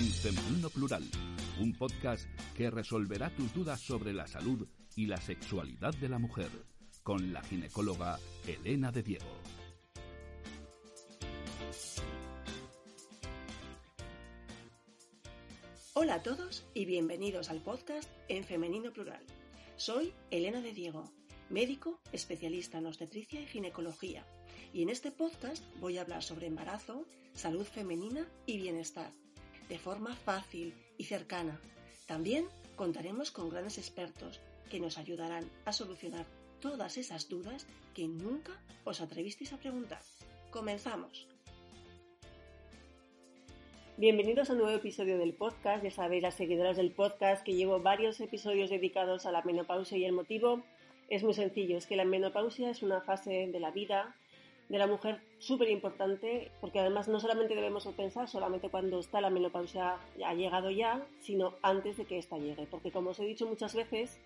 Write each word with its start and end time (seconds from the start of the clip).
en 0.00 0.06
Femenino 0.06 0.70
Plural, 0.70 1.04
un 1.60 1.74
podcast 1.74 2.26
que 2.56 2.70
resolverá 2.70 3.28
tus 3.36 3.52
dudas 3.52 3.78
sobre 3.82 4.14
la 4.14 4.26
salud 4.26 4.66
y 4.96 5.04
la 5.04 5.18
sexualidad 5.18 5.92
de 5.92 6.08
la 6.08 6.18
mujer, 6.18 6.48
con 7.02 7.34
la 7.34 7.42
ginecóloga 7.42 8.18
Elena 8.46 8.90
de 8.92 9.02
Diego. 9.02 9.26
Hola 15.92 16.14
a 16.14 16.22
todos 16.22 16.64
y 16.72 16.86
bienvenidos 16.86 17.50
al 17.50 17.60
podcast 17.60 18.08
en 18.28 18.44
Femenino 18.44 18.94
Plural. 18.94 19.22
Soy 19.76 20.14
Elena 20.30 20.62
de 20.62 20.72
Diego, 20.72 21.12
médico 21.50 22.00
especialista 22.12 22.78
en 22.78 22.86
obstetricia 22.86 23.38
y 23.38 23.46
ginecología, 23.46 24.26
y 24.72 24.80
en 24.80 24.88
este 24.88 25.10
podcast 25.10 25.62
voy 25.78 25.98
a 25.98 26.02
hablar 26.02 26.22
sobre 26.22 26.46
embarazo, 26.46 27.04
salud 27.34 27.66
femenina 27.66 28.26
y 28.46 28.56
bienestar, 28.56 29.12
de 29.70 29.78
forma 29.78 30.14
fácil 30.16 30.74
y 30.98 31.04
cercana. 31.04 31.58
También 32.06 32.46
contaremos 32.74 33.30
con 33.30 33.48
grandes 33.48 33.78
expertos 33.78 34.40
que 34.68 34.80
nos 34.80 34.98
ayudarán 34.98 35.48
a 35.64 35.72
solucionar 35.72 36.26
todas 36.60 36.98
esas 36.98 37.28
dudas 37.28 37.66
que 37.94 38.08
nunca 38.08 38.60
os 38.84 39.00
atrevisteis 39.00 39.52
a 39.52 39.58
preguntar. 39.58 40.02
Comenzamos. 40.50 41.28
Bienvenidos 43.96 44.50
a 44.50 44.54
un 44.54 44.58
nuevo 44.58 44.76
episodio 44.76 45.18
del 45.18 45.34
podcast. 45.34 45.84
Ya 45.84 45.90
sabéis, 45.92 46.24
las 46.24 46.34
seguidoras 46.34 46.76
del 46.76 46.90
podcast, 46.90 47.44
que 47.44 47.54
llevo 47.54 47.78
varios 47.78 48.20
episodios 48.20 48.70
dedicados 48.70 49.24
a 49.24 49.30
la 49.30 49.42
menopausia 49.42 49.98
y 49.98 50.04
el 50.04 50.12
motivo 50.12 50.64
es 51.08 51.22
muy 51.22 51.34
sencillo. 51.34 51.78
Es 51.78 51.86
que 51.86 51.94
la 51.94 52.04
menopausia 52.04 52.70
es 52.70 52.82
una 52.82 53.02
fase 53.02 53.48
de 53.52 53.60
la 53.60 53.70
vida 53.70 54.16
de 54.70 54.78
la 54.78 54.86
mujer 54.86 55.20
súper 55.40 55.68
importante, 55.68 56.52
porque 56.60 56.78
además 56.78 57.08
no 57.08 57.18
solamente 57.18 57.56
debemos 57.56 57.84
pensar 57.88 58.28
solamente 58.28 58.68
cuando 58.68 59.00
está 59.00 59.20
la 59.20 59.28
menopausia 59.28 59.96
ha 60.24 60.34
llegado 60.34 60.70
ya, 60.70 61.04
sino 61.18 61.54
antes 61.60 61.96
de 61.96 62.04
que 62.04 62.18
ésta 62.18 62.38
llegue. 62.38 62.68
Porque 62.70 62.92
como 62.92 63.10
os 63.10 63.18
he 63.18 63.24
dicho 63.24 63.48
muchas 63.48 63.74
veces, 63.74 64.20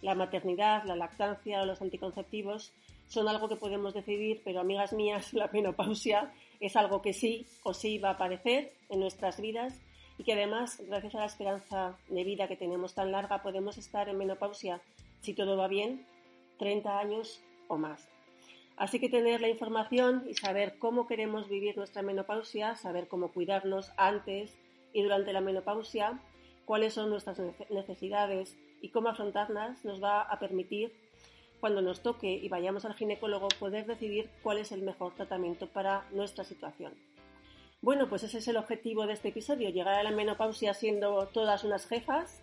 la 0.00 0.14
maternidad, 0.14 0.84
la 0.84 0.94
lactancia 0.94 1.60
o 1.60 1.66
los 1.66 1.82
anticonceptivos 1.82 2.72
son 3.08 3.26
algo 3.26 3.48
que 3.48 3.56
podemos 3.56 3.92
decidir, 3.92 4.40
pero 4.44 4.60
amigas 4.60 4.92
mías, 4.92 5.32
la 5.34 5.50
menopausia 5.52 6.32
es 6.60 6.76
algo 6.76 7.02
que 7.02 7.12
sí 7.12 7.44
o 7.64 7.74
sí 7.74 7.98
va 7.98 8.10
a 8.10 8.12
aparecer 8.12 8.72
en 8.90 9.00
nuestras 9.00 9.40
vidas 9.40 9.80
y 10.18 10.22
que 10.22 10.34
además, 10.34 10.80
gracias 10.86 11.16
a 11.16 11.20
la 11.20 11.26
esperanza 11.26 11.98
de 12.08 12.22
vida 12.22 12.46
que 12.46 12.56
tenemos 12.56 12.94
tan 12.94 13.10
larga, 13.10 13.42
podemos 13.42 13.76
estar 13.76 14.08
en 14.08 14.18
menopausia, 14.18 14.80
si 15.20 15.34
todo 15.34 15.56
va 15.56 15.66
bien, 15.66 16.06
30 16.58 16.96
años 16.96 17.42
o 17.66 17.76
más. 17.76 18.08
Así 18.80 18.98
que 18.98 19.10
tener 19.10 19.42
la 19.42 19.50
información 19.50 20.24
y 20.26 20.32
saber 20.32 20.78
cómo 20.78 21.06
queremos 21.06 21.50
vivir 21.50 21.76
nuestra 21.76 22.00
menopausia, 22.00 22.76
saber 22.76 23.08
cómo 23.08 23.30
cuidarnos 23.30 23.92
antes 23.98 24.56
y 24.94 25.02
durante 25.02 25.34
la 25.34 25.42
menopausia, 25.42 26.18
cuáles 26.64 26.94
son 26.94 27.10
nuestras 27.10 27.38
necesidades 27.68 28.56
y 28.80 28.88
cómo 28.88 29.10
afrontarlas, 29.10 29.84
nos 29.84 30.02
va 30.02 30.22
a 30.22 30.38
permitir 30.38 30.94
cuando 31.60 31.82
nos 31.82 32.02
toque 32.02 32.32
y 32.32 32.48
vayamos 32.48 32.86
al 32.86 32.94
ginecólogo, 32.94 33.48
poder 33.58 33.84
decidir 33.84 34.30
cuál 34.42 34.56
es 34.56 34.72
el 34.72 34.80
mejor 34.80 35.14
tratamiento 35.14 35.66
para 35.66 36.06
nuestra 36.12 36.44
situación. 36.44 36.94
Bueno, 37.82 38.08
pues 38.08 38.22
ese 38.22 38.38
es 38.38 38.48
el 38.48 38.56
objetivo 38.56 39.06
de 39.06 39.12
este 39.12 39.28
episodio, 39.28 39.68
llegar 39.68 39.98
a 39.98 40.02
la 40.02 40.10
menopausia 40.10 40.72
siendo 40.72 41.26
todas 41.26 41.64
unas 41.64 41.86
jefas 41.86 42.42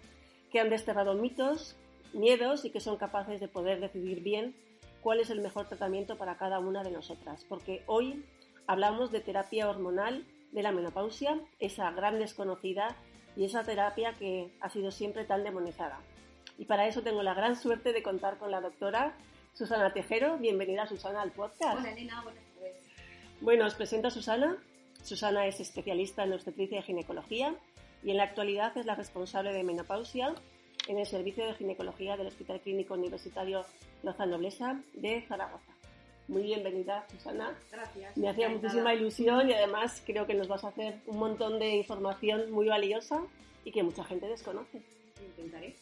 que 0.51 0.59
han 0.59 0.69
desterrado 0.69 1.15
mitos, 1.15 1.75
miedos 2.13 2.63
y 2.63 2.69
que 2.69 2.79
son 2.79 2.97
capaces 2.97 3.39
de 3.39 3.47
poder 3.47 3.79
decidir 3.79 4.21
bien 4.21 4.66
cuál 5.01 5.19
es 5.19 5.29
el 5.29 5.41
mejor 5.41 5.67
tratamiento 5.67 6.17
para 6.17 6.37
cada 6.37 6.59
una 6.59 6.83
de 6.83 6.91
nosotras. 6.91 7.45
Porque 7.47 7.83
hoy 7.87 8.25
hablamos 8.67 9.11
de 9.11 9.21
terapia 9.21 9.69
hormonal 9.69 10.25
de 10.51 10.63
la 10.63 10.71
menopausia, 10.71 11.39
esa 11.59 11.91
gran 11.91 12.19
desconocida 12.19 12.95
y 13.35 13.45
esa 13.45 13.63
terapia 13.63 14.13
que 14.13 14.51
ha 14.61 14.69
sido 14.69 14.91
siempre 14.91 15.25
tan 15.25 15.43
demonizada. 15.43 15.99
Y 16.57 16.65
para 16.65 16.87
eso 16.87 17.01
tengo 17.01 17.21
la 17.21 17.33
gran 17.33 17.55
suerte 17.55 17.93
de 17.93 18.01
contar 18.01 18.37
con 18.37 18.51
la 18.51 18.61
doctora 18.61 19.15
Susana 19.53 19.93
Tejero. 19.93 20.37
Bienvenida, 20.37 20.87
Susana, 20.87 21.21
al 21.21 21.31
podcast. 21.31 21.79
Hola, 21.79 21.91
Elena, 21.91 22.21
buenas 22.23 22.43
tardes. 22.55 22.75
Bueno, 23.41 23.65
os 23.65 23.75
presento 23.75 24.07
a 24.07 24.11
Susana. 24.11 24.57
Susana 25.03 25.45
es 25.45 25.59
especialista 25.59 26.23
en 26.23 26.33
obstetricia 26.33 26.79
y 26.79 26.83
ginecología 26.83 27.55
y 28.03 28.11
en 28.11 28.17
la 28.17 28.23
actualidad 28.23 28.75
es 28.77 28.85
la 28.85 28.95
responsable 28.95 29.53
de 29.53 29.63
menopausia 29.63 30.33
en 30.87 30.99
el 30.99 31.05
Servicio 31.05 31.45
de 31.45 31.53
Ginecología 31.53 32.17
del 32.17 32.27
Hospital 32.27 32.61
Clínico 32.61 32.93
Universitario 32.93 33.65
Lozano 34.03 34.31
Noblesa 34.31 34.81
de 34.93 35.21
Zaragoza. 35.27 35.71
Muy 36.27 36.43
bienvenida, 36.43 37.05
Susana. 37.09 37.57
Gracias. 37.71 38.17
Me 38.17 38.29
hacía 38.29 38.49
muchísima 38.49 38.93
ilusión 38.93 39.49
y 39.49 39.53
además 39.53 40.03
creo 40.05 40.27
que 40.27 40.33
nos 40.33 40.47
vas 40.47 40.63
a 40.63 40.69
hacer 40.69 40.99
un 41.07 41.19
montón 41.19 41.59
de 41.59 41.75
información 41.75 42.51
muy 42.51 42.67
valiosa 42.67 43.21
y 43.63 43.71
que 43.71 43.83
mucha 43.83 44.03
gente 44.03 44.27
desconoce. 44.27 44.81
Intentaré. 45.25 45.75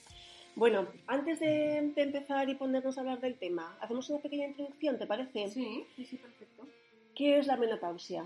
Bueno, 0.55 0.88
antes 1.07 1.39
de, 1.39 1.77
empezar 1.77 2.49
y 2.49 2.55
ponernos 2.55 2.97
a 2.97 3.01
hablar 3.01 3.19
del 3.19 3.37
tema, 3.37 3.77
hacemos 3.81 4.09
una 4.09 4.19
pequeña 4.19 4.47
introducción, 4.47 4.97
¿te 4.97 5.05
parece? 5.05 5.49
Sí, 5.49 5.85
sí, 5.95 6.05
sí, 6.05 6.17
perfecto. 6.17 6.67
¿Qué 7.13 7.39
es 7.39 7.47
la 7.47 7.57
menopausia? 7.57 8.23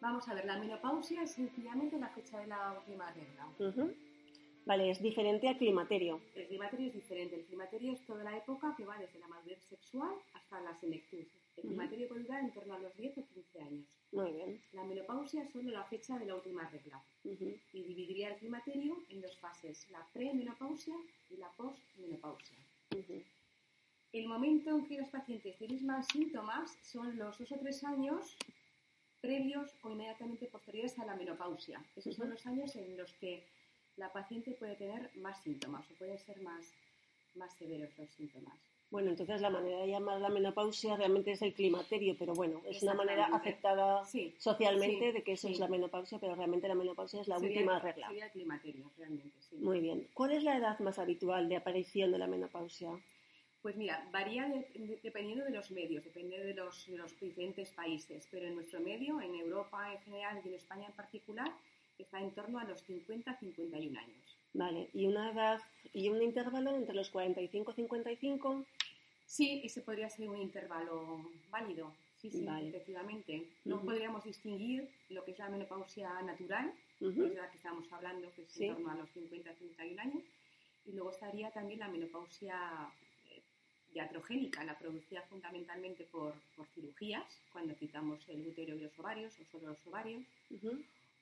Vamos 0.00 0.28
a 0.28 0.34
ver, 0.34 0.44
la 0.44 0.58
menopausia 0.58 1.22
es 1.22 1.32
sencillamente 1.32 1.98
la 1.98 2.08
fecha 2.08 2.38
de 2.38 2.46
la 2.46 2.72
última 2.78 3.10
regla. 3.12 3.46
Vale, 4.66 4.90
es 4.90 5.02
diferente 5.02 5.48
al 5.48 5.56
climaterio. 5.56 6.20
El 6.34 6.46
climaterio 6.46 6.88
es 6.88 6.94
diferente. 6.94 7.36
El 7.36 7.44
climaterio 7.44 7.92
es 7.92 8.04
toda 8.06 8.22
la 8.22 8.36
época 8.36 8.74
que 8.76 8.84
va 8.84 8.98
desde 8.98 9.18
la 9.18 9.28
madurez 9.28 9.62
sexual 9.64 10.14
hasta 10.32 10.60
la 10.60 10.74
senectud. 10.78 11.24
El 11.56 11.62
climaterio 11.62 12.08
puede 12.08 12.22
durar 12.22 12.40
en 12.40 12.52
torno 12.52 12.74
a 12.74 12.78
los 12.78 12.96
10 12.96 13.18
o 13.18 13.26
15 13.26 13.60
años. 13.60 13.86
Muy 14.12 14.32
bien. 14.32 14.62
La 14.72 14.84
menopausia 14.84 15.42
es 15.42 15.50
solo 15.50 15.70
la 15.70 15.84
fecha 15.84 16.18
de 16.18 16.26
la 16.26 16.34
última 16.34 16.68
regla. 16.68 17.02
Y 17.24 17.34
dividiría 17.72 18.30
el 18.30 18.36
climaterio 18.36 18.96
en 19.08 19.20
dos 19.20 19.36
fases, 19.38 19.90
la 19.90 20.06
premenopausia 20.12 20.94
y 21.30 21.36
la 21.36 21.50
postmenopausia. 21.52 22.58
El 24.12 24.26
momento 24.26 24.70
en 24.70 24.86
que 24.86 24.98
los 24.98 25.08
pacientes 25.08 25.56
tienen 25.56 25.86
más 25.86 26.06
síntomas 26.08 26.76
son 26.82 27.16
los 27.16 27.38
dos 27.38 27.52
o 27.52 27.58
tres 27.58 27.84
años 27.84 28.36
previos 29.20 29.70
o 29.82 29.90
inmediatamente 29.90 30.46
posteriores 30.46 30.98
a 30.98 31.04
la 31.04 31.14
menopausia. 31.14 31.84
Esos 31.94 32.16
son 32.16 32.30
los 32.30 32.44
años 32.46 32.74
en 32.74 32.96
los 32.96 33.12
que 33.14 33.44
la 33.96 34.12
paciente 34.12 34.52
puede 34.52 34.76
tener 34.76 35.10
más 35.16 35.42
síntomas 35.42 35.90
o 35.90 35.94
pueden 35.94 36.18
ser 36.18 36.40
más, 36.42 36.74
más 37.34 37.54
severos 37.56 37.96
los 37.98 38.10
síntomas. 38.10 38.58
Bueno, 38.90 39.10
entonces 39.10 39.40
la 39.40 39.50
manera 39.50 39.78
de 39.78 39.86
llamar 39.86 40.20
la 40.20 40.28
menopausia 40.28 40.96
realmente 40.96 41.30
es 41.30 41.42
el 41.42 41.54
climaterio, 41.54 42.16
pero 42.18 42.34
bueno, 42.34 42.60
es 42.66 42.82
una 42.82 42.94
manera 42.94 43.26
aceptada 43.26 44.02
socialmente 44.36 45.12
de 45.12 45.22
que 45.22 45.32
eso 45.32 45.48
es 45.48 45.60
la 45.60 45.68
menopausia, 45.68 46.18
pero 46.18 46.34
realmente 46.34 46.66
la 46.66 46.74
menopausia 46.74 47.20
es 47.20 47.28
la 47.28 47.38
última 47.38 47.78
regla. 47.78 48.08
Sería 48.08 48.24
el 48.24 48.32
climaterio, 48.32 48.90
realmente, 48.98 49.40
sí. 49.40 49.56
Muy 49.56 49.80
bien. 49.80 50.08
¿Cuál 50.12 50.32
es 50.32 50.42
la 50.42 50.56
edad 50.56 50.78
más 50.80 50.98
habitual 50.98 51.48
de 51.48 51.56
aparición 51.56 52.10
de 52.10 52.18
la 52.18 52.26
menopausia? 52.26 52.90
Pues 53.62 53.76
mira, 53.76 54.08
varía 54.10 54.50
dependiendo 55.02 55.44
de 55.44 55.50
los 55.50 55.70
medios, 55.70 56.02
depende 56.02 56.42
de 56.42 56.54
los, 56.54 56.86
de 56.86 56.96
los 56.96 57.20
diferentes 57.20 57.70
países, 57.70 58.26
pero 58.30 58.46
en 58.46 58.56
nuestro 58.56 58.80
medio, 58.80 59.20
en 59.20 59.36
Europa 59.36 59.92
en 59.92 60.00
general 60.00 60.40
y 60.44 60.48
en 60.48 60.54
España 60.54 60.86
en 60.86 60.94
particular, 60.94 61.52
está 62.02 62.20
en 62.20 62.32
torno 62.32 62.58
a 62.58 62.64
los 62.64 62.86
50-51 62.88 63.96
años. 63.96 64.36
Vale, 64.52 64.90
¿y 64.94 65.06
una 65.06 65.30
edad 65.30 65.60
y 65.92 66.08
un 66.08 66.22
intervalo 66.22 66.74
entre 66.74 66.94
los 66.94 67.10
45 67.10 67.70
y 67.70 67.74
55? 67.74 68.66
Sí, 69.26 69.60
ese 69.64 69.80
podría 69.82 70.10
ser 70.10 70.28
un 70.28 70.38
intervalo 70.38 71.30
válido. 71.50 71.92
Sí, 72.16 72.30
sí, 72.30 72.46
efectivamente. 72.46 73.46
No 73.64 73.80
podríamos 73.80 74.24
distinguir 74.24 74.90
lo 75.08 75.24
que 75.24 75.30
es 75.30 75.38
la 75.38 75.48
menopausia 75.48 76.20
natural, 76.22 76.70
que 76.98 77.06
es 77.06 77.34
la 77.34 77.50
que 77.50 77.56
estamos 77.56 77.90
hablando, 77.92 78.30
que 78.34 78.42
es 78.42 78.60
en 78.60 78.74
torno 78.74 78.90
a 78.90 78.96
los 78.96 79.08
50-51 79.14 79.98
años, 79.98 80.22
y 80.84 80.92
luego 80.92 81.12
estaría 81.12 81.50
también 81.50 81.80
la 81.80 81.88
menopausia 81.88 82.92
eh, 83.30 83.40
diatrogénica, 83.94 84.64
la 84.64 84.78
producida 84.78 85.22
fundamentalmente 85.22 86.04
por, 86.04 86.34
por, 86.54 86.66
cirugías, 86.74 87.24
cuando 87.52 87.74
quitamos 87.74 88.20
el 88.28 88.46
útero 88.46 88.76
y 88.76 88.80
los 88.80 88.98
ovarios, 88.98 89.32
o 89.40 89.44
solo 89.50 89.68
los 89.68 89.86
ovarios, 89.86 90.22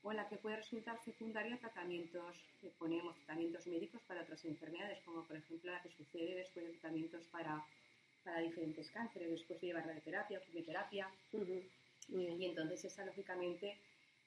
o 0.02 0.12
la 0.12 0.28
que 0.28 0.36
puede 0.36 0.56
resultar 0.56 0.98
secundaria 1.04 1.54
a 1.56 1.58
tratamientos 1.58 2.36
que 2.60 2.70
ponemos, 2.70 3.16
tratamientos 3.16 3.66
médicos 3.66 4.00
para 4.06 4.22
otras 4.22 4.44
enfermedades, 4.44 5.00
como 5.04 5.24
por 5.24 5.36
ejemplo 5.36 5.72
la 5.72 5.82
que 5.82 5.90
sucede 5.90 6.36
después 6.36 6.66
de 6.66 6.72
tratamientos 6.72 7.26
para, 7.26 7.64
para 8.24 8.40
diferentes 8.40 8.90
cánceres, 8.90 9.30
después 9.30 9.60
de 9.60 9.68
llevar 9.68 9.86
radioterapia 9.86 10.38
o 10.38 10.42
quimioterapia. 10.42 11.10
Y 12.08 12.46
entonces 12.46 12.84
esa, 12.84 13.04
lógicamente, 13.04 13.76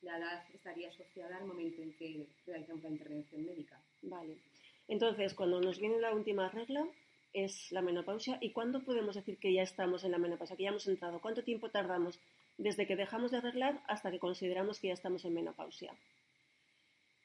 la 0.01 0.17
edad 0.17 0.43
estaría 0.53 0.89
asociada 0.89 1.37
al 1.37 1.45
momento 1.45 1.81
en 1.81 1.93
que 1.93 2.27
realizamos 2.45 2.83
la 2.83 2.89
intervención 2.89 3.45
médica. 3.45 3.79
Vale. 4.01 4.37
Entonces, 4.87 5.33
cuando 5.33 5.61
nos 5.61 5.79
viene 5.79 5.99
la 5.99 6.13
última 6.13 6.49
regla, 6.49 6.85
es 7.33 7.71
la 7.71 7.81
menopausia. 7.81 8.37
¿Y 8.41 8.51
cuándo 8.51 8.83
podemos 8.83 9.15
decir 9.15 9.37
que 9.37 9.53
ya 9.53 9.63
estamos 9.63 10.03
en 10.03 10.11
la 10.11 10.17
menopausia, 10.17 10.55
que 10.55 10.63
ya 10.63 10.69
hemos 10.69 10.87
entrado? 10.87 11.21
¿Cuánto 11.21 11.43
tiempo 11.43 11.69
tardamos 11.69 12.19
desde 12.57 12.85
que 12.87 12.95
dejamos 12.95 13.31
de 13.31 13.37
arreglar 13.37 13.81
hasta 13.87 14.11
que 14.11 14.19
consideramos 14.19 14.79
que 14.79 14.87
ya 14.87 14.93
estamos 14.93 15.25
en 15.25 15.33
menopausia? 15.33 15.93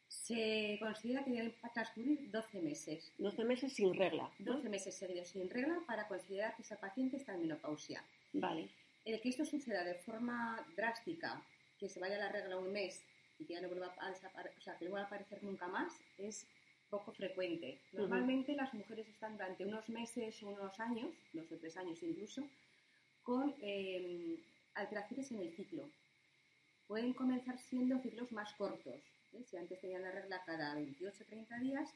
Se 0.08 0.78
considera 0.80 1.24
que 1.24 1.30
deben 1.30 1.54
transcurrir 1.72 2.30
12 2.30 2.62
meses. 2.62 3.12
12 3.18 3.44
meses 3.44 3.72
sin 3.72 3.94
regla. 3.94 4.30
12 4.38 4.68
meses 4.68 4.94
seguidos 4.94 5.28
sin 5.28 5.48
regla 5.48 5.80
para 5.86 6.08
considerar 6.08 6.56
que 6.56 6.62
esa 6.62 6.76
paciente 6.76 7.16
está 7.16 7.34
en 7.34 7.42
menopausia. 7.42 8.04
Vale. 8.32 8.68
El 9.04 9.20
que 9.20 9.28
esto 9.28 9.44
suceda 9.44 9.84
de 9.84 9.94
forma 9.94 10.66
drástica, 10.76 11.42
que 11.78 11.88
se 11.88 12.00
vaya 12.00 12.18
la 12.18 12.30
regla 12.30 12.58
un 12.58 12.72
mes 12.72 13.04
y 13.38 13.44
que 13.44 13.54
ya 13.54 13.60
no 13.60 13.68
vuelva 13.68 13.94
a, 13.98 14.10
o 14.10 14.60
sea, 14.60 14.76
que 14.76 14.84
no 14.84 14.90
vuelva 14.90 15.04
a 15.04 15.06
aparecer 15.06 15.42
nunca 15.42 15.68
más 15.68 15.92
es 16.18 16.46
poco 16.90 17.12
frecuente. 17.12 17.80
Normalmente 17.92 18.54
las 18.54 18.72
mujeres 18.74 19.08
están 19.08 19.32
durante 19.32 19.64
unos 19.64 19.88
meses 19.88 20.42
o 20.42 20.48
unos 20.48 20.78
años, 20.80 21.14
dos 21.32 21.50
o 21.52 21.56
tres 21.56 21.76
años 21.76 22.02
incluso, 22.02 22.48
con 23.22 23.54
eh, 23.60 24.38
alteraciones 24.74 25.30
en 25.32 25.40
el 25.40 25.52
ciclo. 25.54 25.90
Pueden 26.86 27.12
comenzar 27.14 27.58
siendo 27.58 27.98
ciclos 28.00 28.30
más 28.32 28.54
cortos. 28.54 29.02
¿eh? 29.32 29.44
Si 29.44 29.56
antes 29.56 29.80
tenían 29.80 30.02
la 30.02 30.12
regla 30.12 30.42
cada 30.44 30.74
28 30.74 31.22
o 31.22 31.26
30 31.26 31.58
días, 31.58 31.94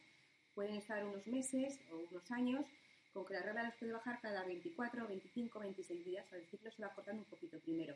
pueden 0.54 0.76
estar 0.76 1.04
unos 1.04 1.26
meses 1.28 1.80
o 1.92 1.96
unos 2.10 2.30
años 2.30 2.66
con 3.12 3.24
que 3.24 3.34
la 3.34 3.42
regla 3.42 3.64
les 3.64 3.76
puede 3.76 3.92
bajar 3.92 4.20
cada 4.20 4.44
24, 4.44 5.06
25, 5.06 5.58
26 5.60 6.04
días. 6.04 6.32
el 6.32 6.46
ciclo 6.46 6.70
se 6.70 6.82
va 6.82 6.94
cortando 6.94 7.22
un 7.22 7.28
poquito 7.28 7.58
primero. 7.60 7.94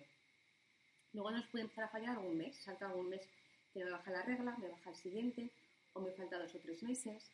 Luego 1.13 1.31
nos 1.31 1.47
puede 1.47 1.65
empezar 1.65 1.85
a 1.85 1.89
fallar 1.89 2.17
algún 2.17 2.37
mes. 2.37 2.57
Salta 2.57 2.87
algún 2.87 3.09
mes 3.09 3.29
que 3.73 3.85
me 3.85 3.91
baja 3.91 4.11
la 4.11 4.23
regla, 4.23 4.57
me 4.59 4.69
baja 4.69 4.91
el 4.91 4.97
siguiente, 4.97 5.51
o 5.95 6.01
me 6.01 6.13
falta 6.13 6.39
dos 6.39 6.55
o 6.55 6.59
tres 6.59 6.83
meses. 6.83 7.31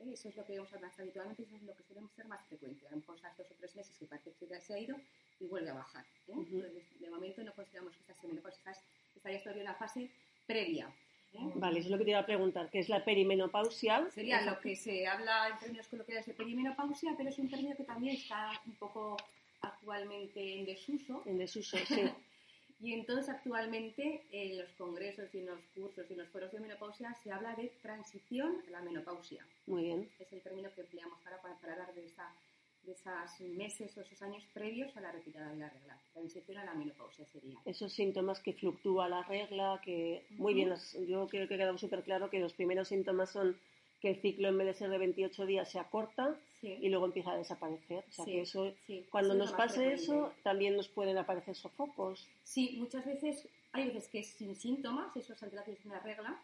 ¿eh? 0.00 0.12
Eso 0.12 0.28
es 0.28 0.36
lo 0.36 0.44
que 0.44 0.52
vemos 0.52 0.72
más 0.80 0.98
habitualmente 0.98 1.42
eso 1.42 1.56
es 1.56 1.62
lo 1.62 1.74
que 1.76 1.82
suele 1.82 2.08
ser 2.16 2.26
más 2.26 2.44
frecuente. 2.46 2.86
A 2.86 2.90
lo 2.90 2.96
mejor 2.96 3.16
esas 3.16 3.36
dos 3.36 3.50
o 3.50 3.54
tres 3.54 3.76
meses 3.76 3.96
que 3.98 4.06
parece 4.06 4.32
que 4.32 4.46
ya 4.46 4.60
se 4.60 4.74
ha 4.74 4.78
ido 4.78 4.96
y 5.40 5.46
vuelve 5.46 5.70
a 5.70 5.74
bajar. 5.74 6.04
¿eh? 6.28 6.84
de 7.00 7.10
momento 7.10 7.42
no 7.42 7.52
consideramos 7.52 7.94
que 7.94 8.00
esta 8.00 8.14
sea 8.14 8.28
menopausia, 8.28 8.72
estaría 9.14 9.42
todavía 9.42 9.62
en 9.62 9.68
una 9.68 9.76
fase 9.76 10.10
previa. 10.46 10.88
¿eh? 11.32 11.52
Vale, 11.56 11.80
eso 11.80 11.88
es 11.88 11.92
lo 11.92 11.98
que 11.98 12.04
te 12.04 12.10
iba 12.10 12.20
a 12.20 12.26
preguntar, 12.26 12.70
¿qué 12.70 12.78
es 12.78 12.88
la 12.88 13.04
perimenopausia? 13.04 14.08
Sería 14.10 14.42
lo 14.42 14.60
que 14.60 14.76
se 14.76 15.06
habla 15.06 15.48
en 15.48 15.58
términos 15.58 15.88
coloquiales 15.88 16.26
de 16.26 16.34
perimenopausia, 16.34 17.14
pero 17.16 17.30
es 17.30 17.38
un 17.38 17.50
término 17.50 17.76
que 17.76 17.84
también 17.84 18.16
está 18.16 18.52
un 18.66 18.76
poco 18.76 19.16
actualmente 19.60 20.58
en 20.58 20.66
desuso. 20.66 21.22
En 21.26 21.38
desuso, 21.38 21.76
sí. 21.86 22.02
y 22.80 22.92
entonces 22.92 23.28
actualmente 23.28 24.22
en 24.30 24.58
los 24.58 24.68
congresos 24.72 25.34
y 25.34 25.38
en 25.38 25.46
los 25.46 25.60
cursos 25.74 26.04
y 26.08 26.12
en 26.12 26.18
los 26.20 26.28
foros 26.28 26.52
de 26.52 26.60
menopausia 26.60 27.14
se 27.22 27.32
habla 27.32 27.54
de 27.54 27.72
transición 27.82 28.62
a 28.66 28.70
la 28.70 28.82
menopausia. 28.82 29.46
Muy 29.66 29.84
bien. 29.84 30.10
Es 30.18 30.32
el 30.32 30.42
término 30.42 30.72
que 30.74 30.82
empleamos 30.82 31.18
para, 31.22 31.40
para, 31.40 31.72
hablar 31.72 31.94
de 31.94 32.04
esa 32.04 32.34
de 32.82 32.92
esos 32.92 33.40
meses 33.56 33.96
o 33.96 34.02
esos 34.02 34.20
años 34.20 34.44
previos 34.52 34.94
a 34.96 35.00
la 35.00 35.10
retirada 35.10 35.50
de 35.50 35.56
la 35.56 35.70
regla. 35.70 35.98
Transición 36.12 36.58
a 36.58 36.64
la 36.64 36.74
menopausia 36.74 37.24
sería. 37.24 37.58
Esos 37.64 37.94
síntomas 37.94 38.40
que 38.40 38.52
fluctúa 38.52 39.08
la 39.08 39.22
regla, 39.22 39.80
que 39.82 40.26
muy 40.32 40.52
bien, 40.52 40.74
yo 41.08 41.26
creo 41.28 41.48
que 41.48 41.54
ha 41.54 41.58
quedado 41.58 41.78
súper 41.78 42.02
claro 42.02 42.28
que 42.28 42.40
los 42.40 42.52
primeros 42.52 42.88
síntomas 42.88 43.30
son 43.30 43.56
que 44.04 44.10
el 44.10 44.20
ciclo 44.20 44.48
en 44.48 44.58
vez 44.58 44.66
de 44.66 44.74
ser 44.74 44.90
de 44.90 44.98
28 44.98 45.46
días 45.46 45.70
se 45.70 45.78
acorta 45.78 46.36
y 46.60 46.90
luego 46.90 47.06
empieza 47.06 47.32
a 47.32 47.38
desaparecer. 47.38 48.04
O 48.06 48.12
sea 48.12 48.26
que 48.26 48.42
eso, 48.42 48.70
cuando 49.08 49.32
nos 49.32 49.50
pase 49.52 49.94
eso, 49.94 50.30
también 50.42 50.76
nos 50.76 50.88
pueden 50.88 51.16
aparecer 51.16 51.54
sofocos. 51.56 52.28
Sí, 52.42 52.76
muchas 52.76 53.06
veces, 53.06 53.48
hay 53.72 53.86
veces 53.86 54.08
que 54.08 54.18
es 54.18 54.26
sin 54.26 54.56
síntomas, 54.56 55.16
eso 55.16 55.32
es 55.32 55.42
alteraciones 55.42 55.82
en 55.86 55.92
la 55.92 56.00
regla, 56.00 56.38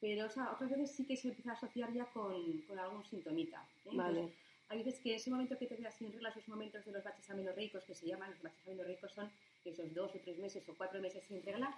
pero 0.00 0.26
otras 0.26 0.70
veces 0.70 0.90
sí 0.90 1.04
que 1.04 1.16
se 1.16 1.28
empieza 1.28 1.52
a 1.52 1.54
asociar 1.54 1.92
ya 1.92 2.06
con, 2.06 2.62
con 2.62 2.76
algún 2.80 3.04
sintomita. 3.04 3.64
¿eh? 3.84 3.90
Vale 3.92 4.32
hay 4.70 4.78
veces 4.82 5.00
que 5.00 5.14
ese 5.14 5.30
momento 5.30 5.56
que 5.56 5.66
te 5.66 5.76
quedas 5.76 5.94
sin 5.94 6.12
regla, 6.12 6.30
esos 6.30 6.48
momentos 6.48 6.84
de 6.84 6.92
los 6.92 7.02
baches 7.02 7.30
amenorreicos 7.30 7.84
que 7.84 7.94
se 7.94 8.06
llaman, 8.06 8.30
los 8.32 8.42
baches 8.42 8.66
amenorreicos 8.66 9.12
son 9.12 9.30
esos 9.64 9.94
dos 9.94 10.14
o 10.14 10.18
tres 10.18 10.36
meses 10.38 10.68
o 10.68 10.74
cuatro 10.74 11.00
meses 11.00 11.24
sin 11.26 11.42
regla, 11.42 11.74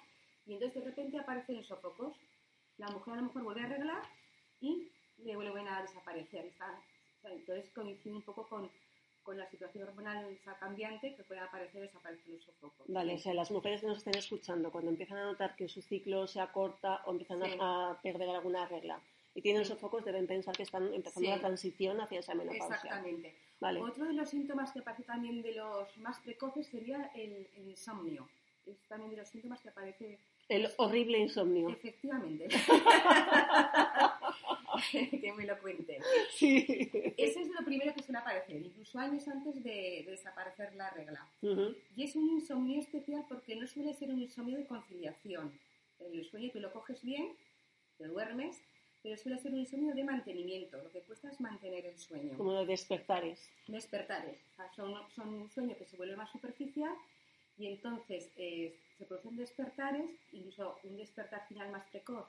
y 0.47 0.55
entonces 0.55 0.83
de 0.83 0.91
repente 0.91 1.19
aparecen 1.19 1.63
sofocos. 1.63 2.17
La 2.79 2.89
mujer 2.89 3.15
a 3.15 3.17
lo 3.19 3.23
mejor 3.25 3.43
vuelve 3.45 3.61
a 3.61 3.67
arreglar 3.67 4.03
y 4.61 4.89
le 5.25 5.37
vuelven 5.37 5.69
a 5.69 5.83
desaparecer. 5.83 6.47
Está, 6.47 6.81
entonces 7.25 7.71
coincide 7.73 8.15
un 8.15 8.23
poco 8.23 8.49
con, 8.49 8.71
con 9.23 9.39
la 9.39 9.49
situación 9.49 9.89
hormonal 9.89 10.39
cambiante 10.59 11.15
que 11.15 11.25
puede 11.25 11.41
aparecer 11.41 11.83
desaparecer 11.83 12.35
los 12.35 12.45
sofocos. 12.45 12.87
Vale, 12.89 13.15
o 13.15 13.19
sea, 13.19 13.35
las 13.35 13.51
mujeres 13.51 13.81
que 13.81 13.87
nos 13.87 13.99
estén 13.99 14.17
escuchando, 14.17 14.71
cuando 14.71 14.91
empiezan 14.91 15.19
a 15.19 15.25
notar 15.25 15.57
que 15.57 15.69
su 15.69 15.83
ciclo 15.83 16.27
se 16.27 16.41
acorta 16.41 17.03
o 17.07 17.13
empiezan 17.13 17.43
a, 17.43 17.91
a 17.91 18.01
perder 18.03 18.31
alguna 18.31 18.67
regla, 18.67 19.01
y 19.35 19.43
tienen 19.43 19.65
sofocos 19.65 20.05
deben 20.05 20.27
pensar 20.27 20.57
que 20.57 20.65
están 20.65 20.93
empezando 20.93 21.31
la 21.31 21.39
transición 21.39 22.01
hacia 22.01 22.19
esa 22.21 22.35
menopausia. 22.35 22.77
Exactamente. 22.77 23.37
Otro 23.61 24.07
de 24.07 24.15
los 24.15 24.29
síntomas 24.29 24.73
que 24.73 24.81
aparece 24.81 25.05
también 25.05 25.43
de 25.43 25.53
los 25.55 25.97
más 25.99 26.19
precoces 26.21 26.67
sería 26.67 27.11
el, 27.15 27.47
insomnio. 27.57 28.29
Es 28.67 28.79
también 28.89 29.11
de 29.11 29.19
los 29.19 29.29
síntomas 29.29 29.61
que 29.61 29.69
aparece... 29.69 30.19
El 30.49 30.69
horrible 30.79 31.19
insomnio. 31.19 31.69
Efectivamente. 31.69 32.49
que 35.21 35.33
me 35.33 35.45
lo 35.45 35.59
cuente. 35.61 36.01
Sí. 36.33 36.91
Ese 37.17 37.41
es 37.43 37.49
lo 37.49 37.65
primero 37.65 37.95
que 37.95 38.03
suele 38.03 38.19
aparecer, 38.19 38.63
incluso 38.63 38.99
años 38.99 39.27
antes 39.29 39.63
de, 39.63 40.05
desaparecer 40.07 40.75
la 40.75 40.91
regla. 40.91 41.27
Y 41.97 42.05
es 42.05 42.17
un 42.17 42.29
insomnio 42.31 42.81
especial 42.81 43.25
porque 43.29 43.57
no 43.57 43.67
suele 43.67 43.95
ser 43.95 44.11
un 44.11 44.21
insomnio 44.21 44.57
de 44.57 44.67
conciliación. 44.67 45.53
El 46.01 46.25
sueño 46.25 46.51
tú 46.53 46.61
lo 46.61 46.73
coges 46.73 47.03
bien, 47.03 47.33
te 47.99 48.07
duermes, 48.07 48.61
pero 49.03 49.17
suele 49.17 49.39
ser 49.39 49.53
un 49.53 49.61
insomnio 49.61 49.95
de 49.95 50.05
mantenimiento. 50.05 50.77
Lo 50.83 50.91
que 50.91 51.01
cuesta 51.01 51.29
es 51.31 51.41
mantener 51.41 51.87
el 51.87 51.99
sueño. 51.99 52.37
Como 52.37 52.53
los 52.53 52.67
despertares. 52.67 53.49
Despertares. 53.67 54.39
son, 54.75 54.95
son, 55.15 55.29
un 55.29 55.51
sueño 55.51 55.77
que 55.77 55.87
se 55.87 55.97
vuelve 55.97 56.17
más 56.17 56.31
superficial 56.31 56.95
y 57.59 57.67
entonces 57.67 58.31
eh, 58.37 58.75
se 58.99 59.05
producen 59.05 59.37
despertares, 59.37 60.11
incluso 60.33 60.79
un 60.85 60.97
despertar 60.97 61.47
final 61.49 61.71
más 61.71 61.87
precoz, 61.91 62.27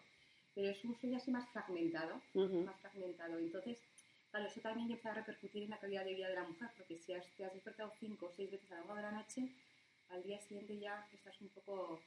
pero 0.56 0.70
es 0.70 0.84
un 0.84 0.96
sueño 1.00 1.18
así 1.18 1.32
más 1.32 1.48
fragmentado. 1.50 2.22
Más 2.34 2.80
fragmentado. 2.80 3.38
Entonces, 3.38 3.80
claro, 4.30 4.48
eso 4.48 4.62
también 4.62 4.88
empieza 4.90 5.12
a 5.12 5.16
repercutir 5.16 5.64
en 5.64 5.70
la 5.70 5.80
calidad 5.80 6.06
de 6.06 6.14
vida 6.14 6.30
de 6.30 6.36
la 6.36 6.48
mujer, 6.48 6.70
porque 6.78 6.98
si 6.98 7.14
te 7.38 7.46
has 7.46 7.54
despertado 7.54 7.92
cinco 8.00 8.28
o 8.28 8.32
seis 8.36 8.52
veces 8.52 8.72
a 8.72 8.76
lo 8.76 8.82
largo 8.82 8.96
de 8.96 9.02
la 9.02 9.12
noche, 9.12 9.48
al 10.10 10.24
día 10.24 10.40
siguiente 10.40 10.78
ya 10.78 11.08
estás 11.14 11.40
un 11.42 11.50
poco 11.50 12.02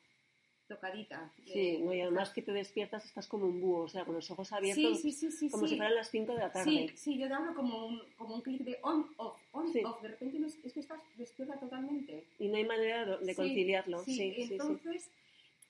tocadita. 0.68 1.30
Sí, 1.44 1.82
y 1.82 2.00
además 2.00 2.30
que 2.30 2.42
te 2.42 2.52
despiertas, 2.52 3.04
estás 3.04 3.26
como 3.26 3.46
un 3.46 3.60
búho, 3.60 3.82
o 3.82 3.88
sea, 3.88 4.04
con 4.04 4.14
los 4.14 4.30
ojos 4.30 4.52
abiertos, 4.52 5.02
como 5.50 5.68
si 5.68 5.76
fueran 5.76 5.94
las 5.94 6.10
5 6.10 6.32
de 6.32 6.38
la 6.38 6.52
tarde. 6.52 6.70
Sí, 6.70 6.96
sí, 6.96 7.18
yo 7.18 7.28
te 7.28 7.34
hablo 7.34 7.54
como 7.54 7.86
un, 7.86 8.02
como 8.16 8.36
un 8.36 8.40
clic 8.40 8.62
de 8.62 8.78
on-off, 8.82 9.38
on-off, 9.52 10.02
de 10.02 10.08
repente 10.08 10.38
es, 10.46 10.72
que 10.72 10.80
estás 10.80 11.00
despierta 11.16 11.58
totalmente. 11.58 12.24
Y 12.38 12.48
no 12.48 12.56
hay 12.56 12.64
manera 12.64 13.18
de 13.18 13.34
conciliarlo. 13.34 14.04
Sí, 14.04 14.34
entonces 14.50 15.10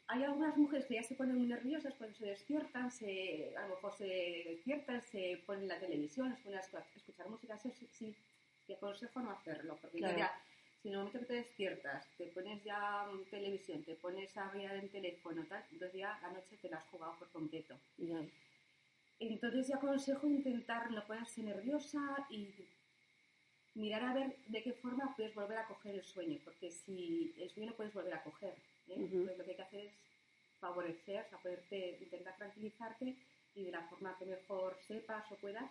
hay 0.06 0.22
algunas 0.22 0.56
mujeres 0.56 0.86
que 0.86 0.94
ya 0.94 1.02
se 1.02 1.14
ponen 1.14 1.38
muy 1.38 1.46
nerviosas 1.46 1.94
cuando 1.94 2.16
se 2.16 2.26
despiertan, 2.26 2.90
se, 2.90 3.54
a 3.56 3.62
lo 3.62 3.76
mejor 3.76 3.94
se 3.94 4.04
despiertan, 4.04 5.02
se 5.02 5.42
ponen 5.46 5.68
la 5.68 5.78
televisión, 5.78 6.34
se 6.36 6.42
ponen 6.42 6.58
a 6.58 6.62
escuchar 6.96 7.28
música, 7.28 7.54
eso 7.54 7.70
sí, 7.70 7.88
sí, 7.90 8.14
te 8.66 8.74
aconsejo 8.74 9.20
no 9.20 9.30
hacerlo, 9.30 9.78
porque 9.80 10.00
ya 10.00 10.38
si 10.82 10.88
en 10.88 10.94
el 10.94 10.98
momento 10.98 11.20
que 11.20 11.24
te 11.24 11.34
despiertas, 11.34 12.06
te 12.18 12.26
pones 12.26 12.62
ya 12.62 13.06
televisión, 13.30 13.82
te 13.84 13.94
pones 13.94 14.36
a 14.36 14.52
mirar 14.52 14.76
el 14.76 14.90
teléfono, 14.90 15.42
tal, 15.48 15.64
entonces 15.72 15.98
ya 15.98 16.18
la 16.20 16.30
noche 16.32 16.58
te 16.60 16.68
la 16.68 16.76
has 16.76 16.84
jugado 16.84 17.18
por 17.18 17.28
completo. 17.30 17.74
Entonces 19.18 19.68
ya 19.68 19.76
aconsejo 19.76 20.26
intentar 20.26 20.90
no 20.90 21.06
ponerse 21.06 21.42
nerviosa 21.42 22.26
y 22.28 22.52
mirar 23.74 24.02
a 24.04 24.12
ver 24.12 24.36
de 24.48 24.62
qué 24.62 24.72
forma 24.74 25.14
puedes 25.16 25.34
volver 25.34 25.56
a 25.56 25.66
coger 25.66 25.94
el 25.94 26.04
sueño, 26.04 26.38
porque 26.44 26.70
si 26.70 27.34
el 27.38 27.48
sueño 27.48 27.70
no 27.70 27.76
puedes 27.76 27.94
volver 27.94 28.12
a 28.12 28.22
coger, 28.22 28.54
¿eh? 28.88 28.96
lo 29.36 29.44
que 29.44 29.50
hay 29.50 29.56
que 29.56 29.62
hacer 29.62 29.84
es 29.86 29.92
favorecer, 30.60 31.24
o 31.26 31.28
sea, 31.28 31.38
poderte, 31.38 31.98
intentar 32.00 32.36
tranquilizarte 32.36 33.16
y 33.54 33.64
de 33.64 33.70
la 33.70 33.82
forma 33.88 34.16
que 34.18 34.26
mejor 34.26 34.76
sepas 34.86 35.30
o 35.30 35.36
puedas, 35.36 35.70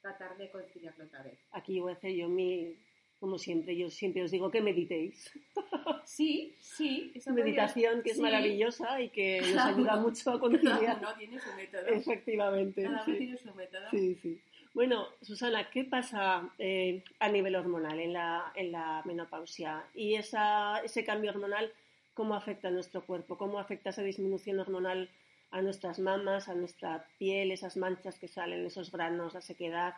tratar 0.00 0.36
de 0.36 0.50
conciliarlo 0.50 1.04
otra 1.04 1.22
vez. 1.22 1.38
Aquí 1.52 1.80
voy 1.80 1.92
a 1.92 1.96
hacer 1.96 2.12
yo 2.12 2.28
mi 2.28 2.76
como 3.18 3.36
siempre, 3.36 3.76
yo 3.76 3.90
siempre 3.90 4.22
os 4.22 4.30
digo 4.30 4.50
que 4.50 4.60
meditéis. 4.60 5.30
Sí, 6.04 6.54
sí. 6.58 7.12
Meditación 7.26 8.02
que 8.02 8.10
es 8.12 8.18
maravillosa 8.18 9.00
y 9.00 9.10
que 9.10 9.40
nos 9.54 9.58
ayuda 9.58 9.96
mucho 9.96 10.30
a 10.30 10.40
conciliar. 10.40 11.00
no 11.02 11.14
tiene 11.14 11.38
su 11.38 11.52
método. 11.54 11.86
Efectivamente. 11.86 12.82
Cada 12.82 13.04
sí. 13.04 13.14
tiene 13.16 13.36
su 13.36 13.54
método. 13.54 13.90
Sí, 13.90 14.14
sí. 14.14 14.40
Bueno, 14.72 15.06
Susana, 15.20 15.68
¿qué 15.70 15.84
pasa 15.84 16.50
eh, 16.58 17.02
a 17.18 17.28
nivel 17.28 17.56
hormonal 17.56 18.00
en 18.00 18.14
la, 18.14 18.52
en 18.54 18.72
la 18.72 19.02
menopausia? 19.04 19.84
Y 19.94 20.14
esa, 20.14 20.78
ese 20.78 21.04
cambio 21.04 21.30
hormonal, 21.30 21.72
¿cómo 22.18 22.34
afecta 22.34 22.66
a 22.66 22.72
nuestro 22.72 23.06
cuerpo? 23.06 23.38
¿Cómo 23.38 23.60
afecta 23.60 23.90
esa 23.90 24.02
disminución 24.02 24.58
hormonal 24.58 25.08
a 25.52 25.62
nuestras 25.62 26.00
mamas, 26.00 26.48
a 26.48 26.54
nuestra 26.56 27.06
piel, 27.16 27.52
esas 27.52 27.76
manchas 27.76 28.18
que 28.18 28.26
salen, 28.26 28.66
esos 28.66 28.90
granos, 28.90 29.34
la 29.34 29.40
sequedad? 29.40 29.94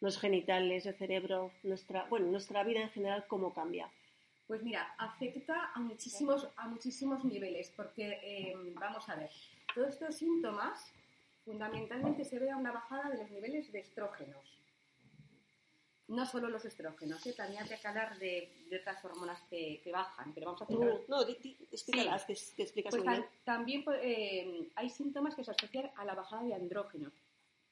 los 0.00 0.18
genitales, 0.18 0.86
el 0.86 0.94
cerebro, 0.94 1.52
nuestra, 1.62 2.06
bueno, 2.08 2.26
nuestra 2.26 2.64
vida 2.64 2.80
en 2.80 2.90
general, 2.90 3.26
cómo 3.28 3.52
cambia? 3.52 3.88
Pues 4.46 4.62
mira, 4.62 4.94
afecta 4.98 5.70
a 5.74 5.78
muchísimos, 5.78 6.48
a 6.56 6.66
muchísimos 6.68 7.24
niveles, 7.24 7.70
porque 7.76 8.18
eh, 8.22 8.54
vamos 8.74 9.08
a 9.08 9.14
ver, 9.14 9.30
todos 9.74 9.90
estos 9.90 10.16
síntomas 10.16 10.92
fundamentalmente 11.44 12.24
se 12.24 12.38
ve 12.38 12.50
a 12.50 12.56
una 12.56 12.72
bajada 12.72 13.10
de 13.10 13.18
los 13.18 13.30
niveles 13.30 13.70
de 13.70 13.80
estrógenos. 13.80 14.59
No 16.10 16.26
solo 16.26 16.48
los 16.48 16.64
estrógenos, 16.64 17.24
¿eh? 17.26 17.32
también 17.32 17.62
habría 17.62 17.78
que 17.78 17.88
hablar 17.88 18.18
de, 18.18 18.50
otras 18.80 19.04
hormonas 19.04 19.40
que, 19.48 19.80
bajan, 19.92 20.32
pero 20.34 20.46
vamos 20.46 20.60
a 20.60 20.64
hacer... 20.64 20.76
No, 20.76 21.00
no 21.08 21.22
explícalas, 21.22 22.24
que, 22.24 22.32
explicas 22.32 22.94
pues 22.94 23.24
También 23.44 23.84
eh, 24.02 24.68
hay 24.74 24.90
síntomas 24.90 25.34
que 25.34 25.44
se 25.44 25.52
asocian 25.52 25.90
a 25.96 26.04
la 26.04 26.14
bajada 26.14 26.42
de 26.42 26.54
andrógenos, 26.54 27.12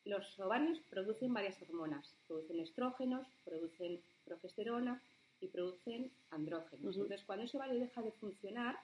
los 0.09 0.41
ovarios 0.41 0.81
producen 0.89 1.35
varias 1.35 1.61
hormonas. 1.63 2.15
Producen 2.27 2.61
estrógenos, 2.61 3.27
producen 3.45 4.01
progesterona 4.25 5.03
y 5.41 5.49
producen 5.49 6.11
andrógenos. 6.31 6.97
Entonces, 6.97 7.25
cuando 7.27 7.45
ese 7.45 7.59
ovario 7.59 7.79
deja 7.79 8.01
de 8.01 8.13
funcionar, 8.13 8.79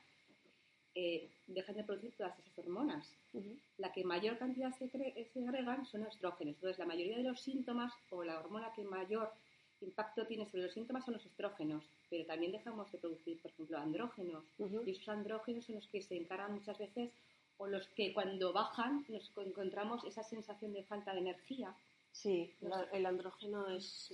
eh, 0.95 1.31
dejan 1.47 1.77
de 1.77 1.85
producir 1.85 2.13
todas 2.17 2.39
esas 2.39 2.59
hormonas. 2.59 3.11
La 3.79 3.91
que 3.91 4.05
mayor 4.05 4.39
cantidad 4.39 4.73
se, 4.77 4.89
se 4.89 5.49
agregan 5.49 5.87
son 5.87 6.07
estrógenos. 6.07 6.57
Entonces, 6.57 6.79
la 6.79 6.87
mayoría 6.87 7.17
de 7.17 7.25
los 7.25 7.41
síntomas 7.41 7.93
o 8.11 8.23
la 8.23 8.39
hormona 8.39 8.73
que 8.75 8.85
mayor 8.85 9.33
impacto 9.85 10.27
tiene 10.27 10.47
sobre 10.47 10.65
los 10.65 10.73
síntomas 10.73 11.05
son 11.05 11.15
los 11.15 11.27
estrógenos, 11.27 11.85
pero 12.11 12.27
también 12.27 12.53
dejamos 12.53 12.91
de 12.91 12.99
producir, 12.99 13.41
por 13.41 13.51
ejemplo, 13.51 13.79
andrógenos. 13.79 14.45
Y 14.87 14.91
esos 14.91 15.09
andrógenos 15.09 15.65
son 15.65 15.77
los 15.77 15.89
que 15.89 16.03
se 16.03 16.17
encargan 16.17 16.55
muchas 16.55 16.79
veces 16.79 17.11
o 17.59 17.67
los 17.67 17.87
que 17.89 18.13
cuando 18.13 18.53
bajan 18.53 19.05
nos 19.09 19.31
encontramos 19.37 20.05
esa 20.05 20.23
sensación 20.23 20.73
de 20.73 20.83
falta 20.85 21.13
de 21.13 21.21
energía. 21.21 21.75
Sí, 22.11 22.55
el 22.93 23.07
andrógeno 23.07 23.69
es 23.69 24.11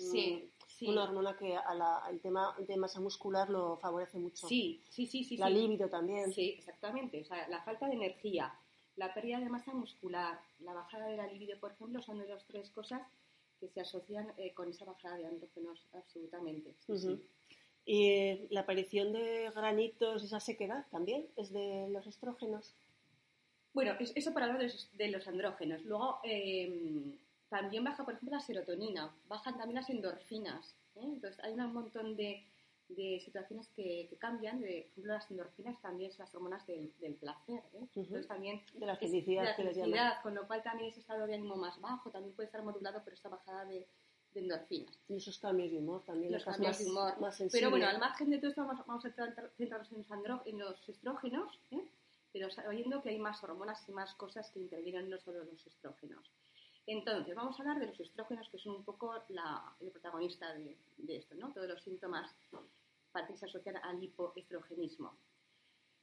una 0.81 1.05
hormona 1.05 1.37
que 1.37 1.55
al 1.55 2.21
tema 2.21 2.55
de 2.59 2.77
masa 2.77 3.01
muscular 3.01 3.51
lo 3.51 3.77
favorece 3.77 4.19
mucho. 4.19 4.49
Sí, 4.49 4.83
sí, 4.89 5.07
sí. 5.07 5.23
sí 5.25 5.37
la 5.37 5.51
libido 5.51 5.89
también. 5.89 6.33
Sí, 6.33 6.55
exactamente. 6.59 7.21
O 7.21 7.25
sea, 7.25 7.47
la 7.49 7.63
falta 7.63 7.87
de 7.89 7.95
energía, 7.95 8.55
la 8.97 9.13
pérdida 9.13 9.39
de 9.39 9.51
masa 9.51 9.75
muscular, 9.75 10.41
la 10.61 10.73
bajada 10.73 11.09
de 11.09 11.19
la 11.19 11.27
libido, 11.27 11.59
por 11.59 11.73
ejemplo, 11.73 12.01
son 12.01 12.19
de 12.19 12.29
las 12.29 12.47
tres 12.47 12.71
cosas 12.71 13.03
que 13.61 13.69
se 13.69 13.81
asocian 13.81 14.33
eh, 14.39 14.53
con 14.55 14.69
esa 14.69 14.85
bajada 14.85 15.17
de 15.17 15.27
andrógenos 15.27 15.87
absolutamente. 15.93 16.75
¿Y 17.85 18.49
la 18.51 18.61
aparición 18.61 19.13
de 19.13 19.51
granitos, 19.55 20.25
esa 20.25 20.41
sequedad 20.41 20.87
también 20.91 21.27
es 21.37 21.53
de 21.53 21.89
los 21.91 22.07
estrógenos? 22.07 22.75
Bueno, 23.73 23.95
eso 24.01 24.35
para 24.35 24.47
hablar 24.47 24.71
de 24.93 25.09
los, 25.09 25.29
andrógenos. 25.29 25.85
Luego 25.85 26.19
em, 26.25 27.17
también 27.49 27.85
baja, 27.85 28.05
por 28.05 28.15
ejemplo, 28.15 28.37
la 28.37 28.43
serotonina, 28.43 29.15
bajan 29.29 29.57
también 29.57 29.77
las 29.77 29.91
endorfinas. 29.91 30.75
¿eh? 30.97 31.03
Entonces 31.05 31.43
hay 31.45 31.53
un 31.53 31.73
montón 31.73 32.17
de, 32.17 32.45
de 32.97 33.21
situaciones 33.21 33.69
que, 33.69 34.09
cambian, 34.19 34.61
de, 34.61 34.89
por 34.89 34.93
ejemplo, 34.93 35.15
las 35.15 35.31
endorfinas 35.31 35.81
también 35.81 36.11
son 36.13 36.25
las 36.25 36.35
hormonas 36.35 36.67
del, 36.67 36.93
placer, 37.21 37.63
¿eh? 37.75 37.87
Entonces 37.95 38.27
también 38.27 38.63
de 38.75 38.87
la 38.87 38.97
felicidad, 38.97 39.43
de 39.43 39.49
la 39.49 39.55
felicidad 39.55 40.23
con 40.23 40.35
lo 40.35 40.47
cual 40.47 40.63
también 40.63 40.91
ese 40.91 41.01
estado 41.01 41.27
de 41.27 41.35
ánimo 41.35 41.57
más 41.57 41.81
bajo 41.81 42.11
también 42.11 42.35
puede 42.35 42.47
estar 42.47 42.63
modulado 42.63 43.03
por 43.03 43.13
esta 43.13 43.29
bajada 43.29 43.65
de, 43.65 43.87
endorfinas. 44.35 44.97
Y 45.09 45.17
esos 45.17 45.39
cambios 45.39 45.73
de 45.73 45.79
humor 45.79 46.05
también. 46.05 46.33
Los 46.33 46.45
cambios 46.45 46.79
de 46.79 46.89
humor. 46.89 47.15
pero 47.51 47.71
bueno, 47.71 47.89
al 47.89 47.99
margen 47.99 48.31
de 48.31 48.39
todo 48.39 48.51
esto 48.51 48.65
vamos, 48.65 48.87
vamos 48.87 49.05
a 49.05 49.11
centrarnos 49.11 49.93
en, 50.47 50.59
los 50.59 50.89
estrógenos, 50.89 51.59
¿eh? 51.73 51.85
pero 52.33 52.49
sabiendo 52.51 53.03
que 53.03 53.09
hay 53.09 53.19
más 53.19 53.43
hormonas 53.43 53.89
y 53.89 53.93
más 53.93 54.15
cosas 54.15 54.49
que 54.51 54.61
intervienen 54.61 55.11
no 55.11 55.19
solo 55.19 55.45
los 55.45 55.67
estrógenos. 55.67 56.31
Entonces, 56.87 57.35
vamos 57.35 57.59
a 57.59 57.63
hablar 57.63 57.79
de 57.79 57.87
los 57.87 58.01
estrógenos, 58.01 58.49
que 58.49 58.59
son 58.59 58.77
un 58.77 58.85
poco 58.85 59.15
el 59.15 59.91
protagonista 59.91 60.53
de, 60.55 60.77
de, 60.99 61.17
esto, 61.17 61.35
¿no? 61.35 61.53
Todos 61.53 61.69
los 61.69 61.83
síntomas 61.83 62.35
parece 63.13 63.47
asocian 63.47 63.77
al 63.77 64.03
hipoestrogenismo. 64.03 65.15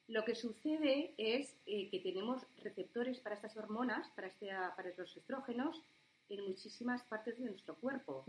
Lo 0.07 0.23
que 0.23 0.35
sucede 0.35 1.13
es 1.17 1.53
eh, 1.65 1.89
que 1.89 1.99
tenemos 1.99 2.41
receptores 2.63 3.19
para 3.19 3.35
estas 3.35 3.57
hormonas, 3.57 4.07
para, 4.15 4.27
este, 4.27 4.47
para 4.75 4.93
los 4.97 5.17
estrógenos, 5.17 5.81
en 6.29 6.45
muchísimas 6.45 7.03
partes 7.03 7.37
de 7.37 7.45
nuestro 7.45 7.75
cuerpo. 7.75 8.25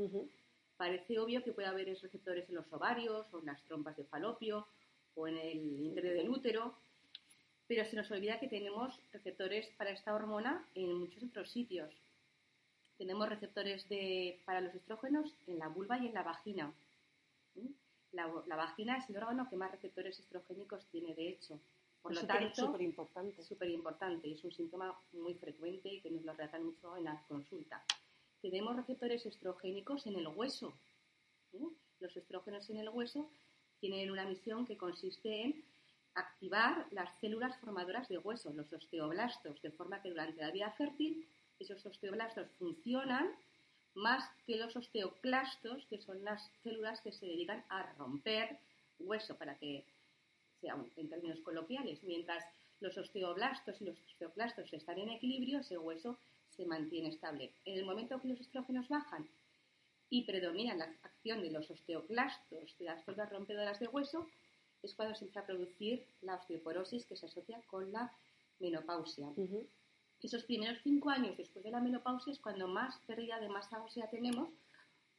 Parece 0.76 1.18
obvio 1.18 1.42
que 1.42 1.52
puede 1.52 1.68
haber 1.68 1.86
receptores 1.86 2.48
en 2.48 2.56
los 2.56 2.72
ovarios 2.72 3.32
o 3.32 3.40
en 3.40 3.46
las 3.46 3.62
trompas 3.64 3.96
de 3.96 4.04
falopio 4.04 4.66
o 5.14 5.28
en 5.28 5.36
el 5.38 5.80
interior 5.80 6.14
del 6.14 6.30
útero, 6.30 6.74
pero 7.66 7.84
se 7.84 7.96
nos 7.96 8.10
olvida 8.10 8.40
que 8.40 8.48
tenemos 8.48 9.00
receptores 9.12 9.68
para 9.76 9.90
esta 9.90 10.14
hormona 10.14 10.66
en 10.74 10.94
muchos 10.94 11.22
otros 11.24 11.50
sitios. 11.50 11.92
Tenemos 12.96 13.28
receptores 13.28 13.88
de, 13.88 14.40
para 14.44 14.60
los 14.60 14.74
estrógenos 14.74 15.36
en 15.46 15.58
la 15.58 15.68
vulva 15.68 15.98
y 15.98 16.06
en 16.06 16.14
la 16.14 16.22
vagina. 16.22 16.72
La, 18.12 18.26
vagina 18.56 18.96
es 18.96 19.08
el 19.10 19.16
órgano 19.16 19.48
que 19.48 19.56
más 19.56 19.70
receptores 19.70 20.18
estrogénicos 20.18 20.86
tiene, 20.86 21.14
de 21.14 21.28
hecho. 21.28 21.60
Por 22.00 22.14
lo 22.14 22.26
tanto, 22.26 22.66
súper 22.66 22.82
importante. 22.82 23.42
Súper 23.42 23.70
importante 23.70 24.28
y 24.28 24.32
es 24.32 24.44
un 24.44 24.52
síntoma 24.52 24.98
muy 25.12 25.34
frecuente 25.34 25.88
y 25.88 26.00
que 26.00 26.10
nos 26.10 26.24
lo 26.24 26.32
relatan 26.32 26.64
mucho 26.64 26.96
en 26.96 27.04
la 27.04 27.22
consulta. 27.28 27.84
Tenemos 28.40 28.76
receptores 28.76 29.26
estrogénicos 29.26 30.06
en 30.06 30.16
el 30.16 30.28
hueso. 30.28 30.72
Los 32.00 32.16
estrógenos 32.16 32.70
en 32.70 32.78
el 32.78 32.88
hueso 32.88 33.30
tienen 33.80 34.10
una 34.10 34.24
misión 34.24 34.64
que 34.64 34.76
consiste 34.76 35.42
en 35.42 35.64
activar 36.14 36.86
las 36.90 37.16
células 37.18 37.56
formadoras 37.58 38.08
de 38.08 38.18
hueso, 38.18 38.52
los 38.52 38.72
osteoblastos, 38.72 39.60
de 39.62 39.70
forma 39.70 40.00
que 40.02 40.10
durante 40.10 40.40
la 40.40 40.50
vida 40.50 40.70
fértil 40.72 41.26
esos 41.58 41.84
osteoblastos 41.84 42.48
funcionan 42.58 43.32
más 43.98 44.24
que 44.46 44.56
los 44.56 44.74
osteoclastos, 44.76 45.84
que 45.86 45.98
son 45.98 46.24
las 46.24 46.50
células 46.62 47.00
que 47.00 47.12
se 47.12 47.26
dedican 47.26 47.64
a 47.68 47.92
romper 47.94 48.58
hueso, 48.98 49.36
para 49.36 49.56
que 49.56 49.84
sea 50.60 50.76
en 50.96 51.08
términos 51.08 51.40
coloquiales. 51.40 52.02
Mientras 52.02 52.44
los 52.80 52.96
osteoblastos 52.96 53.80
y 53.80 53.84
los 53.84 53.98
osteoclastos 54.00 54.72
están 54.72 54.98
en 54.98 55.10
equilibrio, 55.10 55.60
ese 55.60 55.78
hueso 55.78 56.18
se 56.56 56.64
mantiene 56.64 57.08
estable. 57.10 57.52
En 57.64 57.78
el 57.78 57.84
momento 57.84 58.20
que 58.20 58.28
los 58.28 58.40
estrógenos 58.40 58.88
bajan 58.88 59.28
y 60.10 60.22
predomina 60.24 60.74
la 60.74 60.84
acción 61.02 61.42
de 61.42 61.50
los 61.50 61.70
osteoclastos, 61.70 62.76
de 62.78 62.84
las 62.84 63.04
células 63.04 63.30
rompedoras 63.30 63.78
de 63.78 63.88
hueso, 63.88 64.26
es 64.82 64.94
cuando 64.94 65.14
se 65.14 65.24
empieza 65.24 65.40
a 65.40 65.46
producir 65.46 66.06
la 66.22 66.36
osteoporosis 66.36 67.04
que 67.04 67.16
se 67.16 67.26
asocia 67.26 67.60
con 67.66 67.92
la 67.92 68.12
menopausia 68.60 69.28
esos 70.26 70.44
primeros 70.44 70.78
cinco 70.82 71.10
años 71.10 71.36
después 71.36 71.64
de 71.64 71.70
la 71.70 71.80
menopausia 71.80 72.32
es 72.32 72.40
cuando 72.40 72.66
más 72.66 72.98
pérdida 73.06 73.38
de 73.38 73.48
masa 73.48 73.82
ósea 73.82 74.10
tenemos. 74.10 74.48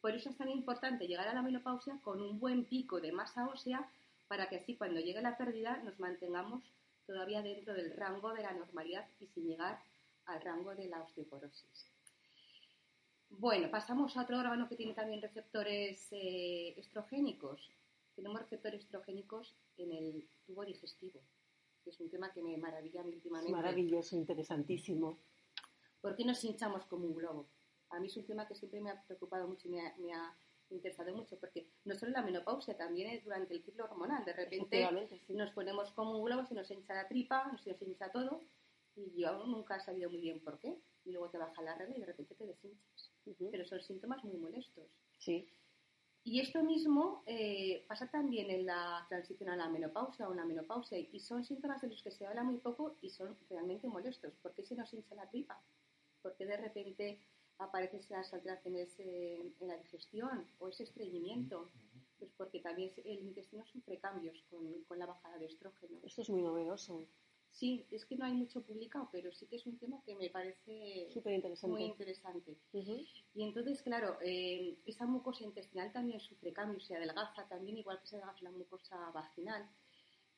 Por 0.01 0.13
eso 0.13 0.29
es 0.29 0.37
tan 0.37 0.49
importante 0.49 1.07
llegar 1.07 1.27
a 1.27 1.33
la 1.33 1.41
menopausia 1.41 1.99
con 2.03 2.21
un 2.21 2.39
buen 2.39 2.65
pico 2.65 2.99
de 2.99 3.11
masa 3.11 3.47
ósea 3.47 3.89
para 4.27 4.49
que 4.49 4.57
así 4.57 4.75
cuando 4.75 4.99
llegue 4.99 5.21
la 5.21 5.37
pérdida 5.37 5.77
nos 5.83 5.99
mantengamos 5.99 6.63
todavía 7.07 7.41
dentro 7.41 7.73
del 7.73 7.95
rango 7.95 8.33
de 8.33 8.43
la 8.43 8.53
normalidad 8.53 9.07
y 9.19 9.27
sin 9.27 9.47
llegar 9.47 9.81
al 10.25 10.41
rango 10.41 10.75
de 10.75 10.87
la 10.87 11.01
osteoporosis. 11.01 11.85
Bueno, 13.29 13.71
pasamos 13.71 14.15
a 14.17 14.23
otro 14.23 14.37
órgano 14.37 14.67
que 14.67 14.75
tiene 14.75 14.93
también 14.93 15.21
receptores 15.21 16.07
eh, 16.11 16.73
estrogénicos. 16.77 17.69
Tenemos 18.15 18.41
receptores 18.41 18.81
estrogénicos 18.81 19.55
en 19.77 19.91
el 19.91 20.27
tubo 20.45 20.65
digestivo 20.65 21.21
es 21.89 21.99
un 21.99 22.09
tema 22.09 22.31
que 22.31 22.41
me 22.41 22.57
maravilla 22.57 23.03
últimamente. 23.03 23.51
Maravilloso, 23.51 24.15
interesantísimo. 24.15 25.19
¿Por 26.01 26.15
qué 26.15 26.25
nos 26.25 26.43
hinchamos 26.43 26.85
como 26.85 27.05
un 27.05 27.15
globo? 27.15 27.49
A 27.89 27.99
mí 27.99 28.07
es 28.07 28.17
un 28.17 28.25
tema 28.25 28.47
que 28.47 28.55
siempre 28.55 28.79
me 28.79 28.91
ha 28.91 29.03
preocupado 29.03 29.47
mucho 29.47 29.67
y 29.67 29.71
me 29.71 30.13
ha, 30.13 30.35
interesado 30.71 31.15
mucho, 31.15 31.39
porque 31.39 31.67
no 31.85 31.95
solo 31.95 32.11
la 32.11 32.21
menopausia, 32.21 32.77
también 32.77 33.09
es 33.09 33.23
durante 33.23 33.55
el 33.55 33.63
ciclo 33.63 33.85
hormonal. 33.85 34.23
De 34.23 34.33
repente 34.33 34.87
nos 35.29 35.51
ponemos 35.51 35.91
como 35.93 36.17
un 36.19 36.23
globo, 36.23 36.45
se 36.45 36.53
nos 36.53 36.69
hincha 36.69 36.93
la 36.93 37.07
tripa, 37.07 37.51
se 37.63 37.71
nos 37.71 37.81
hincha 37.81 38.11
todo, 38.11 38.43
y 38.95 39.19
yo 39.19 39.45
nunca 39.47 39.77
he 39.77 39.79
sabido 39.79 40.11
muy 40.11 40.21
bien 40.21 40.43
por 40.43 40.59
qué. 40.59 40.77
Y 41.05 41.11
luego 41.11 41.29
te 41.31 41.39
baja 41.39 41.61
la 41.63 41.75
regla 41.75 41.97
y 41.97 41.99
de 42.01 42.05
repente 42.05 42.35
te 42.35 42.45
deshinchas. 42.45 43.11
Pero 43.51 43.65
son 43.65 43.81
síntomas 43.81 44.23
muy 44.23 44.37
molestos. 44.37 44.85
Sí. 45.17 45.49
Y 46.23 46.41
esto 46.41 46.61
mismo 46.63 47.23
eh, 47.25 47.85
pasa 47.87 48.07
también 48.07 48.51
en 48.51 48.65
la 48.65 49.05
transición 49.07 49.49
a 49.49 49.55
la 49.55 49.69
menopausia 49.69 50.27
o 50.27 50.31
una 50.31 50.45
menopausia 50.45 50.99
y 50.99 51.19
son 51.19 51.43
síntomas 51.45 51.81
de 51.81 51.87
los 51.87 52.03
que 52.03 52.11
se 52.11 52.27
habla 52.27 52.43
muy 52.43 52.57
poco 52.57 52.97
y 53.01 53.09
son 53.09 53.37
realmente 53.49 53.87
molestos. 53.87 54.33
¿Por 54.41 54.53
qué 54.53 54.63
se 54.63 54.75
nos 54.75 54.93
hincha 54.93 55.15
la 55.15 55.29
tripa? 55.29 55.59
¿Por 56.21 56.35
qué 56.35 56.45
de 56.45 56.57
repente 56.57 57.19
aparecen 57.57 58.01
esas 58.01 58.33
alteraciones 58.33 58.99
eh, 58.99 59.53
en 59.59 59.67
la 59.67 59.77
digestión 59.77 60.45
o 60.59 60.67
ese 60.67 60.83
estreñimiento? 60.83 61.69
Pues 62.19 62.31
porque 62.37 62.59
también 62.59 62.91
el 63.05 63.19
intestino 63.19 63.65
sufre 63.65 63.97
cambios 63.97 64.43
con, 64.49 64.83
con 64.83 64.99
la 64.99 65.05
bajada 65.05 65.37
de 65.37 65.45
estrógeno. 65.45 65.99
Esto 66.03 66.21
es 66.21 66.29
muy 66.29 66.41
novedoso. 66.41 67.07
Sí, 67.51 67.85
es 67.91 68.05
que 68.05 68.15
no 68.15 68.25
hay 68.25 68.33
mucho 68.33 68.61
publicado, 68.61 69.09
pero 69.11 69.31
sí 69.33 69.45
que 69.47 69.57
es 69.57 69.65
un 69.65 69.77
tema 69.77 70.01
que 70.05 70.15
me 70.15 70.29
parece 70.29 71.09
muy 71.63 71.83
interesante. 71.83 72.57
Y 73.33 73.43
entonces, 73.43 73.81
claro, 73.81 74.17
eh, 74.21 74.77
esa 74.85 75.05
mucosa 75.05 75.43
intestinal 75.43 75.91
también 75.91 76.19
sufre 76.19 76.53
cambios, 76.53 76.85
se 76.85 76.95
adelgaza 76.95 77.47
también, 77.49 77.77
igual 77.77 77.99
que 77.99 78.07
se 78.07 78.15
adelgaza 78.15 78.43
la 78.43 78.51
mucosa 78.51 79.11
vaginal. 79.11 79.69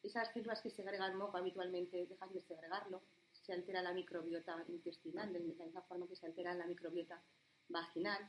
Esas 0.02 0.34
células 0.34 0.62
que 0.62 0.72
segregan 0.72 1.16
moco 1.16 1.38
habitualmente 1.38 2.08
dejan 2.08 2.34
de 2.34 2.42
segregarlo, 2.42 3.04
se 3.32 3.54
altera 3.54 3.82
la 3.84 3.94
microbiota 3.94 4.64
intestinal, 4.68 5.32
de 5.32 5.40
la 5.40 5.46
misma 5.46 5.82
forma 5.84 6.08
que 6.08 6.16
se 6.16 6.26
altera 6.26 6.56
la 6.56 6.66
microbiota 6.66 7.22
vaginal. 7.70 8.20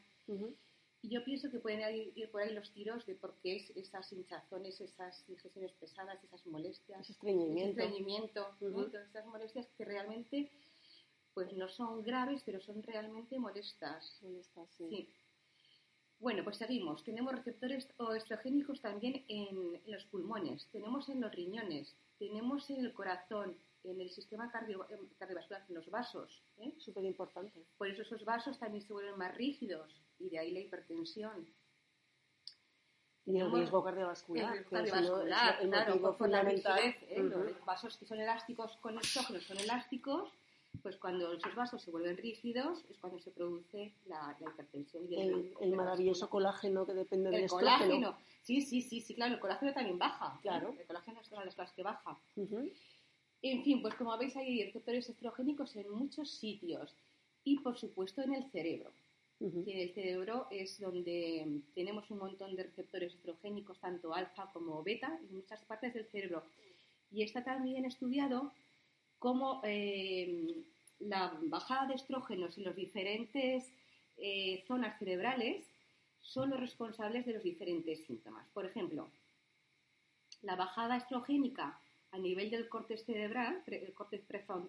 Y 1.03 1.09
yo 1.09 1.25
pienso 1.25 1.51
que 1.51 1.59
pueden 1.59 1.81
ir, 2.15 2.31
por 2.31 2.43
ahí 2.43 2.55
los 2.55 2.73
tiros 2.73 3.05
de 3.07 3.17
por 3.17 3.35
qué 3.43 3.57
es 3.57 3.71
esas 3.77 4.13
hinchazones, 4.13 4.81
esas 4.81 5.27
digestiones 5.27 5.73
pesadas, 5.73 6.23
esas 6.23 6.47
molestias, 6.47 7.01
ese 7.01 7.13
estreñimiento, 7.13 7.61
ese 7.61 7.71
estreñimiento 7.71 8.57
todas 8.61 9.07
estas 9.07 9.27
molestias 9.27 9.67
que 9.77 9.85
realmente 9.85 10.51
pues 11.35 11.53
no 11.55 11.69
son 11.69 12.03
graves, 12.03 12.43
pero 12.47 12.61
son 12.61 12.83
realmente 12.85 13.37
molestas. 13.37 14.17
Molestas, 14.23 14.71
sí. 14.77 15.09
Bueno, 16.21 16.45
pues 16.45 16.59
seguimos. 16.59 17.03
Tenemos 17.03 17.35
receptores 17.35 17.89
estrogénicos 18.17 18.81
también 18.81 19.25
en, 19.27 19.81
los 19.87 20.05
pulmones, 20.05 20.69
tenemos 20.71 21.09
en 21.09 21.21
los 21.21 21.33
riñones, 21.33 21.97
tenemos 22.17 22.71
en 22.71 22.85
el 22.85 22.93
corazón, 22.93 23.57
en 23.83 24.01
el 24.01 24.09
sistema 24.11 24.53
cardio, 24.53 24.87
cardiovascular, 25.19 25.65
en 25.69 25.75
los 25.75 25.91
vasos. 25.91 26.45
¿eh? 26.59 26.75
Súper 26.79 27.05
importante. 27.05 27.67
Por 27.77 27.89
eso 27.89 28.03
esos 28.03 28.25
vasos 28.25 28.57
también 28.61 28.87
se 28.87 28.93
vuelven 28.93 29.19
más 29.19 29.35
rígidos 29.35 30.02
y 30.23 30.29
de 30.31 30.39
ahí 30.39 30.53
la 30.53 30.61
hipertensión. 30.61 31.47
Y 33.25 33.39
el 33.39 33.53
riesgo 33.53 33.85
cardiovascular. 33.85 34.45
El 34.45 34.53
riesgo 34.53 34.71
cardiovascular, 34.71 35.63
el 35.63 35.69
claro, 35.69 35.91
motivo 35.91 36.13
fundamental. 36.15 36.79
¿eh? 36.81 37.23
Los 37.23 37.65
vasos 37.65 37.97
que 37.97 38.07
son 38.07 38.21
elásticos 38.21 38.77
con 38.79 38.99
estrógeno 38.99 39.41
son 39.41 39.59
elásticos, 39.59 40.33
pues 40.83 40.97
cuando 40.97 41.33
esos 41.33 41.55
vasos 41.55 41.83
se 41.83 41.91
vuelven 41.91 42.17
rígidos 42.17 42.85
es 42.91 42.99
cuando 42.99 43.21
se 43.21 43.31
produce 43.31 43.95
la, 44.07 44.37
hipertensión. 44.41 45.05
Y 45.09 45.21
el, 45.21 45.55
el, 45.61 45.77
maravilloso 45.77 46.29
colágeno 46.29 46.85
que 46.85 46.95
depende 46.95 47.31
del 47.31 47.45
estrógeno. 47.45 47.77
colágeno, 47.77 48.19
sí, 48.43 48.61
sí, 48.61 48.83
sí, 48.83 49.01
sí, 49.01 49.15
claro, 49.15 49.35
el 49.35 49.41
colágeno 49.41 49.73
también 49.73 49.99
baja. 49.99 50.39
Claro. 50.43 50.75
El 50.79 50.87
colágeno 50.87 51.21
es 51.21 51.31
una 51.31 51.41
de 51.41 51.47
las 51.47 51.55
cosas 51.55 51.73
que 51.73 51.83
baja. 51.83 52.19
En 53.43 53.63
fin, 53.63 53.83
pues 53.83 53.95
como 53.95 54.17
veis 54.19 54.37
hay 54.37 54.65
receptores 54.65 55.09
estrogénicos 55.09 55.77
en 55.77 55.91
muchos 55.91 56.31
sitios 56.31 56.97
y 57.45 57.59
por 57.59 57.77
supuesto 57.77 58.23
en 58.23 58.35
el 58.35 58.51
cerebro. 58.51 58.93
En 59.43 59.79
el 59.81 59.93
cerebro 59.93 60.47
es 60.51 60.79
donde 60.79 61.61
tenemos 61.75 62.11
un 62.11 62.19
montón 62.19 62.55
de 62.55 62.63
receptores 62.63 63.13
estrogénicos, 63.15 63.81
tanto 63.81 64.15
alfa 64.15 64.51
como 64.53 64.83
beta, 64.83 65.19
en 65.21 65.37
muchas 65.37 65.63
partes 65.65 65.95
del 65.95 66.07
cerebro. 66.07 66.45
Y 67.11 67.23
está 67.23 67.43
también 67.43 67.85
estudiado 67.85 68.53
cómo 69.19 69.61
eh, 69.65 70.65
la 71.01 71.37
bajada 71.43 71.89
de 71.89 71.95
estrógenos 71.95 72.57
en 72.57 72.65
las 72.65 72.77
diferentes 72.77 73.73
eh, 74.19 74.65
zonas 74.69 74.99
cerebrales 74.99 75.67
son 76.21 76.51
los 76.51 76.61
responsables 76.61 77.27
de 77.27 77.33
los 77.33 77.43
diferentes 77.43 78.05
síntomas. 78.07 78.47
Por 78.55 78.65
ejemplo, 78.65 79.11
la 80.43 80.55
bajada 80.55 80.97
estrogénica 80.97 81.79
a 82.13 82.19
nivel 82.19 82.51
del 82.51 82.69
córtex 82.69 83.05
cerebral, 83.05 83.63
el 83.67 83.93
córtex 83.93 84.25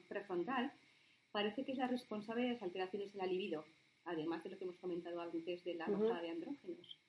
prefrontal, 0.07 0.71
parece 1.31 1.63
que 1.63 1.73
es 1.73 1.77
la 1.77 1.87
responsable 1.87 2.43
de 2.43 2.53
las 2.53 2.63
alteraciones 2.63 3.11
de 3.13 3.19
la 3.19 3.25
libido, 3.25 3.65
además 4.05 4.43
de 4.43 4.49
lo 4.51 4.57
que 4.57 4.63
hemos 4.63 4.77
comentado 4.77 5.21
antes 5.21 5.63
de 5.63 5.75
la 5.75 5.87
bajada 5.87 6.21
de 6.21 6.29
andrógenos. 6.29 6.99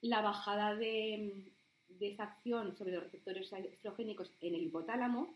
La 0.00 0.20
bajada 0.20 0.74
de, 0.74 1.52
de 1.88 2.08
esa 2.08 2.24
acción 2.24 2.76
sobre 2.76 2.92
los 2.92 3.04
receptores 3.04 3.52
estrogénicos 3.52 4.30
en 4.40 4.54
el 4.54 4.64
hipotálamo, 4.64 5.34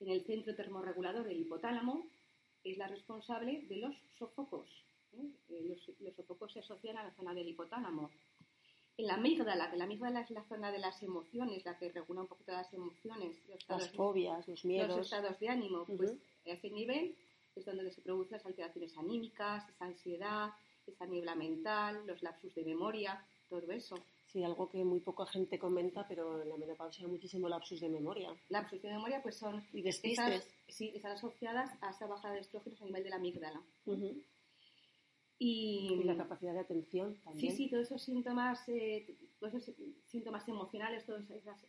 en 0.00 0.08
el 0.10 0.24
centro 0.24 0.54
termorregulador 0.54 1.26
del 1.26 1.40
hipotálamo, 1.40 2.06
es 2.62 2.76
la 2.78 2.88
responsable 2.88 3.62
de 3.68 3.76
los 3.76 3.94
sofocos. 4.18 4.68
¿eh? 5.12 5.30
Eh, 5.48 5.62
los, 5.68 6.00
los 6.00 6.14
sofocos 6.14 6.52
se 6.52 6.60
asocian 6.60 6.98
a 6.98 7.04
la 7.04 7.14
zona 7.14 7.34
del 7.34 7.48
hipotálamo 7.48 8.10
en 8.96 9.06
la 9.06 9.14
amígdala, 9.14 9.70
que 9.70 9.76
la 9.76 9.84
amígdala 9.84 10.20
es 10.20 10.30
la 10.30 10.44
zona 10.44 10.70
de 10.70 10.78
las 10.78 11.02
emociones, 11.02 11.64
la 11.64 11.76
que 11.76 11.90
regula 11.90 12.22
un 12.22 12.28
poquito 12.28 12.52
las 12.52 12.72
emociones, 12.72 13.42
los 13.48 13.68
las 13.68 13.90
fobias, 13.90 14.46
los 14.46 14.64
miedos. 14.64 14.96
Los 14.96 15.06
estados 15.06 15.38
de 15.40 15.48
ánimo, 15.48 15.84
pues 15.84 16.12
a 16.46 16.50
ese 16.50 16.70
nivel 16.70 17.16
es 17.56 17.64
donde 17.64 17.90
se 17.90 18.02
producen 18.02 18.38
las 18.38 18.46
alteraciones 18.46 18.96
anímicas, 18.96 19.68
esa 19.68 19.84
ansiedad, 19.84 20.50
esa 20.86 21.06
niebla 21.06 21.34
mental, 21.34 22.06
los 22.06 22.22
lapsus 22.22 22.54
de 22.54 22.64
memoria, 22.64 23.24
todo 23.48 23.70
eso. 23.72 23.96
Sí, 24.26 24.42
algo 24.42 24.68
que 24.68 24.82
muy 24.84 25.00
poca 25.00 25.26
gente 25.26 25.58
comenta, 25.58 26.06
pero 26.08 26.42
en 26.42 26.48
la 26.48 26.56
menopausia 26.56 27.06
hay 27.06 27.12
muchísimo 27.12 27.48
lapsus 27.48 27.80
de 27.80 27.88
memoria. 27.88 28.34
Lapsus 28.48 28.82
de 28.82 28.90
memoria, 28.90 29.22
pues 29.22 29.36
son... 29.36 29.64
Y 29.72 29.82
despistes. 29.82 30.48
sí, 30.68 30.92
están 30.94 31.12
asociadas 31.12 31.70
a 31.80 31.90
esa 31.90 32.06
bajada 32.06 32.34
de 32.34 32.40
estrógenos 32.40 32.80
a 32.82 32.84
nivel 32.84 33.04
de 33.04 33.10
la 33.10 33.16
amígdala. 33.16 33.62
Y, 35.38 36.02
la 36.04 36.16
capacidad 36.16 36.52
de 36.52 36.60
atención 36.60 37.16
también. 37.24 37.50
Sí, 37.50 37.56
sí, 37.56 37.70
todos 37.70 37.86
esos 37.86 38.02
síntomas, 38.02 38.68
eh, 38.68 39.16
todos 39.40 39.54
esos 39.54 39.74
síntomas 40.06 40.48
emocionales, 40.48 41.04
todas 41.04 41.28
esas, 41.30 41.66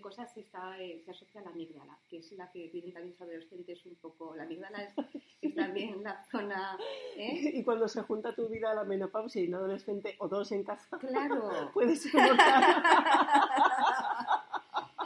cosas 0.00 0.32
se, 0.32 0.40
está, 0.40 0.80
eh, 0.80 1.02
se 1.04 1.10
asocia 1.10 1.40
a 1.40 1.44
la 1.44 1.50
amígdala, 1.50 1.98
que 2.08 2.18
es 2.18 2.30
la 2.32 2.50
que 2.52 2.68
tienen 2.68 2.92
también 2.92 3.12
los 3.12 3.20
adolescentes 3.20 3.84
un 3.86 3.96
poco. 3.96 4.36
La 4.36 4.44
amígdala 4.44 4.94
es, 5.42 5.54
también 5.54 6.02
la 6.04 6.24
zona. 6.30 6.78
¿eh? 7.16 7.50
Y 7.54 7.64
cuando 7.64 7.88
se 7.88 8.02
junta 8.02 8.34
tu 8.34 8.48
vida 8.48 8.70
a 8.70 8.74
la 8.74 8.84
menopausia 8.84 9.42
y 9.42 9.48
un 9.48 9.56
adolescente 9.56 10.14
o 10.18 10.28
dos 10.28 10.52
en 10.52 10.62
casa, 10.62 10.96
claro. 10.98 11.50
puede 11.74 11.96
ser 11.96 12.12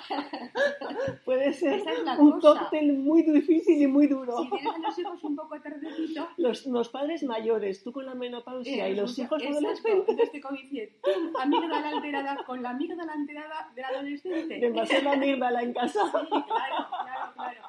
Puede 1.25 1.53
ser 1.53 1.83
un 2.19 2.41
cóctel 2.41 2.93
muy 2.95 3.23
difícil 3.23 3.83
y 3.83 3.87
muy 3.87 4.07
duro. 4.07 4.43
Si 4.43 4.51
tienes 4.51 4.75
a 4.75 4.79
los 4.79 4.99
hijos 4.99 5.25
un 5.25 5.37
poco 5.37 5.61
tardecito... 5.61 6.29
Los, 6.37 6.67
los, 6.67 6.89
padres 6.89 7.23
mayores, 7.23 7.83
tú 7.83 7.93
con 7.93 8.07
la 8.07 8.15
menopausia 8.15 8.89
y 8.89 8.95
los 8.95 9.19
hijos 9.19 9.43
adolescentes... 9.43 10.19
Este 10.19 10.41
coeficiente, 10.41 10.99
amígdala 11.39 11.89
alterada 11.89 12.45
con 12.45 12.63
la 12.63 12.71
amígdala 12.71 13.13
alterada 13.13 13.71
del 13.75 13.85
adolescente. 13.85 14.59
Demasiada 14.59 15.13
amígdala 15.13 15.63
en 15.63 15.73
casa. 15.73 16.05
Sí, 16.05 16.27
claro, 16.29 16.87
claro, 17.05 17.33
claro. 17.35 17.63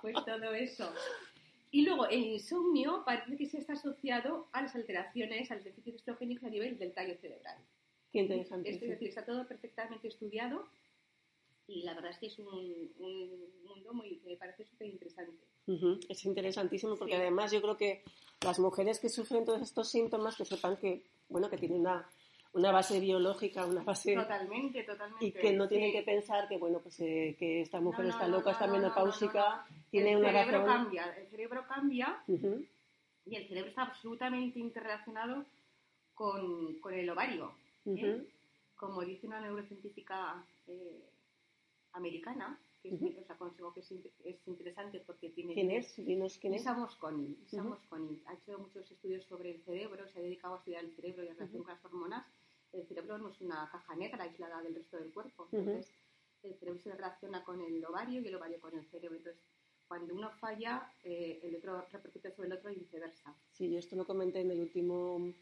Pues 0.00 0.14
todo 0.24 0.52
eso. 0.54 0.92
Y 1.70 1.82
luego 1.82 2.06
el 2.08 2.24
insomnio 2.24 3.02
parece 3.04 3.36
que 3.36 3.46
se 3.46 3.58
está 3.58 3.74
asociado 3.74 4.48
a 4.52 4.62
las 4.62 4.74
alteraciones, 4.74 5.50
a 5.50 5.56
los 5.56 5.64
déficits 5.64 5.96
estrogénicos 5.96 6.44
a 6.44 6.50
nivel 6.50 6.78
del 6.78 6.92
tallo 6.92 7.14
cerebral. 7.16 7.58
Qué 8.12 8.20
interesante. 8.20 8.70
Es 8.70 8.80
decir, 8.80 9.08
está 9.08 9.24
todo 9.24 9.46
perfectamente 9.46 10.08
estudiado 10.08 10.66
y 11.68 11.82
la 11.82 11.94
verdad 11.94 12.10
es 12.10 12.18
que 12.18 12.26
es 12.26 12.38
un, 12.38 12.90
mundo 13.62 13.92
muy, 13.92 14.16
que 14.16 14.30
me 14.30 14.36
parece 14.36 14.64
súper 14.64 14.88
interesante. 14.88 15.44
Es 16.08 16.24
interesantísimo 16.24 16.96
porque 16.96 17.14
además 17.14 17.52
yo 17.52 17.60
creo 17.60 17.76
que 17.76 18.02
las 18.40 18.58
mujeres 18.58 18.98
que 18.98 19.10
sufren 19.10 19.44
todos 19.44 19.60
estos 19.60 19.90
síntomas 19.90 20.34
que 20.34 20.46
sepan 20.46 20.78
que, 20.78 21.04
bueno, 21.28 21.50
que 21.50 21.58
tienen 21.58 21.80
una, 21.80 22.08
una 22.54 22.72
base 22.72 22.98
biológica, 23.00 23.66
una 23.66 23.82
base... 23.82 24.14
Totalmente, 24.14 24.82
totalmente. 24.82 25.26
Y 25.26 25.32
que 25.32 25.52
no 25.52 25.68
tienen 25.68 25.92
que 25.92 26.02
pensar 26.02 26.48
que, 26.48 26.56
bueno, 26.56 26.80
pues 26.80 26.98
eh, 27.00 27.36
que 27.38 27.60
esta 27.60 27.80
mujer 27.80 28.06
está 28.06 28.26
loca, 28.26 28.52
está 28.52 28.66
menopáusica, 28.66 29.66
tiene 29.90 30.16
una 30.16 30.32
razón... 30.32 30.38
El 30.38 30.46
cerebro 30.46 30.66
cambia, 30.66 31.16
el 31.18 31.26
cerebro 31.28 31.66
cambia 31.68 32.24
y 33.26 33.34
el 33.36 33.46
cerebro 33.46 33.68
está 33.68 33.82
absolutamente 33.82 34.58
interrelacionado 34.58 35.44
con, 36.14 36.80
con 36.80 36.94
el 36.94 37.10
ovario. 37.10 37.52
¿eh? 37.84 38.26
Como 38.74 39.02
dice 39.02 39.26
una 39.26 39.42
neurocientífica... 39.42 40.42
Eh, 40.66 41.04
americana, 41.92 42.60
que 42.82 42.94
es, 42.94 43.18
os 43.18 43.30
aconsejo 43.30 43.72
que 43.72 43.80
es, 43.80 44.46
interesante 44.46 45.00
porque 45.00 45.30
tiene... 45.30 45.54
¿Quién 45.54 45.70
es? 45.70 45.96
Dinos 45.96 46.38
quién 46.38 46.54
es. 46.54 46.60
Lisa 46.60 46.74
Mosconi. 46.74 48.22
Ha 48.26 48.34
hecho 48.34 48.58
muchos 48.58 48.90
estudios 48.90 49.24
sobre 49.24 49.50
el 49.50 49.62
cerebro, 49.62 50.08
se 50.08 50.18
ha 50.18 50.22
dedicado 50.22 50.54
a 50.54 50.58
estudiar 50.58 50.84
el 50.84 50.94
cerebro 50.94 51.24
y 51.24 51.28
a 51.28 51.34
relación 51.34 51.62
con 51.62 51.72
las 51.72 51.84
hormonas. 51.84 52.26
El 52.72 52.86
cerebro 52.86 53.18
no 53.18 53.30
es 53.30 53.40
una 53.40 53.68
caja 53.70 53.96
negra 53.96 54.24
aislada 54.24 54.62
del 54.62 54.74
resto 54.74 54.98
del 54.98 55.12
cuerpo. 55.12 55.48
Entonces, 55.50 55.90
el 56.42 56.54
cerebro 56.58 56.80
se 56.80 56.92
relaciona 56.92 57.42
con 57.44 57.60
el 57.60 57.84
ovario 57.84 58.20
y 58.20 58.28
el 58.28 58.34
ovario 58.36 58.60
con 58.60 58.76
el 58.76 58.84
cerebro. 58.86 59.16
Entonces, 59.16 59.42
cuando 59.88 60.14
uno 60.14 60.30
falla, 60.38 60.92
eh, 61.02 61.40
el 61.42 61.56
otro 61.56 61.86
repercute 61.90 62.30
sobre 62.30 62.48
el 62.48 62.54
otro 62.54 62.70
y 62.70 62.76
viceversa. 62.76 63.34
Sí, 63.52 63.70
yo 63.70 63.78
esto 63.78 63.96
lo 63.96 64.06
comenté 64.06 64.40
en 64.40 64.50
el 64.50 64.60
último 64.60 65.32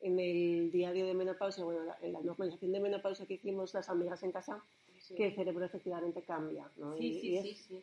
en 0.00 0.18
el 0.18 0.70
diario 0.70 1.06
de 1.06 1.14
menopausia, 1.14 1.64
bueno, 1.64 1.80
en 2.00 2.12
la 2.12 2.20
normalización 2.20 2.72
de 2.72 2.80
menopausia 2.80 3.26
que 3.26 3.34
hicimos 3.34 3.72
las 3.74 3.88
amigas 3.88 4.22
en 4.22 4.32
casa, 4.32 4.62
que 5.14 5.26
el 5.26 5.34
cerebro 5.34 5.64
efectivamente 5.64 6.22
cambia. 6.22 6.70
¿no? 6.76 6.96
y, 6.98 7.36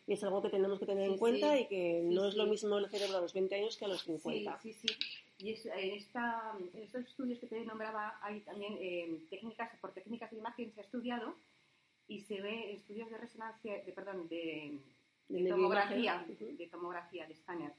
es, 0.07 0.23
algo 0.23 0.41
que 0.41 0.49
tenemos 0.49 0.79
que 0.79 0.85
tener 0.85 1.09
en 1.09 1.17
cuenta 1.17 1.57
y 1.59 1.67
que 1.67 2.01
no 2.03 2.27
es 2.27 2.35
lo 2.35 2.45
mismo 2.47 2.77
el 2.77 2.89
cerebro 2.89 3.17
a 3.17 3.21
los 3.21 3.33
20 3.33 3.55
años 3.55 3.77
que 3.77 3.85
a 3.85 3.87
los 3.87 4.03
50. 4.03 4.59
Sí, 4.61 4.73
sí, 4.73 4.87
sí. 4.87 4.95
Y 5.39 5.49
en, 5.49 5.91
esta, 5.97 6.57
estos 6.73 7.05
estudios 7.05 7.39
que 7.39 7.47
te 7.47 7.65
nombraba 7.65 8.17
hay 8.21 8.41
también 8.41 8.77
eh, 8.79 9.19
técnicas, 9.29 9.75
por 9.79 9.91
técnicas 9.91 10.31
de 10.31 10.37
imagen 10.37 10.71
se 10.73 10.81
ha 10.81 10.83
estudiado 10.83 11.35
y 12.07 12.21
se 12.21 12.41
ve 12.41 12.73
estudios 12.73 13.09
de 13.09 13.17
resonancia, 13.17 13.83
de, 13.83 13.91
perdón, 13.91 14.27
de, 14.27 14.79
tomografía, 15.49 16.25
de 16.27 16.67
tomografía, 16.67 17.27
de 17.27 17.33
escáner. 17.33 17.73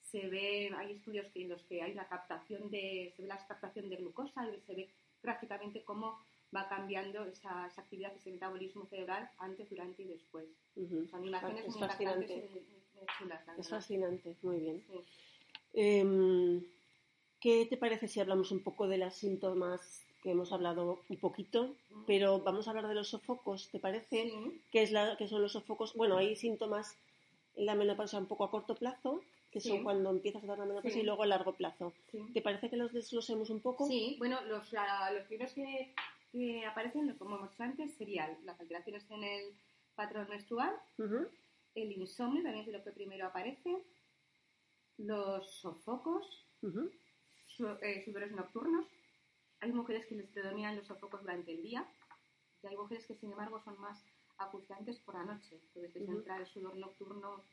Se 0.00 0.28
ve, 0.28 0.70
hay 0.76 0.92
estudios 0.92 1.26
que, 1.32 1.42
en 1.42 1.50
los 1.50 1.62
que 1.64 1.82
hay 1.82 1.92
una 1.92 2.08
captación 2.08 2.70
de, 2.70 3.12
se 3.16 3.22
ve 3.22 3.28
la 3.28 3.46
captación 3.46 3.88
de 3.88 3.96
glucosa 3.96 4.46
y 4.48 4.60
se 4.60 4.74
ve 4.74 4.88
prácticamente 5.20 5.82
cómo 5.82 6.18
va 6.54 6.68
cambiando 6.68 7.24
esa, 7.24 7.64
actividad, 7.64 8.14
ese 8.14 8.30
metabolismo 8.30 8.86
cerebral 8.86 9.30
antes, 9.38 9.68
durante 9.68 10.02
y 10.02 10.06
después. 10.06 10.46
Son 11.10 11.24
imágenes 11.24 11.66
es 11.66 11.76
muy 11.76 11.88
fascinante. 11.88 12.50
es 13.58 13.68
fascinante, 13.68 14.36
muy 14.42 14.60
bien. 14.60 14.84
Em, 15.74 16.64
¿Qué 17.40 17.66
te 17.66 17.76
parece 17.76 18.08
si 18.08 18.20
hablamos 18.20 18.50
un 18.50 18.62
poco 18.62 18.88
de 18.88 18.98
los 18.98 19.14
síntomas 19.14 20.02
que 20.22 20.32
hemos 20.32 20.52
hablado 20.52 21.00
un 21.08 21.16
poquito, 21.18 21.76
pero 22.06 22.40
vamos 22.40 22.66
a 22.66 22.70
hablar 22.70 22.88
de 22.88 22.94
los 22.94 23.08
sofocos, 23.08 23.68
¿te 23.70 23.78
parece? 23.78 24.32
¿Qué, 24.72 24.82
es 24.82 24.90
la, 24.90 25.16
¿Qué 25.16 25.28
son 25.28 25.42
los 25.42 25.52
sofocos? 25.52 25.94
Bueno, 25.94 26.16
hay 26.16 26.34
síntomas 26.34 26.96
en 27.54 27.66
la 27.66 27.76
menopausia 27.76 28.18
un 28.18 28.26
poco 28.26 28.44
a 28.44 28.50
corto 28.50 28.74
plazo, 28.74 29.22
que 29.52 29.60
son 29.60 29.84
cuando 29.84 30.10
empiezas 30.10 30.42
a 30.42 30.46
dar 30.46 30.58
la 30.58 30.66
menopausia, 30.66 31.00
y 31.00 31.04
luego 31.04 31.22
a 31.22 31.26
largo 31.26 31.52
plazo. 31.52 31.92
¿Te 32.34 32.42
parece 32.42 32.68
que 32.68 32.76
los 32.76 32.92
desglosemos 32.92 33.50
un 33.50 33.60
poco? 33.60 33.86
Sí, 33.86 34.16
bueno, 34.18 34.40
los, 34.42 34.72
los 34.72 35.26
primeros 35.26 35.52
que 35.52 35.94
que 36.32 36.66
aparecen, 36.66 37.14
como 37.16 37.36
hemos 37.36 37.60
antes, 37.60 37.94
serían 37.96 38.36
las 38.44 38.60
alteraciones 38.60 39.08
en 39.10 39.24
el 39.24 39.54
patrón 39.94 40.28
menstrual, 40.28 40.74
el 41.74 41.92
insomnio, 41.92 42.42
también 42.42 42.66
es 42.66 42.72
lo 42.72 42.82
que 42.82 42.92
primero 42.92 43.26
aparece, 43.26 43.84
los 44.98 45.50
sofocos, 45.60 46.46
eh, 46.62 48.04
sudores 48.04 48.32
nocturnos. 48.32 48.86
Hay 49.60 49.72
mujeres 49.72 50.06
que 50.06 50.16
les 50.16 50.28
predominan 50.28 50.76
los 50.76 50.86
sofocos 50.86 51.20
durante 51.22 51.52
el 51.52 51.62
día 51.62 51.86
y 52.62 52.66
hay 52.66 52.76
mujeres 52.76 53.06
que, 53.06 53.14
sin 53.14 53.32
embargo, 53.32 53.60
son 53.64 53.80
más 53.80 54.04
acuciantes 54.38 54.98
por 55.00 55.14
la 55.14 55.24
noche. 55.24 55.60
Entonces 55.74 55.94
les 55.94 56.08
entra 56.08 56.36
el 56.36 56.46
sudor 56.46 56.76
nocturno 56.76 57.44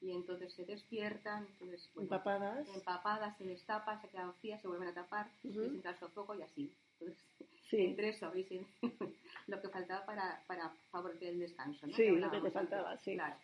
y 0.00 0.12
entonces 0.12 0.52
se 0.52 0.64
despiertan, 0.64 1.46
entonces, 1.52 1.90
empapadas. 1.96 2.68
empapadas, 2.68 3.36
se 3.38 3.44
destapan, 3.44 4.00
se 4.02 4.08
quedan 4.08 4.34
frías, 4.34 4.60
se 4.60 4.68
vuelven 4.68 4.88
a 4.88 4.94
tapar, 4.94 5.30
les 5.42 5.56
entra 5.56 5.92
el 5.92 5.98
sofoco 5.98 6.34
y 6.34 6.42
así. 6.42 6.74
Entonces, 7.00 7.24
entre 7.72 8.08
eso, 8.10 8.30
¿veis? 8.30 8.48
lo 9.46 9.60
que 9.60 9.68
faltaba 9.68 10.06
para, 10.06 10.44
para 10.46 10.70
favorecer 10.90 11.28
el 11.28 11.40
descanso, 11.40 11.86
¿no? 11.86 11.94
Sí, 11.94 12.08
lo 12.08 12.30
que 12.30 12.40
te 12.40 12.50
faltaba, 12.50 12.96
sí. 12.98 13.14
Claro. 13.14 13.36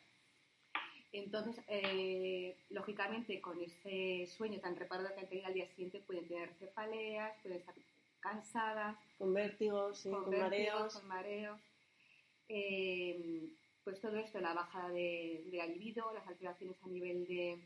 Entonces, 1.12 1.56
eh, 1.66 2.56
lógicamente, 2.70 3.40
con 3.40 3.60
ese 3.60 4.26
sueño 4.28 4.60
tan 4.60 4.76
reparado 4.76 5.12
que 5.14 5.20
han 5.20 5.28
tenido 5.28 5.48
al 5.48 5.54
día 5.54 5.66
siguiente, 5.68 6.00
pueden 6.00 6.28
tener 6.28 6.54
cefaleas, 6.54 7.36
pueden 7.42 7.58
estar 7.58 7.74
cansadas. 8.20 8.96
Con 9.18 9.34
vértigos, 9.34 10.04
con, 10.04 10.30
mareos. 10.30 10.94
Con 10.94 11.08
mareos. 11.08 11.60
Eh, 12.48 13.50
pues 13.82 14.00
todo 14.00 14.16
esto, 14.16 14.40
la 14.40 14.54
bajada 14.54 14.90
de, 14.90 15.42
de 15.50 15.66
libido, 15.66 16.12
las 16.12 16.26
alteraciones 16.28 16.76
a 16.82 16.88
nivel 16.88 17.26
de 17.26 17.58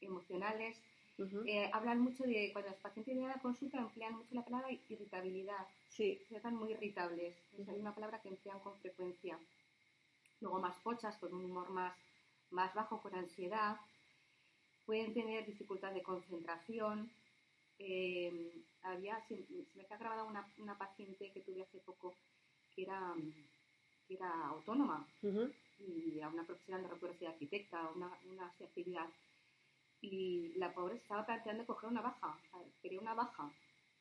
emocionales. 0.00 0.80
Eh, 1.46 1.70
hablan 1.72 2.00
mucho 2.00 2.24
de, 2.24 2.50
cuando 2.52 2.70
los 2.70 2.80
pacientes 2.80 3.14
vienen 3.14 3.30
a 3.30 3.36
la 3.36 3.42
consulta, 3.42 3.78
emplean 3.78 4.14
mucho 4.14 4.34
la 4.34 4.44
palabra 4.44 4.70
irritabilidad. 4.88 5.66
Sí. 5.88 6.20
Se 6.28 6.36
están 6.36 6.56
muy 6.56 6.72
irritables. 6.72 7.36
Es 7.56 7.68
una 7.68 7.94
palabra 7.94 8.20
que 8.20 8.30
emplean 8.30 8.58
con 8.60 8.76
frecuencia. 8.80 9.38
Luego 10.40 10.58
más 10.60 10.76
pochas, 10.78 11.16
con 11.18 11.32
un 11.32 11.44
humor 11.44 11.70
más 11.70 11.94
más 12.54 12.72
bajo 12.74 13.00
con 13.02 13.14
ansiedad, 13.14 13.76
pueden 14.86 15.12
tener 15.12 15.44
dificultad 15.44 15.92
de 15.92 16.02
concentración. 16.02 17.10
Eh, 17.78 18.64
había, 18.82 19.20
se, 19.26 19.44
me 19.74 19.84
ha 19.90 19.96
grabado 19.96 20.26
una, 20.26 20.46
una, 20.58 20.78
paciente 20.78 21.32
que 21.32 21.40
tuve 21.40 21.62
hace 21.62 21.78
poco 21.78 22.14
que 22.74 22.82
era, 22.82 23.14
que 24.06 24.14
era 24.14 24.46
autónoma 24.46 25.06
y 25.78 26.20
a 26.20 26.28
una 26.28 26.44
profesional, 26.44 26.82
no 26.82 26.88
recuerdo 26.88 27.18
si 27.18 27.26
arquitecta 27.26 27.90
una, 27.94 28.10
una 28.30 28.46
actividad. 28.46 29.08
Y 30.04 30.52
la 30.56 30.72
pobre 30.74 30.96
estaba 30.96 31.24
planteando 31.24 31.64
coger 31.64 31.88
una 31.88 32.02
baja, 32.02 32.38
quería 32.82 33.00
una 33.00 33.14
baja, 33.14 33.50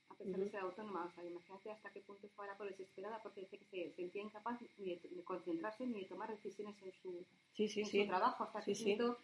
a 0.09 0.15
pesar 0.15 0.39
de 0.39 0.49
ser 0.49 0.59
autónoma. 0.59 1.05
O 1.05 1.11
sea, 1.15 1.23
imagínate 1.23 1.71
hasta 1.71 1.91
qué 1.91 2.01
punto 2.01 2.27
estaba 2.27 2.57
por 2.57 2.67
desesperada 2.67 3.21
porque 3.23 3.41
dice 3.41 3.57
que 3.57 3.65
se 3.65 3.95
sentía 3.95 4.21
incapaz 4.21 4.59
ni 4.77 4.95
de, 4.95 5.23
concentrarse 5.23 5.87
ni 5.87 6.01
de 6.01 6.05
tomar 6.05 6.29
decisiones 6.29 6.75
en 6.83 6.91
su, 7.01 7.25
sí, 7.53 7.69
sí, 7.69 7.85
su 7.85 8.05
trabajo, 8.07 8.43
hasta 8.43 8.61
qué 8.61 8.75
punto 8.75 9.17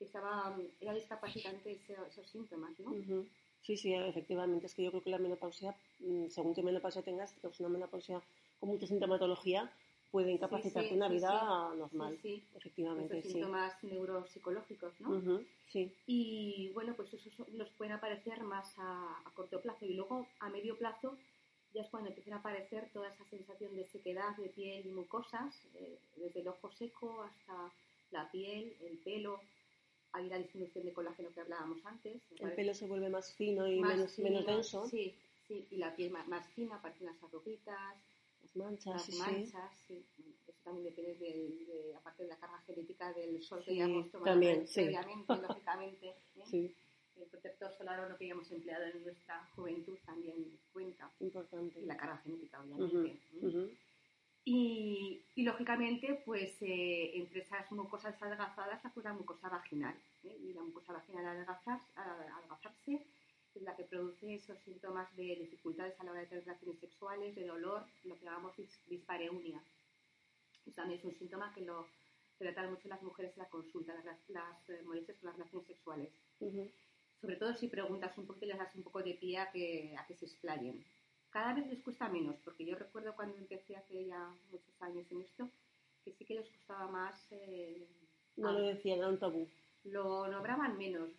estaba, 0.00 0.56
era 0.80 0.94
discapacitante 0.94 1.78
esos 2.08 2.26
síntomas, 2.30 2.78
¿no? 2.80 2.92
Sí, 3.60 3.76
sí, 3.76 3.94
efectivamente. 3.94 4.66
Es 4.66 4.74
que 4.74 4.82
yo 4.82 4.90
creo 4.90 5.02
que 5.02 5.10
la 5.10 5.18
menopausia, 5.18 5.76
mm, 6.00 6.28
según 6.28 6.54
qué 6.54 6.62
menopausia 6.62 7.02
tengas, 7.02 7.32
es 7.42 7.60
una 7.60 7.68
menopausia 7.68 8.20
con 8.58 8.70
mucha 8.70 8.86
sintomatología, 8.86 9.70
puede 10.12 10.30
incapacitarte 10.30 10.94
una 10.94 11.08
vida 11.08 11.74
normal. 11.74 12.18
Sí, 12.22 12.44
efectivamente. 12.54 13.16
Estos 13.16 13.32
síntomas 13.32 13.82
neuropsicológicos, 13.82 14.92
¿no? 15.00 15.40
sí. 15.72 15.90
Y 16.06 16.70
bueno, 16.74 16.94
pues 16.94 17.12
esos 17.14 17.48
nos 17.48 17.70
pueden 17.70 17.94
aparecer 17.94 18.42
más 18.42 18.74
a, 18.76 19.22
corto 19.34 19.60
plazo 19.60 19.86
y 19.86 19.94
luego 19.94 20.26
a 20.38 20.50
medio 20.50 20.76
plazo 20.76 21.16
ya 21.72 21.80
es 21.80 21.88
cuando 21.88 22.10
empiezan 22.10 22.34
a 22.34 22.36
aparecer 22.36 22.90
toda 22.92 23.08
esa 23.08 23.24
sensación 23.24 23.74
de 23.74 23.86
sequedad 23.86 24.36
de 24.36 24.50
piel 24.50 24.86
y 24.86 24.90
mucosas, 24.90 25.56
eh, 25.74 25.98
desde 26.16 26.40
el 26.40 26.48
ojo 26.48 26.70
seco 26.72 27.22
hasta 27.22 27.72
la 28.10 28.30
piel, 28.30 28.76
el 28.82 28.98
pelo. 28.98 29.40
Hay 30.12 30.28
la 30.28 30.36
disminución 30.36 30.84
de 30.84 30.92
colágeno 30.92 31.30
que 31.32 31.40
hablábamos 31.40 31.78
antes. 31.86 32.20
El 32.38 32.52
pelo 32.52 32.74
se 32.74 32.86
vuelve 32.86 33.08
más 33.08 33.32
fino 33.32 33.66
y 33.66 33.80
menos, 33.80 34.18
menos 34.18 34.44
denso. 34.44 34.86
Sí, 34.86 35.14
sí, 35.48 35.66
y 35.70 35.76
la 35.76 35.96
piel 35.96 36.10
más, 36.10 36.28
más 36.28 36.46
fina, 36.50 36.76
aparecen 36.76 37.06
las 37.06 37.22
arruguitas, 37.22 37.96
manchas, 38.56 39.08
las 39.08 39.18
manchas, 39.18 39.78
sí. 39.86 40.04
Eso 40.46 40.58
también 40.64 40.84
depende 40.84 41.14
de, 41.18 41.94
aparte 41.96 42.24
de 42.24 42.28
la 42.28 42.36
carga 42.36 42.58
genética 42.66 43.12
del 43.12 43.42
sol 43.42 43.62
que 43.64 43.76
ya 43.76 43.84
hemos 43.84 44.10
tomado 44.10 44.38
previamente, 44.38 45.36
lógicamente. 45.48 46.14
¿eh? 46.52 46.74
El 47.16 47.26
protector 47.26 47.72
solar 47.76 48.00
o 48.00 48.08
lo 48.08 48.16
que 48.16 48.24
hayamos 48.24 48.50
empleado 48.50 48.84
en 48.86 49.02
nuestra 49.02 49.46
juventud 49.54 49.98
también 50.04 50.58
cuenta. 50.72 51.10
Importante. 51.20 51.80
Y 51.80 51.86
la 51.86 51.96
carga 51.96 52.18
genética, 52.18 52.60
obviamente. 52.60 53.18
¿eh? 53.42 53.76
y, 54.44 55.22
y, 55.36 55.42
lógicamente, 55.42 56.22
pues 56.24 56.60
eh, 56.62 57.16
entre 57.16 57.40
esas 57.40 57.70
mucosas 57.70 58.20
adelgazadas, 58.20 58.80
pues 58.92 59.04
la 59.04 59.12
mucosa 59.12 59.48
vaginal. 59.48 59.94
Y 60.22 60.52
la 60.52 60.62
mucosa 60.62 60.92
vaginal 60.92 61.26
al 61.26 61.36
adelgazarse 61.36 63.04
es 63.54 63.62
la 63.62 63.76
que 63.76 63.84
produce 63.84 64.34
esos 64.34 64.58
síntomas 64.60 65.14
de 65.16 65.36
dificultades 65.36 65.98
a 66.00 66.04
la 66.04 66.12
hora 66.12 66.20
de 66.20 66.26
tener 66.26 66.44
relaciones 66.44 66.78
sexuales, 66.80 67.34
de 67.34 67.46
dolor, 67.46 67.84
lo 68.04 68.18
que 68.18 68.24
llamamos 68.24 68.54
dispareunia. 68.86 69.62
Eso 70.66 70.76
también 70.76 71.00
es 71.00 71.04
un 71.04 71.14
síntoma 71.14 71.52
que 71.54 71.62
lo 71.62 71.86
tratan 72.38 72.70
mucho 72.70 72.88
las 72.88 73.02
mujeres 73.02 73.32
en 73.34 73.42
la 73.42 73.48
consulta, 73.48 73.94
las, 74.04 74.28
las 74.28 74.70
eh, 74.70 74.82
molestias 74.84 75.16
con 75.18 75.28
las 75.28 75.36
relaciones 75.36 75.66
sexuales. 75.66 76.08
Sobre 77.20 77.36
todo 77.36 77.54
si 77.54 77.68
preguntas 77.68 78.16
un 78.18 78.26
poco 78.26 78.44
y 78.44 78.48
les 78.48 78.58
das 78.58 78.74
un 78.74 78.82
poco 78.82 79.02
de 79.02 79.14
pie 79.14 79.38
a 79.38 79.50
que, 79.50 79.94
a 79.96 80.06
que 80.06 80.16
se 80.16 80.26
explayen. 80.26 80.84
Cada 81.30 81.54
vez 81.54 81.66
les 81.68 81.82
cuesta 81.82 82.08
menos, 82.08 82.36
porque 82.44 82.64
yo 82.64 82.74
recuerdo 82.74 83.14
cuando 83.14 83.38
empecé 83.38 83.76
hace 83.76 84.06
ya 84.06 84.34
muchos 84.50 84.82
años 84.82 85.06
en 85.10 85.20
esto, 85.22 85.48
que 86.04 86.12
sí 86.12 86.24
que 86.24 86.34
les 86.34 86.48
costaba 86.48 86.88
más... 86.88 87.14
Eh, 87.30 87.86
no 88.36 88.52
lo 88.52 88.60
decían, 88.60 88.98
era 88.98 89.08
un 89.08 89.18
tabú. 89.18 89.48
Lo 89.84 90.26
nombraban 90.26 90.76
menos 90.76 91.10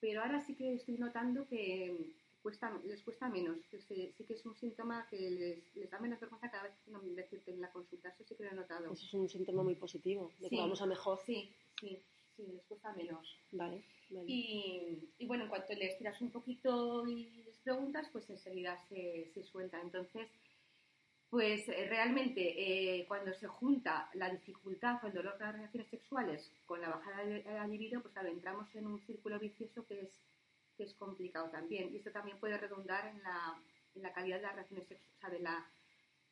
pero 0.00 0.22
ahora 0.22 0.40
sí 0.40 0.54
que 0.54 0.74
estoy 0.74 0.98
notando 0.98 1.46
que 1.46 2.12
cuesta, 2.42 2.72
les 2.84 3.02
cuesta 3.02 3.28
menos, 3.28 3.58
que 3.70 3.80
sí 3.80 4.14
que 4.26 4.34
es 4.34 4.46
un 4.46 4.54
síntoma 4.56 5.06
que 5.10 5.18
les, 5.18 5.76
les 5.76 5.90
da 5.90 5.98
menos 5.98 6.20
vergüenza 6.20 6.50
cada 6.50 6.64
vez 6.64 6.72
que 6.84 6.90
no 6.90 7.00
decirte 7.00 7.50
en 7.50 7.60
la 7.60 7.70
consulta, 7.70 8.08
eso 8.08 8.24
sí 8.24 8.34
que 8.34 8.44
lo 8.44 8.50
he 8.50 8.54
notado. 8.54 8.92
Eso 8.92 9.04
es 9.04 9.14
un 9.14 9.28
síntoma 9.28 9.62
muy 9.62 9.74
positivo, 9.74 10.32
de 10.40 10.48
que 10.48 10.56
vamos 10.56 10.80
a 10.80 10.86
mejor. 10.86 11.18
Sí, 11.26 11.52
sí, 11.80 11.98
sí, 12.36 12.46
les 12.46 12.64
cuesta 12.64 12.92
menos. 12.94 13.36
Vale, 13.52 13.82
Y, 14.26 15.10
y, 15.18 15.26
bueno, 15.26 15.44
en 15.44 15.50
cuanto 15.50 15.74
les 15.74 15.98
tiras 15.98 16.20
un 16.20 16.30
poquito 16.30 17.06
y 17.08 17.42
les 17.44 17.58
preguntas, 17.58 18.08
pues 18.12 18.30
enseguida 18.30 18.78
se, 18.88 19.30
se 19.34 19.42
suelta. 19.42 19.80
Entonces, 19.80 20.28
pues 21.30 21.68
eh, 21.68 21.86
realmente 21.88 22.40
eh, 22.40 23.04
cuando 23.06 23.32
se 23.34 23.46
junta 23.46 24.08
la 24.14 24.30
dificultad 24.30 24.98
o 25.02 25.08
el 25.08 25.12
dolor 25.12 25.36
de 25.36 25.44
las 25.44 25.54
relaciones 25.54 25.90
sexuales 25.90 26.50
con 26.64 26.80
la 26.80 26.88
bajada 26.88 27.24
de 27.24 27.42
la 27.44 27.66
libido, 27.66 28.00
pues 28.00 28.14
claro, 28.14 28.28
entramos 28.28 28.74
en 28.74 28.86
un 28.86 29.00
círculo 29.00 29.38
vicioso 29.38 29.84
que 29.86 30.00
es, 30.00 30.10
que 30.76 30.84
es 30.84 30.94
complicado 30.94 31.50
también. 31.50 31.92
Y 31.92 31.98
esto 31.98 32.10
también 32.12 32.38
puede 32.38 32.56
redundar 32.56 33.06
en 33.08 33.22
la, 33.22 33.60
en 33.94 34.02
la 34.02 34.12
calidad 34.12 34.36
de 34.36 34.42
las 34.42 34.54
relaciones 34.54 34.88
sexuales, 34.88 35.16
o 35.16 35.20
sea, 35.20 35.30
de 35.30 35.40
la 35.40 35.70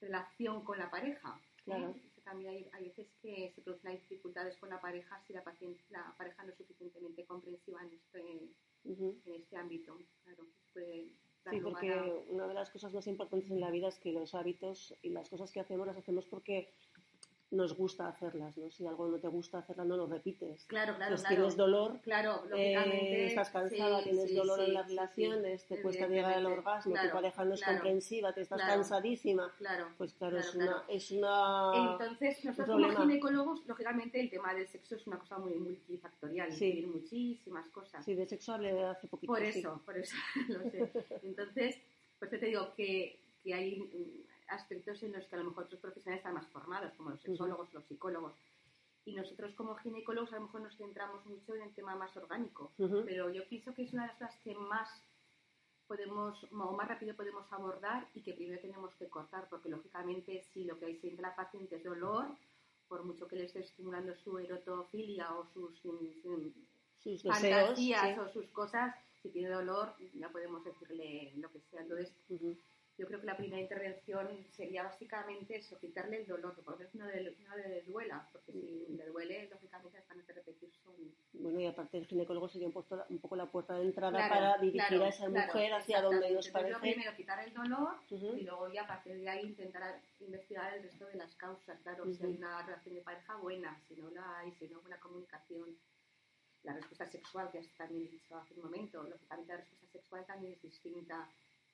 relación 0.00 0.64
con 0.64 0.78
la 0.78 0.90
pareja. 0.90 1.38
Claro. 1.64 1.94
También 2.24 2.50
hay, 2.50 2.70
hay, 2.72 2.84
veces 2.84 3.06
que 3.22 3.52
se 3.54 3.60
producen 3.60 3.92
dificultades 3.92 4.56
con 4.56 4.68
la 4.68 4.80
pareja 4.80 5.22
si 5.26 5.32
la, 5.32 5.44
paciente, 5.44 5.80
la 5.90 6.12
pareja 6.16 6.42
no 6.42 6.50
es 6.50 6.56
suficientemente 6.56 7.24
comprensiva 7.24 7.80
en 7.82 7.92
este, 7.92 8.20
en 8.84 9.34
este 9.34 9.56
ámbito. 9.56 9.96
Claro, 10.24 10.46
puede 10.72 11.06
Sí, 11.50 11.60
porque 11.60 11.92
una 12.28 12.48
de 12.48 12.54
las 12.54 12.70
cosas 12.70 12.92
más 12.92 13.06
importantes 13.06 13.50
en 13.50 13.60
la 13.60 13.70
vida 13.70 13.88
es 13.88 13.98
que 13.98 14.12
los 14.12 14.34
hábitos 14.34 14.94
y 15.02 15.10
las 15.10 15.28
cosas 15.28 15.52
que 15.52 15.60
hacemos 15.60 15.86
las 15.86 15.96
hacemos 15.96 16.26
porque 16.26 16.72
nos 17.56 17.76
gusta 17.76 18.08
hacerlas, 18.08 18.56
¿no? 18.56 18.70
Si 18.70 18.86
algo 18.86 19.08
no 19.08 19.18
te 19.18 19.28
gusta 19.28 19.58
hacerla, 19.58 19.84
no 19.84 19.96
lo 19.96 20.06
repites. 20.06 20.64
Claro, 20.66 20.94
claro, 20.96 21.16
pues 21.16 21.28
tienes 21.28 21.56
dolor, 21.56 22.00
claro, 22.02 22.44
eh, 22.54 23.26
estás 23.26 23.50
cansada, 23.50 24.02
tienes 24.02 24.34
dolor 24.34 24.60
en 24.60 24.74
las 24.74 24.86
relaciones, 24.86 25.66
te 25.66 25.80
cuesta 25.82 26.06
llegar 26.06 26.34
al 26.34 26.46
orgasmo, 26.46 26.94
tu 26.94 27.10
pareja 27.10 27.44
no 27.44 27.54
es 27.54 27.62
comprensiva, 27.62 28.32
te 28.32 28.42
estás 28.42 28.60
cansadísima. 28.60 29.52
Claro, 29.58 29.88
pues 29.96 30.14
claro, 30.14 30.38
es, 30.38 30.54
Una, 30.54 30.84
es 30.88 31.10
una... 31.10 31.92
Entonces, 31.92 32.44
nosotros 32.44 32.76
como 32.76 33.00
ginecólogos, 33.02 33.66
lógicamente 33.66 34.20
el 34.20 34.30
tema 34.30 34.54
del 34.54 34.68
sexo 34.68 34.96
es 34.96 35.06
una 35.06 35.18
cosa 35.18 35.38
muy 35.38 35.54
multifactorial, 35.54 36.52
sí. 36.52 36.86
muchísimas 36.86 37.68
cosas. 37.68 38.04
Sí, 38.04 38.14
de 38.14 38.26
sexo 38.26 38.52
hablé 38.52 38.84
hace 38.84 39.08
poquito. 39.08 39.32
Por 39.32 39.42
eso, 39.42 39.80
por 39.84 39.96
eso, 39.96 40.16
lo 40.48 40.70
sé. 40.70 40.92
Entonces, 41.22 41.76
pues 42.18 42.30
te 42.30 42.38
digo 42.38 42.72
que, 42.74 43.18
que 43.42 43.54
hay 43.54 44.25
aspectos 44.48 45.02
en 45.02 45.12
los 45.12 45.26
que 45.26 45.36
a 45.36 45.38
lo 45.38 45.46
mejor 45.46 45.64
otros 45.64 45.80
profesionales 45.80 46.20
están 46.20 46.34
más 46.34 46.46
formados, 46.48 46.92
como 46.94 47.10
los 47.10 47.20
sexólogos, 47.22 47.72
los 47.72 47.84
psicólogos. 47.86 48.34
Y 49.04 49.14
nosotros 49.14 49.54
como 49.54 49.76
ginecólogos 49.76 50.32
a 50.32 50.36
lo 50.36 50.46
mejor 50.46 50.62
nos 50.62 50.76
centramos 50.76 51.24
mucho 51.26 51.54
en 51.54 51.62
el 51.62 51.74
tema 51.74 51.94
más 51.94 52.16
orgánico, 52.16 52.72
pero 52.76 53.30
yo 53.30 53.46
pienso 53.48 53.72
que 53.72 53.82
es 53.82 53.92
una 53.92 54.02
de 54.02 54.08
las 54.08 54.18
cosas 54.18 54.36
que 54.42 54.54
más 54.54 54.88
podemos, 55.86 56.44
o 56.50 56.72
más 56.72 56.88
rápido 56.88 57.14
podemos 57.14 57.50
abordar 57.52 58.08
y 58.14 58.22
que 58.22 58.32
primero 58.32 58.60
tenemos 58.60 58.94
que 58.96 59.08
cortar, 59.08 59.48
porque 59.48 59.68
lógicamente 59.68 60.42
si 60.52 60.64
lo 60.64 60.78
que 60.78 60.86
hay 60.86 60.96
siente 60.96 61.22
la 61.22 61.36
paciente 61.36 61.76
es 61.76 61.84
dolor, 61.84 62.26
por 62.88 63.04
mucho 63.04 63.26
que 63.28 63.36
le 63.36 63.44
esté 63.44 63.60
estimulando 63.60 64.14
su 64.16 64.38
erotofilia 64.38 65.32
o 65.34 65.46
sus, 65.52 65.80
fantasías 67.22 68.18
o 68.18 68.28
sus 68.28 68.46
cosas, 68.48 68.94
si 69.22 69.30
tiene 69.30 69.50
dolor, 69.50 69.94
ya 70.14 70.28
podemos 70.30 70.64
decirle 70.64 71.32
lo 71.36 71.50
que 71.50 71.60
sea. 71.70 71.82
Entonces, 71.82 72.12
yo 72.98 73.06
creo 73.06 73.20
que 73.20 73.26
la 73.26 73.36
primera 73.36 73.60
intervención 73.60 74.26
sería 74.50 74.82
básicamente 74.82 75.56
eso, 75.56 75.78
quitarle 75.78 76.18
el 76.18 76.26
dolor, 76.26 76.54
que 76.54 76.62
por 76.62 76.74
lo 76.74 76.78
menos 76.78 76.94
no 76.94 77.06
le, 77.06 77.82
duela, 77.82 78.26
porque 78.32 78.52
si 78.52 78.86
le 78.88 79.06
duele, 79.06 79.48
lógicamente 79.50 80.02
van 80.08 80.20
a 80.20 80.32
repetir 80.32 80.70
son... 80.82 80.94
Bueno, 81.34 81.60
y 81.60 81.66
aparte 81.66 81.98
el 81.98 82.06
ginecólogo 82.06 82.48
sería 82.48 82.68
un, 82.68 82.72
poco 82.72 83.36
la 83.36 83.46
puerta 83.46 83.74
de 83.74 83.84
entrada 83.84 84.28
para 84.28 84.56
dirigir 84.58 85.02
a 85.02 85.08
esa 85.08 85.28
mujer 85.28 85.74
hacia 85.74 86.00
donde 86.00 86.30
nos 86.30 86.48
parece. 86.48 86.70
Entonces, 86.70 86.94
primero 86.94 87.16
quitar 87.16 87.46
el 87.46 87.52
dolor 87.52 87.96
y 88.10 88.40
luego 88.42 88.72
ya 88.72 88.84
a 88.84 88.86
partir 88.86 89.16
de 89.16 89.28
ahí 89.28 89.46
intentar 89.46 90.00
investigar 90.20 90.74
el 90.74 90.82
resto 90.84 91.06
de 91.06 91.16
las 91.16 91.34
causas, 91.34 91.78
claro, 91.82 92.04
si 92.06 92.24
hay 92.24 92.36
una 92.36 92.62
relación 92.62 92.94
de 92.94 93.02
pareja 93.02 93.36
buena, 93.36 93.78
si 93.86 93.96
no 93.96 94.10
la 94.10 94.38
hay, 94.38 94.52
si 94.52 94.68
no 94.68 94.76
hay 94.76 94.82
buena 94.82 95.00
comunicación. 95.00 95.76
La 96.62 96.72
respuesta 96.72 97.06
sexual, 97.06 97.50
que 97.52 97.60
también 97.76 98.06
he 98.06 98.10
dicho 98.10 98.36
hace 98.36 98.54
un 98.54 98.62
momento, 98.62 99.02
lógicamente 99.02 99.52
la 99.52 99.58
respuesta 99.58 99.86
sexual 99.92 100.24
también 100.26 100.54
es 100.54 100.62
distinta 100.62 101.28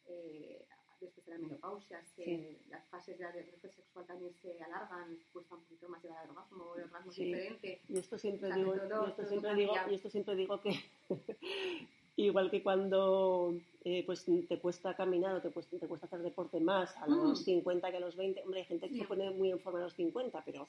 eh, 0.06 0.66
después 1.04 1.26
de 1.26 1.32
la 1.32 1.38
menopausia, 1.38 2.04
se, 2.04 2.58
las 2.70 2.84
fases 2.88 3.18
de 3.18 3.24
la 3.24 3.32
relación 3.32 3.60
sexual 3.60 4.06
también 4.06 4.32
se 4.40 4.62
alargan, 4.62 5.18
cuesta 5.32 5.54
un 5.54 5.62
poquito 5.62 5.88
más 5.88 6.02
llegar 6.02 6.18
al 6.18 6.30
orgasmo, 6.30 6.74
el 6.76 6.84
orgasmo 6.84 7.10
es 7.10 7.16
diferente. 7.16 7.80
Y 7.88 7.98
esto 7.98 8.18
siempre, 8.18 8.52
digo, 8.54 8.74
y 8.74 9.10
esto 9.10 9.26
siempre 9.26 9.54
digo, 9.54 9.74
y 9.90 9.94
esto 9.94 10.10
siempre 10.10 10.36
digo 10.36 10.60
que 10.60 10.80
igual 12.16 12.50
que 12.50 12.62
cuando 12.62 13.54
eh, 13.84 14.02
pues 14.04 14.26
te 14.48 14.58
cuesta 14.58 14.94
caminar 14.94 15.36
o 15.36 15.40
te 15.40 15.50
cuesta, 15.50 15.78
te 15.78 15.86
cuesta 15.86 16.06
hacer 16.06 16.20
deporte 16.20 16.60
más 16.60 16.96
a 16.98 17.06
los 17.06 17.44
50 17.44 17.86
mm. 17.86 17.90
que 17.90 17.96
a 17.96 18.00
los 18.00 18.16
20, 18.16 18.42
hombre, 18.42 18.60
hay 18.60 18.66
gente 18.66 18.88
que 18.88 18.98
se 18.98 19.04
pone 19.04 19.30
muy 19.30 19.50
en 19.50 19.60
forma 19.60 19.80
a 19.80 19.82
los 19.82 19.94
50, 19.94 20.42
pero 20.44 20.68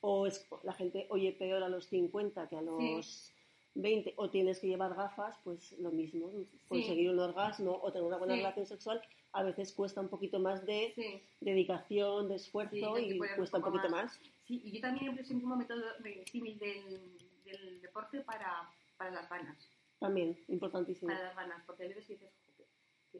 o 0.00 0.26
es, 0.26 0.46
la 0.62 0.72
gente 0.72 1.06
oye 1.10 1.32
peor 1.32 1.62
a 1.62 1.68
los 1.68 1.86
50 1.86 2.48
que 2.48 2.56
a 2.56 2.62
los 2.62 3.32
20 3.74 4.14
o 4.16 4.30
tienes 4.30 4.60
que 4.60 4.68
llevar 4.68 4.94
gafas, 4.94 5.36
pues 5.42 5.72
lo 5.78 5.90
mismo, 5.90 6.30
conseguir 6.68 7.10
un 7.10 7.18
orgasmo 7.18 7.80
o 7.82 7.92
tener 7.92 8.06
una 8.06 8.18
buena 8.18 8.36
relación 8.36 8.66
sexual 8.66 9.02
a 9.34 9.42
veces 9.42 9.72
cuesta 9.72 10.00
un 10.00 10.08
poquito 10.08 10.38
más 10.38 10.64
de 10.64 11.22
dedicación, 11.40 12.28
de 12.28 12.36
esfuerzo 12.36 12.98
y 12.98 13.18
cuesta 13.36 13.58
un, 13.58 13.64
poquito 13.64 13.88
más. 13.90 14.18
Sí, 14.46 14.62
y 14.64 14.72
yo 14.72 14.80
también 14.80 15.10
empecé 15.10 15.34
un 15.34 15.58
método 15.58 15.82
símil 16.30 16.58
del, 16.58 17.18
del, 17.44 17.80
deporte 17.82 18.20
para, 18.20 18.70
para 18.96 19.10
las 19.10 19.28
ganas. 19.28 19.68
También, 19.98 20.38
importantísimo. 20.48 21.12
Para 21.12 21.24
las 21.24 21.36
ganas, 21.36 21.62
porque 21.66 21.84
a 21.84 21.88
veces 21.88 22.08
dices, 22.08 22.30
joder, 22.46 22.68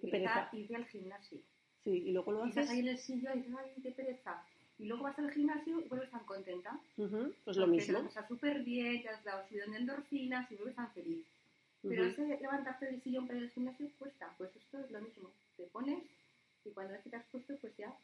que 0.01 0.09
pereza 0.09 0.49
irte 0.53 0.77
al 0.77 0.87
gimnasio. 0.87 1.39
Sí, 1.83 1.91
y 1.91 2.13
luego 2.13 2.33
lo 2.33 2.45
haces... 2.45 2.57
Estás 2.57 2.71
ahí 2.71 2.81
en 2.81 2.89
el 2.89 2.99
sillón 2.99 3.39
y 3.39 3.43
dices, 3.43 3.57
ay, 3.59 3.83
qué 3.83 3.91
pereza 3.91 4.45
y 4.79 4.87
luego 4.87 5.05
vas 5.05 5.19
al 5.19 5.31
gimnasio 5.31 5.81
y 5.81 5.89
vuelves 5.89 6.11
tan 6.11 6.25
contenta. 6.25 6.81
Pues 7.45 7.57
lo 7.57 7.67
mismo. 7.67 7.99
Te 8.09 8.15
vas 8.15 8.29
súper 8.29 8.63
bien, 8.65 9.03
te 9.03 9.09
has 9.09 9.23
dado 9.25 9.47
subidón 9.49 9.73
de 9.73 9.79
endorfinas 9.79 10.51
y 10.51 10.57
vuelves 10.57 10.77
tan 10.77 10.91
feliz. 10.93 11.25
Pero 11.83 12.05
ese 12.05 12.39
levantarte 12.41 12.87
del 12.87 13.03
sillón 13.03 13.27
para 13.27 13.39
ir 13.39 13.45
al 13.45 13.51
gimnasio 13.51 13.89
cuesta. 13.99 14.35
Pues 14.39 14.51
esto 14.57 14.79
es 14.81 14.91
lo 14.91 15.01
mismo. 15.01 15.31
Te 15.57 15.67
pones 15.67 16.05
y 16.65 16.71
cuando 16.71 16.93
ves 16.93 17.03
que 17.03 17.11
te 17.11 17.17
has 17.17 17.27
puesto, 17.27 17.57
pues 17.59 17.77
ya 17.77 17.97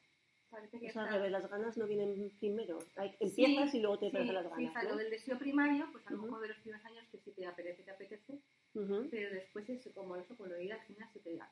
parece 0.50 0.78
que. 0.78 0.88
O 0.88 0.92
sea, 0.92 1.04
está... 1.04 1.28
las 1.28 1.50
ganas 1.50 1.76
no 1.76 1.86
vienen 1.86 2.30
primero. 2.38 2.78
empiezas 3.20 3.74
y 3.74 3.80
luego 3.80 3.98
te 3.98 4.10
sí, 4.10 4.16
las 4.16 4.44
ganas. 4.44 4.56
Sí, 4.56 4.70
¿no? 4.74 4.90
lo 4.90 4.96
del 4.96 5.10
deseo 5.10 5.38
primario, 5.38 5.88
pues 5.92 6.06
a 6.06 6.12
lo 6.12 6.22
mejor 6.22 6.40
de 6.40 6.48
los 6.48 6.58
primeros 6.58 6.84
años 6.84 7.04
que 7.10 7.18
sí 7.18 7.32
te 7.32 7.46
apetece, 7.46 7.82
te 7.82 7.90
apetece. 7.90 8.38
Pero 8.72 9.34
después 9.34 9.68
es 9.68 9.88
como 9.94 10.16
eso, 10.16 10.36
cuando 10.36 10.60
ir 10.60 10.72
al 10.72 10.80
gimnasio 10.82 11.20
te 11.22 11.36
da 11.36 11.50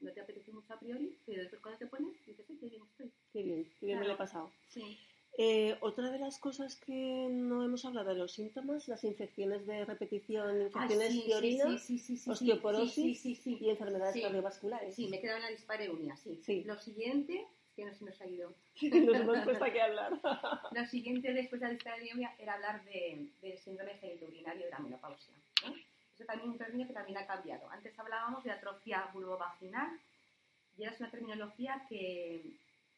no 0.00 0.12
te 0.12 0.20
apetece 0.20 0.50
mucho 0.52 0.72
a 0.72 0.78
priori, 0.78 1.16
pero 1.26 1.42
después 1.42 1.62
cuando 1.62 1.78
te 1.78 1.86
pones 1.86 2.26
dices, 2.26 2.46
qué 2.46 2.68
bien 2.68 2.82
estoy. 2.82 3.12
Qué 3.32 3.42
bien, 3.42 3.70
qué 3.78 3.86
bien 3.86 4.00
me 4.00 4.06
lo 4.06 4.14
he 4.14 4.16
pasado. 4.16 4.50
Sí. 4.68 4.98
Eh, 5.42 5.74
otra 5.80 6.10
de 6.10 6.18
las 6.18 6.38
cosas 6.38 6.76
que 6.76 7.26
no 7.30 7.64
hemos 7.64 7.86
hablado 7.86 8.10
de 8.10 8.14
los 8.14 8.30
síntomas, 8.30 8.86
las 8.88 9.04
infecciones 9.04 9.66
de 9.66 9.86
repetición, 9.86 10.60
infecciones 10.60 11.26
de 11.26 11.34
orina, 11.34 11.64
osteoporosis 12.26 13.46
y 13.46 13.70
enfermedades 13.70 14.22
cardiovasculares. 14.22 14.94
Sí, 14.94 15.08
me 15.08 15.18
quedaba 15.18 15.38
en 15.38 15.44
la 15.44 15.50
dispareunia, 15.50 16.14
sí. 16.16 16.62
Lo 16.66 16.76
siguiente, 16.76 17.46
que 17.74 17.86
no 17.86 17.94
se 17.94 18.04
nos 18.04 18.20
ha 18.20 18.26
ido. 18.26 18.52
nos 18.82 19.16
hemos 19.16 19.38
puesto 19.44 19.64
aquí 19.64 19.78
a 19.78 19.84
hablar. 19.86 20.20
Lo 20.72 20.84
siguiente 20.84 21.32
después 21.32 21.58
de 21.62 21.68
la 21.68 21.72
dispareunia 21.72 22.34
era 22.38 22.52
hablar 22.52 22.84
de, 22.84 23.30
del 23.40 23.56
síndrome 23.56 23.94
genitourinario 23.94 24.66
de 24.66 24.70
la 24.70 24.78
menopausia. 24.80 25.32
Eso 26.14 26.26
también 26.26 26.50
es 26.50 26.52
un 26.52 26.58
término 26.58 26.86
que 26.86 26.92
también 26.92 27.16
ha 27.16 27.26
cambiado. 27.26 27.66
Antes 27.70 27.98
hablábamos 27.98 28.44
de 28.44 28.50
atrofia 28.50 29.08
vulvovaginal 29.14 29.88
y 30.76 30.84
ahora 30.84 30.94
es 30.94 31.00
una 31.00 31.10
terminología 31.10 31.86
que, 31.88 32.42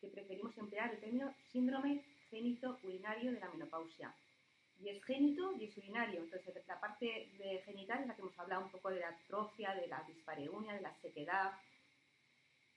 que 0.01 0.09
preferimos 0.09 0.59
emplear 0.59 0.91
el 0.93 0.99
término 0.99 1.33
síndrome 1.53 2.03
génito 2.33 2.79
urinario 2.83 3.33
de 3.33 3.41
la 3.41 3.51
menopausia. 3.51 4.13
Y 4.81 4.89
es 4.89 5.05
génito 5.05 5.53
y 5.59 5.67
es 5.67 5.77
urinario. 5.77 6.23
Entonces, 6.23 6.55
la 6.67 6.81
parte 6.81 7.29
de 7.39 7.63
genital 7.65 8.01
es 8.01 8.07
la 8.09 8.17
que 8.17 8.23
hemos 8.23 8.39
hablado 8.39 8.65
un 8.65 8.71
poco 8.71 8.91
de 8.91 9.01
la 9.01 9.11
atrofia, 9.11 9.75
de 9.75 9.87
la 9.87 10.03
dispareunia, 10.09 10.73
de 10.73 10.81
la 10.81 10.95
sequedad. 11.01 11.53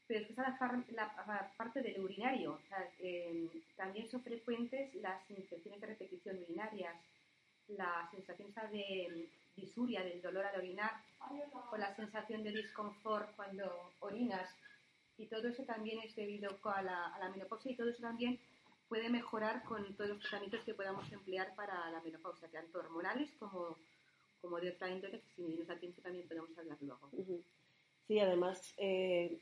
Pero 0.05 0.19
después 0.19 0.37
la, 0.37 1.15
la, 1.25 1.53
parte 1.57 1.81
del 1.81 1.99
urinario. 2.03 2.59
Eh, 2.99 3.49
también 3.75 4.07
son 4.09 4.21
frecuentes 4.21 4.93
las 4.95 5.19
infecciones 5.31 5.81
de 5.81 5.87
repetición 5.87 6.37
urinarias, 6.43 6.95
la 7.69 8.07
sensación 8.11 8.53
de 8.71 9.29
disuria, 9.55 10.03
del 10.03 10.21
dolor 10.21 10.45
al 10.45 10.59
orinar, 10.59 10.91
o 11.71 11.77
la 11.77 11.95
sensación 11.95 12.43
de 12.43 12.51
disconfort 12.51 13.35
cuando 13.35 13.93
orinas. 14.01 14.47
Y 15.17 15.25
todo 15.27 15.47
eso 15.47 15.63
también 15.63 16.01
es 16.01 16.13
debido 16.13 16.59
a 16.65 16.81
la, 16.81 17.07
a 17.07 17.19
la 17.19 17.29
menopausia 17.29 17.71
y 17.71 17.75
todo 17.75 17.89
eso 17.89 18.01
también 18.01 18.37
puede 18.87 19.09
mejorar 19.09 19.63
con 19.63 19.95
todos 19.95 20.11
los 20.11 20.19
tratamientos 20.19 20.61
que 20.61 20.73
podamos 20.73 21.11
emplear 21.11 21.55
para 21.55 21.89
la 21.91 22.01
menopausia, 22.01 22.49
tanto 22.49 22.79
hormonales 22.79 23.31
como, 23.39 23.77
como 24.41 24.59
de 24.59 24.69
otra 24.69 24.89
índole, 24.89 25.21
que 25.21 25.29
si 25.29 25.41
nos 25.41 25.67
da 25.67 25.77
tiempo 25.77 26.01
también 26.01 26.27
podemos 26.27 26.57
hablar 26.57 26.77
luego. 26.81 27.09
Sí, 28.07 28.19
además, 28.19 28.73
eh, 28.77 29.39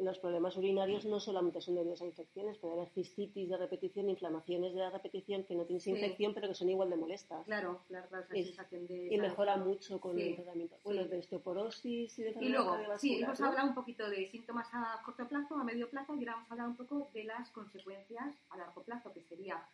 los 0.00 0.18
problemas 0.18 0.56
urinarios 0.56 1.04
no 1.04 1.20
solamente 1.20 1.60
son 1.60 1.74
debidos 1.74 2.02
a 2.02 2.06
infecciones, 2.06 2.58
puede 2.58 2.74
haber 2.74 2.88
cistitis 2.90 3.48
de 3.48 3.56
repetición, 3.56 4.08
inflamaciones 4.08 4.74
de 4.74 4.80
la 4.80 4.90
repetición 4.90 5.44
que 5.44 5.54
no 5.54 5.64
tienes 5.64 5.86
infección, 5.86 6.34
pero 6.34 6.48
que 6.48 6.54
son 6.54 6.68
igual 6.68 6.90
de 6.90 6.96
molestas. 6.96 7.44
Claro, 7.46 7.80
claro, 7.88 8.08
la 8.10 8.26
sensación 8.26 8.86
de... 8.86 9.14
Y 9.14 9.18
mejora 9.18 9.56
mucho 9.56 10.00
con 10.00 10.18
el 10.18 10.34
tratamiento. 10.36 10.76
Bueno, 10.84 11.04
de 11.04 11.18
osteoporosis 11.18 12.18
y 12.18 12.22
de 12.22 12.34
Y 12.40 12.48
luego, 12.48 12.76
sí, 12.98 13.22
hemos 13.22 13.40
hablado 13.40 13.68
un 13.68 13.74
poquito 13.74 14.08
de 14.08 14.26
síntomas 14.28 14.68
a 14.72 15.00
corto 15.04 15.26
plazo, 15.28 15.56
a 15.56 15.64
medio 15.64 15.88
plazo, 15.90 16.14
y 16.14 16.20
ahora 16.20 16.34
vamos 16.34 16.50
a 16.50 16.54
hablar 16.54 16.68
un 16.68 16.76
poco 16.76 17.10
de 17.12 17.24
las 17.24 17.50
consecuencias 17.50 18.34
a 18.50 18.56
largo 18.56 18.82
plazo, 18.82 19.12
que 19.12 19.22
sería 19.22 19.66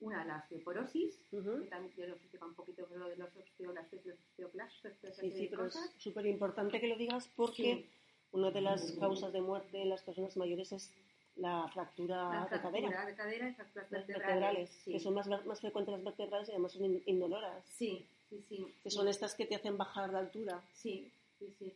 una, 0.00 0.24
la 0.24 0.38
osteoporosis, 0.38 1.22
que 1.30 1.68
también 1.68 1.94
yo 1.96 2.06
nos 2.06 2.16
explica 2.16 2.46
un 2.46 2.54
poquito 2.54 2.86
lo 2.94 3.08
de 3.08 3.16
los 3.16 3.28
osteoblastos 3.36 4.00
y 4.04 4.08
los 4.08 4.18
osteoclastos. 4.18 4.92
Sí, 5.12 5.30
sí, 5.30 5.46
pero 5.50 5.66
es 5.66 5.94
súper 5.98 6.26
importante 6.26 6.80
que 6.80 6.88
lo 6.88 6.96
digas 6.96 7.30
porque 7.36 7.86
una 8.32 8.50
de 8.50 8.60
las 8.60 8.92
causas 8.92 9.32
de 9.32 9.40
muerte 9.40 9.82
en 9.82 9.88
las 9.88 10.02
personas 10.02 10.36
mayores 10.36 10.72
es 10.72 10.92
la 11.36 11.68
fractura, 11.72 12.48
de 12.50 12.60
cadera. 12.60 13.06
de 13.06 13.14
cadera 13.14 13.48
y 13.48 13.54
fracturas 13.54 13.90
vertebrales, 13.90 14.82
que 14.84 14.98
son 14.98 15.14
más, 15.14 15.28
más 15.28 15.60
frecuentes 15.60 15.92
las 15.92 16.04
vertebrales 16.04 16.48
y 16.48 16.52
además 16.52 16.72
son 16.72 17.02
indoloras. 17.06 17.64
Sí, 17.66 18.06
sí, 18.28 18.44
sí. 18.48 18.66
Que 18.82 18.90
son 18.90 19.08
estas 19.08 19.34
que 19.34 19.46
te 19.46 19.54
hacen 19.54 19.78
bajar 19.78 20.10
de 20.10 20.18
altura. 20.18 20.60
Sí, 20.74 21.10
sí, 21.38 21.54
sí. 21.58 21.72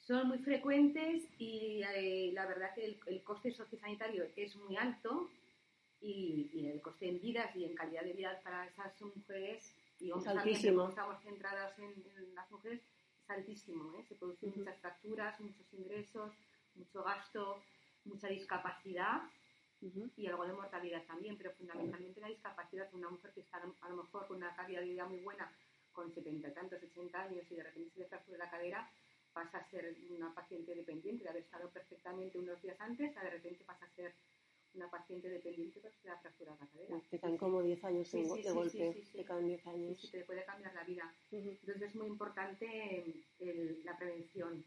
Son 0.00 0.26
muy 0.26 0.38
frecuentes 0.38 1.24
y 1.38 1.82
eh, 1.82 2.30
la 2.32 2.46
verdad 2.46 2.74
que 2.74 2.98
el, 3.06 3.22
coste 3.22 3.52
sociosanitario 3.52 4.24
es 4.36 4.56
muy 4.56 4.76
alto 4.76 5.30
y, 6.00 6.66
el 6.66 6.80
coste 6.80 7.08
en 7.08 7.20
vidas 7.20 7.54
y 7.54 7.64
en 7.64 7.74
calidad 7.74 8.02
de 8.02 8.14
vida 8.14 8.40
para 8.42 8.66
esas 8.66 8.98
mujeres 9.02 9.70
y 10.00 10.10
hombres 10.10 10.34
también, 10.34 10.56
estamos 10.56 11.22
centradas 11.22 11.78
en, 11.78 11.92
en 12.16 12.34
las 12.34 12.50
mujeres, 12.50 12.80
altísimo, 13.30 13.94
¿eh? 13.94 14.04
se 14.08 14.14
producen 14.14 14.52
muchas 14.56 14.78
fracturas, 14.78 15.38
muchos 15.40 15.72
ingresos, 15.72 16.32
mucho 16.74 17.02
gasto, 17.02 17.62
mucha 18.04 18.28
discapacidad 18.28 19.22
y 19.80 20.26
algo 20.26 20.44
de 20.44 20.52
mortalidad 20.52 21.04
también, 21.04 21.36
pero 21.36 21.52
fundamentalmente 21.52 22.20
la 22.20 22.28
discapacidad 22.28 22.90
de 22.90 22.96
una 22.96 23.10
mujer 23.10 23.30
que 23.32 23.40
está 23.40 23.58
a 23.58 23.88
lo 23.88 23.96
mejor 24.02 24.26
con 24.26 24.38
una 24.38 24.54
calidad 24.56 24.80
de 24.80 24.88
vida 24.88 25.06
muy 25.06 25.20
buena, 25.20 25.52
con 25.92 26.12
70 26.12 26.48
y 26.48 26.52
tantos, 26.52 26.82
80 26.82 27.22
años 27.22 27.44
y 27.50 27.54
de 27.54 27.62
repente 27.62 27.90
se 27.94 28.00
le 28.00 28.06
fractura 28.06 28.38
la 28.38 28.50
cadera, 28.50 28.90
pasa 29.32 29.58
a 29.58 29.70
ser 29.70 29.96
una 30.10 30.34
paciente 30.34 30.74
dependiente 30.74 31.22
de 31.22 31.30
haber 31.30 31.42
estado 31.42 31.68
perfectamente 31.70 32.38
unos 32.38 32.60
días 32.60 32.80
antes, 32.80 33.16
a 33.16 33.22
de 33.22 33.30
repente 33.30 33.64
pasa 33.64 33.84
a 33.84 33.90
ser 33.90 34.12
una 34.78 34.90
paciente 34.90 35.28
dependiente 35.28 35.80
porque 35.80 35.98
se 35.98 36.08
le 36.08 36.14
ha 36.14 36.18
fracturado 36.18 36.56
la 36.60 36.66
cadera. 36.66 37.00
Te 37.10 37.18
caen 37.18 37.36
como 37.36 37.62
10 37.62 37.84
años 37.84 38.10
de 38.10 38.52
golpe, 38.52 39.02
te 39.12 39.24
caen 39.24 39.46
10 39.46 39.66
años. 39.66 40.00
Sí, 40.00 40.08
te 40.10 40.24
puede 40.24 40.44
cambiar 40.44 40.74
la 40.74 40.84
vida. 40.84 41.12
Entonces 41.30 41.82
es 41.82 41.94
muy 41.94 42.06
importante 42.06 43.24
la 43.84 43.96
prevención. 43.98 44.64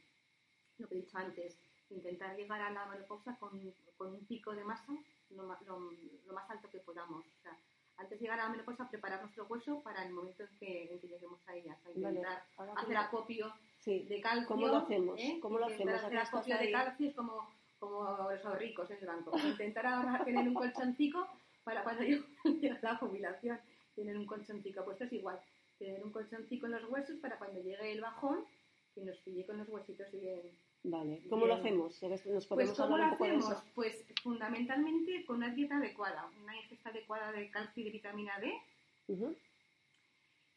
Lo 0.78 0.88
que 0.88 0.95
he 0.95 1.02
dicho 1.02 1.17
antes, 1.17 1.58
intentar 1.89 2.36
llegar 2.36 2.62
a 2.62 2.71
la 2.71 2.86
menopausa 2.86 3.36
con, 3.39 3.74
con 3.97 4.13
un 4.13 4.26
pico 4.26 4.54
de 4.54 4.63
masa 4.63 4.93
lo, 5.36 5.43
lo, 5.43 6.34
más 6.34 6.50
alto 6.50 6.69
que 6.69 6.80
podamos. 6.80 7.26
O 7.26 7.41
sea, 7.43 7.58
antes 7.97 8.19
de 8.19 8.26
llegar 8.26 8.39
a 8.39 8.43
la 8.43 8.50
menopausa, 8.50 8.89
preparar 8.89 9.21
nuestro 9.21 9.45
hueso 9.45 9.82
para 9.82 10.06
el 10.06 10.13
momento 10.13 10.43
en 10.43 10.58
que, 10.60 10.91
en 10.91 11.00
que 11.00 11.08
lleguemos 11.08 11.39
a 11.47 11.56
ella. 11.56 11.78
O 11.80 11.84
sea, 11.84 11.91
intentar 11.93 12.43
hacer 12.76 12.97
acopio 12.97 13.54
de 13.86 14.21
calcio. 14.21 14.47
¿Cómo 14.47 14.67
lo 14.67 14.78
hacemos? 14.78 15.19
¿eh? 15.19 15.39
¿Cómo 15.41 15.60
lo 15.60 15.65
hacemos? 15.65 15.93
Hacer 15.93 16.17
acopio 16.17 16.58
de 16.58 16.71
calcio 16.71 17.08
es 17.08 17.15
como 17.15 17.47
como 17.82 18.30
los 18.32 18.60
ricos 18.60 18.89
en 18.91 18.98
el 19.02 19.08
banco. 19.08 19.38
Intentar 19.38 19.88
ahora 19.88 20.24
tener 20.24 20.48
un 20.48 20.54
colchoncito 20.54 21.28
para 21.63 21.84
cuando 21.84 22.04
yo 22.04 22.20
llegue 22.46 22.70
a 22.70 22.80
la 22.82 22.96
jubilación, 22.98 23.60
tener 23.96 24.15
un 24.15 24.28
colchoncito. 24.28 24.86
Pues 24.86 25.02
es 25.02 25.12
igual, 25.12 25.39
tener 25.80 26.04
un 26.04 26.12
colchoncito 26.12 26.67
en 26.67 26.74
los 26.74 26.89
huesos 26.89 27.17
para 27.17 27.39
cuando 27.39 27.60
llegue 27.60 27.91
el 27.91 28.02
bajón, 28.02 28.46
que 28.94 29.02
nos 29.02 29.17
pille 29.17 29.46
con 29.48 29.58
los 29.58 29.67
huesitos 29.67 30.12
bien. 30.12 30.41
Vale, 30.84 31.22
¿cómo 31.28 31.48
lo 31.48 31.56
hacemos? 31.56 32.02
¿Nos 32.04 32.48
pues 32.48 32.72
¿cómo 32.74 32.98
lo 32.98 33.04
hacemos? 33.04 33.63
Pues 33.74 34.06
fundamentalmente 34.22 35.26
con 35.26 35.38
una 35.38 35.54
dieta 35.54 35.78
adecuada, 35.78 36.30
una 36.44 36.56
ingesta 36.56 36.89
adecuada 36.89 37.32
de 37.32 37.50
calcio 37.50 37.82
y 37.82 37.86
de 37.86 37.91
vitamina 37.91 38.39
D. 38.39 38.54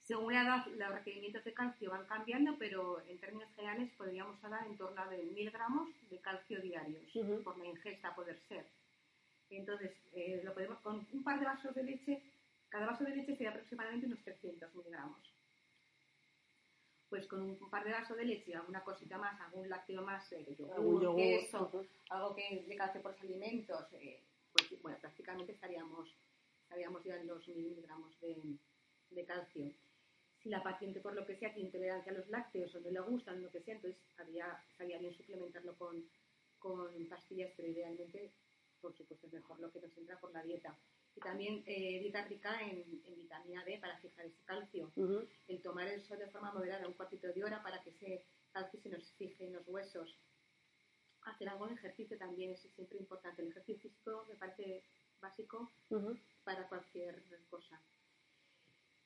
Según 0.07 0.35
la 0.35 0.43
edad, 0.43 0.67
los 0.67 0.95
requerimientos 0.95 1.43
de 1.45 1.55
calcio 1.55 1.91
van 1.91 2.05
cambiando, 2.07 2.57
pero 2.59 3.01
en 3.09 3.19
términos 3.19 3.49
generales 3.57 3.91
podríamos 3.97 4.43
hablar 4.45 4.67
en 4.67 4.77
torno 4.77 5.01
a 5.01 5.09
de 5.09 5.23
mil 5.23 5.51
gramos 5.51 5.89
de 6.11 6.19
calcio 6.19 6.61
diarios 6.61 7.11
por 7.43 7.57
la 7.57 7.67
ingesta, 7.67 8.15
poder 8.15 8.39
ser. 8.49 8.67
Entonces, 9.49 9.93
eh, 10.13 10.43
lo 10.45 10.53
podemos 10.53 10.79
con 10.81 11.07
un 11.11 11.23
par 11.25 11.39
de 11.41 11.47
vasos 11.47 11.75
de 11.75 11.85
leche, 11.85 12.23
cada 12.69 12.87
vaso 12.87 13.05
de 13.05 13.17
leche 13.17 13.33
sería 13.33 13.51
aproximadamente 13.51 14.07
unos 14.07 14.23
300 14.25 14.75
miligramos. 14.75 15.19
pues 17.09 17.27
con 17.29 17.41
un 17.43 17.71
par 17.71 17.85
de 17.85 17.93
vasos 17.93 18.17
de 18.17 18.25
leche, 18.25 18.55
alguna 18.57 18.83
cosita 18.83 19.17
más, 19.19 19.41
algún 19.41 19.69
lácteo 19.69 20.03
más, 20.03 20.33
eh, 20.33 20.45
yogur, 20.59 21.15
queso, 21.17 21.71
algo 22.11 22.35
que 22.35 22.65
le 22.67 22.77
calce 22.77 22.99
por 22.99 23.13
los 23.13 23.21
alimentos, 23.21 23.87
eh, 23.93 24.21
pues 24.53 24.83
bueno, 24.83 24.99
prácticamente 25.01 25.53
estaríamos, 25.53 26.13
estaríamos 26.65 27.05
ya 27.05 27.15
en 27.17 27.29
los 27.29 27.47
miligramos 27.47 28.21
de, 28.21 28.37
de 29.11 29.25
calcio. 29.25 29.71
Si 30.45 30.51
la 30.51 30.63
paciente, 30.63 31.01
por 31.01 31.15
lo 31.15 31.27
que 31.27 31.37
sea, 31.37 31.53
tiene 31.53 31.69
intolerancia 31.69 32.13
a 32.13 32.17
los 32.17 32.29
lácteos 32.29 32.75
o 32.75 32.81
no 32.81 32.91
le 32.91 33.01
gustan, 33.01 33.43
lo 33.43 33.51
que 33.51 33.63
sea, 33.63 33.75
entonces 33.75 34.01
habría, 34.19 34.63
estaría 34.71 34.99
bien 34.99 35.15
suplementarlo 35.15 35.75
con, 35.77 36.05
con 36.59 37.09
pastillas, 37.09 37.51
pero 37.57 37.69
idealmente, 37.69 38.31
por 38.81 38.95
supuesto, 38.95 39.27
es 39.27 39.33
mejor 39.33 39.59
lo 39.59 39.73
que 39.73 39.81
nos 39.81 39.97
entra 39.97 40.21
por 40.21 40.33
la 40.33 40.43
dieta 40.43 40.79
y 41.17 41.21
también 41.21 41.63
eh, 41.67 42.01
dieta 42.01 42.25
rica 42.25 42.61
en, 42.61 42.85
vitamina 43.17 43.65
D 43.65 43.79
para 43.79 43.99
fijar 43.99 44.27
ese 44.27 44.43
calcio. 44.45 44.93
El 45.49 45.63
tomar 45.63 45.89
el 45.89 46.03
sol 46.03 46.19
de 46.19 46.29
forma 46.29 46.53
moderada, 46.53 46.87
un 46.87 46.95
cuartito 46.95 47.33
de 47.33 47.45
hora 47.45 47.63
para 47.63 47.83
que 47.83 47.91
ese 47.91 48.25
calcio 48.53 48.81
se 48.81 48.89
nos 48.89 49.11
fije 49.13 49.47
en 49.47 49.55
los 49.55 49.67
huesos. 49.67 50.19
Hacer 51.23 51.49
algo 51.49 51.67
de 51.69 51.75
ejercicio 51.75 52.19
también 52.19 52.51
es 52.53 52.61
siempre 52.75 52.99
importante. 52.99 53.43
El 53.43 53.49
ejercicio 53.49 53.81
físico 53.81 54.27
me 54.29 54.35
parece 54.35 54.85
básico 55.21 55.73
para 56.45 56.69
cualquier 56.69 57.23
cosa. 57.49 57.81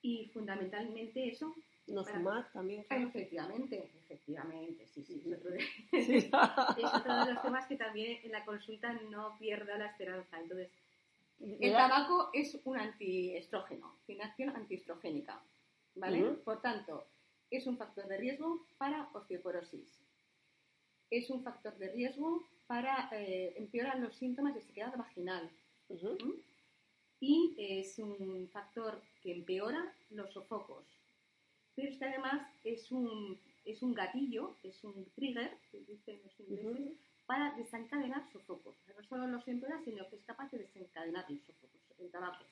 Y 0.03 0.31
fundamentalmente 0.33 1.29
eso. 1.29 1.55
No 1.89 2.05
fumar 2.05 2.53
también. 2.53 2.85
Efectivamente, 2.91 3.91
efectivamente, 4.05 4.87
sí, 4.87 5.03
sí. 5.03 5.23
Es 5.25 5.39
otro, 5.39 5.51
de, 5.51 5.59
es 5.91 6.95
otro 6.95 7.25
de 7.25 7.33
los 7.33 7.43
temas 7.43 7.67
que 7.67 7.77
también 7.77 8.19
en 8.23 8.33
la 8.33 8.45
consulta 8.45 8.93
no 9.11 9.39
pierda 9.39 9.79
la 9.79 9.87
esperanza. 9.87 10.39
Entonces, 10.39 10.71
el 11.41 11.73
tabaco 11.73 12.31
es 12.33 12.61
un 12.65 12.79
antiestrógeno, 12.79 13.97
tiene 14.07 14.25
acción 14.25 14.55
antiestrogénica, 14.55 15.43
¿vale? 15.95 16.23
Por 16.45 16.61
tanto, 16.61 17.07
es 17.51 17.67
un 17.67 17.79
factor 17.79 18.07
de 18.07 18.19
riesgo 18.19 18.67
para 18.77 19.09
osteoporosis. 19.15 20.05
Es 21.11 21.31
un 21.31 21.43
factor 21.43 21.77
de 21.79 21.91
riesgo 21.93 22.43
para 22.67 23.09
eh, 23.13 23.55
empeorar 23.57 23.99
los 23.99 24.15
síntomas 24.17 24.55
de 24.55 24.61
sequedad 24.61 24.95
vaginal. 24.97 25.51
¿Mm? 25.89 26.48
Y 27.21 27.55
es 27.59 27.99
un 27.99 28.49
factor 28.53 29.01
que 29.23 29.33
empeora 29.33 29.95
los 30.11 30.33
sofocos. 30.33 30.85
Pero 31.75 31.91
es 31.91 31.99
que 31.99 32.05
además 32.05 32.49
es 32.65 32.91
un, 32.91 33.39
es 33.65 33.83
un 33.83 33.95
gatillo, 33.95 34.57
es 34.63 34.83
un 34.85 35.05
trigger, 35.15 35.59
que 35.71 35.81
dicen 35.81 36.21
los 36.25 36.41
ingleses, 36.41 36.97
para 37.27 37.55
desencadenar 37.57 38.27
sofocos. 38.33 38.77
No 38.97 39.05
solo 39.05 39.27
los 39.27 39.47
empeora, 39.47 39.81
sino 39.85 40.09
que 40.09 40.17
es 40.17 40.25
capaz 40.25 40.51
de 40.51 40.59
desencadenar 40.59 41.31
los 41.31 41.43
sofocos, 41.43 41.81
el 41.99 42.11
tabaco. 42.11 42.45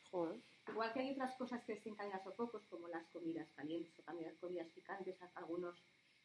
Igual 0.69 0.93
que 0.93 1.01
hay 1.01 1.11
otras 1.13 1.35
cosas 1.37 1.65
que 1.65 1.75
desencadenan 1.75 2.23
sofocos, 2.23 2.63
como 2.67 2.87
las 2.89 3.07
comidas 3.09 3.49
calientes 3.57 3.99
o 3.99 4.03
también 4.03 4.31
las 4.31 4.39
comidas 4.39 4.69
picantes, 4.75 5.17
algunos 5.35 5.83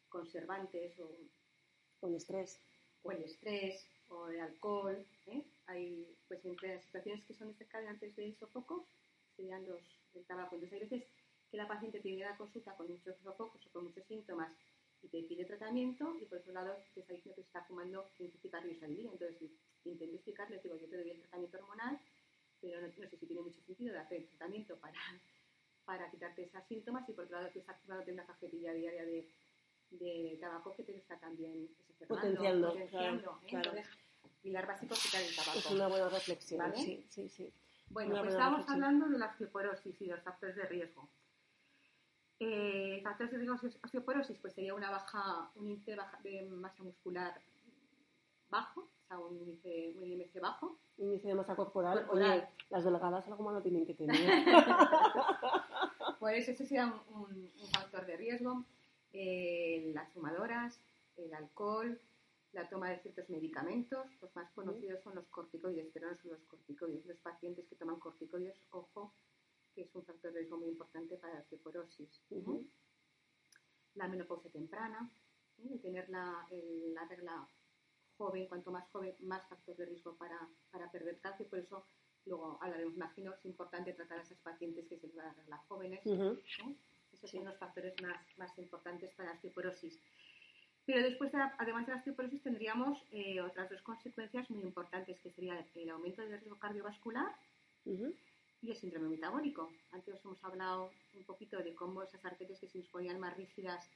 conservantes 0.08 0.98
o, 1.00 2.06
el 2.06 2.14
estrés. 2.14 2.60
O 3.02 3.10
el 3.10 3.22
estrés, 3.22 3.88
o 4.12 4.28
el 4.28 4.40
alcohol. 4.40 5.04
¿eh? 5.26 5.42
Hay, 5.66 6.16
pues, 6.28 6.44
entre 6.44 6.74
las 6.74 6.84
situaciones 6.84 7.24
que 7.24 7.34
son 7.34 7.48
desencadenantes 7.48 8.14
de 8.16 8.34
sofocos, 8.34 8.84
serían 9.36 9.66
los 9.66 9.80
del 10.12 10.24
tabaco. 10.24 10.54
Entonces, 10.54 10.80
hay 10.80 10.88
veces 10.88 11.08
que 11.50 11.56
la 11.56 11.68
paciente 11.68 12.00
tiene 12.00 12.24
una 12.24 12.36
consulta 12.36 12.74
con 12.76 12.90
muchos 12.90 13.16
sofocos 13.18 13.66
o 13.66 13.70
con 13.70 13.84
muchos 13.84 14.04
síntomas 14.06 14.52
y 15.02 15.08
te 15.08 15.22
pide 15.24 15.44
tratamiento 15.44 16.16
y 16.20 16.24
por 16.26 16.38
otro 16.38 16.52
lado 16.52 16.76
te 16.94 17.00
está 17.00 17.12
diciendo 17.12 17.34
que 17.34 17.42
está 17.42 17.62
fumando 17.64 18.10
15 18.16 18.38
cigarrillos 18.38 18.82
al 18.82 18.96
día. 18.96 19.10
Entonces 19.12 19.50
intento 19.84 20.14
explicarle, 20.14 20.60
digo, 20.62 20.76
yo 20.76 20.88
te 20.88 20.96
doy 20.96 21.10
el 21.10 21.20
tratamiento 21.20 21.58
hormonal, 21.58 22.00
pero 22.60 22.80
no, 22.80 22.88
sé 22.88 23.16
si 23.18 23.26
tiene 23.26 23.42
mucho 23.42 23.60
sentido 23.60 23.92
de 23.92 23.98
hacer 23.98 24.18
el 24.18 24.28
tratamiento 24.28 24.76
para, 24.78 24.98
para 25.84 26.10
quitarte 26.10 26.44
esos 26.44 26.64
síntomas 26.68 27.08
y 27.08 27.12
por 27.12 27.24
otro 27.24 27.38
lado 27.38 27.50
tú 27.52 27.58
estás 27.58 27.80
fumando 27.82 28.12
una 28.12 28.26
cajetilla 28.26 28.72
diaria 28.72 29.04
de, 29.04 29.28
de 29.98 30.38
tabaco 30.40 30.74
que 30.74 30.82
te 30.82 30.96
está 30.96 31.18
también 31.18 31.68
potenciando. 32.08 32.68
potenciando 32.68 33.38
¿eh? 33.42 33.48
Entonces, 33.52 33.86
pilar 34.42 34.66
básico 34.66 34.94
quitar 34.94 35.22
el 35.22 35.34
tabaco. 35.34 35.58
Es 35.58 35.70
una 35.70 35.88
buena 35.88 36.08
reflexión, 36.08 36.76
sí, 36.76 37.04
sí, 37.08 37.28
sí. 37.28 37.52
Bueno, 37.90 38.18
pues 38.20 38.32
estábamos 38.32 38.68
hablando 38.68 39.08
de 39.08 39.18
la 39.18 39.26
osteoporosis 39.26 40.00
y 40.00 40.06
los 40.06 40.20
factores 40.22 40.56
de 40.56 40.66
riesgo. 40.66 41.08
Eh, 42.40 43.00
factores 43.04 43.32
de 43.32 43.38
riesgo 43.38 43.56
osteoporosis 43.84 44.38
pues 44.38 44.54
sería 44.54 44.74
una 44.74 44.90
baja, 44.90 45.50
un 45.54 45.68
índice 45.68 45.96
de, 46.24 46.42
masa 46.50 46.82
muscular 46.82 47.40
bajo, 48.48 48.80
o 48.80 49.06
sea, 49.06 49.18
un 49.18 49.36
índice, 49.36 49.94
un 49.96 50.04
IMC 50.04 50.40
bajo. 50.40 50.78
Índice 50.96 51.28
de 51.28 51.34
masa 51.34 51.54
corporal. 51.54 52.06
Oye, 52.10 52.48
las 52.70 52.84
delgadas 52.84 53.26
algo 53.26 53.44
malo 53.44 53.62
tienen 53.62 53.86
que 53.86 53.94
tener. 53.94 54.16
pues 56.18 56.48
ese 56.48 56.64
sería 56.64 56.92
un, 57.10 57.50
factor 57.72 58.06
de 58.06 58.16
riesgo. 58.16 58.64
Eh, 59.12 59.90
las 59.94 60.10
fumadoras, 60.12 60.80
el 61.16 61.32
alcohol, 61.34 62.00
la 62.52 62.68
toma 62.68 62.90
de 62.90 62.98
ciertos 63.00 63.28
medicamentos, 63.30 64.06
los 64.20 64.34
más 64.36 64.50
conocidos 64.52 65.02
son 65.02 65.14
los 65.14 65.26
corticoides, 65.28 65.88
pero 65.92 66.10
no 66.10 66.16
son 66.18 66.32
los 66.32 66.42
corticoides. 66.42 67.04
Los 67.06 67.18
pacientes 67.18 67.66
que 67.66 67.76
toman 67.76 67.98
corticoides, 67.98 68.56
ojo, 68.70 69.14
que 69.74 69.82
es 69.82 69.94
un 69.94 70.04
factor 70.04 70.32
de 70.32 70.40
riesgo 70.40 70.58
muy 70.58 70.68
importante 70.68 71.16
para 71.16 71.34
la 71.34 71.40
osteoporosis. 71.40 72.08
La 73.94 74.08
menopausia 74.08 74.50
temprana, 74.50 75.10
¿eh? 75.58 75.78
tener 75.82 76.08
la, 76.10 76.46
regla 77.08 77.46
joven, 78.16 78.46
cuanto 78.48 78.70
más 78.70 78.88
joven, 78.90 79.14
más 79.20 79.46
factor 79.48 79.76
de 79.76 79.86
riesgo 79.86 80.14
para, 80.16 80.48
para 80.70 80.90
perder 80.90 81.18
calcio, 81.20 81.48
por 81.48 81.58
eso 81.58 81.86
luego 82.26 82.58
hablaremos, 82.60 82.94
imagino, 82.94 83.32
es 83.34 83.44
importante 83.44 83.92
tratar 83.92 84.18
a 84.18 84.22
esas 84.22 84.38
pacientes 84.38 84.86
que 84.88 84.98
se 84.98 85.08
van 85.08 85.26
a 85.26 85.28
la 85.28 85.34
regla 85.34 85.56
jóvenes. 85.68 86.00
Esos 87.22 87.38
son 87.38 87.44
los 87.44 87.58
factores 87.58 87.94
más, 88.02 88.20
más 88.36 88.58
importantes 88.58 89.14
para 89.14 89.28
la 89.28 89.34
osteoporosis. 89.36 89.98
Pero 90.84 91.02
después, 91.02 91.32
además 91.58 91.86
de 91.86 91.92
la 91.92 91.98
osteoporosis, 91.98 92.42
tendríamos 92.42 92.98
eh, 93.12 93.40
otras 93.40 93.70
dos 93.70 93.80
consecuencias 93.82 94.50
muy 94.50 94.62
importantes, 94.62 95.20
que 95.20 95.30
sería 95.30 95.64
el 95.74 95.90
aumento 95.90 96.22
del 96.22 96.40
riesgo 96.40 96.58
cardiovascular 96.58 97.32
y 97.84 98.70
el 98.70 98.76
síndrome 98.76 99.08
metabólico. 99.08 99.70
Antes 99.92 100.14
os 100.14 100.24
hemos 100.24 100.42
hablado 100.42 100.90
un 101.14 101.24
poquito 101.24 101.58
de 101.58 101.74
cómo 101.74 102.02
esas 102.02 102.24
arterias 102.24 102.58
que 102.58 102.68
se 102.68 102.78
nos 102.78 102.88
ponían 102.88 103.20
más 103.20 103.36
rígidas 103.36 103.88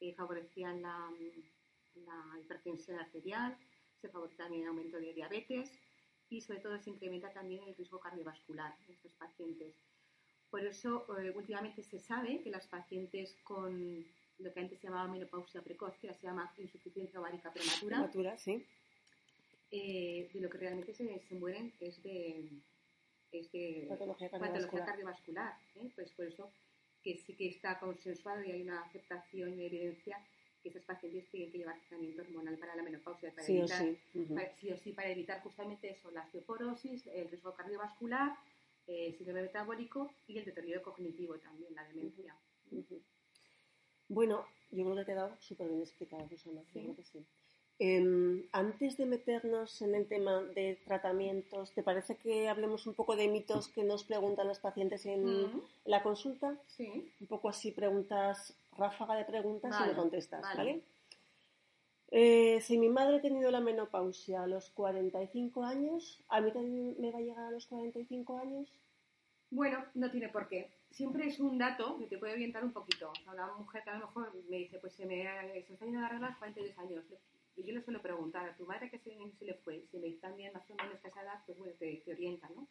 eh, 0.00 0.14
favorecían 0.14 0.80
la, 0.82 1.10
hipertensión 2.40 3.00
arterial, 3.00 3.58
se 4.00 4.08
favorece 4.08 4.36
también 4.36 4.62
el 4.62 4.68
aumento 4.68 4.98
de 4.98 5.12
diabetes 5.12 5.72
y 6.30 6.40
sobre 6.40 6.60
todo 6.60 6.78
se 6.78 6.90
incrementa 6.90 7.32
también 7.32 7.64
el 7.64 7.74
riesgo 7.74 7.98
cardiovascular 7.98 8.76
en 8.86 8.94
estos 8.94 9.12
pacientes. 9.14 9.74
Por 10.50 10.64
eso, 10.64 11.06
eh, 11.18 11.32
últimamente 11.34 11.82
se 11.82 11.98
sabe 11.98 12.40
que 12.42 12.50
las 12.50 12.66
pacientes 12.66 13.36
con 13.44 14.04
lo 14.38 14.52
que 14.52 14.60
antes 14.60 14.78
se 14.78 14.86
llamaba 14.86 15.08
menopausia 15.08 15.62
precoz, 15.62 15.96
que 15.98 16.12
se 16.14 16.26
llama 16.26 16.52
insuficiencia 16.58 17.20
ovárica 17.20 17.52
prematura, 17.52 17.96
prematura 17.96 18.38
sí. 18.38 18.64
Eh, 19.70 20.30
de 20.32 20.40
lo 20.40 20.48
que 20.48 20.58
realmente 20.58 20.94
se, 20.94 21.18
se 21.20 21.34
mueren 21.34 21.72
es 21.80 22.02
de, 22.02 22.48
este, 23.32 23.86
patología 23.88 24.30
cardiovascular. 24.30 25.54
¿eh? 25.76 25.90
Pues 25.94 26.10
por 26.12 26.26
eso 26.26 26.50
que 27.02 27.16
sí 27.16 27.34
que 27.34 27.48
está 27.48 27.78
consensuado 27.78 28.42
y 28.42 28.50
hay 28.50 28.62
una 28.62 28.80
aceptación 28.80 29.58
y 29.58 29.66
evidencia 29.66 30.18
que 30.62 30.70
esos 30.70 30.82
pacientes 30.82 31.28
tienen 31.30 31.52
que 31.52 31.58
llevar 31.58 31.78
tratamiento 31.80 32.22
hormonal 32.22 32.56
para 32.58 32.74
la 32.74 32.82
menopausia, 32.82 33.30
para 33.30 33.44
sí 33.44 33.58
evitar, 33.58 33.82
o 33.82 33.84
sí. 33.84 33.98
sí 34.56 34.72
o 34.72 34.76
sí, 34.76 34.92
para 34.92 35.10
evitar 35.10 35.40
justamente 35.42 35.90
eso, 35.90 36.10
la 36.10 36.22
osteoporosis, 36.22 37.06
el 37.08 37.28
riesgo 37.28 37.54
cardiovascular, 37.54 38.36
el 38.88 39.16
síndrome 39.16 39.42
metabólico 39.42 40.10
y 40.26 40.38
el 40.38 40.44
deterioro 40.44 40.82
cognitivo 40.82 41.36
también, 41.38 41.74
la 41.74 41.84
demencia. 41.84 42.34
Bueno, 44.08 44.46
yo 44.70 44.84
creo 44.84 44.94
que 44.94 45.00
ha 45.02 45.06
quedado 45.06 45.36
súper 45.40 45.68
bien 45.68 45.80
explicado, 45.80 46.28
Susana. 46.28 46.62
Yo 46.74 46.82
creo 46.82 46.96
que 46.96 47.04
sí. 47.04 47.24
Em, 47.80 48.42
antes 48.50 48.96
de 48.96 49.06
meternos 49.06 49.82
en 49.82 49.94
el 49.94 50.08
tema 50.08 50.42
de 50.42 50.76
tratamientos, 50.84 51.70
¿te 51.72 51.84
parece 51.84 52.16
que 52.16 52.48
hablemos 52.48 52.88
un 52.88 52.94
poco 52.94 53.14
de 53.14 53.28
mitos 53.28 53.68
que 53.68 53.84
nos 53.84 54.02
preguntan 54.02 54.48
los 54.48 54.58
pacientes 54.58 55.06
en 55.06 55.62
la 55.84 56.02
consulta? 56.02 56.56
Sí. 56.66 57.12
Un 57.20 57.26
poco 57.28 57.48
así, 57.48 57.70
preguntas, 57.70 58.52
ráfaga 58.76 59.14
de 59.14 59.24
preguntas 59.24 59.76
y 59.80 59.88
me 59.88 59.94
contestas, 59.94 60.42
¿vale? 60.42 60.82
Eh, 62.10 62.60
si 62.62 62.78
mi 62.78 62.88
madre 62.88 63.16
ha 63.16 63.20
tenido 63.20 63.50
la 63.50 63.60
menopausia 63.60 64.42
a 64.42 64.46
los 64.46 64.70
45 64.70 65.62
años, 65.62 66.24
¿a 66.28 66.40
mí 66.40 66.50
también 66.52 66.96
me 66.98 67.10
va 67.10 67.18
a 67.18 67.22
llegar 67.22 67.44
a 67.44 67.50
los 67.50 67.66
45 67.66 68.38
años? 68.38 68.80
Bueno, 69.50 69.84
no 69.94 70.10
tiene 70.10 70.28
por 70.28 70.48
qué. 70.48 70.70
Siempre 70.90 71.26
es 71.26 71.38
un 71.38 71.58
dato 71.58 71.98
que 71.98 72.06
te 72.06 72.18
puede 72.18 72.34
orientar 72.34 72.64
un 72.64 72.72
poquito. 72.72 73.12
O 73.26 73.32
una 73.32 73.52
mujer 73.54 73.82
que 73.84 73.90
a 73.90 73.98
lo 73.98 74.06
mejor 74.06 74.32
me 74.48 74.58
dice, 74.58 74.78
pues 74.78 74.94
se 74.94 75.06
me, 75.06 75.22
está 75.58 75.84
yendo 75.84 76.00
a 76.00 76.06
arreglar 76.06 76.38
42 76.38 76.78
años 76.78 77.04
y 77.58 77.64
yo 77.64 77.74
le 77.74 77.82
suelo 77.82 78.00
preguntar 78.00 78.48
a 78.48 78.56
tu 78.56 78.64
madre 78.64 78.88
que 78.88 78.98
se, 78.98 79.10
se 79.36 79.44
le 79.44 79.54
fue, 79.54 79.84
si 79.90 79.98
me 79.98 80.10
también 80.12 80.52
más 80.52 80.70
o 80.70 80.74
menos 80.76 81.00
que 81.00 81.08
esa 81.08 81.22
edad, 81.22 81.42
pues 81.44 81.58
bueno, 81.58 81.74
te, 81.78 82.02
orienta, 82.06 82.48
¿no? 82.50 82.68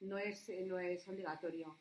No 0.00 0.18
es, 0.18 0.50
no 0.66 0.78
es 0.78 1.08
obligatorio, 1.08 1.78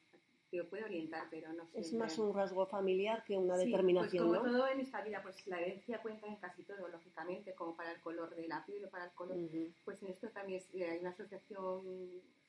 te 0.57 0.63
puede 0.65 0.83
orientar, 0.83 1.27
pero 1.31 1.51
no 1.53 1.65
sé. 1.67 1.79
Es 1.79 1.93
más 1.93 2.17
un 2.19 2.33
rasgo 2.33 2.65
familiar 2.67 3.23
que 3.23 3.35
una 3.35 3.57
sí, 3.57 3.65
determinación, 3.65 4.27
pues 4.27 4.39
como 4.39 4.51
todo 4.51 4.67
en 4.67 4.79
esta 4.79 5.01
vida, 5.01 5.21
pues 5.23 5.47
la 5.47 5.59
herencia 5.59 6.01
cuenta 6.01 6.27
en 6.27 6.35
casi 6.35 6.63
todo, 6.63 6.87
lógicamente, 6.87 7.53
como 7.53 7.75
para 7.75 7.91
el 7.91 8.01
color 8.01 8.35
de 8.35 8.47
la 8.47 8.63
piel 8.65 8.85
o 8.85 8.89
para 8.89 9.05
el 9.05 9.11
color, 9.11 9.37
pues 9.83 10.01
en 10.03 10.09
esto 10.09 10.29
también 10.29 10.61
hay 10.75 10.99
una 10.99 11.09
asociación 11.09 11.81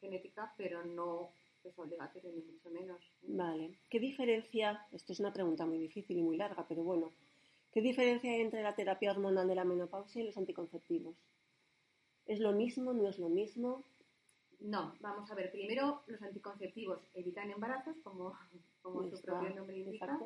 genética, 0.00 0.52
pero 0.56 0.84
no 0.84 1.30
es 1.64 1.78
obligatorio 1.78 2.30
ni 2.30 2.42
mucho 2.42 2.68
menos. 2.70 3.00
Vale. 3.22 3.78
¿Qué 3.88 3.98
diferencia, 3.98 4.86
esto 4.92 5.14
es 5.14 5.20
una 5.20 5.32
pregunta 5.32 5.64
muy 5.64 5.78
difícil 5.78 6.18
y 6.18 6.22
muy 6.22 6.36
larga, 6.36 6.66
pero 6.68 6.82
bueno, 6.82 7.10
¿qué 7.72 7.80
diferencia 7.80 8.30
hay 8.30 8.42
entre 8.42 8.62
la 8.62 8.74
terapia 8.74 9.12
hormonal 9.12 9.48
de 9.48 9.54
la 9.54 9.64
menopausia 9.64 10.22
y 10.22 10.26
los 10.26 10.36
anticonceptivos? 10.36 11.16
¿Es 12.26 12.40
lo 12.40 12.52
mismo? 12.52 12.92
¿No 12.92 13.08
es 13.08 13.18
lo 13.18 13.30
mismo? 13.30 13.82
No, 14.64 14.94
vamos 15.00 15.30
a 15.30 15.34
ver. 15.34 15.52
Primero, 15.52 16.02
los 16.06 16.22
anticonceptivos 16.22 16.98
evitan 17.12 17.50
embarazos, 17.50 17.96
como, 18.02 18.34
como 18.80 19.04
su 19.04 19.20
propio 19.20 19.54
nombre 19.54 19.76
indica. 19.76 20.18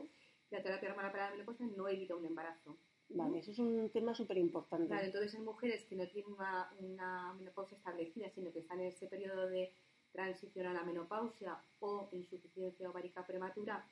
La 0.50 0.62
terapia 0.62 0.90
hormonal 0.90 1.10
para 1.10 1.24
la 1.24 1.30
menopausia 1.32 1.66
no 1.76 1.88
evita 1.88 2.14
un 2.14 2.24
embarazo. 2.24 2.78
Vale, 3.10 3.40
eso 3.40 3.50
es 3.50 3.58
un 3.58 3.90
tema 3.90 4.14
súper 4.14 4.38
importante. 4.38 4.86
Claro, 4.86 5.06
entonces 5.06 5.34
en 5.34 5.44
mujeres 5.44 5.84
que 5.86 5.96
no 5.96 6.06
tienen 6.06 6.32
una, 6.32 6.70
una, 6.78 7.34
menopausia 7.34 7.76
establecida, 7.76 8.30
sino 8.30 8.52
que 8.52 8.60
están 8.60 8.80
en 8.80 8.86
ese 8.86 9.08
periodo 9.08 9.48
de 9.48 9.72
transición 10.12 10.66
a 10.66 10.72
la 10.72 10.84
menopausia 10.84 11.58
o 11.80 12.08
insuficiencia 12.12 12.88
ovárica 12.88 13.26
prematura, 13.26 13.84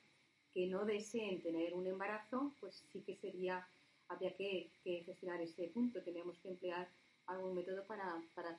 que 0.53 0.67
no 0.67 0.85
deseen 0.85 1.41
tener 1.41 1.73
un 1.73 1.87
embarazo, 1.87 2.53
pues 2.61 2.85
sí 2.89 3.01
que 3.01 3.15
sería, 3.15 3.67
habría 4.07 4.33
que, 4.35 4.71
que 4.83 5.03
gestionar 5.03 5.41
ese 5.41 5.67
punto. 5.73 6.01
Tenemos 6.03 6.37
que 6.39 6.49
emplear 6.49 6.87
algún 7.27 7.55
método 7.55 7.85
para, 7.85 8.21
para, 8.33 8.57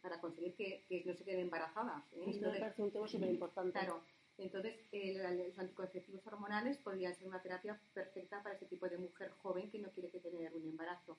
para 0.00 0.20
conseguir 0.20 0.54
que, 0.54 0.84
que, 0.88 1.04
no 1.04 1.14
se 1.14 1.24
queden 1.24 1.40
embarazadas. 1.40 2.02
¿eh? 2.14 2.24
Esto 2.26 2.50
me 2.50 2.58
parece 2.58 2.82
un 2.82 2.90
tema 2.90 3.08
súper 3.08 3.30
importante. 3.30 3.72
Claro, 3.72 4.02
entonces, 4.38 4.76
los 4.92 5.58
anticonceptivos 5.58 6.24
hormonales 6.26 6.78
podrían 6.78 7.14
ser 7.16 7.26
una 7.26 7.42
terapia 7.42 7.78
perfecta 7.92 8.40
para 8.42 8.54
ese 8.54 8.66
tipo 8.66 8.88
de 8.88 8.96
mujer 8.96 9.32
joven 9.42 9.68
que 9.68 9.80
no 9.80 9.90
quiere 9.90 10.10
que 10.10 10.20
tener 10.20 10.54
un 10.54 10.62
embarazo. 10.62 11.18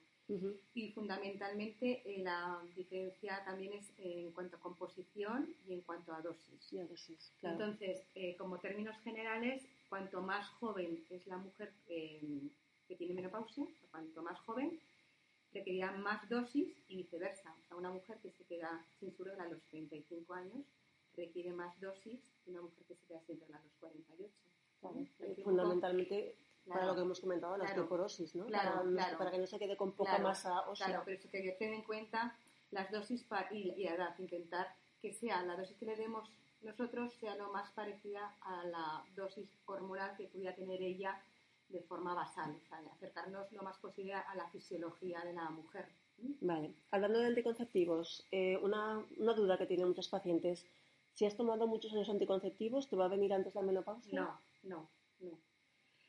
Y 0.74 0.92
fundamentalmente 0.92 2.02
eh, 2.04 2.22
la 2.22 2.62
diferencia 2.74 3.44
también 3.44 3.74
es 3.74 3.92
en 3.98 4.32
cuanto 4.32 4.56
a 4.56 4.60
composición 4.60 5.54
y 5.66 5.74
en 5.74 5.82
cuanto 5.82 6.14
a 6.14 6.22
dosis. 6.22 6.72
Entonces, 7.42 8.02
eh, 8.14 8.36
como 8.36 8.58
términos 8.58 8.96
generales, 9.02 9.66
cuanto 9.88 10.22
más 10.22 10.48
joven 10.48 11.04
es 11.10 11.26
la 11.26 11.36
mujer 11.36 11.72
eh, 11.88 12.48
que 12.88 12.94
tiene 12.96 13.12
menopausia, 13.12 13.66
cuanto 13.90 14.22
más 14.22 14.38
joven, 14.40 14.80
requerirá 15.52 15.92
más 15.92 16.28
dosis 16.28 16.68
y 16.88 16.96
viceversa. 16.96 17.54
O 17.60 17.62
sea, 17.66 17.76
una 17.76 17.90
mujer 17.90 18.18
que 18.22 18.30
se 18.30 18.44
queda 18.44 18.84
sin 18.98 19.12
su 19.12 19.24
regla 19.24 19.44
a 19.44 19.48
los 19.48 19.62
35 19.64 20.34
años 20.34 20.64
requiere 21.16 21.52
más 21.52 21.78
dosis 21.80 22.20
que 22.44 22.50
una 22.50 22.62
mujer 22.62 22.84
que 22.86 22.94
se 22.94 23.06
queda 23.06 23.20
sin 23.26 23.40
regla 23.40 23.58
a 23.58 23.62
los 23.62 23.72
48. 23.80 24.32
Fundamentalmente 25.42 26.36
para 26.66 26.86
lo 26.86 26.94
que 26.94 27.00
hemos 27.00 27.20
comentado, 27.20 27.56
la 27.56 27.64
osteoporosis, 27.64 28.34
¿no? 28.36 28.46
Claro, 28.46 28.94
para, 28.94 29.18
para, 29.18 29.30
que 29.30 29.38
no 29.38 29.46
se 29.46 29.58
quede 29.58 29.76
con 29.76 29.92
poca 29.92 30.18
masa 30.18 30.68
ósea. 30.68 30.86
Claro, 30.86 31.02
pero 31.04 31.18
eso 31.18 31.28
que 31.30 31.56
tener 31.58 31.74
en 31.74 31.82
cuenta 31.82 32.36
las 32.70 32.90
dosis 32.90 33.26
y, 33.50 33.72
y 33.76 33.84
la 33.84 33.94
edad, 33.94 34.18
intentar 34.18 34.68
que 35.02 35.12
sea 35.12 35.42
la 35.42 35.56
dosis 35.56 35.76
que 35.76 35.86
le 35.86 35.96
demos 35.96 36.30
nosotros 36.62 37.12
sea 37.14 37.36
lo 37.36 37.50
más 37.52 37.70
parecida 37.72 38.36
a 38.42 38.64
la 38.64 39.04
dosis 39.16 39.48
hormonal 39.64 40.14
que 40.16 40.26
pudiera 40.26 40.54
tener 40.54 40.82
ella 40.82 41.20
de 41.70 41.80
forma 41.82 42.14
basal, 42.14 42.56
o 42.56 42.68
sea, 42.68 42.78
acercarnos 42.92 43.50
lo 43.52 43.62
más 43.62 43.78
posible 43.78 44.14
a 44.14 44.34
la 44.34 44.48
fisiología 44.48 45.20
de 45.24 45.32
la 45.32 45.50
mujer. 45.50 45.86
Vale. 46.40 46.74
Hablando 46.90 47.18
de 47.18 47.26
anticonceptivos, 47.26 48.26
eh, 48.30 48.58
una, 48.62 49.04
una, 49.16 49.34
duda 49.34 49.56
que 49.56 49.66
tienen 49.66 49.88
muchos 49.88 50.08
pacientes. 50.08 50.66
Si 51.14 51.24
has 51.24 51.36
tomado 51.36 51.66
muchos 51.66 51.92
años 51.92 52.08
anticonceptivos, 52.08 52.88
¿te 52.88 52.96
va 52.96 53.06
a 53.06 53.08
venir 53.08 53.32
antes 53.32 53.54
la 53.54 53.62
menopausia? 53.62 54.20
No, 54.20 54.40
no, 54.62 54.88
no. 55.20 55.38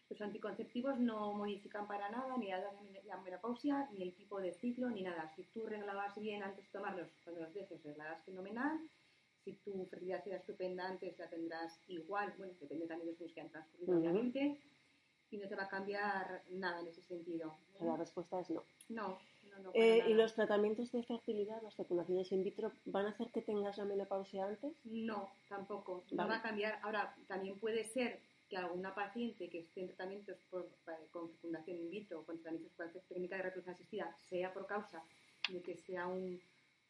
Los 0.09 0.21
anticonceptivos 0.21 0.99
no 0.99 1.33
modifican 1.33 1.87
para 1.87 2.09
nada 2.09 2.35
ni 2.37 2.49
la, 2.49 2.61
la 3.05 3.17
menopausia, 3.21 3.89
ni 3.93 4.03
el 4.03 4.13
tipo 4.13 4.41
de 4.41 4.53
ciclo, 4.53 4.89
ni 4.89 5.03
nada. 5.03 5.31
Si 5.35 5.43
tú 5.43 5.65
reglabas 5.65 6.19
bien 6.19 6.43
antes 6.43 6.65
de 6.65 6.71
tomarlos, 6.71 7.09
cuando 7.23 7.41
los 7.41 7.53
dejes, 7.53 7.81
reglarás 7.83 8.23
fenomenal. 8.25 8.79
Si 9.45 9.53
tu 9.53 9.85
fertilidad 9.85 10.27
era 10.27 10.37
estupenda 10.37 10.87
antes, 10.87 11.17
la 11.17 11.29
tendrás 11.29 11.79
igual. 11.87 12.33
Bueno, 12.37 12.53
depende 12.59 12.85
también 12.85 13.15
de 13.15 13.23
los 13.23 13.33
que 13.33 13.41
han 13.41 13.49
transcurrido, 13.49 13.97
obviamente 13.97 14.59
y 15.31 15.37
no 15.37 15.47
te 15.47 15.55
va 15.55 15.63
a 15.63 15.69
cambiar 15.69 16.43
nada 16.49 16.81
en 16.81 16.87
ese 16.87 17.01
sentido. 17.01 17.55
La 17.79 17.95
respuesta 17.95 18.39
es 18.39 18.49
no. 18.49 18.63
No. 18.89 19.17
no, 19.63 19.71
eh, 19.73 20.03
¿Y 20.07 20.13
los 20.13 20.35
tratamientos 20.35 20.91
de 20.91 21.03
fertilidad, 21.03 21.61
las 21.61 21.75
fecundaciones 21.75 22.31
in 22.31 22.43
vitro, 22.43 22.71
van 22.85 23.05
a 23.05 23.09
hacer 23.09 23.31
que 23.31 23.41
tengas 23.41 23.77
la 23.77 23.85
menopausia 23.85 24.45
antes? 24.45 24.73
No, 24.83 25.31
tampoco. 25.47 26.03
No 26.11 26.27
va 26.27 26.37
a 26.37 26.41
cambiar. 26.41 26.79
Ahora, 26.83 27.15
también 27.27 27.57
puede 27.59 27.85
ser 27.85 28.19
que 28.49 28.57
alguna 28.57 28.93
paciente 28.93 29.49
que 29.49 29.59
esté 29.59 29.81
en 29.81 29.87
tratamientos 29.87 30.37
con 30.49 30.65
fecundación 30.83 31.77
in 31.77 31.89
vitro 31.89 32.19
o 32.19 32.25
con 32.25 32.35
tratamientos 32.37 32.73
con 32.75 32.91
técnica 33.07 33.37
de 33.37 33.43
reproducción 33.43 33.75
asistida 33.75 34.13
sea 34.29 34.53
por 34.53 34.67
causa 34.67 35.01
de 35.49 35.61
que 35.61 35.77
sea 35.77 36.07
un, 36.07 36.37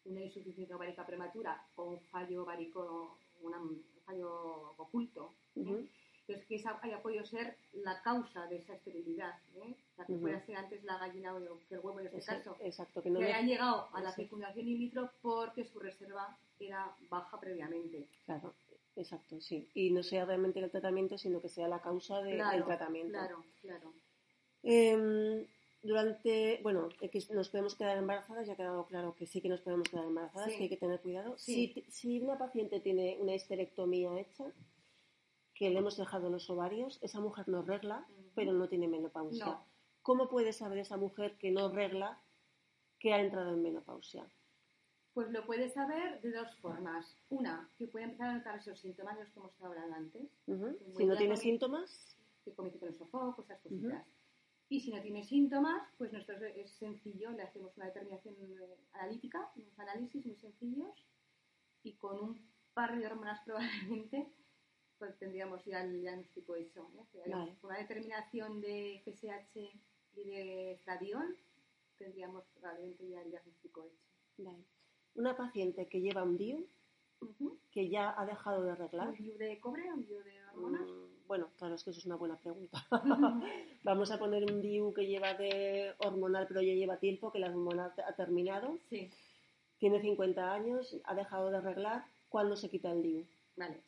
una 0.06 0.22
insuficiencia 0.22 0.76
ovárica 0.76 1.06
prematura 1.06 1.64
o 1.76 1.84
un 1.84 2.00
fallo 2.00 2.42
ovárico, 2.42 3.20
un 3.44 3.84
fallo 4.04 4.74
oculto. 4.78 5.36
¿eh? 5.56 5.86
Entonces, 6.32 6.48
que 6.48 6.56
esa 6.56 6.80
haya 6.82 7.02
podido 7.02 7.26
ser 7.26 7.58
la 7.74 8.02
causa 8.02 8.48
de 8.48 8.58
esa 8.58 8.74
esterilidad, 8.74 9.38
¿eh? 9.58 9.76
o 9.92 9.96
sea, 9.96 10.06
que 10.06 10.14
pueda 10.14 10.40
ser 10.46 10.56
antes 10.56 10.82
la 10.86 10.98
gallina 10.98 11.36
o 11.36 11.40
que 11.68 11.76
el 11.76 11.82
huevo 11.82 12.00
en 12.00 12.08
este 12.08 12.22
caso, 12.22 12.56
exacto, 12.62 13.02
que, 13.02 13.10
no 13.10 13.20
hayan 13.20 13.48
llegado 13.48 13.90
a 13.94 14.02
la 14.02 14.14
fecundación 14.14 14.66
in 14.68 14.80
vitro 14.80 15.12
porque 15.22 15.66
su 15.66 15.80
reserva 15.80 16.38
era 16.58 16.96
baja 17.10 17.38
previamente. 17.38 18.08
Claro, 18.26 18.54
exacto, 18.96 19.42
sí. 19.42 19.68
Y 19.74 19.90
no 19.92 20.04
sea 20.04 20.24
realmente 20.24 20.60
el 20.62 20.72
tratamiento, 20.72 21.18
sino 21.18 21.42
que 21.42 21.50
sea 21.50 21.68
la 21.68 21.82
causa 21.82 22.22
del 22.22 22.64
tratamiento. 22.64 23.12
Claro, 23.12 23.44
claro. 23.62 23.94
Eh, 24.64 25.46
durante, 25.84 26.62
bueno, 26.64 26.88
nos 27.32 27.50
podemos 27.50 27.76
quedar 27.76 27.98
embarazadas, 27.98 28.48
ya 28.48 28.54
ha 28.54 28.56
quedado 28.56 28.86
claro 28.86 29.16
que 29.16 29.26
sí 29.26 29.42
que 29.42 29.50
nos 29.50 29.60
podemos 29.60 29.90
quedar 29.90 30.06
embarazadas, 30.06 30.54
que 30.54 30.64
hay 30.64 30.70
que 30.70 30.78
tener 30.78 31.02
cuidado. 31.02 31.38
Si, 31.38 31.84
si 31.90 32.22
una 32.22 32.38
paciente 32.38 32.80
tiene 32.80 33.18
una 33.20 33.34
histerectomía 33.34 34.18
hecha, 34.18 34.46
que 35.62 35.70
le 35.70 35.78
hemos 35.78 35.96
dejado 35.96 36.32
los 36.32 36.50
ovarios, 36.50 36.98
esa 37.04 37.20
mujer 37.20 37.48
no 37.48 37.62
regla, 37.62 38.08
pero 38.34 38.52
no 38.52 38.68
tiene 38.68 38.88
menopausia. 38.88 39.60
¿Cómo 40.02 40.28
puede 40.28 40.54
saber 40.54 40.80
esa 40.80 40.98
mujer 40.98 41.38
que 41.38 41.52
no 41.52 41.70
regla 41.70 42.20
que 42.98 43.14
ha 43.14 43.22
entrado 43.22 43.54
en 43.54 43.62
menopausia? 43.62 44.26
Pues 45.14 45.30
lo 45.30 45.46
puede 45.46 45.70
saber 45.70 46.20
de 46.22 46.32
dos 46.32 46.56
formas. 46.62 47.16
Una, 47.30 47.70
que 47.78 47.86
puede 47.86 48.06
empezar 48.06 48.30
a 48.30 48.38
notar 48.38 48.58
esos 48.58 48.80
síntomas 48.80 49.16
de 49.18 49.26
los 49.26 49.32
que 49.32 49.40
hemos 49.40 49.52
estado 49.52 49.72
hablando 49.72 49.98
antes. 49.98 50.32
Si 50.98 51.06
no 51.06 51.16
tiene 51.16 51.38
síntomas. 51.38 52.18
Que 52.44 52.56
comience 52.56 52.80
con 52.80 52.90
el 52.90 52.98
sofoco, 52.98 53.44
esas 53.44 53.62
cositas. 53.62 54.04
Y 54.68 54.80
si 54.80 54.92
no 54.92 55.00
tiene 55.00 55.24
síntomas, 55.24 55.84
pues 56.00 56.12
nosotros 56.12 56.42
es 56.56 56.72
sencillo, 56.72 57.30
le 57.34 57.44
hacemos 57.44 57.78
una 57.78 57.86
determinación 57.86 58.34
eh, 58.34 58.78
analítica, 58.94 59.52
unos 59.56 59.78
análisis 59.78 60.26
muy 60.26 60.38
sencillos 60.38 61.06
y 61.84 61.94
con 61.98 62.20
un 62.20 62.52
par 62.74 62.98
de 62.98 63.06
hormonas 63.06 63.40
probablemente 63.46 64.28
pues 65.02 65.18
tendríamos 65.18 65.66
ya 65.66 65.82
el 65.82 66.00
diagnóstico 66.00 66.56
hecho. 66.56 66.88
¿no? 66.94 67.48
Una 67.64 67.78
determinación 67.80 68.62
de 68.62 69.02
FSH 69.04 69.58
y 70.16 70.24
de 70.26 70.74
estadiol, 70.74 71.36
tendríamos 71.98 72.44
probablemente 72.54 73.10
ya 73.10 73.24
el 73.24 73.32
diagnóstico 73.32 73.84
hecho. 73.84 74.56
Una 75.16 75.36
paciente 75.36 75.88
que 75.88 76.02
lleva 76.02 76.22
un 76.22 76.38
DIU, 76.38 76.68
que 77.72 77.90
ya 77.90 78.14
ha 78.16 78.28
dejado 78.28 78.62
de 78.62 78.72
arreglar. 78.74 79.10
¿Un 79.10 79.16
DIU 79.16 79.38
de 79.40 79.60
cobre 79.60 79.90
o 79.90 79.96
un 79.96 80.06
DIU 80.06 80.22
de 80.22 80.46
hormonas? 80.50 80.88
Mm, 80.88 81.28
bueno, 81.28 81.50
claro, 81.58 81.74
es 81.74 81.84
que 81.84 81.90
eso 81.90 82.00
es 82.00 82.06
una 82.06 82.18
buena 82.18 82.38
pregunta. 82.38 82.86
Vamos 83.84 84.12
a 84.12 84.20
poner 84.20 84.52
un 84.52 84.62
DIU 84.62 84.94
que 84.94 85.08
lleva 85.08 85.34
de 85.34 85.96
hormonal, 85.98 86.46
pero 86.48 86.62
ya 86.62 86.76
lleva 86.76 86.98
tiempo, 86.98 87.32
que 87.32 87.40
la 87.40 87.50
hormona 87.50 87.92
ha 88.06 88.14
terminado. 88.14 88.78
Sí. 88.88 89.10
Tiene 89.80 90.00
50 90.00 90.54
años, 90.54 90.96
ha 91.06 91.16
dejado 91.16 91.50
de 91.50 91.58
arreglar. 91.58 92.06
¿Cuándo 92.30 92.56
se 92.56 92.70
quita 92.70 92.92
el 92.92 93.02
DIU? 93.02 93.26
Vale 93.56 93.82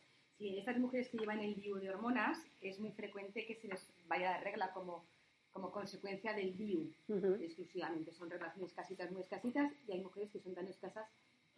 si 0.43 0.59
estas 0.59 0.77
mujeres 0.77 1.07
que 1.07 1.17
llevan 1.17 1.39
el 1.39 1.55
DIU 1.55 1.77
de 1.77 1.89
hormonas, 1.89 2.37
es 2.59 2.77
muy 2.77 2.91
frecuente 2.91 3.45
que 3.45 3.55
se 3.55 3.69
les 3.69 3.87
vaya 4.07 4.33
de 4.33 4.39
regla 4.39 4.73
como, 4.73 5.05
como 5.53 5.71
consecuencia 5.71 6.33
del 6.33 6.57
DIU 6.57 6.91
exclusivamente. 7.39 8.11
Son 8.11 8.29
reglas 8.29 8.57
muy 8.57 8.65
escasitas, 8.65 9.09
muy 9.09 9.21
escasitas, 9.21 9.71
y 9.87 9.93
hay 9.93 10.01
mujeres 10.01 10.29
que 10.31 10.41
son 10.41 10.53
tan 10.53 10.67
escasas 10.67 11.07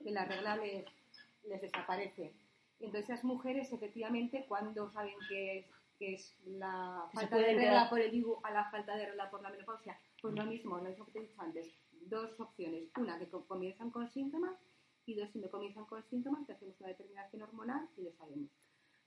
que 0.03 0.11
la 0.11 0.25
regla 0.25 0.57
les, 0.57 0.85
les 1.45 1.61
desaparece. 1.61 2.31
Entonces, 2.79 3.09
esas 3.09 3.23
mujeres, 3.23 3.73
efectivamente, 3.73 4.45
cuando 4.47 4.91
saben 4.91 5.15
que 5.29 5.57
es, 5.57 5.65
que 5.97 6.13
es 6.13 6.37
la 6.45 7.09
falta 7.11 7.37
de 7.37 7.55
regla 7.55 7.89
por 7.89 7.99
el 7.99 8.11
DIU 8.11 8.37
a 8.43 8.51
la 8.51 8.69
falta 8.69 8.95
de 8.95 9.07
regla 9.07 9.31
por 9.31 9.41
la 9.41 9.49
menopausia, 9.49 9.97
pues 10.21 10.35
lo 10.35 10.45
mismo, 10.45 10.77
lo 10.77 10.89
mismo 10.89 11.05
que 11.05 11.11
te 11.11 11.19
he 11.19 11.21
dicho 11.23 11.41
antes. 11.41 11.73
Dos 12.01 12.39
opciones. 12.39 12.91
Una, 12.97 13.17
que 13.17 13.27
comienzan 13.47 13.89
con 13.89 14.07
síntomas, 14.11 14.55
y 15.07 15.15
dos, 15.15 15.31
si 15.31 15.39
no 15.39 15.49
comienzan 15.49 15.85
con 15.85 16.03
síntomas, 16.03 16.45
que 16.45 16.53
hacemos 16.53 16.79
una 16.79 16.89
determinación 16.89 17.41
hormonal 17.41 17.89
y 17.97 18.03
lo 18.03 18.11
sabemos. 18.11 18.51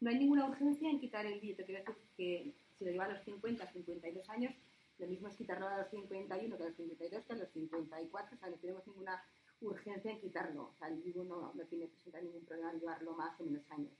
No 0.00 0.10
hay 0.10 0.18
ninguna 0.18 0.46
urgencia 0.46 0.90
en 0.90 1.00
quitar 1.00 1.26
el 1.26 1.40
DIU. 1.40 1.56
quiero 1.56 1.84
decir 1.84 2.08
que 2.16 2.54
si 2.78 2.84
lo 2.84 2.90
lleva 2.90 3.06
a 3.06 3.12
los 3.12 3.24
50, 3.24 3.66
52 3.66 4.28
años, 4.30 4.54
lo 4.98 5.06
mismo 5.06 5.28
es 5.28 5.36
quitarlo 5.36 5.68
a 5.68 5.78
los 5.78 5.90
51 5.90 6.56
que 6.56 6.62
a 6.62 6.66
los 6.66 6.76
52 6.76 7.24
que 7.24 7.32
a 7.32 7.36
los 7.36 7.48
54. 7.50 8.36
O 8.36 8.38
sea, 8.38 8.50
no 8.50 8.56
tenemos 8.56 8.86
ninguna 8.86 9.22
urgencia 9.60 10.12
en 10.12 10.20
quitarlo. 10.20 10.68
O 10.68 10.74
sea, 10.78 10.88
el 10.88 11.02
DIU 11.02 11.24
no, 11.24 11.52
no 11.54 11.64
tiene 11.66 11.88
presenta 11.88 12.20
ningún 12.20 12.44
problema 12.44 12.72
en 12.72 12.80
llevarlo 12.80 13.12
más 13.14 13.40
o 13.40 13.44
menos 13.44 13.68
años. 13.70 13.92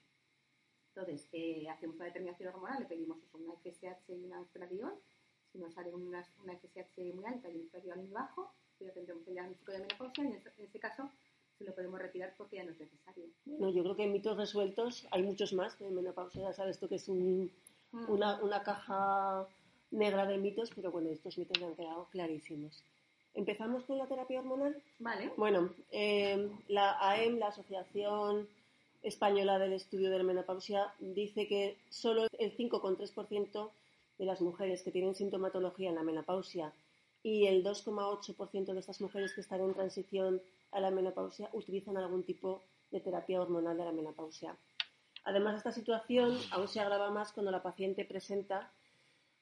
Entonces, 0.94 1.28
eh, 1.32 1.68
hacemos 1.68 1.96
una 1.96 2.06
determinación 2.06 2.54
hormonal, 2.54 2.80
le 2.80 2.86
pedimos 2.86 3.22
eso, 3.22 3.38
una 3.38 3.54
FSH 3.54 4.12
y 4.12 4.24
una 4.24 4.42
estradiol. 4.42 4.94
Si 5.52 5.58
nos 5.58 5.72
sale 5.72 5.94
una, 5.94 6.26
una 6.42 6.56
FSH 6.56 7.14
muy 7.14 7.24
alta 7.24 7.48
y 7.48 7.56
un 7.56 7.62
estradiol 7.62 7.98
muy 7.98 8.10
bajo, 8.10 8.52
pues 8.76 8.88
ya 8.88 8.94
tendremos 8.94 9.26
el 9.28 9.34
diagnóstico 9.34 9.72
de 9.72 9.78
menopausia 9.78 10.24
y 10.24 10.26
en 10.28 10.42
este, 10.64 10.78
caso 10.78 11.10
se 11.58 11.64
lo 11.64 11.74
podemos 11.74 11.98
retirar 11.98 12.34
porque 12.38 12.56
ya 12.56 12.64
no 12.64 12.70
es 12.70 12.78
necesario. 12.78 13.24
No, 13.46 13.68
yo 13.70 13.82
creo 13.82 13.96
que 13.96 14.04
en 14.04 14.12
mitos 14.12 14.36
resueltos 14.36 15.06
hay 15.10 15.22
muchos 15.22 15.52
más 15.52 15.78
de 15.78 15.90
menopausia. 15.90 16.42
Ya 16.42 16.52
sabes 16.52 16.78
tú 16.78 16.88
que 16.88 16.94
es 16.94 17.08
un, 17.08 17.50
mm. 17.92 18.10
una, 18.10 18.40
una, 18.42 18.62
caja 18.62 19.46
negra 19.90 20.26
de 20.26 20.38
mitos, 20.38 20.70
pero 20.74 20.92
bueno, 20.92 21.10
estos 21.10 21.36
mitos 21.36 21.60
me 21.60 21.66
han 21.66 21.74
quedado 21.74 22.06
clarísimos. 22.10 22.84
¿Empezamos 23.34 23.84
con 23.84 23.98
la 23.98 24.06
terapia 24.06 24.40
hormonal? 24.40 24.80
Vale. 24.98 25.32
Bueno, 25.36 25.70
eh, 25.90 26.48
la 26.68 26.96
AEM, 27.00 27.38
la 27.38 27.48
Asociación 27.48 28.48
Española 29.02 29.58
del 29.58 29.72
Estudio 29.72 30.10
de 30.10 30.18
la 30.18 30.24
Menopausia, 30.24 30.92
dice 30.98 31.46
que 31.46 31.76
solo 31.88 32.26
el 32.38 32.56
5,3% 32.56 33.70
de 34.18 34.24
las 34.24 34.40
mujeres 34.40 34.82
que 34.82 34.90
tienen 34.90 35.14
sintomatología 35.14 35.88
en 35.88 35.94
la 35.94 36.02
menopausia 36.02 36.72
y 37.22 37.46
el 37.46 37.64
2,8% 37.64 38.72
de 38.72 38.80
estas 38.80 39.00
mujeres 39.00 39.32
que 39.32 39.40
están 39.40 39.60
en 39.60 39.74
transición 39.74 40.42
a 40.72 40.80
la 40.80 40.90
menopausia 40.90 41.48
utilizan 41.52 41.96
algún 41.96 42.24
tipo 42.24 42.64
de 42.90 43.00
terapia 43.00 43.40
hormonal 43.40 43.76
de 43.76 43.84
la 43.84 43.92
menopausia. 43.92 44.56
Además, 45.24 45.56
esta 45.56 45.72
situación 45.72 46.38
aún 46.52 46.68
se 46.68 46.80
agrava 46.80 47.10
más 47.10 47.32
cuando 47.32 47.50
la 47.50 47.62
paciente 47.62 48.04
presenta 48.04 48.72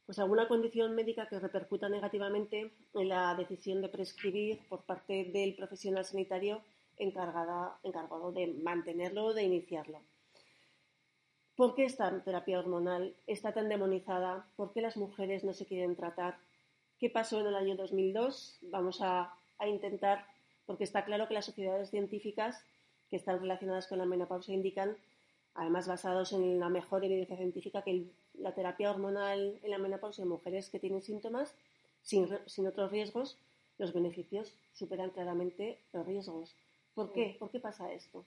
pues, 0.04 0.18
alguna 0.18 0.48
condición 0.48 0.94
médica 0.94 1.28
que 1.28 1.38
repercuta 1.38 1.88
negativamente 1.88 2.72
en 2.94 3.08
la 3.08 3.34
decisión 3.34 3.82
de 3.82 3.88
prescribir 3.88 4.60
por 4.68 4.82
parte 4.84 5.24
del 5.32 5.54
profesional 5.54 6.04
sanitario 6.04 6.62
encargada, 6.96 7.78
encargado 7.82 8.32
de 8.32 8.46
mantenerlo 8.62 9.26
o 9.26 9.34
de 9.34 9.44
iniciarlo. 9.44 10.00
¿Por 11.56 11.74
qué 11.74 11.84
esta 11.84 12.22
terapia 12.22 12.58
hormonal 12.58 13.16
está 13.26 13.52
tan 13.52 13.68
demonizada? 13.68 14.46
¿Por 14.56 14.72
qué 14.72 14.80
las 14.82 14.96
mujeres 14.96 15.42
no 15.44 15.54
se 15.54 15.66
quieren 15.66 15.96
tratar? 15.96 16.38
¿Qué 16.98 17.10
pasó 17.10 17.40
en 17.40 17.46
el 17.46 17.56
año 17.56 17.76
2002? 17.76 18.58
Vamos 18.62 19.00
a, 19.00 19.34
a 19.58 19.68
intentar 19.68 20.26
porque 20.66 20.84
está 20.84 21.04
claro 21.04 21.28
que 21.28 21.34
las 21.34 21.46
sociedades 21.46 21.90
científicas 21.90 22.62
que 23.08 23.16
están 23.16 23.40
relacionadas 23.40 23.86
con 23.86 23.98
la 23.98 24.04
menopausia 24.04 24.54
indican, 24.54 24.96
además 25.54 25.86
basados 25.86 26.32
en 26.32 26.58
la 26.58 26.68
mejor 26.68 27.04
evidencia 27.04 27.36
científica, 27.36 27.82
que 27.82 28.04
la 28.34 28.52
terapia 28.52 28.90
hormonal 28.90 29.58
en 29.62 29.70
la 29.70 29.78
menopausia 29.78 30.22
en 30.22 30.28
mujeres 30.28 30.68
que 30.68 30.80
tienen 30.80 31.02
síntomas, 31.02 31.54
sin, 32.02 32.66
otros 32.66 32.90
riesgos, 32.90 33.38
los 33.78 33.92
beneficios 33.92 34.54
superan 34.72 35.10
claramente 35.10 35.78
los 35.92 36.06
riesgos. 36.06 36.54
¿Por 36.94 37.12
qué? 37.12 37.36
¿Por 37.38 37.50
qué 37.50 37.60
pasa 37.60 37.92
esto? 37.92 38.24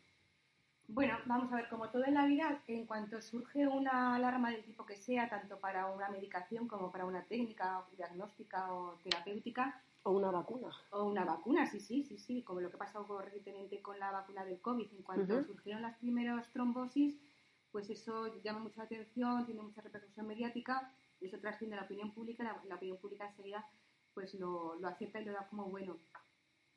Bueno, 0.88 1.18
vamos 1.26 1.52
a 1.54 1.58
ver, 1.58 1.70
como 1.70 1.90
todo 1.90 2.04
en 2.06 2.16
la 2.16 2.26
vida, 2.26 2.64
en 2.68 2.86
cuanto 2.86 3.22
surge 3.22 3.68
una 3.68 4.16
alarma 4.16 4.52
del 4.52 4.64
tipo 4.64 4.86
que 4.86 4.96
sea, 4.96 5.30
tanto 5.30 5.60
para 5.60 5.86
una 5.88 6.10
medicación 6.10 6.68
como 6.68 6.92
para 6.92 7.06
una 7.06 7.24
técnica 7.24 7.86
diagnóstica 7.96 8.74
o 8.74 8.98
terapéutica, 9.04 9.82
o 10.04 10.12
una 10.12 10.32
vacuna. 10.32 10.70
O 10.92 11.04
una 11.06 11.26
vacuna, 11.26 11.66
sí, 11.66 11.80
sí, 11.80 12.04
sí, 12.04 12.18
sí, 12.18 12.44
como 12.44 12.62
lo 12.62 12.72
que 12.72 12.78
pasó 12.78 13.06
recientemente 13.22 13.82
con 13.82 14.00
la 14.00 14.12
vacuna 14.12 14.46
del 14.46 14.62
COVID. 14.62 14.92
En 14.92 15.04
cuanto 15.04 15.44
surgieron 15.44 15.82
las 15.82 15.98
primeras 15.98 16.52
trombosis, 16.52 17.20
pues 17.72 17.90
eso 17.90 18.42
llama 18.42 18.60
mucha 18.60 18.84
atención, 18.84 19.46
tiene 19.46 19.62
mucha 19.62 19.82
repercusión 19.82 20.28
mediática, 20.28 20.94
y 21.20 21.28
eso 21.28 21.38
trasciende 21.40 21.76
a 21.76 21.82
la 21.82 21.86
opinión 21.86 22.12
pública, 22.14 22.44
la, 22.44 22.62
la 22.66 22.76
opinión 22.76 22.98
pública 22.98 23.28
enseguida 23.28 23.68
pues 24.14 24.34
lo, 24.36 24.76
lo, 24.76 24.88
acepta 24.88 25.22
y 25.22 25.26
lo 25.26 25.34
da 25.34 25.48
como 25.48 25.66
bueno. 25.66 25.98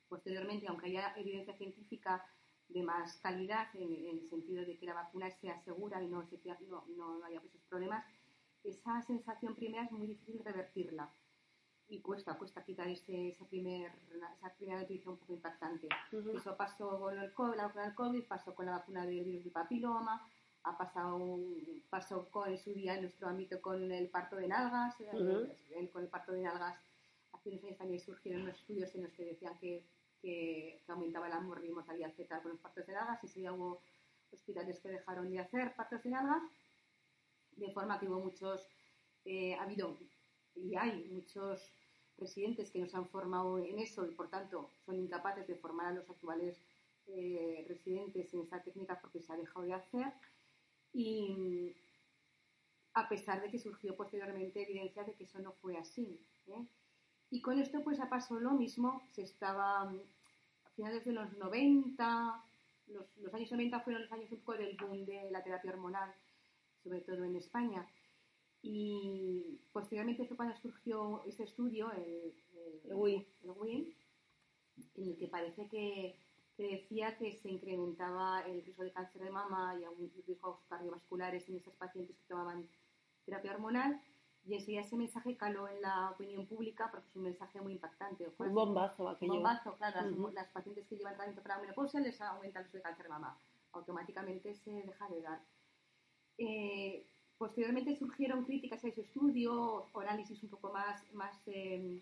Posteriormente, 0.07 0.67
aunque 0.67 0.87
haya 0.87 1.13
evidencia 1.17 1.55
científica 1.57 2.25
de 2.69 2.83
más 2.83 3.17
calidad, 3.17 3.67
en, 3.73 4.17
el 4.17 4.29
sentido 4.29 4.65
de 4.65 4.77
que 4.77 4.85
la 4.85 4.93
vacuna 4.93 5.29
sea 5.31 5.59
segura 5.63 6.01
y 6.01 6.07
no, 6.07 6.27
no, 6.69 6.85
no 6.95 7.25
haya 7.25 7.41
muchos 7.41 7.61
problemas, 7.69 8.05
esa 8.63 9.01
sensación 9.01 9.55
primera 9.55 9.83
es 9.83 9.91
muy 9.91 10.07
difícil 10.07 10.41
revertirla 10.43 11.11
y 11.89 11.99
cuesta, 11.99 12.37
cuesta 12.37 12.63
quitar 12.63 12.87
ese, 12.87 13.29
esa, 13.29 13.45
primer, 13.45 13.91
esa 14.37 14.53
primera 14.55 14.79
noticia 14.79 15.11
un 15.11 15.17
poco 15.17 15.33
impactante. 15.33 15.87
Eso 16.33 16.55
pasó 16.57 16.99
con 16.99 17.17
el 17.17 17.33
COVID, 17.33 17.55
la 17.55 17.67
vacuna 17.67 17.85
del 17.85 17.95
COVID, 17.95 18.23
pasó 18.23 18.55
con 18.55 18.65
la 18.65 18.73
vacuna 18.73 19.05
del 19.05 19.23
virus 19.23 19.43
del 19.43 19.51
papiloma, 19.51 20.27
ha 20.63 20.77
pasado, 20.77 21.39
pasó 21.89 22.29
con 22.29 22.49
en 22.49 22.57
su 22.57 22.73
día 22.73 22.95
en 22.95 23.01
nuestro 23.01 23.27
ámbito 23.27 23.61
con 23.61 23.91
el 23.91 24.09
parto 24.09 24.37
de 24.37 24.47
nalgas, 24.47 24.95
eh, 25.01 25.89
con 25.91 26.03
el 26.03 26.09
parto 26.09 26.31
de 26.31 26.41
nalgas 26.41 26.77
hace 27.33 27.49
unos 27.49 27.63
años 27.63 27.77
también 27.77 27.99
surgieron 27.99 28.43
unos 28.43 28.55
estudios 28.55 28.95
en 28.95 29.03
los 29.03 29.11
que 29.11 29.25
decían 29.25 29.57
que, 29.59 29.83
que, 30.21 30.81
aumentaba 30.87 31.27
la 31.27 31.41
mortalidad 31.41 32.13
fetal 32.13 32.41
con 32.41 32.51
los 32.51 32.61
partos 32.61 32.87
de 32.87 32.93
nalgas 32.93 33.23
y 33.23 33.27
sí 33.27 33.47
hubo 33.49 33.81
hospitales 34.31 34.79
que 34.79 34.89
dejaron 34.89 35.29
de 35.29 35.39
hacer 35.39 35.75
partos 35.75 36.01
de 36.03 36.09
nalgas, 36.09 36.43
de 37.57 37.71
forma 37.71 37.99
que 37.99 38.07
hubo 38.07 38.19
muchos, 38.19 38.67
eh, 39.25 39.55
ha 39.55 39.63
habido 39.63 39.97
y 40.55 40.75
hay 40.75 41.05
muchos 41.11 41.71
residentes 42.17 42.69
que 42.71 42.79
nos 42.79 42.93
han 42.95 43.07
formado 43.07 43.57
en 43.57 43.79
eso 43.79 44.05
y 44.05 44.11
por 44.11 44.29
tanto 44.29 44.69
son 44.85 44.99
incapaces 44.99 45.47
de 45.47 45.55
formar 45.55 45.87
a 45.87 45.93
los 45.93 46.09
actuales 46.09 46.59
eh, 47.07 47.65
residentes 47.67 48.33
en 48.33 48.41
esa 48.41 48.61
técnica 48.61 48.99
porque 49.01 49.21
se 49.21 49.33
ha 49.33 49.37
dejado 49.37 49.65
de 49.65 49.73
hacer 49.73 50.13
y 50.93 51.75
a 52.93 53.09
pesar 53.09 53.41
de 53.41 53.49
que 53.49 53.59
surgió 53.59 53.95
posteriormente 53.95 54.61
evidencia 54.61 55.03
de 55.03 55.13
que 55.13 55.23
eso 55.23 55.39
no 55.39 55.53
fue 55.53 55.77
así. 55.77 56.19
¿eh? 56.47 56.65
Y 57.31 57.41
con 57.41 57.59
esto 57.59 57.83
pues 57.83 57.99
ha 57.99 58.09
pasado 58.09 58.39
lo 58.39 58.51
mismo, 58.51 59.01
se 59.11 59.23
estaba 59.23 59.81
a 59.81 60.69
finales 60.75 61.03
de 61.03 61.13
los 61.13 61.35
90, 61.37 62.43
los, 62.87 63.05
los 63.17 63.33
años 63.33 63.51
90 63.51 63.79
fueron 63.79 64.03
los 64.03 64.11
años 64.11 64.31
un 64.31 64.39
poco 64.39 64.57
del 64.57 64.77
boom 64.77 65.05
de 65.05 65.31
la 65.31 65.43
terapia 65.43 65.71
hormonal, 65.71 66.13
sobre 66.83 67.01
todo 67.01 67.23
en 67.23 67.35
España. 67.35 67.87
Y 68.65 69.59
posteriormente 69.73 70.25
fue 70.25 70.37
cuando 70.37 70.55
surgió 70.55 71.21
este 71.25 71.43
estudio, 71.43 71.91
el, 71.91 72.33
el, 72.85 72.93
WIN, 72.95 73.93
en 74.95 75.07
el 75.09 75.17
que 75.17 75.27
parece 75.27 75.67
que, 75.67 76.17
decía 76.57 77.17
que 77.17 77.33
se 77.33 77.49
incrementaba 77.49 78.41
el 78.41 78.63
riesgo 78.63 78.83
de 78.83 78.93
cáncer 78.93 79.21
de 79.23 79.31
mama 79.31 79.75
y 79.77 79.83
algún 79.83 80.09
riesgos 80.25 80.59
cardiovasculares 80.69 81.49
en 81.49 81.57
esas 81.57 81.73
pacientes 81.75 82.15
que 82.15 82.27
tomaban 82.27 82.65
terapia 83.25 83.51
hormonal. 83.51 84.01
Y 84.45 84.55
enseguida 84.55 84.81
ese 84.81 84.95
mensaje 84.95 85.35
caló 85.35 85.67
en 85.67 85.81
la 85.81 86.11
opinión 86.11 86.45
pública 86.45 86.89
porque 86.89 87.09
es 87.09 87.15
un 87.17 87.23
mensaje 87.23 87.59
muy 87.59 87.73
impactante. 87.73 88.31
Un 88.37 88.53
bombazo 88.53 89.09
aquello. 89.09 89.33
Un 89.33 89.39
bombazo, 89.39 89.75
claro. 89.75 90.31
las, 90.31 90.47
pacientes 90.49 90.87
que 90.87 90.95
llevan 90.95 91.15
tratamiento 91.15 91.41
para 91.41 91.55
la 91.55 91.61
menopausia 91.63 91.99
les 91.99 92.21
aumenta 92.21 92.59
el 92.59 92.65
riesgo 92.65 92.77
de 92.77 92.83
cáncer 92.83 93.03
de 93.03 93.09
mama. 93.09 93.37
Automáticamente 93.73 94.53
se 94.53 94.71
deja 94.71 95.09
de 95.09 95.21
dar. 95.21 95.41
Eh, 96.37 97.07
Posteriormente 97.43 97.97
surgieron 97.97 98.45
críticas 98.45 98.81
a 98.85 98.87
ese 98.87 99.01
estudio, 99.01 99.85
análisis 99.95 100.41
un 100.43 100.49
poco 100.49 100.71
más, 100.71 101.03
más, 101.11 101.35
eh, 101.47 101.99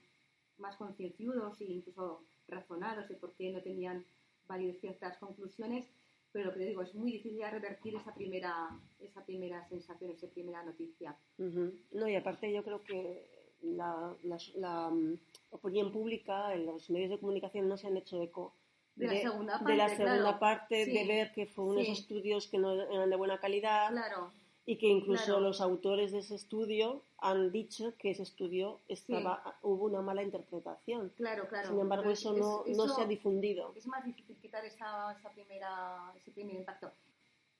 más 0.59 0.75
concienciudos 0.75 1.59
e 1.61 1.65
incluso 1.65 2.21
razonados 2.47 3.09
de 3.09 3.15
por 3.15 3.31
qué 3.33 3.51
no 3.51 3.59
tenían 3.59 4.05
válidas 4.47 4.77
ciertas 4.77 5.17
conclusiones, 5.17 5.89
pero 6.31 6.45
lo 6.45 6.53
que 6.53 6.65
digo, 6.65 6.83
es 6.83 6.93
muy 6.93 7.13
difícil 7.13 7.41
revertir 7.41 7.95
esa 7.95 8.13
primera, 8.13 8.69
esa 8.99 9.25
primera 9.25 9.67
sensación, 9.67 10.11
esa 10.11 10.27
primera 10.27 10.61
noticia. 10.61 11.17
No, 11.39 12.07
y 12.07 12.15
aparte 12.15 12.53
yo 12.53 12.63
creo 12.63 12.83
que 12.83 13.25
la, 13.63 14.15
la, 14.21 14.89
mm, 14.91 15.17
opinión 15.49 15.91
pública, 15.91 16.53
en 16.53 16.67
los 16.67 16.87
medios 16.91 17.09
de 17.09 17.19
comunicación 17.19 17.67
no 17.67 17.77
se 17.77 17.87
han 17.87 17.97
hecho 17.97 18.21
eco 18.21 18.53
de, 18.95 19.07
la 19.07 19.19
segunda 19.19 19.53
parte, 19.53 19.71
de, 19.71 19.77
la 19.79 19.89
segunda 19.89 20.39
parte, 20.39 20.85
de 20.85 21.07
ver 21.07 21.31
que 21.31 21.47
fue 21.47 21.65
unos 21.65 21.87
estudios 21.87 22.45
que 22.45 22.59
no 22.59 22.73
eran 22.79 23.09
de 23.09 23.15
buena 23.15 23.39
calidad. 23.39 23.89
Claro 23.89 24.39
y 24.65 24.77
que 24.77 24.87
incluso 24.87 25.39
los 25.39 25.59
autores 25.59 26.11
de 26.11 26.19
ese 26.19 26.35
estudio 26.35 27.01
han 27.17 27.51
dicho 27.51 27.93
que 27.97 28.11
ese 28.11 28.23
estudio 28.23 28.79
estaba 28.87 29.57
hubo 29.63 29.85
una 29.85 30.01
mala 30.01 30.23
interpretación. 30.23 31.11
Claro, 31.17 31.47
claro. 31.47 31.69
Sin 31.69 31.79
embargo, 31.79 32.09
eso, 32.09 32.33
no, 32.33 32.63
no, 32.67 32.87
se 32.87 33.01
ha 33.01 33.05
difundido. 33.05 33.73
Es 33.75 33.87
más 33.87 34.05
difícil 34.05 34.35
quitar 34.37 34.63
esa, 34.65 35.11
esa 35.13 35.29
primera, 35.31 36.11
ese 36.15 36.31
primer 36.31 36.55
impacto. 36.57 36.91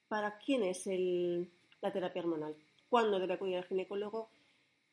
¿Para 0.08 0.38
quién 0.38 0.62
es 0.62 0.86
el, 0.86 1.50
la 1.80 1.92
terapia 1.92 2.22
hormonal? 2.22 2.54
¿Cuándo 2.88 3.18
debe 3.18 3.34
acudir 3.34 3.56
al 3.56 3.64
ginecólogo? 3.64 4.28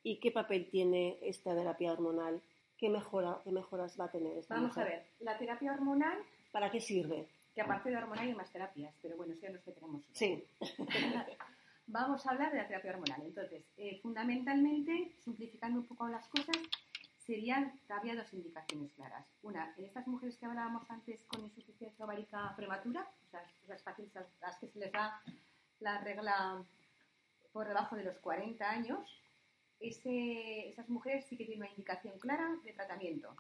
¿Y 0.01 0.20
qué 0.20 0.32
papel 0.32 0.70
tiene 0.70 1.18
esta 1.22 1.53
terapia 1.55 1.91
hormonal? 1.91 2.41
¿Qué, 2.78 2.89
mejora, 2.89 3.39
qué 3.43 3.51
mejoras 3.51 3.99
va 3.99 4.05
a 4.05 4.12
tener 4.12 4.38
esta 4.38 4.55
Vamos 4.55 4.78
a 4.78 4.86
ver, 4.86 5.05
la 5.20 5.38
terapia 5.38 5.74
hormonal... 5.74 6.18
¿Para 6.51 6.72
qué 6.72 6.80
sirve? 6.80 7.28
Que 7.53 7.62
aparte 7.62 7.89
de 7.89 7.97
hormonal 7.97 8.26
hay 8.26 8.34
más 8.34 8.51
terapias, 8.51 8.95
pero 9.01 9.18
bueno, 9.18 9.34
eso 9.34 9.41
ya 9.43 9.49
nos 9.51 9.64
tenemos. 9.64 10.01
Sí. 10.14 10.43
vamos 11.90 12.26
a 12.26 12.32
hablar 12.32 12.52
de 12.52 12.58
la 12.58 12.68
terapia 12.68 12.92
hormonal. 12.92 13.22
Entonces, 13.24 13.64
eh, 13.78 14.00
fundamentalmente, 14.02 15.12
simplificando 15.20 15.80
un 15.80 15.88
poco 15.88 16.08
las 16.08 16.28
cosas, 16.28 16.58
serían, 17.18 17.80
había 17.90 18.16
dos 18.16 18.34
indicaciones 18.34 18.94
claras. 18.94 19.26
Una, 19.44 19.74
en 19.78 19.86
estas 19.86 20.08
mujeres 20.08 20.38
que 20.38 20.46
hablábamos 20.46 20.90
antes 20.90 21.24
con 21.26 21.44
insuficiencia 21.44 22.06
ovárica 22.06 22.54
prematura, 22.56 23.08
o 23.28 23.30
sea, 23.30 23.44
las 23.68 23.82
pacientes 23.82 24.18
a 24.18 24.26
las 24.42 24.58
que 24.58 24.68
se 24.68 24.80
les 24.80 24.92
da 24.92 25.22
la 25.80 26.00
regla 26.02 26.64
por 27.52 27.68
debajo 27.68 27.96
de 27.96 28.04
los 28.04 28.18
40 28.18 28.70
años, 28.70 29.22
esas 29.80 30.90
mujeres 30.90 31.26
sí 31.26 31.38
que 31.38 31.46
tienen 31.46 31.64
una 31.64 31.72
indicación 31.72 32.18
clara 32.20 32.56
de 32.64 32.74
tratamiento. 32.74 33.36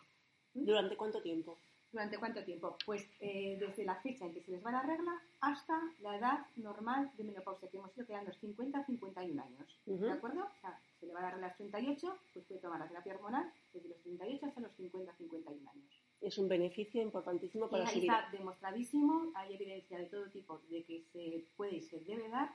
¿Durante 0.53 0.95
cuánto 0.95 1.21
tiempo? 1.21 1.57
¿Durante 1.91 2.17
cuánto 2.17 2.43
tiempo? 2.43 2.77
Pues 2.85 3.09
eh, 3.19 3.57
desde 3.59 3.83
la 3.83 3.95
fecha 3.95 4.25
en 4.25 4.33
que 4.33 4.41
se 4.41 4.51
les 4.51 4.63
va 4.63 4.71
la 4.71 4.83
regla 4.83 5.19
hasta 5.41 5.81
la 6.01 6.17
edad 6.17 6.45
normal 6.55 7.11
de 7.17 7.23
menopausia, 7.23 7.67
que 7.69 7.77
hemos 7.77 7.95
ido 7.97 8.05
quedando 8.05 8.31
50 8.31 8.77
a 8.77 8.85
51 8.85 9.41
años. 9.41 9.79
¿De 9.85 10.11
acuerdo? 10.11 10.43
O 10.43 10.61
sea, 10.61 10.79
se 10.99 11.07
le 11.07 11.13
va 11.13 11.27
a 11.27 11.31
regla 11.31 11.47
a 11.47 11.49
los 11.49 11.57
38, 11.57 12.17
pues 12.33 12.45
puede 12.45 12.61
tomar 12.61 12.79
la 12.79 12.87
terapia 12.87 13.15
hormonal 13.15 13.51
desde 13.73 13.89
los 13.89 13.99
38 14.01 14.45
hasta 14.45 14.61
los 14.61 14.71
50 14.73 15.11
a 15.11 15.15
51 15.15 15.69
años. 15.69 16.03
es 16.21 16.37
un 16.37 16.47
beneficio 16.47 17.01
importantísimo 17.01 17.69
para 17.69 17.87
su 17.87 17.99
vida. 17.99 18.19
Está 18.19 18.37
demostradísimo, 18.37 19.31
hay 19.33 19.55
evidencia 19.55 19.97
de 19.97 20.05
todo 20.05 20.29
tipo 20.29 20.61
de 20.69 20.83
que 20.83 21.01
se 21.11 21.45
puede 21.55 21.77
y 21.77 21.81
se 21.81 21.99
debe 22.01 22.29
dar 22.29 22.51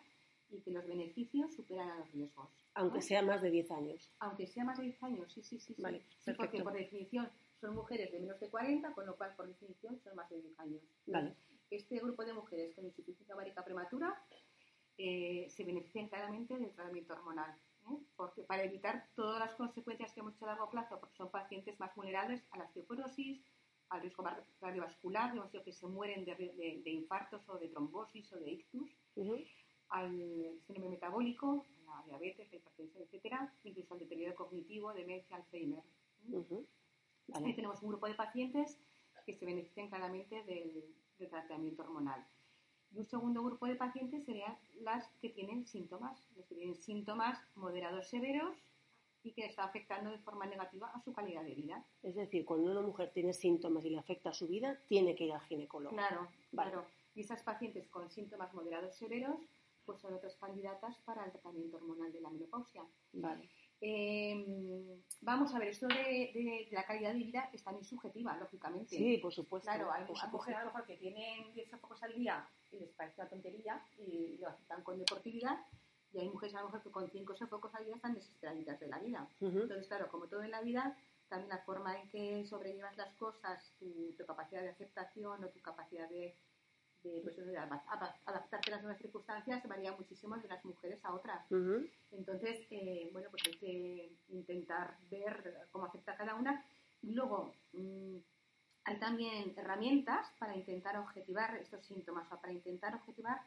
y 0.50 0.60
que 0.60 0.70
los 0.70 0.86
beneficios 0.86 1.52
superan 1.54 1.90
a 1.90 1.98
los 1.98 2.12
riesgos. 2.12 2.48
Aunque 2.74 3.00
sea 3.00 3.22
más 3.22 3.42
de 3.42 3.50
10 3.50 3.70
años. 3.72 4.10
Aunque 4.20 4.46
sea 4.46 4.64
más 4.64 4.78
de 4.78 4.84
10 4.84 5.02
años, 5.02 5.32
sí, 5.32 5.42
sí, 5.42 5.58
sí. 5.58 5.74
Vale, 5.78 6.02
sí, 6.20 6.32
porque 6.36 6.62
por 6.62 6.72
definición 6.72 7.28
son 7.64 7.74
mujeres 7.74 8.12
de 8.12 8.20
menos 8.20 8.38
de 8.40 8.50
40, 8.50 8.92
con 8.92 9.06
lo 9.06 9.16
cual 9.16 9.34
por 9.34 9.46
definición 9.46 9.98
son 10.00 10.14
más 10.14 10.28
de 10.28 10.38
10 10.38 10.60
años. 10.60 10.82
Vale. 11.06 11.34
Este 11.70 11.98
grupo 11.98 12.22
de 12.22 12.34
mujeres 12.34 12.74
con 12.74 12.84
insuficiencia 12.84 13.34
ovárica 13.34 13.64
prematura 13.64 14.22
eh, 14.98 15.46
se 15.48 15.64
benefician 15.64 16.08
claramente 16.08 16.58
del 16.58 16.74
tratamiento 16.74 17.14
hormonal. 17.14 17.56
¿eh? 17.90 17.96
Porque 18.16 18.42
para 18.42 18.64
evitar 18.64 19.08
todas 19.16 19.40
las 19.40 19.54
consecuencias 19.54 20.12
que 20.12 20.20
hemos 20.20 20.34
hecho 20.34 20.44
a 20.44 20.48
largo 20.48 20.68
plazo, 20.68 21.00
porque 21.00 21.16
son 21.16 21.30
pacientes 21.30 21.80
más 21.80 21.94
vulnerables 21.94 22.44
a 22.50 22.58
la 22.58 22.64
osteoporosis, 22.64 23.42
al 23.88 24.02
riesgo 24.02 24.24
cardiovascular, 24.60 25.32
que 25.64 25.72
se 25.72 25.86
mueren 25.86 26.24
de, 26.26 26.90
infartos 26.90 27.48
o 27.48 27.58
de 27.58 27.68
trombosis 27.68 28.30
o 28.32 28.40
de 28.40 28.50
ictus, 28.50 28.90
al 29.88 30.10
síndrome 30.66 30.90
metabólico, 30.90 31.64
a 31.88 32.00
la 32.00 32.18
diabetes, 32.18 32.50
la 32.50 32.58
hipertensión, 32.58 33.02
etcétera, 33.04 33.54
incluso 33.62 33.94
al 33.94 34.00
deterioro 34.00 34.34
cognitivo, 34.34 34.92
demencia, 34.92 35.36
Alzheimer. 35.36 35.82
Ahí 37.32 37.54
tenemos 37.54 37.82
un 37.82 37.88
grupo 37.88 38.06
de 38.06 38.14
pacientes 38.14 38.78
que 39.24 39.34
se 39.34 39.46
benefician 39.46 39.88
claramente 39.88 40.42
del, 40.44 40.84
tratamiento 41.30 41.82
hormonal. 41.82 42.22
Y 42.92 42.98
un 42.98 43.04
segundo 43.04 43.42
grupo 43.42 43.66
de 43.66 43.76
pacientes 43.76 44.24
serían 44.24 44.58
las 44.80 45.08
que 45.22 45.30
tienen 45.30 45.66
síntomas, 45.66 46.28
los 46.36 46.46
que 46.46 46.54
tienen 46.54 46.76
síntomas 46.76 47.38
moderados 47.54 48.08
severos 48.08 48.54
y 49.22 49.32
que 49.32 49.46
está 49.46 49.64
afectando 49.64 50.10
de 50.10 50.18
forma 50.18 50.44
negativa 50.44 50.90
a 50.92 51.00
su 51.00 51.14
calidad 51.14 51.42
de 51.42 51.54
vida. 51.54 51.82
Es 52.02 52.14
decir, 52.14 52.44
cuando 52.44 52.70
una 52.70 52.82
mujer 52.82 53.10
tiene 53.14 53.32
síntomas 53.32 53.84
y 53.86 53.90
le 53.90 53.98
afecta 53.98 54.30
a 54.30 54.34
su 54.34 54.46
vida, 54.46 54.78
tiene 54.86 55.14
que 55.14 55.24
ir 55.24 55.32
al 55.32 55.40
ginecólogo. 55.40 55.94
Claro, 55.94 56.28
claro. 56.50 56.84
Y 57.14 57.20
esas 57.20 57.42
pacientes 57.42 57.88
con 57.88 58.10
síntomas 58.10 58.52
moderados 58.52 58.94
severos, 58.96 59.40
pues 59.86 60.00
son 60.00 60.12
otras 60.12 60.36
candidatas 60.36 60.98
para 61.06 61.24
el 61.24 61.32
tratamiento 61.32 61.78
hormonal 61.78 62.12
de 62.12 62.20
la 62.20 62.28
menopausia. 62.28 62.84
Vale. 63.12 63.48
Em, 63.86 65.02
vamos 65.20 65.54
a 65.54 65.58
ver, 65.58 65.68
esto 65.68 65.86
de, 65.86 66.66
la 66.70 66.86
calidad 66.86 67.12
de 67.12 67.18
vida 67.18 67.50
es 67.52 67.62
también 67.62 67.84
subjetiva, 67.84 68.34
lógicamente. 68.38 68.96
Sí, 68.96 69.18
por 69.18 69.30
supuesto. 69.30 69.70
Claro, 69.70 69.92
hay, 69.92 70.06
mujeres 70.32 70.56
a 70.58 70.60
lo 70.60 70.66
mejor 70.68 70.86
que 70.86 70.96
tienen 70.96 71.52
10 71.52 71.68
sofocos 71.68 72.02
al 72.02 72.14
día 72.14 72.48
y 72.72 72.78
les 72.78 72.94
parece 72.94 73.20
una 73.20 73.28
tontería 73.28 73.84
y 73.98 74.38
lo 74.38 74.48
aceptan 74.48 74.82
con 74.82 74.98
deportividad. 74.98 75.58
Y 76.14 76.20
hay 76.20 76.30
mujeres 76.30 76.54
a 76.54 76.60
lo 76.60 76.68
mejor 76.68 76.82
que 76.82 76.90
con 76.90 77.10
5 77.10 77.36
sofocos 77.36 77.74
al 77.74 77.84
día 77.84 77.96
están 77.96 78.14
desesperaditas 78.14 78.80
de 78.80 78.86
la 78.86 78.98
vida. 79.00 79.28
Entonces, 79.42 79.86
claro, 79.86 80.08
como 80.08 80.28
todo 80.28 80.42
en 80.42 80.52
la 80.52 80.62
vida, 80.62 80.96
también 81.28 81.50
la 81.50 81.58
forma 81.58 82.00
en 82.00 82.08
que 82.08 82.46
sobrellevas 82.46 82.96
las 82.96 83.14
cosas, 83.16 83.70
tu 83.78 84.24
capacidad 84.24 84.62
de 84.62 84.70
aceptación 84.70 85.44
o 85.44 85.48
tu 85.50 85.60
capacidad 85.60 86.08
de 86.08 86.34
de, 87.04 87.20
pues, 87.22 87.36
adaptarte 87.38 88.70
a 88.70 88.74
las 88.74 88.82
nuevas 88.82 89.00
circunstancias 89.00 89.66
varía 89.68 89.92
muchísimo 89.92 90.36
de 90.36 90.48
las 90.48 90.64
mujeres 90.64 91.04
a 91.04 91.14
otras. 91.14 91.46
Entonces, 92.10 92.66
eh, 92.70 93.10
bueno, 93.12 93.28
pues 93.30 93.42
hay 93.46 93.56
que 93.58 94.12
intentar 94.28 94.96
ver 95.10 95.68
cómo 95.70 95.84
afecta 95.84 96.16
cada 96.16 96.34
una. 96.34 96.64
Y 97.02 97.12
luego, 97.12 97.54
mm, 97.72 98.16
hay 98.84 98.98
también 98.98 99.54
herramientas 99.56 100.26
para 100.38 100.56
intentar 100.56 100.96
objetivar 100.98 101.56
estos 101.56 101.84
síntomas 101.86 102.30
o 102.32 102.40
para 102.40 102.52
intentar 102.52 102.94
objetivar 102.94 103.40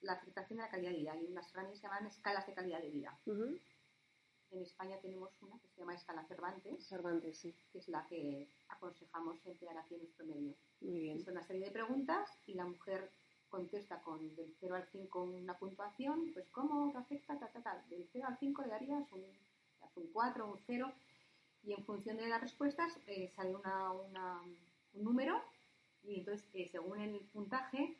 la 0.00 0.14
afectación 0.14 0.58
de 0.58 0.64
la 0.64 0.70
calidad 0.70 0.90
de 0.90 0.96
vida. 0.98 1.12
Hay 1.12 1.24
unas 1.26 1.50
herramientas 1.50 1.80
que 1.80 1.86
se 1.86 1.92
llaman 1.92 2.06
escalas 2.06 2.46
de 2.46 2.54
calidad 2.54 2.80
de 2.80 2.90
vida. 2.90 3.18
En 4.50 4.62
España 4.62 4.96
tenemos 5.00 5.30
una 5.42 5.58
que 5.58 5.68
se 5.68 5.80
llama 5.80 5.94
Escala 5.94 6.24
Cervantes. 6.24 6.86
Cervantes, 6.86 7.38
sí. 7.38 7.54
Que 7.72 7.78
es 7.78 7.88
la 7.88 8.06
que 8.06 8.48
aconsejamos 8.68 9.44
emplear 9.44 9.76
aquí 9.78 9.94
en 9.94 10.02
nuestro 10.02 10.26
medio. 10.26 10.54
Muy 10.80 11.00
bien. 11.00 11.18
Es 11.18 11.26
una 11.26 11.42
serie 11.42 11.64
de 11.64 11.70
preguntas 11.70 12.28
y 12.46 12.54
la 12.54 12.64
mujer 12.64 13.10
contesta 13.48 14.00
con 14.02 14.34
del 14.34 14.54
0 14.60 14.74
al 14.74 14.86
5 14.90 15.22
una 15.22 15.56
puntuación, 15.58 16.32
pues 16.32 16.48
cómo 16.50 16.90
te 16.92 16.98
afecta, 16.98 17.38
tal, 17.38 17.50
tal, 17.52 17.62
tal. 17.62 17.88
Del 17.88 18.08
0 18.12 18.26
al 18.28 18.38
5 18.38 18.62
le 18.62 18.68
darías 18.68 19.12
un, 19.12 19.24
un 19.94 20.06
4, 20.12 20.46
un 20.46 20.58
0 20.66 20.92
y 21.64 21.72
en 21.72 21.84
función 21.84 22.16
de 22.16 22.28
las 22.28 22.40
respuestas 22.40 22.92
eh, 23.06 23.32
sale 23.34 23.54
una, 23.54 23.92
una, 23.92 24.40
un 24.94 25.04
número 25.04 25.42
y 26.04 26.20
entonces 26.20 26.48
eh, 26.54 26.68
según 26.70 27.00
el 27.00 27.18
puntaje, 27.32 27.96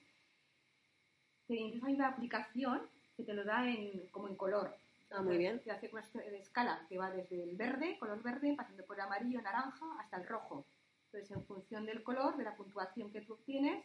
incluso 1.48 1.86
hay 1.86 1.94
una 1.94 2.08
aplicación 2.08 2.82
que 3.16 3.24
te 3.24 3.34
lo 3.34 3.44
da 3.44 3.68
en, 3.68 4.08
como 4.08 4.28
en 4.28 4.36
color. 4.36 4.76
Ah, 5.10 5.22
muy 5.22 5.38
bien. 5.38 5.60
Se 5.62 5.70
hace 5.70 5.90
una 5.92 6.02
escala 6.36 6.84
que 6.88 6.98
va 6.98 7.10
desde 7.10 7.42
el 7.42 7.56
verde, 7.56 7.98
color 7.98 8.22
verde, 8.22 8.54
pasando 8.56 8.84
por 8.84 8.96
el 8.96 9.02
amarillo, 9.02 9.40
naranja, 9.40 9.86
hasta 10.00 10.16
el 10.16 10.26
rojo. 10.26 10.66
Entonces, 11.06 11.30
en 11.30 11.44
función 11.44 11.86
del 11.86 12.02
color, 12.02 12.36
de 12.36 12.44
la 12.44 12.56
puntuación 12.56 13.12
que 13.12 13.20
tú 13.20 13.34
obtienes, 13.34 13.84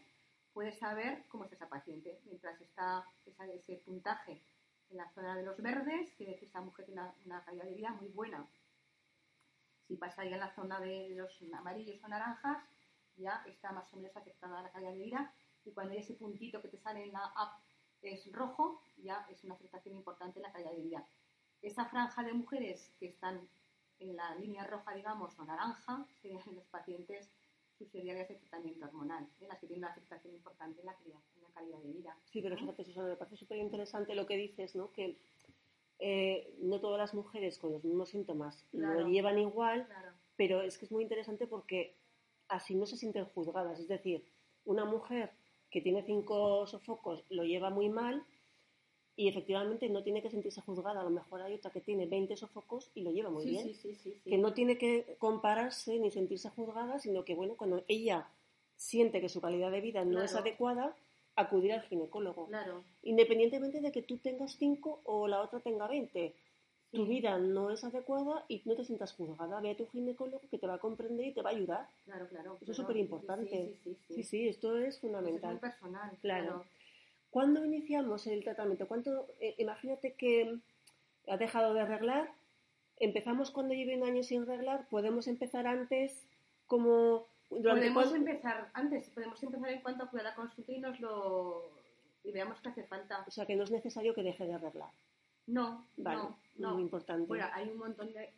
puedes 0.53 0.77
saber 0.79 1.25
cómo 1.27 1.45
es 1.45 1.53
esa 1.53 1.69
paciente. 1.69 2.19
Mientras 2.25 2.59
está 2.59 3.05
ese 3.53 3.77
puntaje 3.85 4.43
en 4.89 4.97
la 4.97 5.09
zona 5.13 5.35
de 5.35 5.43
los 5.43 5.61
verdes, 5.61 6.11
quiere 6.17 6.33
decir 6.33 6.49
que 6.49 6.57
esa 6.57 6.61
mujer 6.61 6.85
tiene 6.85 7.01
una, 7.25 7.43
calidad 7.45 7.65
de 7.65 7.75
vida 7.75 7.91
muy 7.91 8.09
buena. 8.09 8.47
Si 9.87 9.95
pasaría 9.95 10.33
en 10.33 10.39
la 10.39 10.53
zona 10.55 10.79
de 10.79 11.09
los 11.15 11.41
amarillos 11.53 12.03
o 12.03 12.07
naranjas, 12.07 12.63
ya 13.17 13.43
está 13.45 13.71
más 13.71 13.91
o 13.93 13.97
menos 13.97 14.15
afectada 14.15 14.61
la 14.61 14.71
calidad 14.71 14.91
de 14.91 15.03
vida. 15.03 15.33
Y 15.63 15.71
cuando 15.71 15.93
hay 15.93 15.99
ese 15.99 16.15
puntito 16.15 16.61
que 16.61 16.69
te 16.69 16.77
sale 16.77 17.03
en 17.03 17.13
la 17.13 17.25
app 17.35 17.61
es 18.01 18.31
rojo, 18.31 18.81
ya 18.97 19.25
es 19.29 19.43
una 19.43 19.55
afectación 19.55 19.95
importante 19.95 20.39
en 20.39 20.43
la 20.43 20.51
calidad 20.51 20.71
de 20.71 20.81
vida. 20.81 21.07
Esa 21.61 21.85
franja 21.85 22.23
de 22.23 22.33
mujeres 22.33 22.91
que 22.99 23.07
están 23.07 23.47
en 23.99 24.15
la 24.15 24.35
línea 24.35 24.65
roja, 24.65 24.93
digamos, 24.93 25.37
o 25.37 25.45
naranja, 25.45 26.05
serían 26.21 26.55
los 26.55 26.65
pacientes 26.67 27.29
subsidiarias 27.77 28.27
de 28.27 28.35
tratamiento 28.35 28.85
hormonal, 28.85 29.27
en 29.39 29.47
las 29.47 29.59
que 29.59 29.67
tienen 29.67 29.83
una 29.83 29.91
afectación 29.91 30.33
importante 30.33 30.81
en 30.81 30.87
la, 30.87 30.95
calidad 31.53 31.79
de 31.79 31.91
vida. 31.91 32.17
Sí, 32.31 32.41
pero 32.41 32.55
fíjate, 32.55 32.85
Susana, 32.85 33.09
me 33.09 33.17
parece 33.17 33.35
súper 33.35 33.57
interesante 33.57 34.15
lo 34.15 34.25
que 34.25 34.37
dices, 34.37 34.75
¿no? 34.75 34.91
Que 34.91 35.17
eh, 35.99 36.55
no 36.59 36.79
todas 36.79 36.97
las 36.97 37.13
mujeres 37.13 37.59
con 37.59 37.73
los 37.73 37.83
mismos 37.83 38.09
síntomas 38.09 38.65
lo 38.71 39.07
llevan 39.07 39.37
igual, 39.37 39.87
pero 40.37 40.61
es 40.61 40.77
que 40.77 40.85
es 40.85 40.91
muy 40.91 41.03
interesante 41.03 41.45
porque 41.45 41.97
así 42.47 42.75
no 42.75 42.85
se 42.85 42.97
sienten 42.97 43.25
juzgadas. 43.25 43.79
Es 43.79 43.87
decir, 43.87 44.25
una 44.63 44.85
mujer 44.85 45.33
que 45.71 45.81
tiene 45.81 46.03
cinco 46.03 46.67
sofocos 46.67 47.23
lo 47.29 47.43
lleva 47.43 47.69
muy 47.69 47.89
mal 47.89 48.23
y 49.15 49.27
efectivamente 49.27 49.89
no 49.89 50.03
tiene 50.03 50.21
que 50.21 50.29
sentirse 50.29 50.61
juzgada. 50.61 51.01
A 51.01 51.03
lo 51.03 51.09
mejor 51.09 51.41
hay 51.41 51.53
otra 51.53 51.71
que 51.71 51.81
tiene 51.81 52.05
20 52.05 52.35
sofocos 52.37 52.91
y 52.93 53.01
lo 53.01 53.11
lleva 53.11 53.29
muy 53.29 53.45
bien. 53.45 53.71
que 54.25 54.37
no 54.37 54.53
tiene 54.53 54.77
que 54.77 55.15
compararse 55.19 55.99
ni 55.99 56.11
sentirse 56.11 56.49
juzgada, 56.49 56.99
sino 56.99 57.23
que, 57.23 57.35
bueno, 57.35 57.55
cuando 57.55 57.83
ella 57.87 58.29
siente 58.75 59.21
que 59.21 59.29
su 59.29 59.41
calidad 59.41 59.71
de 59.71 59.81
vida 59.81 60.05
no 60.05 60.21
es 60.21 60.35
adecuada, 60.35 60.95
acudir 61.35 61.73
al 61.73 61.83
ginecólogo. 61.83 62.47
Claro. 62.47 62.83
Independientemente 63.03 63.81
de 63.81 63.91
que 63.91 64.01
tú 64.01 64.17
tengas 64.17 64.55
5 64.57 65.01
o 65.05 65.27
la 65.27 65.41
otra 65.41 65.59
tenga 65.59 65.87
20 65.87 66.33
tu 66.91 67.05
vida 67.05 67.37
no 67.37 67.71
es 67.71 67.83
adecuada 67.83 68.43
y 68.47 68.61
no 68.65 68.75
te 68.75 68.83
sientas 68.83 69.13
juzgada. 69.13 69.61
Ve 69.61 69.71
a 69.71 69.77
tu 69.77 69.87
ginecólogo 69.87 70.41
que 70.49 70.57
te 70.57 70.67
va 70.67 70.75
a 70.75 70.79
comprender 70.79 71.27
y 71.27 71.33
te 71.33 71.41
va 71.41 71.51
a 71.51 71.53
ayudar. 71.53 71.87
Claro, 72.05 72.27
claro. 72.27 72.57
Eso 72.61 72.71
es 72.71 72.77
súper 72.77 72.97
importante. 72.97 73.73
Sí 74.09 74.23
sí, 74.23 74.47
esto 74.47 74.77
es 74.77 74.99
fundamental. 74.99 75.55
es 75.55 75.61
muy 75.61 75.69
personal. 75.69 76.11
Claro. 76.21 76.65
¿Cuándo 77.29 77.63
iniciamos 77.63 78.27
el 78.27 78.43
tratamiento? 78.43 78.87
¿Cuánto, 78.87 79.27
eh, 79.39 79.55
imagínate 79.57 80.13
que 80.13 80.59
ha 81.27 81.37
dejado 81.37 81.73
de 81.73 81.81
arreglar. 81.81 82.31
Empezamos 82.97 83.51
cuando 83.51 83.73
lleve 83.73 83.97
un 83.97 84.03
año 84.03 84.23
sin 84.23 84.43
arreglar. 84.43 84.87
Podemos 84.89 85.27
empezar 85.27 85.67
antes 85.67 86.27
como... 86.67 87.25
Podemos 87.49 88.13
empezar 88.13 88.69
antes. 88.73 89.09
Podemos 89.09 89.41
empezar 89.43 89.69
en 89.69 89.81
cuanto 89.81 90.09
a 90.11 90.23
la 90.23 90.35
consulta 90.35 90.71
y 90.71 90.79
nos 90.79 90.99
lo... 90.99 91.69
y 92.23 92.31
veamos 92.31 92.59
qué 92.61 92.69
hace 92.69 92.83
falta. 92.83 93.23
O 93.27 93.31
sea 93.31 93.45
que 93.45 93.55
no 93.55 93.63
es 93.63 93.71
necesario 93.71 94.13
que 94.13 94.23
deje 94.23 94.45
de 94.45 94.53
arreglar. 94.53 94.89
No, 95.47 95.85
vale, 95.97 96.17
no, 96.17 96.37
Muy 96.55 96.81
importante. 96.81 97.27
Bueno, 97.27 97.45
hay 97.53 97.69
un 97.69 97.77
montón 97.77 98.13
de, 98.13 98.33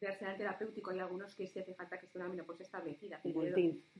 de 0.00 0.06
arsenal 0.08 0.36
terapéutico. 0.36 0.90
Hay 0.90 1.00
algunos 1.00 1.34
que 1.34 1.46
sí 1.46 1.58
hace 1.58 1.74
falta 1.74 1.98
que 1.98 2.06
esté 2.06 2.18
una 2.18 2.28
menopausia 2.28 2.64
establecida. 2.64 3.20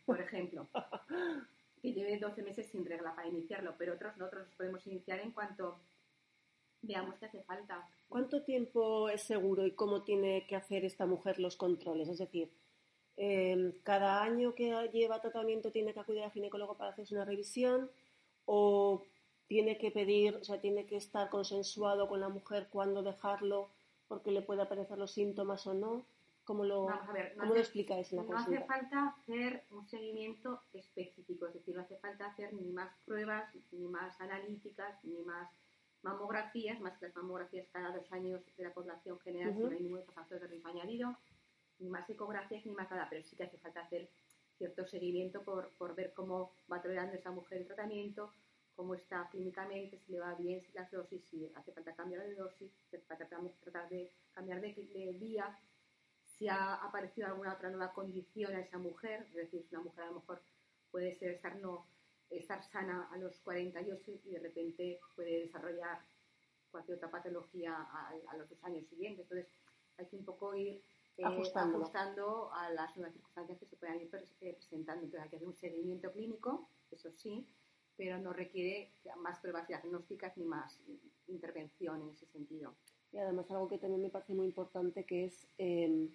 por 0.04 0.20
ejemplo, 0.20 0.68
que 1.82 1.92
lleve 1.92 2.18
12 2.18 2.42
meses 2.42 2.66
sin 2.66 2.84
regla 2.84 3.14
para 3.14 3.28
iniciarlo, 3.28 3.74
pero 3.78 3.94
otros 3.94 4.16
no, 4.16 4.26
otros 4.26 4.48
podemos 4.56 4.86
iniciar 4.86 5.20
en 5.20 5.32
cuanto 5.32 5.80
veamos 6.82 7.16
que 7.16 7.26
hace 7.26 7.42
falta. 7.42 7.88
¿Cuánto 8.08 8.42
tiempo 8.42 9.08
es 9.08 9.22
seguro 9.22 9.66
y 9.66 9.72
cómo 9.72 10.02
tiene 10.02 10.46
que 10.46 10.56
hacer 10.56 10.84
esta 10.84 11.06
mujer 11.06 11.38
los 11.38 11.56
controles? 11.56 12.08
Es 12.08 12.18
decir, 12.18 12.52
em, 13.16 13.72
cada 13.82 14.22
año 14.22 14.54
que 14.54 14.88
lleva 14.92 15.20
tratamiento 15.20 15.72
tiene 15.72 15.92
que 15.92 16.00
acudir 16.00 16.22
al 16.22 16.30
ginecólogo 16.30 16.76
para 16.76 16.90
hacerse 16.90 17.14
una 17.14 17.24
revisión 17.24 17.90
o 18.44 19.02
tiene 19.46 19.78
que 19.78 19.90
pedir, 19.90 20.36
o 20.36 20.44
sea, 20.44 20.60
tiene 20.60 20.86
que 20.86 20.96
estar 20.96 21.28
consensuado 21.30 22.08
con 22.08 22.20
la 22.20 22.28
mujer 22.28 22.68
cuándo 22.70 23.02
dejarlo 23.02 23.70
porque 24.08 24.30
le 24.30 24.42
puede 24.42 24.62
aparecer 24.62 24.98
los 24.98 25.12
síntomas 25.12 25.66
o 25.66 25.74
no. 25.74 26.06
¿Cómo 26.44 26.64
lo, 26.64 26.86
¿cómo 27.40 27.54
lo 27.54 27.58
explicáis 27.58 28.12
en 28.12 28.18
la 28.18 28.22
No 28.22 28.38
hace 28.38 28.60
falta 28.60 29.08
hacer 29.08 29.64
un 29.72 29.84
seguimiento 29.88 30.62
específico, 30.72 31.48
es 31.48 31.54
decir, 31.54 31.74
no 31.74 31.82
hace 31.82 31.96
falta 31.96 32.26
hacer 32.26 32.54
ni 32.54 32.70
más 32.70 32.96
pruebas, 33.04 33.52
ni 33.72 33.88
más 33.88 34.20
analíticas, 34.20 35.02
ni 35.02 35.24
más 35.24 35.50
mamografías, 36.02 36.80
más 36.80 36.96
que 36.98 37.06
las 37.06 37.16
mamografías 37.16 37.66
cada 37.72 37.90
dos 37.90 38.12
años 38.12 38.40
de 38.56 38.62
la 38.62 38.72
población 38.72 39.18
general, 39.18 39.50
uh 39.50 39.54
-huh. 39.54 39.56
si 39.56 39.64
no 39.64 39.70
hay 39.70 39.82
ningún 39.82 40.04
factor 40.14 40.38
de 40.38 40.46
riesgo 40.46 40.68
añadido, 40.68 41.16
ni 41.80 41.88
más 41.88 42.08
ecografías, 42.08 42.64
ni 42.64 42.72
más 42.72 42.88
nada, 42.92 43.08
pero 43.10 43.24
sí 43.24 43.34
que 43.34 43.42
hace 43.42 43.58
falta 43.58 43.80
hacer 43.80 44.08
cierto 44.56 44.86
seguimiento 44.86 45.42
por, 45.42 45.70
por 45.78 45.96
ver 45.96 46.12
cómo 46.14 46.52
va 46.70 46.80
tolerando 46.80 47.16
esa 47.16 47.32
mujer 47.32 47.58
el 47.58 47.66
tratamiento, 47.66 48.32
cómo 48.76 48.94
está 48.94 49.28
clínicamente, 49.30 49.98
si 49.98 50.12
le 50.12 50.20
va 50.20 50.34
bien, 50.34 50.62
si 50.62 50.72
las 50.72 50.90
dosis, 50.90 51.24
si 51.24 51.50
hace 51.54 51.72
falta 51.72 51.94
cambiar 51.94 52.22
de 52.22 52.34
dosis, 52.34 52.70
si 52.70 52.96
hace 52.96 53.06
falta 53.06 53.26
tratar 53.26 53.88
de 53.88 54.12
cambiar 54.32 54.60
de, 54.60 54.74
de 54.74 55.16
vía, 55.18 55.58
si 56.24 56.48
ha 56.48 56.74
aparecido 56.74 57.26
alguna 57.26 57.54
otra 57.54 57.70
nueva 57.70 57.92
condición 57.94 58.54
a 58.54 58.60
esa 58.60 58.78
mujer, 58.78 59.26
es 59.30 59.34
decir, 59.34 59.64
si 59.64 59.74
una 59.74 59.84
mujer 59.84 60.04
a 60.04 60.08
lo 60.08 60.20
mejor 60.20 60.42
puede 60.90 61.14
ser 61.14 61.30
estar, 61.32 61.56
no, 61.56 61.86
estar 62.28 62.62
sana 62.62 63.08
a 63.10 63.16
los 63.16 63.40
48 63.40 64.20
y 64.24 64.30
de 64.30 64.38
repente 64.40 65.00
puede 65.14 65.40
desarrollar 65.40 65.98
cualquier 66.70 66.98
otra 66.98 67.10
patología 67.10 67.74
a, 67.74 68.36
los 68.36 68.48
dos 68.50 68.62
años 68.64 68.86
siguientes. 68.86 69.24
Entonces, 69.24 69.48
hay 69.96 70.06
que 70.06 70.16
un 70.16 70.24
poco 70.26 70.54
ir 70.54 70.82
eh, 71.16 71.24
ajustando 71.24 72.52
a 72.52 72.70
las 72.70 72.94
nuevas 72.96 73.14
circunstancias 73.14 73.58
que 73.58 73.66
se 73.66 73.76
puedan 73.76 74.00
ir 74.00 74.10
eh, 74.40 74.54
presentando. 74.54 75.04
Entonces, 75.04 75.22
hay 75.22 75.30
que 75.30 75.36
hacer 75.36 75.48
un 75.48 75.56
seguimiento 75.56 76.12
clínico, 76.12 76.68
eso 76.90 77.10
sí, 77.12 77.48
pero 77.96 78.18
no 78.18 78.32
requiere 78.32 78.92
más 79.18 79.38
pruebas 79.38 79.66
diagnósticas 79.68 80.36
ni 80.36 80.44
más 80.44 80.80
intervención 81.28 82.02
en 82.02 82.10
ese 82.10 82.26
sentido. 82.26 82.74
Y 83.12 83.18
además 83.18 83.50
algo 83.50 83.68
que 83.68 83.78
también 83.78 84.02
me 84.02 84.10
parece 84.10 84.34
muy 84.34 84.46
importante 84.46 85.04
que 85.04 85.24
es 85.24 85.46
em, 85.58 86.10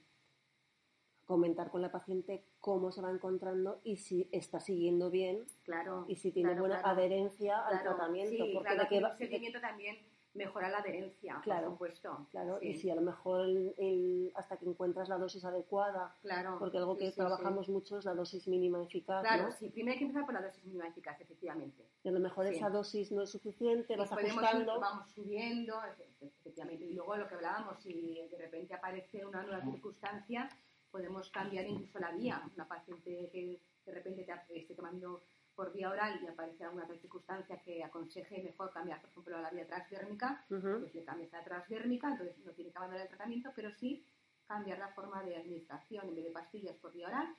comentar 1.26 1.72
con 1.72 1.82
la 1.82 1.92
paciente 1.92 2.44
cómo 2.60 2.92
se 2.92 3.02
va 3.02 3.10
encontrando 3.10 3.80
y 3.84 3.98
si 3.98 4.28
está 4.32 4.60
siguiendo 4.60 5.10
bien 5.10 5.46
claro, 5.64 6.06
y 6.08 6.18
si 6.18 6.32
tiene 6.32 6.60
buena 6.60 6.82
adherencia 6.82 7.66
al 7.66 7.82
tratamiento. 7.82 8.46
Sí, 8.46 8.52
porque 8.54 8.76
claro, 8.76 9.08
el 9.08 9.18
seguimiento 9.18 9.62
también 9.62 9.98
mejora 10.34 10.70
la 10.70 10.78
adherencia, 10.80 11.40
claro, 11.44 11.64
por 11.68 11.72
supuesto. 11.74 12.28
Claro, 12.32 12.60
y 12.62 12.74
si 12.74 12.90
a 12.90 12.96
lo 12.96 13.02
mejor 13.02 13.48
el, 13.78 14.32
hasta 14.36 14.58
que 14.58 14.66
encuentras 14.66 15.10
la 15.10 15.18
dosis 15.18 15.44
adecuada, 15.44 16.16
claro, 16.22 16.58
porque 16.60 16.78
algo 16.78 16.98
que 16.98 17.12
trabajamos 17.12 17.68
mucho 17.70 17.98
es 17.98 18.06
la 18.06 18.14
dosis 18.14 18.48
mínima 18.48 18.82
eficaz. 18.82 19.22
Claro, 19.22 19.52
sí, 19.52 19.70
primero 19.70 19.94
hay 19.94 20.00
que 20.00 20.06
empezar 20.06 20.26
por 20.26 20.34
la 20.34 20.42
dosis 20.42 20.64
mínima 20.66 20.88
eficaz, 20.88 21.20
efectivamente. 21.20 21.86
Y 22.04 22.10
a 22.10 22.12
lo 22.12 22.20
mejor 22.20 22.48
esa 22.48 22.70
dosis 22.70 23.12
no 23.12 23.24
es 23.24 23.30
suficiente, 23.30 23.96
vas 23.98 24.12
ajustando. 24.12 24.80
vamos 24.80 25.12
subiendo, 25.12 25.76
efectivamente. 26.22 26.86
Y 26.86 26.94
luego 26.94 27.18
lo 27.18 27.28
que 27.28 27.36
hablábamos, 27.36 27.82
si 27.82 28.22
de 28.30 28.38
repente 28.38 28.74
aparece 28.74 29.26
una 29.26 29.44
nueva 29.44 29.64
circunstancia, 29.64 30.50
podemos 30.92 31.30
cambiar 31.30 31.66
incluso 31.66 32.00
la 32.00 32.12
vía. 32.12 32.42
Una 32.56 32.68
paciente 32.68 33.30
que 33.32 33.60
de 33.86 33.92
repente 33.92 34.26
te 34.48 34.60
esté 34.60 34.76
tomando 34.76 35.24
por 35.56 35.74
vía 35.74 35.89
oral 35.89 36.20
y 36.24 36.28
aparece 36.28 36.64
alguna 36.64 36.88
circunstancia 36.88 37.62
que 37.62 37.84
aconseje 37.84 38.41
mejor 38.41 38.72
cambiar, 38.72 39.02
por 39.02 39.10
ejemplo, 39.10 39.38
a 39.38 39.41
la 39.41 39.49
vía 39.49 39.68
transdérmica, 39.68 40.43
pues 40.47 40.95
le 40.95 41.04
cambias 41.04 41.34
a 41.34 41.38
la 41.38 41.43
transdérmica, 41.43 42.12
entonces 42.12 42.38
no 42.45 42.52
tiene 42.52 42.72
que 42.72 42.78
abandonar 42.78 43.04
el 43.04 43.10
tratamiento, 43.10 43.52
pero 43.56 43.72
sí 43.72 44.04
cambiar 44.47 44.80
la 44.80 44.89
forma 44.89 45.24
de 45.24 45.38
administración. 45.38 46.08
En 46.08 46.16
vez 46.16 46.26
de 46.26 46.32
pastillas 46.32 46.76
por 46.78 46.93
vía 46.93 47.08
oral, 47.08 47.36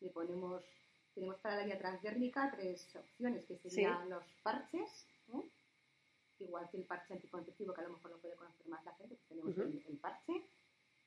le 0.00 0.10
ponemos, 0.10 0.62
tenemos 1.14 1.36
para 1.40 1.56
la 1.56 1.64
vía 1.64 1.78
transdérmica 1.78 2.50
tres 2.50 2.94
opciones, 2.96 3.44
que 3.44 3.56
serían 3.56 4.08
los 4.08 4.24
parches, 4.42 5.06
igual 6.38 6.68
que 6.70 6.76
el 6.76 6.84
parche 6.84 7.14
anticonceptivo, 7.14 7.72
que 7.72 7.80
a 7.80 7.84
lo 7.84 7.94
mejor 7.94 8.10
lo 8.10 8.18
puede 8.18 8.34
conocer 8.34 8.66
más 8.68 8.84
la 8.84 8.94
gente, 8.94 9.16
pues 9.16 9.28
tenemos 9.28 9.56
el, 9.56 9.98
parche, 9.98 10.44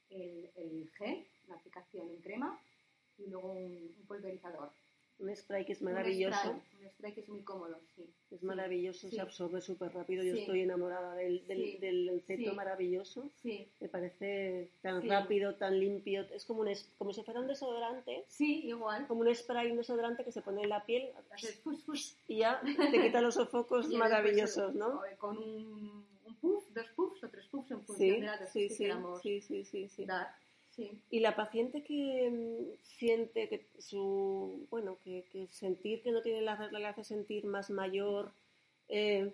el, 0.09 0.49
el, 0.55 0.89
gel, 0.97 1.27
una 1.47 1.57
aplicación 1.57 2.09
en 2.09 2.21
crema, 2.21 2.59
y 3.17 3.27
luego 3.27 3.51
un 3.51 3.93
pulverizador. 4.07 4.71
Un 5.19 5.35
spray 5.35 5.65
que 5.65 5.73
es 5.73 5.81
maravilloso. 5.81 6.51
Un 6.51 6.89
spray, 6.89 7.13
que 7.13 7.21
es 7.21 7.29
muy 7.29 7.41
cómodo, 7.41 7.79
sí. 7.95 8.07
Es 8.29 8.43
maravilloso, 8.43 9.09
se 9.09 9.19
absorbe 9.19 9.61
súper 9.61 9.93
rápido. 9.93 10.23
Yo 10.23 10.35
estoy 10.35 10.61
enamorada 10.61 11.15
del, 11.15 11.45
del, 11.47 11.79
del 11.79 12.53
maravilloso. 12.53 13.31
Sí. 13.41 13.67
Me 13.79 13.89
parece 13.89 14.69
tan 14.81 15.07
rápido, 15.07 15.55
tan 15.55 15.79
limpio. 15.79 16.21
Es 16.33 16.45
como, 16.45 16.61
un, 16.61 16.69
como 16.97 17.13
si 17.13 17.23
fuera 17.23 17.39
un 17.39 17.47
desodorante. 17.47 18.25
Sí, 18.27 18.67
igual. 18.67 19.07
Como 19.07 19.21
un 19.21 19.33
spray, 19.33 19.71
un 19.71 19.77
desodorante 19.77 20.23
que 20.23 20.31
se 20.31 20.41
pone 20.41 20.63
en 20.63 20.69
la 20.69 20.85
piel. 20.85 21.09
Y 22.27 22.37
ya 22.37 22.61
te 22.61 23.01
quita 23.01 23.21
los 23.21 23.35
sofocos 23.35 23.87
maravillosos, 23.93 24.75
¿no? 24.75 25.01
Con 25.17 25.37
un, 25.37 26.05
un, 26.25 26.35
puff, 26.35 26.69
dos 26.73 26.89
puffs 26.95 27.23
o 27.23 27.29
tres 27.29 27.47
puffs 27.47 27.71
en 27.71 27.81
función 27.81 28.19
de 28.19 28.25
la 28.25 28.37
dosis 28.37 28.71
que 28.71 28.77
queramos 28.77 29.21
sí, 29.21 29.41
sí. 30.77 31.01
Y 31.11 31.19
la 31.19 31.35
paciente 31.35 31.83
que 31.83 32.29
mm, 32.31 32.81
siente 32.83 33.49
que 33.49 33.67
su, 33.79 34.65
bueno, 34.69 34.97
que, 35.03 35.25
sentir 35.51 36.01
que 36.01 36.11
no 36.11 36.21
tiene 36.21 36.41
la 36.41 36.55
regla 36.55 36.79
le 36.79 36.87
hace 36.87 37.03
sentir 37.03 37.45
más 37.45 37.69
mayor, 37.69 38.31
eh, 38.87 39.33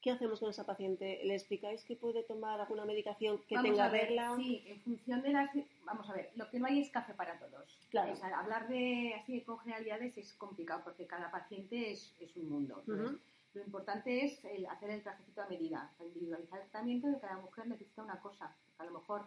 ¿qué 0.00 0.10
hacemos 0.12 0.40
con 0.40 0.50
esa 0.50 0.64
paciente? 0.64 1.20
¿Le 1.24 1.34
explicáis 1.34 1.82
que 1.84 1.96
puede 1.96 2.22
tomar 2.22 2.60
alguna 2.60 2.84
medicación 2.84 3.38
que 3.48 3.58
tenga 3.58 3.88
regla? 3.88 4.36
Sí, 4.36 4.62
en 4.66 4.80
función 4.82 5.22
de 5.22 5.30
las... 5.30 5.50
Vamos 5.84 6.08
a 6.08 6.12
ver, 6.12 6.30
lo 6.36 6.48
que 6.50 6.60
no 6.60 6.66
hay 6.66 6.80
es 6.80 6.90
café 6.90 7.14
para 7.14 7.38
todos. 7.38 7.78
Claro. 7.90 8.14
hablar 8.34 8.68
de 8.68 9.14
así 9.20 9.40
con 9.40 9.58
generalidades 9.58 10.16
es 10.18 10.34
complicado 10.34 10.82
porque 10.84 11.06
cada 11.06 11.30
paciente 11.30 11.90
es, 11.90 12.14
es 12.20 12.36
un 12.36 12.48
mundo. 12.48 12.82
Lo 13.54 13.64
importante 13.64 14.24
es 14.24 14.38
hacer 14.70 14.90
el 14.90 15.02
trajecito 15.02 15.42
a 15.42 15.48
medida, 15.48 15.90
individualizar 16.00 16.60
el 16.60 16.68
tratamiento 16.68 17.08
de 17.08 17.18
cada 17.18 17.38
mujer 17.38 17.66
necesita 17.66 18.02
una 18.02 18.20
cosa. 18.20 18.54
A 18.76 18.84
lo 18.84 18.92
mejor 18.92 19.24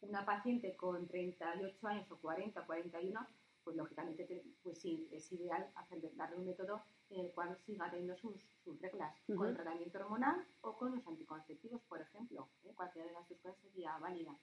una 0.00 0.24
paciente 0.24 0.76
con 0.76 1.06
38 1.06 1.86
años 1.86 2.10
o 2.10 2.16
40, 2.18 2.64
41, 2.64 3.26
pues 3.64 3.76
lógicamente 3.76 4.44
pues 4.62 4.78
sí, 4.78 5.08
es 5.12 5.30
ideal 5.32 5.70
hacer, 5.74 6.00
darle 6.16 6.36
un 6.36 6.46
método 6.46 6.82
en 7.10 7.26
el 7.26 7.32
cual 7.32 7.56
siga 7.66 7.90
teniendo 7.90 8.16
sus, 8.16 8.42
sus 8.64 8.80
reglas, 8.80 9.14
con 9.26 9.48
el 9.48 9.54
tratamiento 9.54 9.98
hormonal 9.98 10.46
o 10.62 10.76
con 10.76 10.94
los 10.94 11.06
anticonceptivos, 11.06 11.82
por 11.82 12.00
ejemplo. 12.00 12.48
¿eh? 12.64 12.72
Cualquiera 12.74 13.08
de 13.08 13.14
las 13.14 13.28
dos 13.28 13.38
cosas 13.38 13.58
sería 13.60 13.96
válida. 13.98 14.38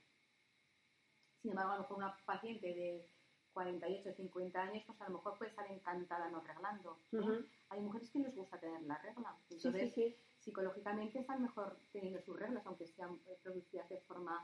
Sin 1.42 1.52
embargo, 1.52 1.74
a 1.74 1.76
lo 1.76 1.82
mejor 1.84 1.98
una 1.98 2.18
paciente 2.26 2.68
de 2.68 3.10
48 3.54 4.10
o 4.10 4.14
50 4.14 4.62
años, 4.62 4.84
pues 4.86 5.00
a 5.02 5.06
lo 5.06 5.18
mejor 5.18 5.38
puede 5.38 5.52
estar 5.52 5.72
encantada 5.72 6.30
no 6.30 6.42
reglando. 6.42 7.00
¿eh? 7.14 7.46
Hay 7.70 7.82
mujeres 7.82 8.10
que 8.10 8.20
les 8.20 8.36
gusta 8.36 8.60
tener 8.60 8.82
la 8.82 8.98
regla. 8.98 9.38
Entonces, 9.50 10.16
psicológicamente 10.40 11.20
están 11.20 11.42
mejor 11.42 11.80
teniendo 11.92 12.22
sus 12.22 12.38
reglas, 12.38 12.66
aunque 12.66 12.86
sean 12.86 13.20
eh, 13.26 13.38
producidas 13.42 13.88
de 13.90 13.98
forma 14.02 14.44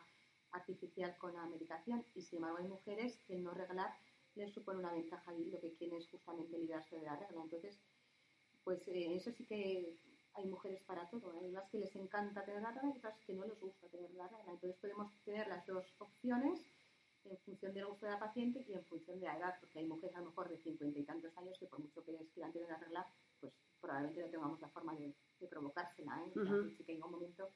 artificial 0.51 1.15
con 1.17 1.33
la 1.33 1.45
medicación 1.45 2.05
y 2.15 2.21
sin 2.21 2.37
embargo 2.37 2.57
hay 2.57 2.67
mujeres 2.67 3.17
que 3.27 3.37
no 3.37 3.51
reglar 3.53 3.93
les 4.35 4.53
supone 4.53 4.79
una 4.79 4.93
ventaja 4.93 5.33
y 5.33 5.45
lo 5.45 5.59
que 5.59 5.73
quieren 5.73 5.97
es 5.97 6.07
justamente 6.07 6.57
librarse 6.57 6.95
de 6.95 7.03
la 7.03 7.15
regla. 7.15 7.41
Entonces, 7.43 7.77
pues 8.63 8.87
eh, 8.87 9.15
eso 9.15 9.31
sí 9.31 9.45
que 9.45 9.97
hay 10.33 10.45
mujeres 10.45 10.81
para 10.83 11.09
todo. 11.09 11.31
Hay 11.31 11.49
unas 11.49 11.69
que 11.69 11.79
les 11.79 11.95
encanta 11.95 12.45
tener 12.45 12.61
la 12.61 12.71
regla 12.71 12.91
y 12.93 12.97
otras 12.97 13.19
que 13.25 13.33
no 13.33 13.45
les 13.45 13.59
gusta 13.59 13.87
tener 13.87 14.11
la 14.11 14.27
regla. 14.27 14.53
Entonces 14.53 14.79
podemos 14.79 15.11
tener 15.25 15.47
las 15.47 15.65
dos 15.65 15.85
opciones 15.97 16.61
en 17.25 17.37
función 17.39 17.73
del 17.73 17.85
gusto 17.85 18.05
de 18.05 18.13
la 18.13 18.19
paciente 18.19 18.65
y 18.67 18.73
en 18.73 18.83
función 18.85 19.19
de 19.19 19.27
la 19.27 19.37
edad, 19.37 19.55
porque 19.59 19.79
hay 19.79 19.85
mujeres 19.85 20.15
a 20.15 20.19
lo 20.19 20.27
mejor 20.27 20.49
de 20.49 20.57
cincuenta 20.57 20.99
y 20.99 21.03
tantos 21.03 21.37
años 21.37 21.57
que 21.59 21.67
por 21.67 21.79
mucho 21.79 22.03
que 22.03 22.13
les 22.13 22.29
quieran 22.31 22.51
tener 22.51 22.69
la 22.69 22.77
regla, 22.77 23.07
pues 23.39 23.53
probablemente 23.79 24.21
no 24.21 24.29
tengamos 24.29 24.61
la 24.61 24.69
forma 24.69 24.95
de, 24.95 25.13
provocársela. 25.49 26.23
¿eh? 26.25 26.73
sí 26.77 26.83
que 26.83 26.93
hay 26.93 27.01
un 27.01 27.11
momento 27.11 27.49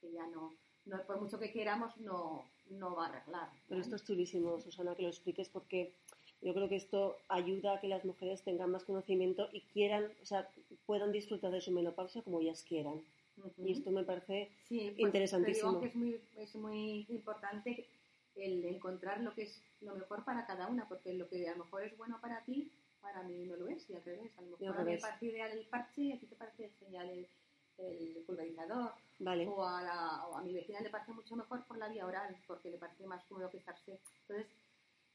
que 0.00 0.12
ya 0.12 0.26
no, 0.28 0.52
no, 0.86 1.02
por 1.02 1.20
mucho 1.20 1.38
que 1.38 1.52
queramos, 1.52 1.96
no, 1.98 2.44
no 2.70 2.94
va 2.94 3.06
a 3.06 3.08
arreglar. 3.08 3.50
Pero 3.68 3.80
esto 3.80 3.96
es 3.96 4.04
chulísimo, 4.04 4.60
Susana, 4.60 4.94
que 4.94 5.02
lo 5.02 5.08
expliques 5.08 5.48
porque 5.48 5.92
yo 6.40 6.52
creo 6.54 6.68
que 6.68 6.76
esto 6.76 7.16
ayuda 7.28 7.74
a 7.74 7.80
que 7.80 7.88
las 7.88 8.04
mujeres 8.04 8.42
tengan 8.42 8.70
más 8.70 8.84
conocimiento 8.84 9.48
y 9.52 9.60
quieran, 9.72 10.10
o 10.22 10.26
sea, 10.26 10.48
puedan 10.86 11.12
disfrutar 11.12 11.52
de 11.52 11.60
su 11.60 11.70
menopausia 11.70 12.22
como 12.22 12.40
ellas 12.40 12.64
quieran. 12.68 13.00
Y 13.58 13.72
esto 13.72 13.90
me 13.90 14.04
parece 14.04 14.50
sí, 14.68 14.90
pues, 14.90 14.98
interesantísimo. 14.98 15.80
que 15.80 15.86
es 15.86 15.94
muy, 15.94 16.20
es 16.36 16.54
muy 16.54 17.06
importante 17.08 17.86
el 18.34 18.64
encontrar 18.64 19.20
lo 19.20 19.34
que 19.34 19.42
es 19.42 19.62
lo 19.80 19.94
mejor 19.94 20.24
para 20.24 20.46
cada 20.46 20.68
una, 20.68 20.88
porque 20.88 21.14
lo 21.14 21.28
que 21.28 21.48
a 21.48 21.52
lo 21.52 21.64
mejor 21.64 21.84
es 21.84 21.96
bueno 21.96 22.20
para 22.20 22.44
ti, 22.44 22.70
para 23.00 23.22
mí 23.22 23.44
no 23.44 23.56
lo 23.56 23.68
es, 23.68 23.88
y 23.88 23.94
al 23.94 24.04
revés. 24.04 24.30
A 24.36 24.42
lo 24.42 24.50
mejor 24.50 24.80
a 24.80 24.84
mí 24.84 24.92
me 24.92 24.98
parece 24.98 25.40
el 25.40 25.66
parche 25.66 26.02
y 26.02 26.12
a 26.12 26.18
ti 26.18 26.26
te 26.26 26.36
parece 26.36 26.70
genial 26.80 27.08
el, 27.08 27.26
el 27.78 28.22
pulverizador. 28.26 28.92
O, 29.46 29.64
a 29.64 30.42
mi 30.42 30.52
vecina 30.52 30.80
le 30.80 30.90
parece 30.90 31.12
mucho 31.12 31.36
mejor 31.36 31.64
por 31.64 31.78
la 31.78 31.88
vía 31.88 32.06
oral, 32.06 32.36
porque 32.46 32.70
le 32.70 32.78
parece 32.78 33.06
más 33.06 33.22
cómodo 33.24 33.50
que 33.50 33.58
estarse. 33.58 34.00
Entonces, 34.22 34.46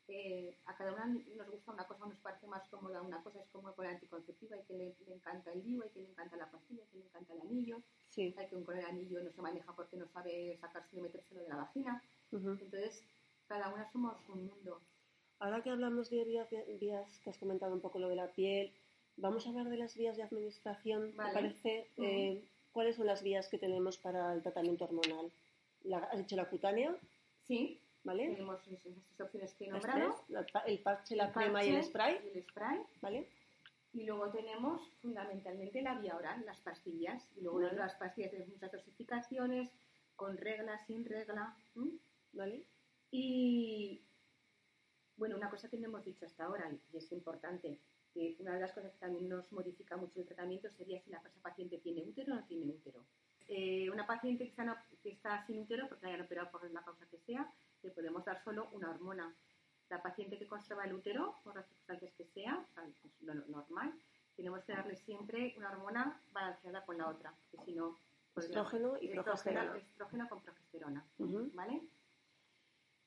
eh, 0.08 0.56
a 0.66 0.78
cada 0.78 0.94
una 0.94 1.06
nos 1.06 1.50
gusta 1.52 1.74
una 1.74 1.86
cosa, 1.86 2.06
nos 2.06 2.18
parece 2.20 2.48
más 2.48 2.66
cómoda 2.70 3.02
una 3.02 3.22
cosa, 3.22 3.42
es 3.42 3.50
como 3.50 3.74
con 3.74 3.86
la 3.86 3.92
anticonceptiva, 3.92 4.56
hay 4.56 4.64
que 4.64 4.74
le, 4.74 4.96
encanta 5.14 5.52
el 5.52 5.62
vivo, 5.62 5.84
hay 5.84 5.90
que 5.90 6.00
le 6.00 6.10
encanta 6.10 6.38
la 6.38 6.50
pastilla, 6.50 6.82
hay 6.84 6.90
que 6.90 6.98
le 7.00 7.06
encanta 7.06 7.34
el 7.34 7.42
anillo, 7.42 7.82
sí. 8.10 8.34
hay 8.38 8.48
que 8.48 8.64
con 8.64 8.78
el 8.78 8.86
anillo 8.86 9.22
no 9.22 9.32
se 9.32 9.42
maneja 9.42 9.74
porque 9.76 9.98
no 9.98 10.08
sabe 10.08 10.58
sacarse 10.62 10.96
y 10.96 11.02
metérselo 11.02 11.42
de 11.42 11.50
la 11.50 11.58
vagina. 11.58 12.02
Entonces, 12.32 13.04
cada 13.48 13.74
una 13.74 13.92
somos 13.92 14.16
un 14.30 14.46
mundo. 14.46 14.80
Ahora 15.40 15.62
que 15.62 15.70
hablamos 15.70 16.10
de 16.10 16.24
vías, 16.24 16.48
vías, 16.80 17.20
que 17.20 17.30
has 17.30 17.38
comentado 17.38 17.74
un 17.74 17.82
poco 17.82 18.00
lo 18.00 18.08
de 18.08 18.16
la 18.16 18.28
piel, 18.28 18.72
vamos 19.18 19.46
a 19.46 19.50
hablar 19.50 19.70
de 19.70 19.78
las 19.78 19.96
vías 19.96 20.16
de 20.16 20.24
administración. 20.24 21.12
¿Te 21.12 21.18
parece? 21.18 21.88
Eh, 21.98 22.44
¿Cuáles 22.72 22.96
son 22.96 23.08
las 23.08 23.24
vías 23.24 23.48
que 23.50 23.58
tenemos 23.58 23.98
para 23.98 24.34
el 24.34 24.42
tratamiento 24.42 24.86
hormonal? 24.86 25.32
¿Has 26.12 26.18
dicho 26.18 26.36
la 26.36 26.46
cutánea? 26.46 26.96
Sí. 27.44 27.80
¿Vale? 28.04 28.30
Tenemos 28.30 28.66
esas 28.68 28.94
opciones 29.20 29.54
que 29.56 29.66
he 29.66 29.70
nombrado. 29.70 30.24
el 30.66 30.80
parche, 30.80 31.16
la 31.16 31.32
crema 31.32 31.66
y 31.66 31.76
el 31.76 31.84
spray. 31.84 32.20
el 32.34 32.44
spray. 32.44 32.80
¿Vale? 33.02 33.28
Y 33.94 34.04
luego 34.04 34.30
tenemos 34.30 34.82
fundamentalmente 35.02 35.82
la 35.82 35.96
vía 35.96 36.16
oral, 36.16 36.46
las 36.46 36.60
pastillas. 36.60 37.28
Y 37.36 37.42
luego 37.42 37.62
vale. 37.62 37.76
las 37.76 37.96
pastillas 37.96 38.32
tenemos 38.32 38.54
muchas 38.54 38.72
dosificaciones, 38.72 39.70
con 40.16 40.38
regla, 40.38 40.78
sin 40.86 41.04
regla. 41.04 41.56
¿Vale? 42.34 42.64
Y 43.12 44.02
Bueno, 45.18 45.36
una 45.36 45.50
cosa 45.50 45.68
que 45.68 45.78
no 45.78 45.88
hemos 45.88 46.06
dicho 46.06 46.26
hasta 46.26 46.46
ahora, 46.46 46.72
y 46.94 46.98
es 46.98 47.12
importante, 47.12 47.80
que 48.18 48.36
una 48.40 48.56
de 48.56 48.62
las 48.62 48.74
cosas 48.74 48.92
que 48.92 48.98
también 48.98 49.30
nos 49.30 49.52
modifica 49.52 49.96
mucho 49.96 50.20
el 50.20 50.26
tratamiento 50.26 50.70
sería 50.72 51.00
si 51.02 51.12
la 51.12 51.22
paciente 51.42 51.78
tiene 51.78 52.02
útero 52.02 52.34
o 52.34 52.36
no 52.38 52.46
tiene 52.46 52.66
útero. 52.66 53.06
Eh, 53.48 53.90
una 53.92 54.08
paciente 54.08 54.44
que 54.44 54.50
está, 54.50 54.86
que 55.04 55.10
está, 55.12 55.46
sin 55.46 55.60
útero, 55.60 55.88
porque 55.88 56.08
hayan 56.08 56.22
operado 56.22 56.50
por 56.50 56.70
la 56.72 56.82
causa 56.82 57.06
que 57.10 57.20
sea, 57.20 57.48
le 57.84 57.92
podemos 57.92 58.26
dar 58.26 58.44
solo 58.44 58.70
una 58.74 58.90
hormona. 58.90 59.36
La 59.90 60.02
paciente 60.02 60.38
que 60.40 60.48
conserva 60.48 60.86
el 60.86 60.94
útero, 60.94 61.36
por 61.44 61.56
las 61.56 61.66
circunstancias 61.68 62.12
que 62.18 62.26
sea, 62.26 62.58
o 62.58 62.74
sea 62.74 62.84
pues 63.02 63.14
lo 63.22 63.36
normal, 63.36 63.94
tenemos 64.36 64.64
que 64.64 64.74
darle 64.74 64.96
siempre 64.96 65.54
una 65.56 65.70
hormona 65.70 66.20
balanceada 66.32 66.84
con 66.86 66.98
la 66.98 67.10
otra, 67.10 67.34
porque 67.52 67.66
si 67.66 67.74
no... 67.74 67.98
Estrógeno 68.36 68.98
y 69.00 69.10
progesterona. 69.10 69.78
Estrógeno 69.78 70.30
con 70.30 70.42
progesterona, 70.42 71.06
¿vale? 71.54 71.82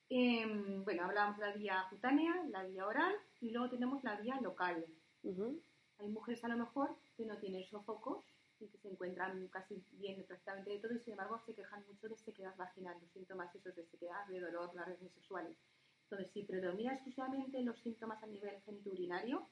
Em, 0.09 0.83
bueno, 0.83 1.05
hablábamos 1.05 1.39
de 1.39 1.47
la 1.47 1.53
vía 1.53 1.87
cutánea, 1.89 2.35
la 2.49 2.65
vía 2.65 2.85
oral 2.85 3.15
y 3.41 3.51
luego 3.51 3.71
tenemos 3.71 4.03
la 4.03 4.17
vía 4.17 4.41
local. 4.41 4.85
Hay 5.23 6.09
mujeres 6.09 6.43
a 6.45 6.49
lo 6.49 6.57
mejor 6.57 6.97
que 7.17 7.27
no 7.27 7.37
tienen 7.39 7.65
sofocos 7.65 8.25
y 8.59 8.69
que 8.69 8.79
se 8.79 8.89
encuentran 8.89 9.49
casi 9.49 9.83
bien 9.93 10.25
prácticamente 10.27 10.71
de 10.71 10.79
todo 10.79 10.95
y 10.95 11.01
sin 11.01 11.13
embargo 11.13 11.39
se 11.47 11.55
quejan 11.55 11.85
mucho 11.87 12.09
de 12.09 12.17
sequedad 12.17 12.57
vaginal, 12.57 12.99
los 13.01 13.11
síntomas 13.11 13.55
esos 13.55 13.75
de 13.75 13.87
sequedad, 13.87 14.27
de 14.27 14.41
dolor, 14.41 14.75
las 14.75 14.87
relaciones 14.87 15.15
sexuales. 15.15 15.57
Entonces, 16.05 16.31
si 16.33 16.43
predomina 16.43 16.95
exclusivamente 16.95 17.63
los 17.63 17.79
síntomas 17.81 18.23
a 18.23 18.27
nivel 18.27 18.61
genitourinario, 18.63 19.47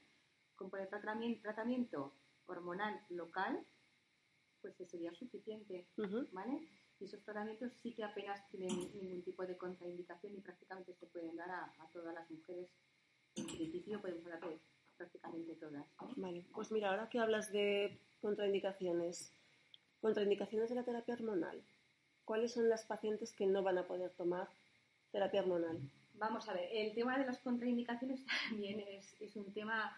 con 0.56 0.70
el 1.22 1.40
tratamiento, 1.40 2.12
hormonal 2.46 3.00
local, 3.10 3.64
pues 4.60 4.74
sería 4.90 5.12
suficiente, 5.14 5.86
¿vale? 6.32 6.68
Y 6.98 7.04
esos 7.04 7.22
tratamientos 7.22 7.72
sí 7.80 7.94
que 7.94 8.02
apenas 8.02 8.48
tienen 8.48 8.76
ningún 9.00 9.22
tipo 9.22 9.46
de 9.46 9.56
contraindicación 9.56 10.34
y 10.34 10.40
prácticamente 10.40 10.94
se 10.94 11.06
pueden 11.06 11.36
dar 11.36 11.50
a, 11.50 11.72
todas 11.92 12.12
las 12.12 12.28
mujeres. 12.28 12.68
En 13.36 13.46
principio 13.46 14.00
podemos 14.00 14.24
hablar 14.24 14.40
de 14.40 14.58
prácticamente 14.99 15.55
todas. 15.55 15.86
Vale, 16.16 16.44
pues 16.53 16.70
mira, 16.72 16.90
ahora 16.90 17.09
que 17.09 17.20
hablas 17.20 17.51
de 17.53 17.99
contraindicaciones, 18.20 19.32
contraindicaciones 20.01 20.68
de 20.68 20.74
la 20.74 20.84
terapia 20.84 21.14
hormonal, 21.14 21.62
¿cuáles 22.24 22.53
son 22.53 22.68
las 22.68 22.84
pacientes 22.84 23.32
que 23.32 23.46
no 23.46 23.62
van 23.62 23.78
a 23.78 23.86
poder 23.86 24.11
tomar 24.11 24.49
terapia 25.11 25.40
hormonal? 25.40 25.78
Vamos 26.14 26.49
a 26.49 26.53
ver, 26.53 26.68
el 26.72 26.94
tema 26.94 27.16
de 27.16 27.24
las 27.24 27.38
contraindicaciones 27.38 28.26
también 28.51 28.80
es, 28.80 29.16
es 29.20 29.36
un 29.36 29.53
tema 29.55 29.96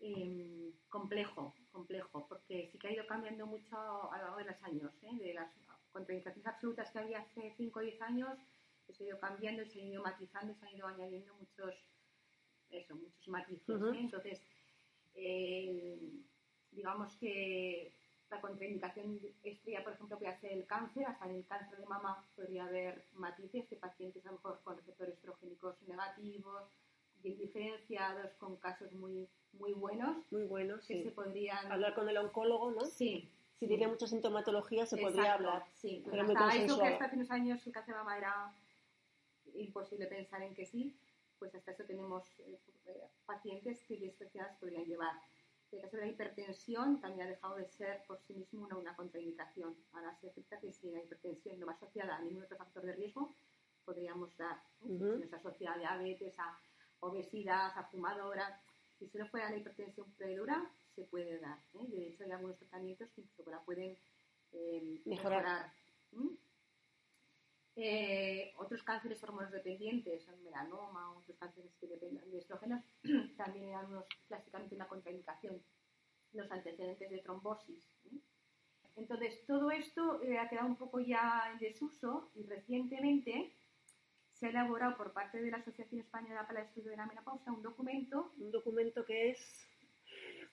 eh, 0.00 0.72
complejo, 0.88 1.54
complejo, 1.70 2.26
porque 2.28 2.68
sí 2.70 2.78
que 2.78 2.88
ha 2.88 2.92
ido 2.92 3.06
cambiando 3.06 3.46
mucho 3.46 3.76
a 4.12 4.18
lo 4.18 4.24
largo 4.24 4.38
de 4.38 4.44
los 4.44 4.62
años, 4.62 4.92
¿eh? 5.02 5.16
de 5.18 5.34
las 5.34 5.50
contraindicaciones 5.92 6.46
absolutas 6.46 6.90
que 6.90 6.98
había 6.98 7.20
hace 7.20 7.54
5 7.56 7.78
o 7.78 7.82
10 7.82 8.02
años, 8.02 8.38
pues 8.84 8.98
se 8.98 9.04
ha 9.04 9.06
ido 9.08 9.20
cambiando 9.20 9.64
se 9.64 9.80
ha 9.80 9.84
ido 9.84 10.02
matizando 10.02 10.54
se 10.54 10.66
han 10.66 10.76
ido 10.76 10.86
añadiendo 10.88 11.34
muchos, 11.36 11.74
eso, 12.70 12.94
muchos 12.94 13.28
matices. 13.28 13.68
¿eh? 13.68 13.98
Entonces, 13.98 14.40
eh, 15.14 15.98
digamos 16.72 17.14
que 17.16 17.92
la 18.30 18.40
contraindicación 18.40 19.20
estrella, 19.42 19.84
por 19.84 19.92
ejemplo, 19.92 20.18
puede 20.18 20.36
ser 20.40 20.52
el 20.52 20.66
cáncer, 20.66 21.06
hasta 21.06 21.26
en 21.26 21.36
el 21.36 21.46
cáncer 21.46 21.78
de 21.78 21.86
mama 21.86 22.24
podría 22.34 22.64
haber 22.66 23.04
matices 23.14 23.68
de 23.70 23.76
pacientes 23.76 24.24
a 24.24 24.28
lo 24.30 24.34
mejor 24.34 24.60
con 24.64 24.76
receptores 24.76 25.14
estrogénicos 25.14 25.76
negativos, 25.86 26.62
bien 27.22 27.38
diferenciados, 27.38 28.32
con 28.38 28.56
casos 28.56 28.92
muy, 28.92 29.28
muy 29.52 29.72
buenos. 29.72 30.16
Muy 30.30 30.44
buenos, 30.44 30.86
que 30.86 31.02
se 31.02 31.10
podrían... 31.10 31.70
Hablar 31.70 31.94
con 31.94 32.08
el 32.08 32.16
oncólogo, 32.16 32.70
¿no? 32.70 32.84
Sí, 32.86 33.28
si 33.58 33.68
tiene 33.68 33.88
mucha 33.88 34.06
sintomatología 34.06 34.84
se 34.86 34.96
podría 34.96 35.34
hablar. 35.34 35.64
Sí, 35.74 36.02
pero 36.04 36.22
hasta 36.22 36.56
eso 36.56 36.78
que 36.78 36.88
hasta 36.88 37.04
hace 37.06 37.16
unos 37.16 37.30
años 37.30 37.66
el 37.66 37.72
cáncer 37.72 37.94
de 37.94 37.98
mama 38.00 38.18
era 38.18 38.52
imposible 39.54 40.06
pensar 40.06 40.42
en 40.42 40.54
que 40.54 40.66
sí, 40.66 40.96
pues 41.38 41.54
hasta 41.54 41.72
eso 41.72 41.84
tenemos 41.84 42.24
eh, 42.40 42.58
pacientes 43.26 43.82
que 43.84 44.06
especiales 44.06 44.56
podrían 44.58 44.84
llevar. 44.84 45.14
En 45.70 45.78
el 45.78 45.84
caso 45.84 45.96
de 45.96 46.06
la 46.06 46.12
hipertensión 46.12 47.00
también 47.00 47.26
ha 47.26 47.30
dejado 47.30 47.56
de 47.56 47.66
ser 47.66 48.04
por 48.06 48.20
sí 48.20 48.34
mismo 48.34 48.64
una, 48.64 48.76
una 48.76 48.96
contraindicación. 48.96 49.76
Ahora 49.92 50.14
se 50.20 50.28
acepta 50.28 50.60
que 50.60 50.72
si 50.72 50.90
la 50.90 51.02
hipertensión 51.02 51.58
no 51.58 51.66
va 51.66 51.72
asociada 51.72 52.16
a 52.16 52.20
ningún 52.20 52.44
otro 52.44 52.56
factor 52.56 52.84
de 52.84 52.92
riesgo, 52.92 53.34
podríamos 53.84 54.36
dar. 54.36 54.62
Si 54.80 54.92
no 54.92 55.14
es 55.14 55.32
asociada 55.32 55.74
a 55.74 55.78
diabetes, 55.78 56.38
a 56.38 56.58
obesidad, 57.00 57.76
a 57.76 57.84
fumadora, 57.84 58.60
si 58.98 59.08
solo 59.08 59.26
fuera 59.26 59.50
la 59.50 59.56
hipertensión 59.56 60.10
predura, 60.12 60.70
se 60.94 61.02
puede 61.04 61.38
dar. 61.38 61.58
¿eh? 61.74 61.86
De 61.88 62.08
hecho, 62.08 62.24
hay 62.24 62.32
algunos 62.32 62.56
tratamientos 62.58 63.10
que 63.10 63.22
incluso 63.22 63.50
la 63.50 63.60
pueden 63.60 63.96
eh, 64.52 65.00
mejorar. 65.04 65.72
Eh, 67.76 68.52
otros 68.56 68.82
cánceres 68.84 69.22
hormonodependientes, 69.24 70.28
el 70.28 70.40
melanoma, 70.42 71.12
otros 71.12 71.36
cánceres 71.38 71.74
que 71.80 71.88
dependen 71.88 72.30
de 72.30 72.38
estrógenos, 72.38 72.84
también 73.36 73.66
hay 73.66 73.74
algunos 73.74 74.04
clásicamente 74.28 74.76
una 74.76 74.86
contraindicación, 74.86 75.60
los 76.32 76.50
antecedentes 76.50 77.10
de 77.10 77.18
trombosis. 77.18 77.88
Entonces, 78.96 79.44
todo 79.46 79.72
esto 79.72 80.20
ha 80.40 80.48
quedado 80.48 80.68
un 80.68 80.76
poco 80.76 81.00
ya 81.00 81.50
en 81.52 81.58
desuso 81.58 82.30
y 82.36 82.44
recientemente 82.44 83.52
se 84.34 84.46
ha 84.46 84.50
elaborado 84.50 84.96
por 84.96 85.12
parte 85.12 85.40
de 85.40 85.50
la 85.50 85.58
Asociación 85.58 86.00
Española 86.00 86.46
para 86.46 86.60
el 86.60 86.66
Estudio 86.66 86.90
de 86.90 86.96
la 86.96 87.06
Menopausa 87.06 87.52
un 87.52 87.62
documento. 87.62 88.32
Un 88.38 88.50
documento 88.50 89.04
que 89.04 89.30
es 89.30 89.66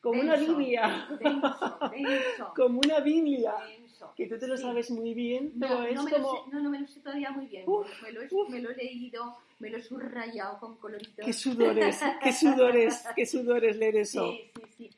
como 0.02 0.22
una 0.22 0.36
Biblia. 0.36 1.08
como 2.56 2.80
una 2.80 3.00
Biblia. 3.00 3.56
Que 4.16 4.28
tú 4.28 4.38
te 4.38 4.48
lo 4.48 4.58
sabes 4.58 4.92
muy 4.92 5.14
bien, 5.14 5.54
no, 5.56 5.68
pero 5.68 5.84
es 5.84 5.96
no 5.96 6.04
me 6.04 6.12
como... 6.12 6.34
Lo 6.34 6.44
sé, 6.44 6.52
no, 6.52 6.60
no 6.62 6.70
me 6.70 6.80
lo 6.80 6.88
sé 6.88 7.00
todavía 7.00 7.32
muy 7.32 7.46
bien. 7.48 7.66
me, 7.66 8.12
lo 8.12 8.22
he, 8.22 8.30
me, 8.50 8.60
lo 8.62 8.72
he, 8.72 8.76
leído, 8.76 9.38
me 9.60 9.70
lo 9.70 9.78
he 9.78 9.82
subrayado 9.82 10.60
con 10.60 10.78
coloritos. 10.78 11.26
Qué 11.26 11.34
sudores, 11.34 12.00
qué 12.22 12.34
sudores, 12.34 13.04
qué 13.16 13.26
sudores 13.26 13.78
leer 13.78 13.96
eso. 13.98 14.32
Sí, 14.32 14.52
sí, 14.56 14.74
sí. 14.78 14.90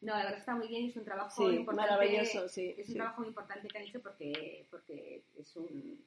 No, 0.00 0.14
la 0.14 0.24
verdad 0.24 0.38
está 0.38 0.54
muy 0.56 0.66
bien 0.66 0.84
y 0.84 0.88
es 0.88 0.96
un 0.96 1.04
trabajo 1.04 1.48
sí, 1.48 1.56
importante. 1.56 1.92
Maravilloso, 1.92 2.48
sí. 2.48 2.74
Es 2.76 2.88
un 2.88 2.94
trabajo 2.96 3.20
muy 3.20 3.28
importante 3.28 3.68
que 3.68 3.78
han 3.78 3.84
hecho 3.84 4.00
porque, 4.02 4.66
porque 4.68 5.22
es, 5.38 5.56
un, 5.56 6.04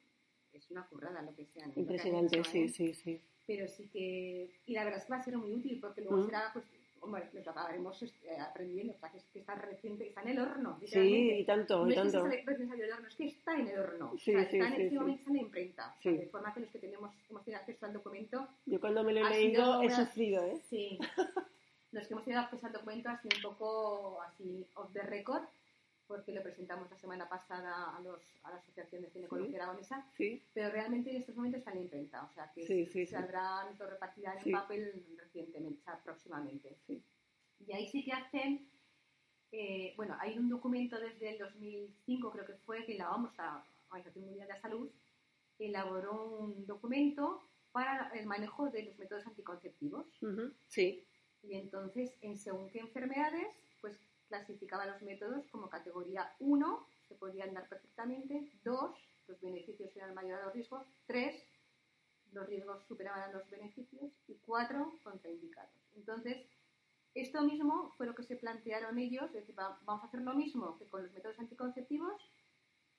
es 0.52 0.70
una 0.70 0.86
currada 0.88 1.22
lo 1.22 1.34
que 1.34 1.46
sea. 1.46 1.66
Impresionante, 1.76 2.44
sí, 2.44 2.64
¿eh? 2.64 2.70
sí, 2.70 2.94
sí. 2.94 3.22
Pero 3.48 3.68
sí 3.68 3.88
que... 3.88 4.52
Y 4.66 4.74
la 4.74 4.84
verdad 4.84 5.00
es 5.00 5.06
que 5.06 5.14
va 5.14 5.20
a 5.20 5.24
ser 5.24 5.38
muy 5.38 5.54
útil 5.54 5.80
porque 5.80 6.02
luego 6.02 6.18
mm. 6.18 6.26
será... 6.26 6.50
Pues, 6.52 6.66
hombre, 7.06 7.30
lo 7.34 7.52
acabaremos 7.52 8.02
eh, 8.04 8.38
aprendiendo, 8.40 8.94
o 8.94 8.98
sea, 8.98 9.10
que, 9.10 9.18
es, 9.18 9.24
que 9.32 9.40
está 9.40 9.56
reciente, 9.56 10.08
está 10.08 10.22
en 10.22 10.30
el 10.30 10.40
horno. 10.40 10.80
Sí, 10.86 11.32
y 11.40 11.46
tanto, 11.46 11.86
no 11.86 11.92
y 11.92 11.96
tanto. 11.96 12.20
No 12.20 12.32
es 12.32 12.38
que 12.38 12.46
recién 12.46 12.70
salió 12.70 12.84
del 12.86 12.94
horno, 12.94 13.08
es 13.08 13.16
que 13.16 13.26
está 13.26 13.54
en 13.54 13.68
el 13.68 13.80
horno. 13.80 14.14
Sí, 14.18 14.36
o 14.36 14.40
sea, 14.40 14.50
sí, 14.50 14.58
está 14.58 14.76
en, 14.76 15.10
está 15.10 15.30
en 15.30 15.36
la 15.36 15.42
imprenta. 15.42 15.96
De 16.04 16.28
forma 16.32 16.54
que 16.54 16.60
los 16.62 16.70
que 16.70 16.80
tenemos, 16.80 17.12
hemos 17.30 17.44
tenido 17.44 17.62
acceso 17.62 17.86
al 17.86 17.94
documento... 17.94 18.48
Yo 18.66 18.80
cuando 18.80 19.04
me 19.04 19.14
lo 19.14 19.26
he 19.26 19.30
leído 19.30 19.82
he 19.82 19.90
sufrido, 19.90 20.44
¿eh? 20.44 20.60
Sí. 20.70 21.00
los 21.92 22.08
que 22.08 22.14
hemos 22.14 22.26
tenido 22.26 22.42
acceso 22.42 22.66
al 22.68 22.74
documento 22.74 23.10
ha 23.10 23.22
sido 23.22 23.38
un 23.38 23.54
poco 23.54 24.22
así 24.22 24.66
off 24.76 24.92
the 24.92 25.02
record, 25.02 25.44
porque 26.08 26.32
lo 26.32 26.44
presentamos 26.44 26.90
la 26.90 26.98
semana 26.98 27.28
pasada 27.28 27.96
a, 27.96 28.00
los, 28.02 28.22
a 28.44 28.52
la 28.52 28.58
Asociación 28.58 29.02
de 29.02 29.10
Ginecología 29.10 29.58
Aragonesa, 29.58 30.06
sí. 30.16 30.44
pero 30.54 30.70
realmente 30.70 31.10
en 31.12 31.18
estos 31.18 31.36
momentos 31.36 31.60
está 31.60 31.72
en 31.72 31.84
imprenta, 31.84 32.24
o 32.24 32.34
sea 32.34 32.52
que 32.54 33.08
saldrá 33.08 33.70
repartida 33.78 34.36
en 34.44 34.52
papel 34.52 35.06
recientemente, 35.18 35.82
o 35.82 35.84
sea, 35.84 36.00
próximamente. 36.04 36.78
Y 37.60 37.72
ahí 37.72 37.88
sí 37.88 38.04
que 38.04 38.12
hacen, 38.12 38.70
eh, 39.52 39.94
bueno, 39.98 40.16
hay 40.20 40.38
un 40.38 40.50
documento 40.50 41.00
desde 41.00 41.32
el 41.32 41.40
2005, 41.40 42.32
creo 42.32 42.46
que 42.46 42.56
fue, 42.66 42.86
que 42.86 42.96
la 42.96 43.08
vamos 43.08 43.34
a 43.40 43.64
Organización 43.90 44.26
Mundial 44.26 44.48
de 44.48 44.54
la 44.54 44.62
Salud, 44.62 44.92
elaboró 45.58 46.38
un 46.40 46.66
documento 46.66 47.50
para 47.72 48.10
el 48.14 48.26
manejo 48.26 48.70
de 48.70 48.84
los 48.84 48.98
métodos 48.98 49.26
anticonceptivos. 49.28 50.06
Sí. 50.68 51.06
Y 51.44 51.56
entonces, 51.56 52.18
en 52.22 52.38
según 52.38 52.70
qué 52.70 52.80
enfermedades, 52.80 53.65
clasificaba 54.28 54.86
los 54.86 55.02
métodos 55.02 55.48
como 55.48 55.70
categoría 55.70 56.36
1, 56.40 56.88
se 57.08 57.16
podían 57.16 57.54
dar 57.54 57.68
perfectamente, 57.68 58.52
2, 58.64 58.96
los 59.28 59.42
beneficios 59.42 59.96
eran 59.96 60.14
mayores 60.14 60.42
a 60.42 60.46
los 60.46 60.54
riesgos, 60.54 60.86
3, 61.08 61.44
los 62.34 62.48
riesgos 62.48 62.84
superaban 62.88 63.30
a 63.30 63.34
los 63.34 63.50
beneficios 63.50 64.12
y 64.28 64.36
4, 64.46 65.00
contraindicados. 65.04 65.72
Entonces, 65.96 66.46
esto 67.14 67.42
mismo 67.44 67.92
fue 67.98 68.06
lo 68.06 68.16
que 68.16 68.24
se 68.24 68.36
plantearon 68.36 69.00
ellos, 69.00 69.28
es 69.28 69.34
decir, 69.34 69.56
vamos 69.56 70.04
a 70.04 70.08
hacer 70.08 70.22
lo 70.22 70.34
mismo 70.34 70.78
que 70.78 70.86
con 70.90 71.04
los 71.04 71.14
métodos 71.14 71.40
anticonceptivos 71.40 72.22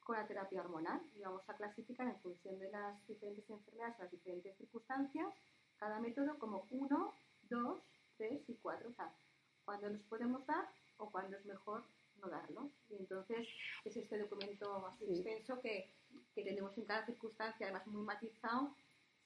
con 0.01 0.17
la 0.17 0.27
terapia 0.27 0.61
hormonal 0.61 1.03
y 1.17 1.21
vamos 1.21 1.43
a 1.49 1.57
clasificar 1.57 2.07
en 2.07 2.19
función 2.21 2.59
de 2.61 2.71
las 2.71 3.07
diferentes 3.09 3.51
enfermedades, 3.51 3.99
las 3.99 4.11
diferentes 4.11 4.57
circunstancias, 4.57 5.35
cada 5.77 5.99
método 5.99 6.39
como 6.39 6.65
1, 6.71 7.15
2, 7.51 7.83
3 8.17 8.49
y 8.49 8.55
4, 8.55 8.89
o 8.89 8.93
sea, 8.93 9.13
cuándo 9.65 9.91
los 9.91 10.03
podemos 10.05 10.47
dar 10.47 10.67
o 10.99 11.11
cuándo 11.11 11.37
es 11.37 11.45
mejor 11.47 11.85
no 12.21 12.29
darlos. 12.29 12.71
Y 12.91 12.97
entonces 12.97 13.47
es 13.85 13.97
este 13.97 14.19
documento 14.19 14.87
así 14.87 15.05
extenso 15.05 15.61
que, 15.61 15.91
que 16.35 16.43
tenemos 16.43 16.77
en 16.79 16.85
cada 16.85 17.05
circunstancia, 17.05 17.67
además 17.67 17.87
muy 17.87 18.03
matizado, 18.03 18.75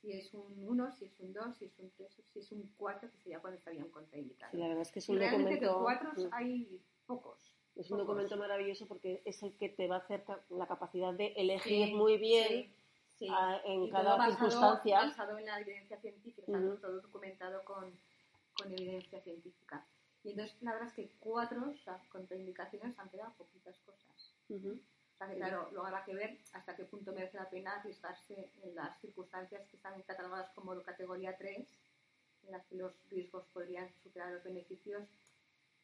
si 0.01 0.13
es 0.13 0.33
un 0.33 0.55
1, 0.67 0.93
si 0.93 1.05
es 1.05 1.21
un 1.21 1.33
2, 1.33 1.57
si 1.57 1.67
es 1.67 1.79
un 1.79 1.91
3 1.91 2.19
o 2.19 2.23
si 2.33 2.39
es 2.39 2.53
un 2.53 2.73
4, 2.77 3.11
que 3.11 3.19
sería 3.19 3.41
cuando 3.41 3.59
estarían 3.59 3.89
contraindicados. 3.91 4.59
la 4.59 4.69
verdad 4.69 4.83
es 4.83 4.93
que 4.93 4.99
es 4.99 5.09
un 5.09 5.19
documento... 5.19 5.67
De 5.67 5.83
4 5.83 6.11
mm. 6.17 6.29
hay 6.33 6.81
pocos. 7.07 7.53
Es 7.77 7.91
un 7.91 7.99
documento 7.99 8.37
maravilloso 8.37 8.87
porque 8.87 9.23
es 9.25 9.43
el 9.43 9.55
que 9.57 9.69
te 9.69 9.87
va 9.87 9.97
a 9.97 9.99
hacer 10.01 10.25
la 10.49 10.67
capacidad 10.67 11.15
de 11.15 11.29
elegir 11.37 11.95
muy 11.95 12.19
bien 12.19 12.73
en 13.21 13.91
cada 13.91 14.27
circunstancia. 14.27 15.01
Basado 15.01 15.39
en 15.39 15.47
la 15.47 15.61
evidencia 15.61 15.99
científica, 16.01 16.53
todo 16.81 17.01
documentado 17.01 17.63
con, 17.65 17.93
con, 18.55 18.73
evidencia 18.73 19.21
científica. 19.21 19.87
Y 20.23 20.31
entonces, 20.31 20.57
la 20.61 20.73
verdad 20.73 20.89
es 20.89 20.95
que 20.95 21.11
cuatro 21.19 21.75
contraindicaciones 22.11 22.99
han 22.99 23.09
quedado 23.09 23.33
poquitas 23.35 23.79
cosas. 23.79 24.35
O 24.51 25.17
sea 25.17 25.29
que, 25.29 25.37
claro, 25.37 25.69
luego 25.71 25.87
habrá 25.87 26.05
que 26.05 26.15
ver 26.15 26.39
hasta 26.53 26.75
qué 26.77 26.85
punto 26.85 27.13
merece 27.13 27.37
la 27.37 27.49
pena 27.49 27.77
arriesgarse 27.77 28.51
en 28.63 28.75
las 28.75 28.99
circunstancias 29.01 29.67
que 29.69 29.77
están 29.77 30.01
catalogadas 30.03 30.51
como 30.55 30.75
de 30.75 30.83
categoría 30.83 31.37
3, 31.37 31.59
en 32.47 32.53
las 32.53 32.65
que 32.67 32.77
los 32.77 32.93
riesgos 33.11 33.45
podrían 33.53 33.91
superar 34.03 34.33
los 34.33 34.45
beneficios. 34.45 35.03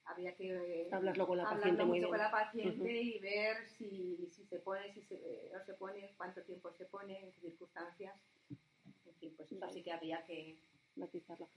Habría 0.05 0.35
que 0.37 0.89
hablarlo 0.93 1.27
con 1.27 1.39
la 1.39 1.45
paciente, 1.45 1.85
mucho 1.85 2.09
con 2.09 2.19
la 2.19 2.31
paciente 2.31 3.03
y 3.03 3.19
ver 3.19 3.67
si, 3.67 4.29
si, 4.33 4.45
se 4.45 4.59
pone, 4.61 4.93
si 4.95 5.03
se, 5.03 5.51
no 5.53 5.65
se 5.65 5.75
pone, 5.75 6.15
cuánto 6.17 6.43
tiempo 6.43 6.71
se 6.73 6.85
pone, 6.85 7.19
en 7.19 7.33
qué 7.33 7.41
circunstancias. 7.41 8.15
En 8.51 9.15
fin, 9.15 9.35
pues 9.37 9.51
eso 9.51 9.69
sí 9.73 9.83
que 9.83 9.93
habría 9.93 10.25
que 10.25 10.57
matizarlo. 10.97 11.49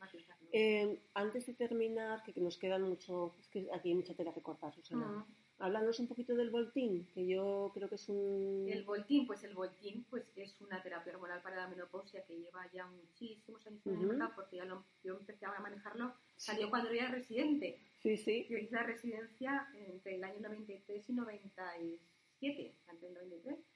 Eh, 0.51 0.99
antes 1.13 1.45
de 1.45 1.53
terminar, 1.53 2.23
que, 2.23 2.39
nos 2.39 2.57
quedan 2.57 2.83
mucho, 2.83 3.35
es 3.39 3.47
que 3.47 3.67
aquí 3.73 3.89
hay 3.89 3.95
mucha 3.95 4.13
tela 4.13 4.33
que 4.33 4.41
cortar, 4.41 4.73
Susana. 4.73 5.25
Háblanos 5.59 5.99
un 5.99 6.07
poquito 6.07 6.35
del 6.35 6.51
Voltín, 6.51 7.05
que 7.13 7.27
yo 7.27 7.71
creo 7.73 7.89
que 7.89 7.95
es 7.95 8.07
un... 8.07 8.65
El 8.69 8.85
Voltín, 8.85 9.27
pues 9.27 9.43
el 9.43 9.53
Voltín 9.53 10.05
pues 10.09 10.23
es 10.37 10.59
una 10.61 10.81
terapia 10.81 11.11
hormonal 11.11 11.41
para 11.41 11.57
la 11.57 11.67
menopausia 11.67 12.23
que 12.23 12.37
lleva 12.37 12.71
ya 12.71 12.85
muchísimos 12.87 13.67
años 13.67 13.85
en 13.85 14.07
mercado, 14.07 14.31
porque 14.35 14.55
ya 14.55 14.65
lo, 14.65 14.85
yo 15.03 15.17
empecé 15.17 15.45
a 15.45 15.59
manejarlo, 15.59 16.13
salió 16.37 16.69
cuando 16.69 16.89
era 16.89 17.09
residente. 17.09 17.77
Sí, 17.97 18.15
sí. 18.15 18.47
Yo 18.49 18.57
hice 18.57 18.73
la 18.73 18.83
residencia 18.83 19.67
entre 19.73 20.15
el 20.15 20.23
año 20.23 20.39
93 20.39 21.09
y 21.09 21.13
97, 21.13 22.75
antes 22.87 23.01
del 23.01 23.29
93 23.29 23.68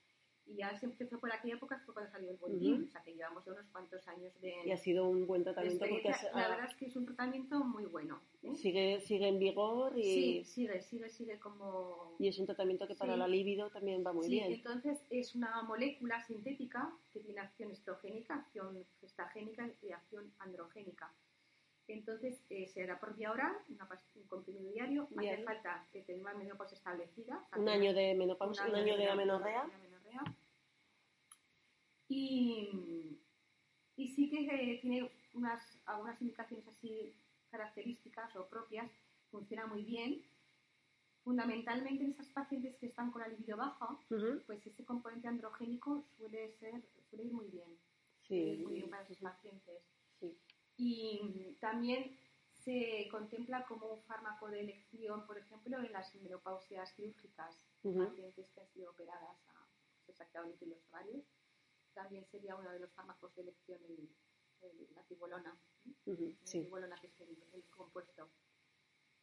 y 0.45 0.55
ya 0.55 0.75
se 0.77 0.85
empezó 0.85 1.19
por 1.19 1.31
aquella 1.31 1.55
época 1.55 1.81
fue 1.85 1.93
cuando 1.93 2.11
salió 2.11 2.31
el 2.31 2.37
Voltín, 2.37 2.83
o 2.83 2.91
sea 2.91 3.01
que 3.01 3.13
llevamos 3.13 3.45
ya 3.45 3.53
unos 3.53 3.65
cuantos 3.67 4.07
años 4.07 4.33
de... 4.41 4.53
Y 4.65 4.71
ha 4.71 4.77
sido 4.77 5.07
un 5.07 5.25
buen 5.25 5.43
tratamiento 5.43 5.85
porque... 5.89 6.11
La 6.33 6.49
verdad 6.49 6.65
es 6.69 6.75
que 6.75 6.85
es 6.85 6.95
un 6.95 7.05
tratamiento 7.05 7.63
muy 7.63 7.85
bueno. 7.85 8.21
¿eh? 8.43 8.55
Sigue, 8.55 8.99
sigue 9.01 9.27
en 9.27 9.39
vigor 9.39 9.97
y... 9.97 10.03
Sí, 10.03 10.43
sigue, 10.43 10.81
sigue, 10.81 11.09
sigue 11.09 11.39
como... 11.39 12.15
Y 12.19 12.27
es 12.27 12.37
un 12.39 12.45
tratamiento 12.45 12.87
que 12.87 12.95
para 12.95 13.15
la 13.15 13.27
libido 13.27 13.69
también 13.69 14.03
va 14.05 14.11
muy 14.11 14.25
sí, 14.25 14.31
bien. 14.31 14.51
entonces 14.51 14.99
es 15.09 15.33
una 15.35 15.63
molécula 15.63 16.21
sintética 16.23 16.91
que 17.11 17.21
tiene 17.21 17.39
acción 17.39 17.71
estrogénica, 17.71 18.35
acción 18.35 18.85
gestagénica 18.99 19.69
y 19.81 19.91
acción 19.91 20.31
androgénica. 20.39 21.11
Entonces 21.87 22.41
eh, 22.49 22.67
se 22.67 22.85
da 22.85 22.97
por 22.97 23.15
vía 23.15 23.31
oral, 23.31 23.53
una 23.69 23.87
un 24.15 24.23
comprimido 24.27 24.71
diario, 24.71 25.07
hace 25.17 25.43
falta 25.43 25.85
que 25.91 26.01
tenga 26.01 26.21
una 26.21 26.33
menopausia 26.35 26.77
establecida. 26.77 27.45
Un 27.57 27.67
año 27.67 27.93
de 27.93 28.13
menopausia, 28.13 28.65
un 28.67 28.75
año 28.75 28.95
de 28.95 29.09
amenorrea 29.09 29.69
y, 32.07 33.19
y 33.95 34.07
sí 34.09 34.29
que 34.29 34.45
eh, 34.45 34.79
tiene 34.81 35.11
unas, 35.33 35.61
algunas 35.85 36.21
indicaciones 36.21 36.67
así 36.67 37.13
características 37.49 38.35
o 38.35 38.47
propias, 38.47 38.91
funciona 39.31 39.65
muy 39.67 39.83
bien. 39.83 40.23
Fundamentalmente 41.23 42.03
en 42.03 42.11
esas 42.11 42.27
pacientes 42.29 42.75
que 42.77 42.87
están 42.87 43.11
con 43.11 43.21
la 43.21 43.29
libido 43.29 43.55
baja, 43.55 43.97
pues 44.45 44.65
ese 44.67 44.83
componente 44.83 45.27
androgénico 45.27 46.03
suele, 46.17 46.51
ser, 46.59 46.83
suele 47.09 47.25
ir 47.25 47.33
muy 47.33 47.47
bien. 47.47 47.77
Sí. 48.27 48.61
muy 48.63 48.75
bien 48.75 48.89
para 48.89 49.03
esos 49.03 49.17
pacientes. 49.17 49.81
Y 50.77 51.55
también 51.61 52.17
se 52.63 53.07
contempla 53.11 53.65
como 53.65 53.87
un 53.87 54.01
fármaco 54.03 54.49
de 54.49 54.61
elección, 54.61 55.25
por 55.25 55.37
ejemplo, 55.37 55.77
en 55.79 55.91
las 55.91 56.13
menopausias 56.15 56.91
quirúrgicas, 56.93 57.55
pacientes 57.81 58.49
que 58.51 58.61
han 58.61 58.67
sido 58.69 58.91
operadas 58.91 59.37
exactamente 60.07 60.65
los 60.65 60.89
varios 60.89 61.23
también 61.93 62.25
sería 62.25 62.55
uno 62.55 62.71
de 62.71 62.79
los 62.79 62.91
fármacos 62.91 63.33
de 63.35 63.43
elección 63.43 63.79
el, 63.85 64.09
la 64.95 65.03
tibolona, 65.03 65.57
sí. 66.43 66.61
tibolona 66.61 66.95
que 66.99 67.07
es 67.07 67.21
el, 67.21 67.63
compuesto. 67.69 68.29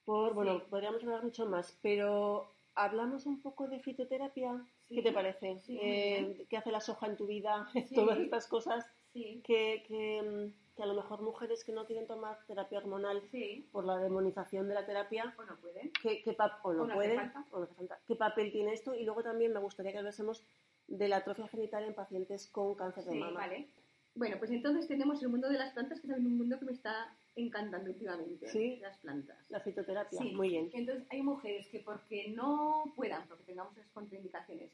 Por, 0.05 0.35
bueno, 0.35 0.65
podríamos 0.69 1.03
hablar 1.03 1.23
mucho 1.23 1.47
más, 1.47 1.79
pero 1.83 2.51
hablamos 2.75 3.27
un 3.27 3.41
poco 3.41 3.69
de 3.69 3.81
fitoterapia. 3.81 4.67
¿Qué 4.89 5.03
te 5.03 5.13
parece? 5.13 5.63
Eh, 5.69 6.47
¿Qué 6.49 6.57
hace 6.57 6.73
la 6.73 6.81
soja 6.81 7.07
en 7.07 7.17
tu 7.17 7.27
vida? 7.27 7.69
Todas 7.95 8.19
estas 8.19 8.49
cosas 8.49 8.87
que, 9.13 9.41
que, 9.43 9.85
que, 9.87 10.83
a 10.83 10.87
lo 10.87 10.95
mejor 10.95 11.23
mujeres 11.23 11.65
que 11.65 11.73
no 11.73 11.87
quieren 11.87 12.07
tomar 12.07 12.39
terapia 12.47 12.79
hormonal 12.79 13.23
por 13.71 13.85
la 13.85 13.99
demonización 13.99 14.69
de 14.69 14.75
la 14.75 14.87
terapia, 14.87 15.35
o 15.39 15.45
no 15.45 15.57
pueden, 15.61 15.93
¿qué, 16.03 16.23
qué 16.23 16.37
o 16.63 16.73
no, 16.73 16.95
pueden, 16.95 17.33
o 17.53 17.61
no 17.61 17.69
¿qué 18.07 18.17
papel 18.17 18.51
tiene 18.51 18.73
esto? 18.73 18.95
Y 18.95 19.05
luego 19.05 19.23
también 19.23 19.53
me 19.53 19.61
gustaría 19.61 19.93
que 19.93 19.99
hablásemos 19.99 20.45
de 20.91 21.09
la 21.09 21.19
atrofia 21.19 21.49
genital 21.49 21.85
en 21.85 21.95
pacientes 21.95 22.49
con 22.49 22.75
cáncer 22.75 23.05
de 23.05 23.15
mama. 23.15 23.41
Vale. 23.41 23.69
Bueno, 24.15 24.37
pues 24.39 24.51
entonces 24.51 24.89
tenemos 24.89 25.23
el 25.23 25.29
mundo 25.29 25.49
de 25.49 25.57
las 25.57 25.73
plantas, 25.73 26.01
que 26.01 26.09
es 26.09 26.19
un 26.19 26.37
mundo 26.37 26.59
que 26.59 26.65
me 26.65 26.73
está 26.73 27.17
encantando 27.37 27.91
últimamente. 27.91 28.49
Sí. 28.49 28.77
Las 28.83 28.99
plantas. 28.99 29.39
La 29.51 29.61
fitoterapia. 29.61 30.19
Sí. 30.19 30.33
Muy 30.35 30.49
bien. 30.49 30.69
Entonces 30.73 31.07
hay 31.11 31.23
mujeres 31.23 31.69
que 31.69 31.81
porque 31.81 32.33
no 32.33 32.93
puedan, 32.97 33.27
porque 33.29 33.45
tengamos 33.45 33.77
esas 33.79 33.91
contraindicaciones, 33.93 34.73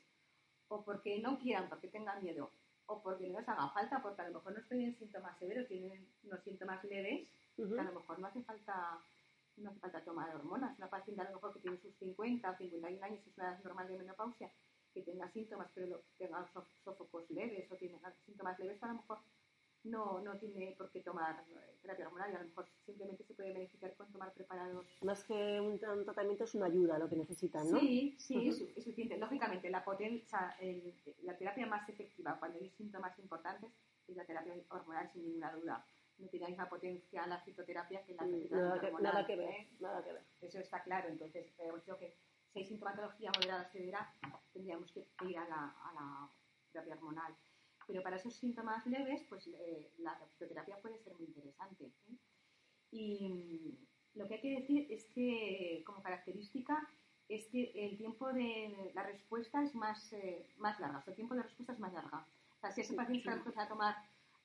o 0.68 0.82
porque 0.82 1.20
no 1.20 1.38
quieran, 1.38 1.68
porque 1.68 1.88
tengan 1.88 2.22
miedo, 2.22 2.50
o 2.86 3.02
porque 3.02 3.28
no 3.28 3.38
les 3.38 3.48
haga 3.48 3.68
falta, 3.68 4.00
porque 4.02 4.22
a 4.22 4.28
lo 4.28 4.38
mejor 4.38 4.54
no 4.54 4.66
tienen 4.68 4.96
síntomas 4.96 5.38
severos, 5.38 5.68
tienen 5.68 6.06
unos 6.24 6.42
síntomas 6.42 6.82
leves, 6.84 7.28
que 7.54 7.62
a 7.62 7.82
lo 7.82 8.00
mejor 8.00 8.18
no 8.18 8.26
hace 8.26 8.42
falta 8.42 8.98
no 9.58 9.70
hace 9.70 9.80
falta 9.80 10.04
tomar 10.04 10.34
hormonas. 10.34 10.76
Una 10.78 10.88
paciente 10.88 11.22
a 11.22 11.24
lo 11.30 11.36
mejor 11.36 11.52
que 11.52 11.60
tiene 11.60 11.78
sus 11.78 11.94
50 11.96 12.50
o 12.50 12.56
51 12.56 13.04
años, 13.04 13.20
es 13.26 13.36
una 13.36 13.50
edad 13.50 13.64
normal 13.64 13.88
de 13.88 13.98
menopausia, 13.98 14.50
que 14.96 15.02
tenga 15.02 15.28
síntomas, 15.30 15.68
pero 15.74 16.04
tenga 16.16 16.48
sofocos 16.82 17.30
leves 17.30 17.70
o 17.70 17.76
tiene 17.76 18.00
síntomas 18.24 18.58
leves, 18.58 18.82
a 18.82 18.86
lo 18.88 18.94
mejor 18.94 19.18
no, 19.84 20.20
no 20.20 20.38
tiene 20.38 20.74
por 20.78 20.90
qué 20.90 21.00
tomar 21.00 21.44
eh, 21.50 21.76
terapia 21.82 22.06
hormonal 22.06 22.32
y 22.32 22.34
a 22.34 22.38
lo 22.38 22.46
mejor 22.46 22.66
simplemente 22.86 23.22
se 23.24 23.34
puede 23.34 23.52
beneficiar 23.52 23.94
con 23.94 24.10
tomar 24.10 24.32
preparados. 24.32 24.86
Más 25.02 25.22
que 25.24 25.60
un, 25.60 25.78
tratamiento 25.78 26.44
es 26.44 26.54
una 26.54 26.66
ayuda 26.66 26.98
lo 26.98 27.10
que 27.10 27.16
necesitan, 27.16 27.70
¿no? 27.70 27.78
Sí, 27.78 28.16
sí, 28.18 28.48
es, 28.48 28.56
suficiente. 28.82 29.18
Lógicamente, 29.18 29.68
la, 29.68 29.84
potencia, 29.84 30.56
la 31.22 31.36
terapia 31.36 31.66
más 31.66 31.86
efectiva 31.90 32.38
cuando 32.38 32.58
hay 32.58 32.70
síntomas 32.70 33.18
importantes 33.18 33.70
es 34.08 34.16
la 34.16 34.24
terapia 34.24 34.54
hormonal 34.70 35.10
sin 35.12 35.24
ninguna 35.24 35.52
duda. 35.52 35.86
No 36.16 36.28
tiene 36.28 36.44
la 36.44 36.48
misma 36.48 36.70
potencia 36.70 37.26
la 37.26 37.38
fitoterapia 37.40 38.02
que 38.02 38.14
la 38.14 38.22
mm, 38.22 38.48
terapia 38.48 38.88
hormonal. 38.88 39.02
nada 39.02 39.26
que 39.26 39.36
ver, 39.36 39.50
¿eh? 39.50 39.68
nada 39.78 40.02
que 40.02 40.12
ver. 40.14 40.22
Eso 40.40 40.58
está 40.58 40.82
claro. 40.82 41.10
Entonces, 41.10 41.52
eh, 41.58 41.70
creo 41.84 41.98
que 41.98 42.16
si 42.56 42.60
hay 42.60 42.68
sintomatología 42.68 43.30
moderada 43.34 43.68
severa, 43.70 44.10
tendríamos 44.54 44.90
que 44.90 45.06
ir 45.28 45.36
a 45.36 45.46
la, 45.46 46.30
terapia 46.72 46.94
hormonal. 46.94 47.34
Pero 47.86 48.02
para 48.02 48.16
esos 48.16 48.34
síntomas 48.34 48.86
leves, 48.86 49.22
pues 49.28 49.46
eh, 49.48 49.92
la 49.98 50.18
fitoterapia 50.32 50.80
puede 50.80 50.98
ser 50.98 51.14
muy 51.16 51.26
interesante. 51.26 51.84
¿eh? 51.84 52.16
Y 52.92 53.78
lo 54.14 54.26
que 54.26 54.34
hay 54.34 54.40
que 54.40 54.60
decir 54.60 54.86
es 54.90 55.04
que, 55.14 55.82
como 55.84 56.02
característica, 56.02 56.88
es 57.28 57.46
que 57.48 57.72
el 57.74 57.98
tiempo 57.98 58.32
de 58.32 58.90
la 58.94 59.02
respuesta 59.02 59.62
es 59.62 59.74
más, 59.74 60.12
eh, 60.14 60.46
más 60.56 60.80
larga, 60.80 61.04
o 61.06 61.10
el 61.10 61.16
tiempo 61.16 61.34
de 61.34 61.42
respuesta 61.42 61.74
es 61.74 61.78
más 61.78 61.92
larga. 61.92 62.26
O 62.56 62.60
sea, 62.60 62.70
si 62.70 62.80
ese 62.80 62.94
paciente 62.94 63.30
está 63.30 63.64
a 63.64 63.68
tomar 63.68 63.96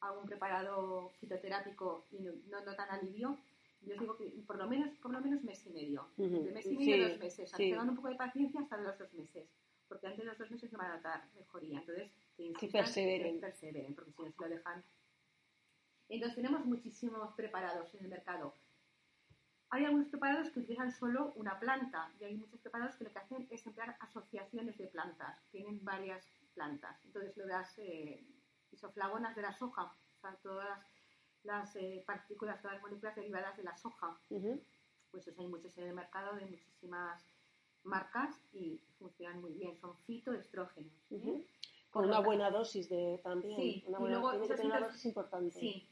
algún 0.01 0.25
preparado 0.25 1.11
fitoterápico 1.21 2.05
y 2.11 2.19
no, 2.19 2.33
no 2.49 2.61
notan 2.65 2.89
alivio, 2.89 3.37
yo 3.81 3.95
digo 3.97 4.15
que 4.15 4.29
por 4.45 4.57
lo 4.57 4.67
menos, 4.67 4.95
por 4.97 5.11
lo 5.11 5.21
menos 5.21 5.43
mes 5.43 5.65
y 5.65 5.69
medio. 5.71 6.09
De 6.17 6.51
mes 6.51 6.65
y 6.65 6.77
medio 6.77 7.09
dos 7.09 7.19
meses. 7.19 7.51
Sí. 7.55 7.73
un 7.73 7.95
poco 7.95 8.09
de 8.09 8.15
paciencia 8.15 8.61
hasta 8.61 8.77
los 8.77 8.97
dos 8.97 9.13
meses. 9.13 9.49
Porque 9.87 10.07
antes 10.07 10.19
de 10.19 10.25
los 10.25 10.37
dos 10.37 10.51
meses 10.51 10.69
se 10.69 10.77
van 10.77 10.91
a 10.91 10.95
notar 10.97 11.27
mejoría. 11.35 11.79
Entonces, 11.79 12.11
que, 12.37 12.67
perseveren. 12.67 13.35
Que 13.35 13.41
perseveren, 13.41 13.95
porque 13.95 14.11
si 14.11 14.21
no 14.21 14.31
se 14.31 14.41
lo 14.41 14.49
dejan. 14.49 14.83
Entonces, 16.09 16.35
tenemos 16.35 16.65
muchísimos 16.65 17.33
preparados 17.33 17.93
en 17.95 18.03
el 18.03 18.09
mercado. 18.09 18.53
Hay 19.69 19.85
algunos 19.85 20.09
preparados 20.09 20.49
que 20.51 20.59
utilizan 20.59 20.91
solo 20.91 21.33
una 21.35 21.59
planta 21.59 22.11
y 22.19 22.25
hay 22.25 22.35
muchos 22.35 22.59
preparados 22.59 22.95
que 22.95 23.05
lo 23.05 23.11
que 23.11 23.19
hacen 23.19 23.47
es 23.49 23.65
emplear 23.65 23.97
asociaciones 23.99 24.77
de 24.77 24.87
plantas. 24.87 25.41
Tienen 25.49 25.83
varias 25.83 26.25
plantas. 26.53 27.03
Entonces, 27.05 27.35
lo 27.37 27.45
de 27.45 27.53
las 27.53 27.79
eh, 27.79 28.23
isoflavonas 28.71 29.35
de 29.35 29.41
la 29.41 29.53
soja, 29.53 29.83
o 29.83 30.19
sea, 30.19 30.35
todas 30.43 30.67
las 30.67 30.85
eh, 31.75 32.03
partículas, 32.05 32.61
todas 32.61 32.75
las 32.75 32.81
moléculas 32.83 33.15
derivadas 33.15 33.57
de 33.57 33.63
la 33.63 33.75
soja. 33.77 34.17
Pues 34.29 35.27
hay 35.27 35.47
muchos 35.47 35.77
en 35.77 35.87
el 35.87 35.93
mercado 35.93 36.35
de 36.35 36.45
muchísimas 36.45 37.21
marcas 37.83 38.35
y 38.53 38.79
funcionan 38.99 39.41
muy 39.41 39.53
bien. 39.53 39.77
Son 39.79 39.97
fitoestrógenos. 40.05 40.93
¿eh? 41.11 41.45
Con 41.89 42.05
una 42.05 42.19
buena 42.19 42.49
dosis 42.49 42.89
de 42.89 43.19
también. 43.23 43.55
Sí, 43.59 43.83
una 43.87 43.99
buena, 43.99 44.19
una 44.19 44.79
dosis 44.79 45.05
importante. 45.05 45.59
Sí. 45.59 45.87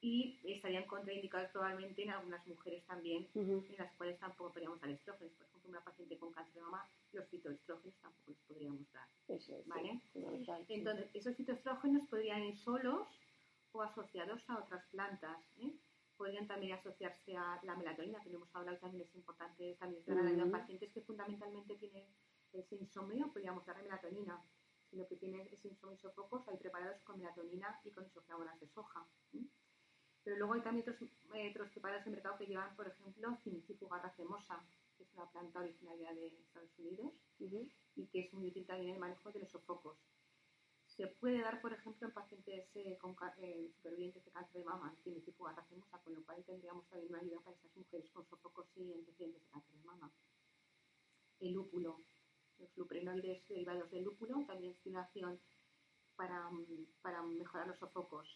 Y 0.00 0.38
estarían 0.44 0.86
contraindicados 0.86 1.50
probablemente 1.50 2.04
en 2.04 2.10
algunas 2.10 2.46
mujeres 2.46 2.84
también, 2.86 3.26
en 3.34 3.64
las 3.76 3.92
cuales 3.94 4.16
tampoco 4.20 4.52
podríamos 4.52 4.80
dar 4.80 4.90
estrógenos. 4.90 5.32
Por 5.34 5.46
ejemplo, 5.48 5.70
una 5.70 5.80
paciente 5.80 6.16
con 6.16 6.32
cáncer 6.32 6.54
de 6.54 6.60
mama, 6.60 6.88
los 7.12 7.26
fitoestrógenos 7.28 7.96
tampoco 8.00 8.30
los 8.30 8.38
podríamos 8.46 8.92
dar. 8.92 9.08
Eso 9.26 9.56
es, 9.56 9.66
¿vale? 9.66 10.00
Entonces, 10.68 11.10
esos 11.14 11.34
fitoestrógenos 11.34 12.08
podrían 12.08 12.44
ir 12.44 12.56
solos 12.56 13.08
o 13.72 13.82
asociados 13.82 14.42
a 14.48 14.58
otras 14.58 14.84
plantas. 14.90 15.38
¿eh? 15.58 15.74
Podrían 16.16 16.46
también 16.46 16.72
asociarse 16.72 17.36
a 17.36 17.60
la 17.62 17.76
melatonina, 17.76 18.20
que 18.20 18.30
no 18.30 18.36
hemos 18.38 18.54
hablado 18.54 18.78
también 18.78 19.04
es 19.04 19.14
importante 19.14 19.76
también 19.78 20.02
en 20.06 20.50
pacientes 20.50 20.92
que 20.92 21.02
fundamentalmente 21.02 21.76
tienen 21.76 22.04
ese 22.52 22.76
insomnio, 22.76 23.32
podríamos 23.32 23.64
dar 23.66 23.80
melatonina. 23.82 24.42
Si 24.90 24.96
lo 24.96 25.06
que 25.06 25.16
tiene 25.16 25.42
es 25.52 25.64
insomnio 25.64 25.96
y 25.96 26.00
sofocos, 26.00 26.48
hay 26.48 26.56
preparados 26.56 27.00
con 27.02 27.18
melatonina 27.18 27.78
y 27.84 27.90
con 27.90 28.06
isoflavonas 28.06 28.58
de 28.58 28.68
soja. 28.68 29.06
Pero 30.24 30.36
luego 30.36 30.54
hay 30.54 30.62
también 30.62 30.88
otros, 30.88 31.10
eh, 31.34 31.50
otros 31.50 31.70
preparados 31.70 32.06
en 32.06 32.12
mercado 32.12 32.38
que 32.38 32.46
llevan, 32.46 32.74
por 32.74 32.88
ejemplo, 32.88 33.36
Cincifuga 33.44 33.98
racemosa, 33.98 34.64
que 34.96 35.04
es 35.04 35.14
una 35.14 35.30
planta 35.30 35.60
originaria 35.60 36.12
de 36.12 36.26
Estados 36.26 36.78
Unidos 36.78 37.12
y 37.96 38.06
que 38.08 38.20
es 38.20 38.32
muy 38.32 38.48
útil 38.48 38.66
también 38.66 38.90
en 38.90 38.94
el 38.96 39.00
manejo 39.00 39.30
de 39.30 39.40
los 39.40 39.50
sofocos. 39.50 39.96
Se 40.98 41.06
puede 41.06 41.40
dar, 41.40 41.60
por 41.60 41.72
ejemplo, 41.72 42.08
en 42.08 42.12
pacientes 42.12 42.68
eh, 42.74 42.98
con, 43.00 43.16
eh, 43.38 43.70
supervivientes 43.76 44.24
de 44.24 44.32
cáncer 44.32 44.62
de 44.62 44.64
mama, 44.64 44.94
Cincifuga 45.04 45.52
racemosa, 45.52 45.98
con 46.02 46.12
lo 46.12 46.24
cual 46.24 46.44
tendríamos 46.44 46.88
también 46.88 47.10
una 47.10 47.20
ayuda 47.20 47.40
para 47.40 47.56
esas 47.56 47.76
mujeres 47.76 48.10
con 48.10 48.26
sofocos 48.26 48.66
y 48.76 48.92
antecedentes 48.92 49.40
de 49.40 49.48
cáncer 49.48 49.76
de 49.76 49.84
mama. 49.84 50.12
El 51.38 51.52
lúpulo, 51.52 52.00
los 52.58 52.76
luprenoides 52.76 53.46
derivados 53.46 53.88
del 53.92 54.02
lúpulo, 54.02 54.44
también 54.44 54.72
estimulación 54.72 55.40
para, 56.16 56.50
para 57.00 57.22
mejorar 57.22 57.68
los 57.68 57.78
sofocos 57.78 58.28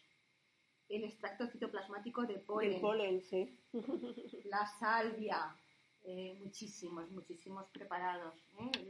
el 0.89 1.03
extracto 1.05 1.47
citoplasmático 1.47 2.23
de 2.25 2.39
polen. 2.39 2.81
polen, 2.81 3.21
sí. 3.21 3.57
La 4.45 4.65
salvia, 4.79 5.55
eh, 6.03 6.37
muchísimos, 6.41 7.09
muchísimos 7.11 7.67
preparados. 7.71 8.35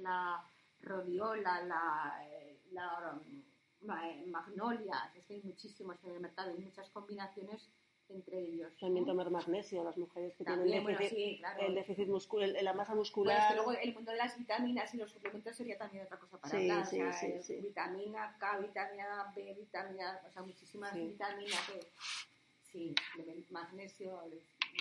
La 0.01 0.43
rodiola, 0.81 1.63
la, 1.63 2.19
la, 2.71 3.21
magnolia, 3.83 5.11
es 5.15 5.25
que 5.25 5.35
hay 5.35 5.41
muchísimos 5.43 5.97
en 6.03 6.11
el 6.11 6.19
mercado 6.19 6.51
y 6.55 6.61
muchas 6.61 6.89
combinaciones 6.89 7.69
entre 8.09 8.39
ellos. 8.39 8.71
También 8.79 9.05
tomar 9.05 9.29
magnesio, 9.29 9.83
las 9.83 9.97
mujeres 9.97 10.35
que 10.35 10.43
tienen 10.43 10.85
déficit, 10.85 11.41
el 11.59 11.75
déficit 11.75 12.07
muscular, 12.07 12.49
la 12.61 12.73
masa 12.73 12.95
muscular. 12.95 13.55
luego 13.55 13.71
el 13.71 13.93
mundo 13.93 14.11
de 14.11 14.17
las 14.17 14.37
vitaminas 14.37 14.93
y 14.93 14.97
los 14.97 15.11
suplementos 15.11 15.55
sería 15.55 15.77
también 15.77 16.05
otra 16.05 16.17
cosa 16.17 16.37
para 16.37 16.57
hablar. 16.57 16.85
Sí, 16.85 16.99
sí, 17.41 17.55
vitamina 17.61 18.35
K, 18.39 18.57
vitamina 18.59 19.31
B, 19.35 19.55
vitamina, 19.57 20.21
o 20.27 20.31
sea, 20.31 20.43
muchísimas 20.43 20.93
vitaminas. 20.93 21.61
sí, 22.71 22.93
magnesio, 23.49 24.21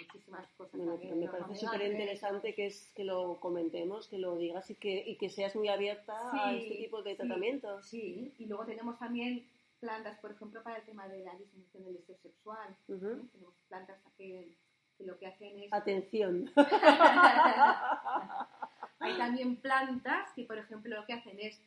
muchísimas 0.00 0.46
cosas. 0.52 0.80
me 0.80 1.28
parece 1.28 1.56
súper 1.56 1.82
interesante 1.82 2.54
que, 2.54 2.66
es, 2.66 2.90
que 2.94 3.04
lo 3.04 3.38
comentemos, 3.40 4.08
que 4.08 4.18
lo 4.18 4.36
digas 4.36 4.70
y 4.70 4.74
que, 4.74 5.02
y 5.06 5.16
que 5.16 5.30
seas 5.30 5.54
muy 5.56 5.68
abierta 5.68 6.14
a 6.32 6.54
este 6.54 6.76
tipo 6.76 7.02
de 7.02 7.14
tratamientos. 7.14 7.86
Sí, 7.86 8.32
y 8.38 8.46
luego 8.46 8.64
tenemos 8.64 8.98
también 8.98 9.46
plantas, 9.80 10.18
por 10.20 10.30
ejemplo, 10.30 10.62
para 10.62 10.76
el 10.76 10.84
tema 10.84 11.08
de 11.08 11.24
la 11.24 11.34
disminución 11.34 11.84
del 11.84 11.94
deseo 11.94 12.16
sexual. 12.18 12.76
Tenemos 12.86 13.54
plantas 13.68 13.98
que, 14.16 14.56
lo 15.00 15.18
que 15.18 15.26
hacen 15.26 15.58
es... 15.58 15.72
Atención. 15.72 16.50
Hay 19.00 19.18
también 19.18 19.56
plantas 19.56 20.30
que, 20.36 20.44
por 20.44 20.58
ejemplo, 20.58 20.94
lo 20.94 21.04
que 21.04 21.14
hacen 21.14 21.40
es 21.40 21.60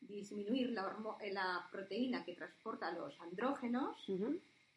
disminuir 0.00 0.70
la, 0.70 0.96
la 1.32 1.68
proteína 1.72 2.24
que 2.24 2.34
transporta 2.34 2.92
los 2.92 3.20
andrógenos. 3.20 4.06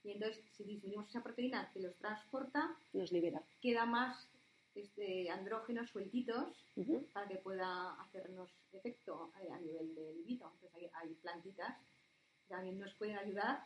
Y 0.03 0.11
entonces, 0.11 0.43
si 0.55 0.63
disminuimos 0.63 1.09
esa 1.09 1.21
proteína 1.21 1.69
que 1.73 1.81
los 1.81 1.95
transporta, 1.97 2.75
los 2.93 3.11
libera. 3.11 3.41
Queda 3.61 3.85
más 3.85 4.29
este, 4.75 5.29
andrógenos 5.29 5.89
sueltitos 5.89 6.65
para 7.13 7.27
que 7.27 7.35
pueda 7.35 7.99
hacernos 8.01 8.49
efecto 8.71 9.31
a 9.35 9.59
nivel 9.59 9.93
del 9.95 10.17
libido. 10.17 10.51
Entonces, 10.53 10.71
hay, 10.75 10.89
hay 10.93 11.13
plantitas 11.15 11.75
también 12.49 12.79
nos 12.79 12.93
pueden 12.95 13.17
ayudar 13.17 13.65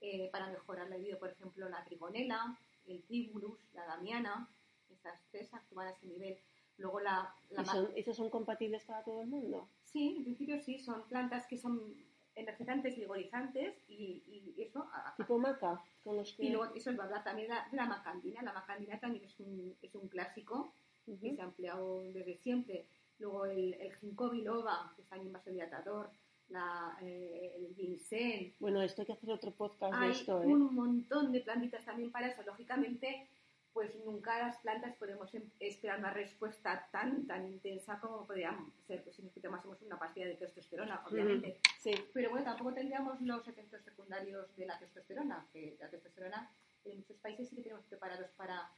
eh, 0.00 0.28
para 0.30 0.50
mejorar 0.50 0.90
la 0.90 0.96
vida, 0.96 1.18
por 1.18 1.30
ejemplo, 1.30 1.68
la 1.68 1.82
trigonela, 1.84 2.58
el 2.86 3.02
tribulus, 3.04 3.58
la 3.72 3.86
damiana, 3.86 4.50
estas 4.90 5.18
tres 5.30 5.54
actúan 5.54 5.86
a 5.86 5.92
ese 5.92 6.06
nivel. 6.06 6.36
Luego 6.76 7.00
la, 7.00 7.32
son, 7.64 7.88
¿Esos 7.94 8.16
son 8.16 8.28
compatibles 8.28 8.84
para 8.84 9.04
todo 9.04 9.22
el 9.22 9.28
mundo? 9.28 9.68
Sí, 9.84 10.16
en 10.18 10.24
principio 10.24 10.60
sí, 10.60 10.78
son 10.78 11.06
plantas 11.08 11.46
que 11.46 11.56
son 11.56 11.94
energizantes, 12.36 12.96
vigorizantes 12.96 13.74
y, 13.88 14.54
y 14.56 14.62
eso... 14.62 14.86
¿Tipo 15.16 15.38
maca? 15.38 15.82
Con 16.02 16.16
los 16.16 16.38
Y 16.38 16.50
luego 16.50 16.74
eso 16.74 16.90
es 16.90 16.96
verdad 16.96 17.22
también 17.24 17.48
la, 17.48 17.66
la 17.72 17.86
macandina. 17.86 18.42
La 18.42 18.52
macandina 18.52 18.98
también 18.98 19.24
es 19.24 19.38
un, 19.40 19.76
es 19.80 19.94
un 19.94 20.08
clásico 20.08 20.72
que 21.04 21.16
se 21.16 21.40
ha 21.40 21.44
empleado 21.44 22.02
desde 22.12 22.36
siempre. 22.38 22.86
Luego 23.18 23.46
el, 23.46 23.74
el 23.74 23.94
ginkgo 23.96 24.30
biloba, 24.30 24.92
que 24.96 25.02
es 25.02 25.08
también 25.08 25.32
vasodilatador 25.32 26.10
la, 26.48 26.96
eh, 27.02 27.54
el 27.56 27.74
ginseng. 27.74 28.52
Bueno, 28.58 28.82
esto 28.82 29.02
hay 29.02 29.06
que 29.06 29.12
hacer 29.12 29.30
otro 29.30 29.52
podcast 29.52 29.98
de 30.00 30.10
esto. 30.10 30.40
Hay 30.40 30.50
¿eh? 30.50 30.54
un 30.54 30.74
montón 30.74 31.32
de 31.32 31.40
plantitas 31.40 31.84
también 31.84 32.10
para 32.10 32.28
eso. 32.28 32.42
Lógicamente, 32.42 33.28
pues 33.74 33.94
nunca 34.06 34.38
las 34.38 34.56
plantas 34.58 34.94
podemos 34.96 35.34
em, 35.34 35.42
esperar 35.60 35.98
una 35.98 36.12
respuesta 36.12 36.88
tan, 36.90 37.26
tan 37.26 37.44
intensa 37.46 37.98
como 38.00 38.26
podríamos 38.26 38.72
ser 38.86 39.02
pues, 39.02 39.16
si 39.16 39.40
tomásemos 39.40 39.82
una 39.82 39.98
pastilla 39.98 40.28
de 40.28 40.36
testosterona, 40.36 41.02
obviamente. 41.04 41.58
sí. 41.78 41.92
Pero 42.14 42.30
bueno, 42.30 42.46
tampoco 42.46 42.72
tendríamos 42.72 43.20
los 43.20 43.46
efectos 43.46 43.82
secundarios 43.82 44.56
de 44.56 44.66
la 44.66 44.78
testosterona, 44.78 45.46
que 45.52 45.76
la 45.80 45.90
testosterona 45.90 46.50
en 46.84 46.98
muchos 46.98 47.16
países 47.18 47.48
sí 47.48 47.56
que 47.56 47.62
tenemos 47.62 47.84
preparados 47.86 48.30
para 48.36 48.70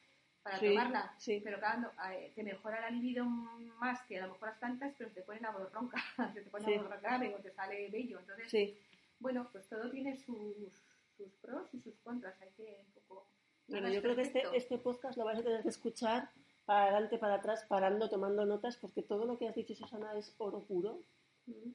para 0.46 0.60
tomarla. 0.60 1.14
Pero 1.42 1.58
claro, 1.58 1.92
te 2.34 2.42
mejora 2.44 2.80
la 2.80 2.90
libido 2.90 3.24
más 3.24 4.00
que 4.02 4.18
a 4.18 4.26
lo 4.26 4.32
mejor 4.32 4.48
las 4.50 4.58
plantas, 4.58 4.94
pero 4.96 5.10
te 5.10 5.22
pone 5.22 5.40
la 5.40 5.50
voz 5.50 5.72
ronca, 5.72 5.98
se 6.34 6.40
te 6.42 6.50
pone 6.50 6.76
la 6.76 6.82
voz 6.82 7.02
grave 7.02 7.34
o 7.34 7.38
te 7.38 7.50
sale 7.50 7.90
bello. 7.90 8.20
Entonces, 8.20 8.76
bueno, 9.18 9.48
pues 9.50 9.68
todo 9.68 9.90
tiene 9.90 10.16
sus, 10.16 10.72
sus 11.16 11.32
pros 11.42 11.72
y 11.74 11.80
sus 11.80 11.96
contras. 11.98 12.40
Hay 12.40 12.50
que 12.56 12.84
un 12.86 12.92
poco. 12.92 13.26
Bueno, 13.68 13.88
yo 13.88 14.00
creo 14.00 14.14
que 14.14 14.22
este, 14.22 14.42
este 14.54 14.78
podcast 14.78 15.16
lo 15.16 15.24
vais 15.24 15.38
a 15.38 15.42
tener 15.42 15.62
que 15.62 15.68
escuchar 15.68 16.30
para 16.64 16.84
adelante, 16.84 17.18
para 17.18 17.34
atrás, 17.34 17.64
parando, 17.68 18.08
tomando 18.08 18.44
notas, 18.44 18.76
porque 18.76 19.02
todo 19.02 19.24
lo 19.24 19.38
que 19.38 19.48
has 19.48 19.54
dicho, 19.54 19.74
Susana, 19.74 20.16
es 20.16 20.34
oro 20.38 20.62
puro. 20.62 21.00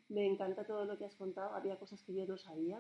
Me 0.10 0.26
encanta 0.26 0.66
todo 0.66 0.84
lo 0.84 0.98
que 0.98 1.06
has 1.06 1.16
contado. 1.16 1.56
Había 1.56 1.78
cosas 1.78 2.02
que 2.04 2.14
yo 2.14 2.26
no 2.26 2.38
sabía. 2.38 2.78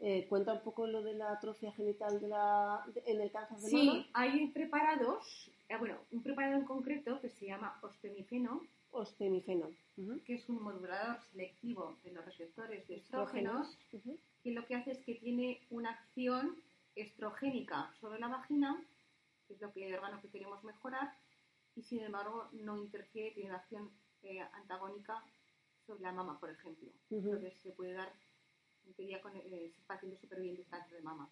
Eh, 0.00 0.26
cuenta 0.28 0.52
un 0.52 0.62
poco 0.62 0.86
lo 0.86 1.02
de 1.02 1.14
la 1.14 1.32
atrofia 1.32 1.72
genital 1.72 2.20
de 2.20 2.28
la, 2.28 2.84
en 3.06 3.20
el 3.20 3.30
cáncer 3.30 3.58
de 3.58 3.72
mama. 3.72 3.92
Sí, 4.02 4.10
hay 4.12 4.48
preparados, 4.48 5.50
eh, 5.68 5.76
bueno, 5.78 5.96
un 6.10 6.22
preparado 6.22 6.56
en 6.56 6.64
concreto 6.64 7.20
que 7.20 7.30
se 7.30 7.46
llama 7.46 7.78
ostemifeno. 7.82 8.60
Ostemifeno. 8.90 9.70
Que 10.26 10.34
es 10.34 10.48
un 10.48 10.62
modulador 10.62 11.20
selectivo 11.30 11.96
de 12.02 12.12
los 12.12 12.24
receptores 12.24 12.86
de 12.88 12.96
estrógenos, 12.96 13.78
que 14.42 14.50
lo 14.50 14.66
que 14.66 14.74
hace 14.74 14.90
es 14.92 14.98
que 15.04 15.14
tiene 15.14 15.60
una 15.70 15.90
acción 15.90 16.56
estrogénica 16.94 17.92
sobre 18.00 18.18
la 18.20 18.28
vagina, 18.28 18.82
que 19.46 19.54
es 19.54 19.60
lo 19.60 19.72
que 19.72 19.86
el 19.86 19.94
órgano 19.94 20.20
que 20.20 20.30
queremos 20.30 20.62
mejorar, 20.64 21.16
y 21.76 21.82
sin 21.82 22.00
embargo 22.00 22.48
no 22.52 22.76
interfiere, 22.76 23.32
tiene 23.32 23.50
una 23.50 23.58
acción 23.58 23.90
eh, 24.22 24.40
antagónica 24.52 25.24
sobre 25.86 26.02
la 26.02 26.12
mama, 26.12 26.38
por 26.38 26.50
ejemplo. 26.50 26.90
Entonces 27.10 27.54
se 27.60 27.72
puede 27.72 27.92
dar 27.92 28.12
quería 28.96 29.20
con 29.20 29.34
eh, 29.36 29.72
pacientes 29.86 30.20
supervivientes 30.20 30.66
de 30.66 30.70
cáncer 30.70 30.96
de 30.96 31.02
mama. 31.02 31.30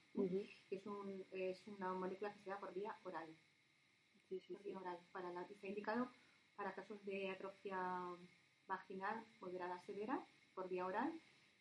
es, 0.70 0.86
un, 0.86 1.24
es, 1.32 1.66
una 1.66 1.92
molécula 1.92 2.32
que 2.32 2.40
se 2.40 2.50
da 2.50 2.59
por 2.59 2.72
vía 2.74 2.96
oral. 3.04 3.28
Sí, 4.28 4.40
sí, 4.40 4.52
por 4.52 4.62
vía 4.62 4.78
oral. 4.78 4.98
Para 5.12 5.32
la, 5.32 5.42
está 5.42 5.66
indicado 5.66 6.11
para 6.56 6.74
casos 6.74 7.04
de 7.04 7.30
atrofia 7.30 7.78
vaginal 8.66 9.24
moderada 9.40 9.80
severa 9.82 10.24
por 10.54 10.68
vía 10.68 10.86
oral 10.86 11.12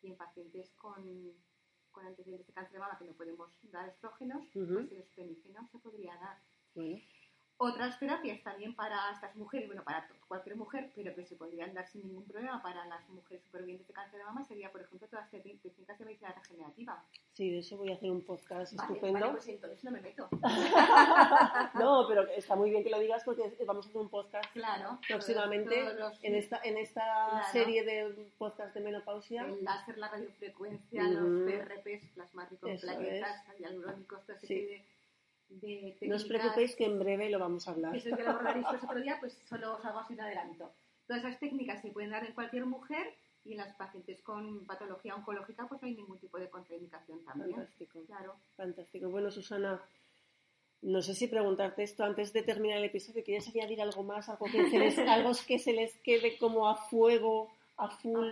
y 0.02 0.08
en 0.08 0.16
pacientes 0.16 0.70
con, 0.74 1.32
con 1.98 2.06
antecedentes 2.06 2.46
de 2.46 2.52
cáncer 2.52 2.74
de 2.74 2.78
mama 2.78 2.98
que 2.98 3.06
no 3.06 3.14
podemos 3.14 3.50
dar 3.72 3.88
estrógenos, 3.88 4.46
pues 4.72 4.90
el 4.92 4.98
espeniceno 5.00 5.68
se 5.72 5.78
podría 5.80 6.14
dar. 6.16 6.38
Otras 7.60 7.98
terapias 7.98 8.40
también 8.44 8.72
para 8.76 9.10
estas 9.12 9.34
mujeres, 9.34 9.66
bueno, 9.66 9.82
para 9.82 10.06
cualquier 10.28 10.54
mujer, 10.54 10.92
pero 10.94 11.12
que 11.12 11.24
se 11.24 11.34
podrían 11.34 11.74
dar 11.74 11.88
sin 11.88 12.02
ningún 12.02 12.24
problema 12.24 12.62
para 12.62 12.86
las 12.86 13.08
mujeres 13.08 13.42
supervivientes 13.42 13.88
de 13.88 13.94
cáncer 13.94 14.20
de 14.20 14.24
mama, 14.26 14.44
sería, 14.44 14.70
por 14.70 14.80
ejemplo, 14.82 15.08
todas 15.08 15.24
las 15.24 15.42
técnicas 15.42 15.98
de 15.98 16.04
medicina 16.04 16.32
regenerativa. 16.32 17.04
Sí, 17.32 17.50
de 17.50 17.58
eso 17.58 17.76
voy 17.76 17.90
a 17.90 17.94
hacer 17.94 18.12
un 18.12 18.22
podcast 18.22 18.74
estupendo. 18.74 19.18
Vale, 19.18 19.32
pues 19.32 19.48
entonces 19.48 19.82
no 19.82 19.90
me 19.90 20.00
meto. 20.00 20.28
no, 21.74 22.06
pero 22.06 22.28
está 22.28 22.54
muy 22.54 22.70
bien 22.70 22.84
que 22.84 22.90
lo 22.90 23.00
digas 23.00 23.24
porque 23.24 23.52
vamos 23.66 23.86
a 23.86 23.88
hacer 23.88 24.00
un 24.02 24.08
podcast 24.08 24.52
claro, 24.52 25.00
próximamente 25.08 25.84
en 26.22 26.34
esta, 26.36 26.60
en 26.62 26.78
esta 26.78 27.42
serie 27.50 27.82
de 27.82 28.30
podcast 28.38 28.72
de 28.72 28.82
menopausia. 28.82 29.44
El 29.44 29.64
láser, 29.64 29.98
la 29.98 30.08
radiofrecuencia, 30.08 31.02
los 31.02 31.50
PRPs, 31.50 32.08
plasmáticos, 32.14 32.80
plaquetas, 32.82 33.44
hialurónicos, 33.58 34.24
todo 34.24 34.36
ese 34.36 34.46
sí 34.46 34.84
no 35.50 36.16
os 36.16 36.24
preocupéis 36.24 36.76
que 36.76 36.84
en 36.84 36.98
breve 36.98 37.30
lo 37.30 37.38
vamos 37.38 37.66
a 37.66 37.72
hablar. 37.72 37.96
Eso 37.96 38.14
que 38.16 38.22
lo 38.22 38.30
abordaréis 38.30 38.66
otro 38.66 39.00
día, 39.00 39.16
pues 39.20 39.38
solo 39.48 39.76
os 39.76 39.84
hago 39.84 39.98
así 40.00 40.14
un 40.14 40.20
adelanto. 40.20 40.72
Todas 41.06 41.24
esas 41.24 41.40
técnicas 41.40 41.80
se 41.80 41.90
pueden 41.90 42.10
dar 42.10 42.24
en 42.24 42.34
cualquier 42.34 42.66
mujer 42.66 43.14
y 43.44 43.52
en 43.52 43.58
las 43.58 43.74
pacientes 43.76 44.20
con 44.22 44.66
patología 44.66 45.14
oncológica 45.14 45.66
pues 45.66 45.80
no 45.80 45.88
hay 45.88 45.94
ningún 45.94 46.18
tipo 46.18 46.38
de 46.38 46.50
contraindicación 46.50 47.24
también. 47.24 47.56
Fantástico. 47.56 48.04
Claro. 48.06 48.36
Fantástico. 48.56 49.08
Bueno, 49.08 49.30
Susana, 49.30 49.80
no 50.82 51.00
sé 51.00 51.14
si 51.14 51.28
preguntarte 51.28 51.82
esto 51.82 52.04
antes 52.04 52.32
de 52.32 52.42
terminar 52.42 52.78
el 52.78 52.84
episodio. 52.84 53.24
¿Quieres 53.24 53.48
añadir 53.48 53.80
algo 53.80 54.02
más? 54.02 54.28
Algo 54.28 54.46
que 54.46 54.68
se 54.68 54.78
les, 54.78 54.98
algo 55.08 55.32
que 55.46 55.58
se 55.58 55.72
les 55.72 55.96
quede 55.98 56.36
como 56.36 56.68
a 56.68 56.76
fuego, 56.76 57.50
a 57.78 57.88
full 57.88 58.28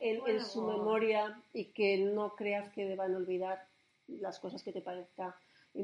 en, 0.00 0.20
en, 0.26 0.44
su 0.44 0.62
memoria 0.62 1.40
y 1.54 1.66
que 1.66 1.96
no 1.98 2.34
creas 2.34 2.68
que 2.74 2.84
deban 2.84 3.14
olvidar 3.14 3.66
las 4.06 4.38
cosas 4.38 4.62
que 4.62 4.72
te 4.72 4.82
parezca 4.82 5.34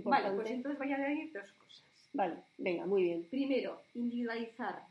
Vale, 0.02 0.30
pues 0.32 0.50
entonces 0.50 0.78
voy 0.78 0.92
a 0.92 0.96
añadir 0.96 1.32
dos 1.32 1.50
cosas. 1.52 2.10
Vale, 2.12 2.36
venga, 2.58 2.86
muy 2.86 3.02
bien. 3.02 3.28
Primero, 3.28 3.82
individualizar. 3.94 4.86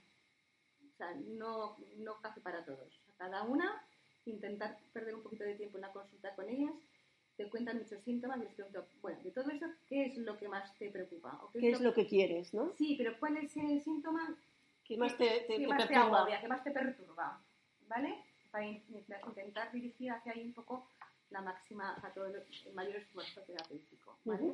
O 0.81 0.97
sea, 0.97 1.13
no, 1.37 1.77
no 1.97 2.21
café 2.21 2.41
para 2.41 2.63
todos. 2.63 2.99
Cada 3.17 3.43
una 3.43 3.83
intentar 4.25 4.77
perder 4.93 5.15
un 5.15 5.23
poquito 5.23 5.43
de 5.43 5.55
tiempo 5.55 5.77
en 5.77 5.81
la 5.81 5.91
consulta 5.91 6.33
con 6.35 6.47
ellas, 6.49 6.73
te 7.35 7.49
cuentan 7.49 7.79
muchos 7.79 8.01
síntomas 8.03 8.37
y 8.37 8.43
les 8.43 8.53
pregunto, 8.53 8.85
bueno, 9.01 9.19
de 9.23 9.31
todo 9.31 9.49
eso, 9.49 9.65
¿qué 9.87 10.05
es 10.05 10.17
lo 10.17 10.37
que 10.37 10.47
más 10.47 10.73
te 10.77 10.89
preocupa? 10.91 11.39
qué, 11.53 11.71
es, 11.71 11.81
lo 11.81 11.93
que... 11.93 12.05
quieres, 12.05 12.53
no? 12.53 12.71
Sí, 12.77 12.95
pero 12.97 13.17
¿cuál 13.19 13.37
es 13.37 13.55
el 13.57 13.81
síntoma 13.81 14.35
que 14.83 14.97
más 14.97 15.17
te, 15.17 15.45
te, 15.47 15.57
que 15.57 15.67
más 15.67 15.87
te 15.87 15.95
agobia, 15.95 16.39
que 16.39 16.47
más 16.47 16.63
te 16.63 16.71
perturba? 16.71 17.41
¿Vale? 17.87 18.23
Para 18.51 18.65
intentar 18.65 19.71
dirigir 19.71 20.11
hacia 20.11 20.33
ahí 20.33 20.43
un 20.43 20.53
poco 20.53 20.87
la 21.31 21.41
máxima, 21.41 21.97
a 22.03 22.13
todo 22.13 22.27
el 22.27 22.43
mayor 22.75 22.97
esfuerzo 22.97 23.41
terapéutico, 23.41 24.17
¿vale? 24.25 24.53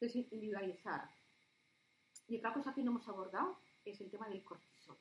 Entonces, 0.00 0.32
individualizar. 0.32 1.10
Y 2.26 2.38
otra 2.38 2.54
cosa 2.54 2.72
que 2.72 2.82
no 2.82 2.92
hemos 2.92 3.06
abordado 3.06 3.58
es 3.84 4.00
el 4.00 4.10
tema 4.10 4.28
del 4.30 4.42
cortisol. 4.42 4.96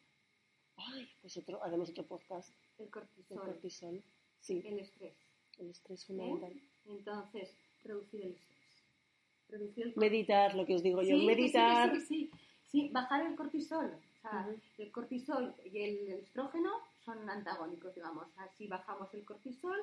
Ay, 0.75 1.07
pues 1.21 1.37
otro, 1.37 1.63
haremos 1.63 1.89
otro 1.89 2.05
podcast. 2.05 2.49
El 2.77 2.89
cortisol. 2.89 3.37
El 3.37 3.43
cortisol, 3.45 4.03
sí. 4.41 4.61
El 4.65 4.79
estrés. 4.79 5.15
El 5.57 5.69
estrés 5.69 6.05
fundamental. 6.05 6.53
Entonces, 6.85 7.55
reducir 7.83 8.23
el 8.23 8.33
estrés. 8.33 8.83
Reducir 9.47 9.87
el 9.87 9.93
meditar, 9.95 10.55
lo 10.55 10.65
que 10.65 10.75
os 10.75 10.83
digo 10.83 11.01
yo, 11.01 11.17
meditar. 11.17 11.95
Sí, 11.95 12.05
sí, 12.05 12.31
sí, 12.65 12.89
bajar 12.89 13.25
el 13.25 13.35
cortisol. 13.37 13.85
O 13.85 14.21
sea, 14.21 14.53
el 14.77 14.91
cortisol 14.91 15.55
y 15.63 15.79
el 15.79 16.09
estrógeno 16.09 16.71
son 17.05 17.29
antagónicos, 17.29 17.95
digamos. 17.95 18.27
si 18.57 18.67
bajamos 18.67 19.13
el 19.13 19.23
cortisol, 19.23 19.79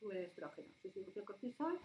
sube 0.00 0.18
el 0.18 0.24
estrógeno. 0.24 0.66
Si 0.82 0.90
sube 0.90 1.12
el 1.14 1.24
cortisol, 1.24 1.78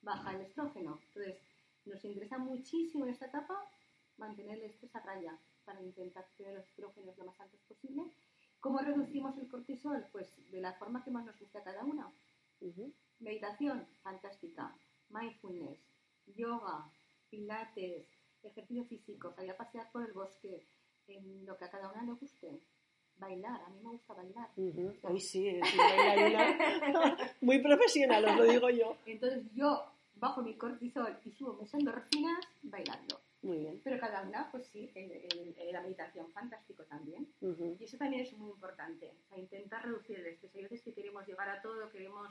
baja 0.00 0.34
el 0.34 0.40
estrógeno. 0.40 0.98
Entonces, 1.08 1.36
nos 1.86 2.04
interesa 2.04 2.38
muchísimo 2.38 3.04
en 3.04 3.12
esta 3.12 3.26
etapa 3.26 3.68
mantener 4.16 4.58
el 4.58 4.64
estrés 4.64 4.94
a 4.94 5.00
raya 5.00 5.38
para 5.64 5.82
intentar 5.82 6.26
tener 6.36 6.54
los 6.54 6.66
estrógenos 6.66 7.16
lo 7.16 7.24
más 7.24 7.40
altos 7.40 7.60
posible. 7.62 8.04
¿Cómo 8.60 8.78
reducimos 8.78 9.36
el 9.38 9.48
cortisol? 9.48 10.06
Pues 10.12 10.28
de 10.50 10.60
la 10.60 10.72
forma 10.74 11.04
que 11.04 11.10
más 11.10 11.24
nos 11.24 11.38
gusta 11.38 11.58
a 11.58 11.64
cada 11.64 11.84
una. 11.84 12.12
Meditación, 13.18 13.86
fantástica. 14.02 14.74
Mindfulness, 15.10 15.78
yoga, 16.26 16.90
pilates, 17.28 18.06
ejercicio 18.42 18.84
físico, 18.84 19.32
salir 19.32 19.50
a 19.50 19.56
pasear 19.56 19.90
por 19.92 20.04
el 20.04 20.12
bosque, 20.12 20.66
en 21.06 21.44
lo 21.44 21.56
que 21.56 21.64
a 21.66 21.70
cada 21.70 21.90
una 21.90 22.02
le 22.04 22.12
guste. 22.12 22.60
Bailar, 23.16 23.60
a 23.62 23.68
mí 23.68 23.80
me 23.80 23.90
gusta 23.90 24.14
bailar. 24.14 24.50
Uh 24.56 25.18
sí, 25.18 25.48
es 25.48 25.62
muy 27.42 27.60
profesional, 27.60 28.24
os 28.24 28.36
lo 28.36 28.44
digo 28.44 28.70
yo. 28.70 28.96
Entonces 29.06 29.44
yo 29.54 29.93
bajo 30.16 30.42
mi 30.42 30.56
cortisol 30.56 31.18
y 31.24 31.30
subo 31.32 31.54
mis 31.54 31.72
endorfinas 31.74 32.44
bailando. 32.62 33.20
Muy 33.42 33.58
bien. 33.58 33.80
Pero 33.84 34.00
cada 34.00 34.22
una, 34.22 34.50
pues 34.50 34.66
sí, 34.68 34.90
en, 34.94 35.72
la 35.72 35.82
meditación 35.82 36.32
fantástico 36.32 36.82
también. 36.84 37.28
Y 37.78 37.84
eso 37.84 37.98
también 37.98 38.22
es 38.22 38.32
muy 38.32 38.50
importante. 38.50 39.12
O 39.20 39.28
sea, 39.28 39.38
intentar 39.38 39.84
reducir 39.84 40.18
el 40.18 40.26
estrés. 40.26 40.54
Hay 40.54 40.62
veces 40.62 40.82
que 40.82 40.94
queremos 40.94 41.26
llegar 41.26 41.48
a 41.50 41.60
todo, 41.60 41.90
queremos 41.90 42.30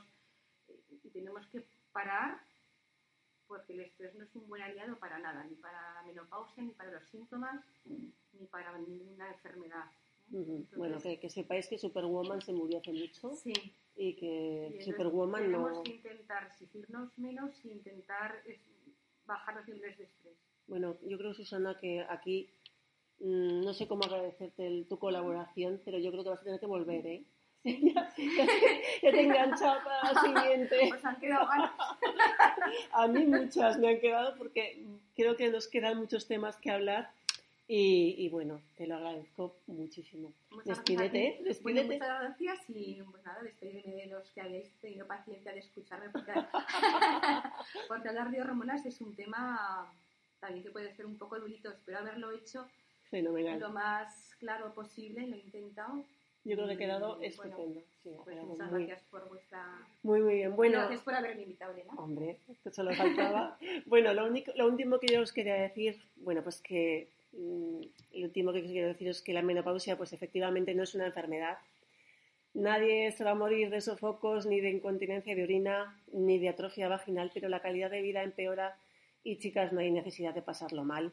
y 1.04 1.10
tenemos 1.10 1.46
que 1.48 1.64
parar 1.92 2.40
porque 3.46 3.74
el 3.74 3.80
estrés 3.80 4.14
no 4.14 4.24
es 4.24 4.34
un 4.34 4.48
buen 4.48 4.62
aliado 4.62 4.98
para 4.98 5.18
nada, 5.18 5.44
ni 5.44 5.54
para 5.56 5.94
la 5.94 6.02
menopausia, 6.02 6.62
ni 6.62 6.72
para 6.72 6.90
los 6.90 7.04
síntomas, 7.10 7.62
ni 7.84 8.46
para 8.46 8.76
ninguna 8.78 9.28
enfermedad. 9.28 9.84
Bueno, 10.28 10.98
que, 11.00 11.28
sepáis 11.30 11.68
que 11.68 11.78
Superwoman 11.78 12.40
se 12.40 12.52
murió 12.52 12.78
hace 12.78 12.92
mucho. 12.92 13.30
Sí. 13.36 13.52
Y 13.96 14.16
que 14.16 14.78
Superwoman 14.84 15.52
no. 15.52 15.64
Tenemos 15.64 15.82
que 15.84 15.92
intentar 15.92 16.46
exigirnos 16.46 17.18
menos 17.18 17.64
e 17.64 17.68
intentar 17.68 18.42
bajar 19.26 19.56
los 19.56 19.68
niveles 19.68 19.98
de 19.98 20.04
estrés. 20.04 20.36
Bueno, 20.66 20.96
yo 21.02 21.18
creo, 21.18 21.34
Susana, 21.34 21.76
que 21.78 22.04
aquí 22.08 22.50
mm, 23.20 23.64
no 23.64 23.74
sé 23.74 23.86
cómo 23.86 24.04
agradecerte 24.04 24.86
tu 24.88 24.98
colaboración, 24.98 25.80
pero 25.84 25.98
yo 25.98 26.10
creo 26.10 26.24
que 26.24 26.30
vas 26.30 26.40
a 26.40 26.44
tener 26.44 26.60
que 26.60 26.66
volver, 26.66 27.06
¿eh? 27.06 27.24
ya, 27.64 28.12
te 28.14 29.08
he 29.08 29.22
enganchado 29.22 29.82
para 29.84 30.12
la 30.12 30.20
siguiente. 30.20 30.76
Pues 30.88 31.04
han 31.04 31.18
quedado 31.18 31.46
ganas. 31.46 31.70
A 32.92 33.08
mí 33.08 33.26
muchas 33.26 33.78
me 33.78 33.88
han 33.88 34.00
quedado 34.00 34.36
porque 34.36 34.84
creo 35.14 35.36
que 35.36 35.50
nos 35.50 35.68
quedan 35.68 35.98
muchos 35.98 36.26
temas 36.26 36.56
que 36.58 36.70
hablar 36.70 37.10
y, 37.66 38.28
bueno, 38.28 38.60
te 38.76 38.86
lo 38.86 38.96
agradezco 38.96 39.56
muchísimo. 39.66 40.32
despídete, 40.64 41.40
despídete. 41.44 41.94
muchas 41.94 42.20
gracias 42.20 42.70
y 42.70 43.02
pues 43.02 43.24
nada, 43.24 43.42
despídeme 43.42 43.94
de 43.96 44.06
los 44.06 44.30
que 44.30 44.40
habéis 44.40 44.70
tenido 44.80 45.06
paciencia 45.06 45.52
de 45.52 45.60
escucharme 45.60 46.10
porque, 46.10 46.32
porque 47.88 48.08
hablar 48.08 48.30
de 48.30 48.42
hormonas 48.42 48.84
es 48.84 49.00
un 49.00 49.14
tema 49.14 49.90
también 50.40 50.62
que 50.62 50.70
puede 50.70 50.94
ser 50.94 51.06
un 51.06 51.16
poco 51.16 51.38
durito. 51.40 51.70
Espero 51.70 51.98
haberlo 51.98 52.32
hecho 52.32 52.68
lo 53.12 53.70
más 53.70 54.34
claro 54.40 54.74
posible, 54.74 55.26
lo 55.26 55.36
he 55.36 55.40
intentado 55.40 56.04
yo 56.44 56.56
creo 56.56 56.68
que 56.68 56.74
ha 56.74 56.78
quedado 56.78 57.22
estupendo. 57.22 57.82
pues 58.02 58.44
muchas 58.44 58.70
gracias 58.70 59.02
por 59.10 59.26
vuestra... 59.28 59.64
Muy, 60.02 60.20
muy 60.20 60.34
bien. 60.34 60.54
Bueno, 60.54 60.78
gracias 60.78 61.00
por 61.00 61.14
haberme 61.14 61.42
invitado, 61.42 61.72
Elena. 61.72 61.94
Hombre, 61.96 62.38
esto 62.48 62.70
solo 62.70 62.94
faltaba. 62.94 63.58
bueno, 63.86 64.12
lo, 64.12 64.26
único, 64.26 64.52
lo 64.54 64.66
último 64.66 65.00
que 65.00 65.06
yo 65.06 65.22
os 65.22 65.32
quería 65.32 65.54
decir, 65.54 65.98
bueno, 66.16 66.42
pues 66.42 66.60
que 66.60 67.08
lo 67.36 68.24
último 68.26 68.52
que 68.52 68.62
quiero 68.62 68.88
decir 68.88 69.08
es 69.08 69.22
que 69.22 69.32
la 69.32 69.42
menopausia, 69.42 69.96
pues 69.96 70.12
efectivamente 70.12 70.74
no 70.74 70.82
es 70.82 70.94
una 70.94 71.06
enfermedad. 71.06 71.58
Nadie 72.54 73.10
se 73.12 73.24
va 73.24 73.32
a 73.32 73.34
morir 73.34 73.70
de 73.70 73.80
sofocos, 73.80 74.46
ni 74.46 74.60
de 74.60 74.70
incontinencia 74.70 75.34
de 75.34 75.42
orina, 75.42 76.00
ni 76.12 76.38
de 76.38 76.50
atrofia 76.50 76.88
vaginal, 76.88 77.30
pero 77.34 77.48
la 77.48 77.60
calidad 77.60 77.90
de 77.90 78.02
vida 78.02 78.22
empeora 78.22 78.78
y, 79.24 79.38
chicas, 79.38 79.72
no 79.72 79.80
hay 79.80 79.90
necesidad 79.90 80.34
de 80.34 80.42
pasarlo 80.42 80.84
mal 80.84 81.12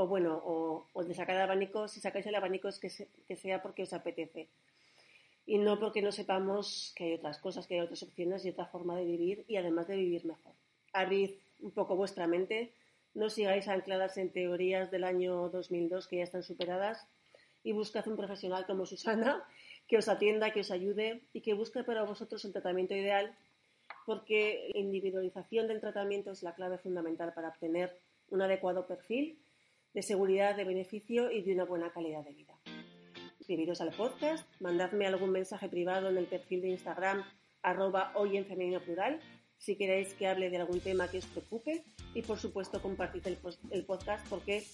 o 0.00 0.06
bueno, 0.06 0.40
o, 0.44 1.02
de 1.02 1.12
sacar 1.12 1.34
el 1.34 1.42
abanico, 1.42 1.88
si 1.88 1.98
sacáis 1.98 2.24
el 2.26 2.36
abanico 2.36 2.68
es 2.68 2.78
que, 2.78 2.88
que, 3.26 3.34
sea 3.34 3.60
porque 3.60 3.82
os 3.82 3.92
apetece. 3.92 4.46
Y 5.44 5.58
no 5.58 5.80
porque 5.80 6.02
no 6.02 6.12
sepamos 6.12 6.92
que 6.94 7.04
hay 7.04 7.14
otras 7.14 7.38
cosas, 7.38 7.66
que 7.66 7.74
hay 7.74 7.80
otras 7.80 8.04
opciones 8.04 8.44
y 8.44 8.50
otra 8.50 8.66
forma 8.66 8.94
de 8.96 9.04
vivir 9.04 9.44
y 9.48 9.56
además 9.56 9.88
de 9.88 9.96
vivir 9.96 10.24
mejor. 10.24 10.52
Abrid 10.92 11.32
un 11.58 11.72
poco 11.72 11.96
vuestra 11.96 12.28
mente, 12.28 12.70
no 13.18 13.30
sigáis 13.30 13.66
ancladas 13.66 14.16
en 14.16 14.30
teorías 14.30 14.92
del 14.92 15.02
año 15.02 15.48
2002 15.48 16.06
que 16.06 16.18
ya 16.18 16.22
están 16.22 16.44
superadas 16.44 17.08
y 17.64 17.72
buscad 17.72 18.06
un 18.06 18.16
profesional 18.16 18.64
como 18.64 18.86
Susana 18.86 19.42
que 19.88 19.98
os 19.98 20.08
atienda, 20.08 20.52
que 20.52 20.60
os 20.60 20.70
ayude 20.70 21.22
y 21.32 21.40
que 21.40 21.54
busque 21.54 21.82
para 21.82 22.04
vosotros 22.04 22.44
el 22.44 22.52
tratamiento 22.52 22.94
ideal 22.94 23.36
porque 24.06 24.70
la 24.72 24.80
individualización 24.80 25.66
del 25.66 25.80
tratamiento 25.80 26.30
es 26.30 26.44
la 26.44 26.54
clave 26.54 26.78
fundamental 26.78 27.32
para 27.34 27.48
obtener 27.48 27.98
un 28.30 28.40
adecuado 28.40 28.86
perfil 28.86 29.38
de 29.94 30.02
seguridad, 30.02 30.54
de 30.54 30.64
beneficio 30.64 31.32
y 31.32 31.42
de 31.42 31.54
una 31.54 31.64
buena 31.64 31.90
calidad 31.90 32.22
de 32.22 32.32
vida. 32.32 32.54
Suscribiros 33.38 33.80
al 33.80 33.90
podcast, 33.90 34.46
mandadme 34.60 35.06
algún 35.06 35.30
mensaje 35.30 35.68
privado 35.68 36.08
en 36.08 36.18
el 36.18 36.26
perfil 36.26 36.62
de 36.62 36.68
Instagram 36.68 37.24
arroba 37.62 38.12
hoy 38.14 38.36
en 38.36 38.46
femenino 38.46 38.80
plural 38.80 39.20
si 39.58 39.76
queréis 39.76 40.14
que 40.14 40.26
hable 40.26 40.50
de 40.50 40.58
algún 40.58 40.80
tema 40.80 41.08
que 41.08 41.18
os 41.18 41.26
preocupe 41.26 41.84
y 42.14 42.22
por 42.22 42.38
supuesto 42.38 42.80
compartid 42.80 43.26
el, 43.26 43.38
el 43.70 43.84
podcast 43.84 44.26
porque 44.28 44.64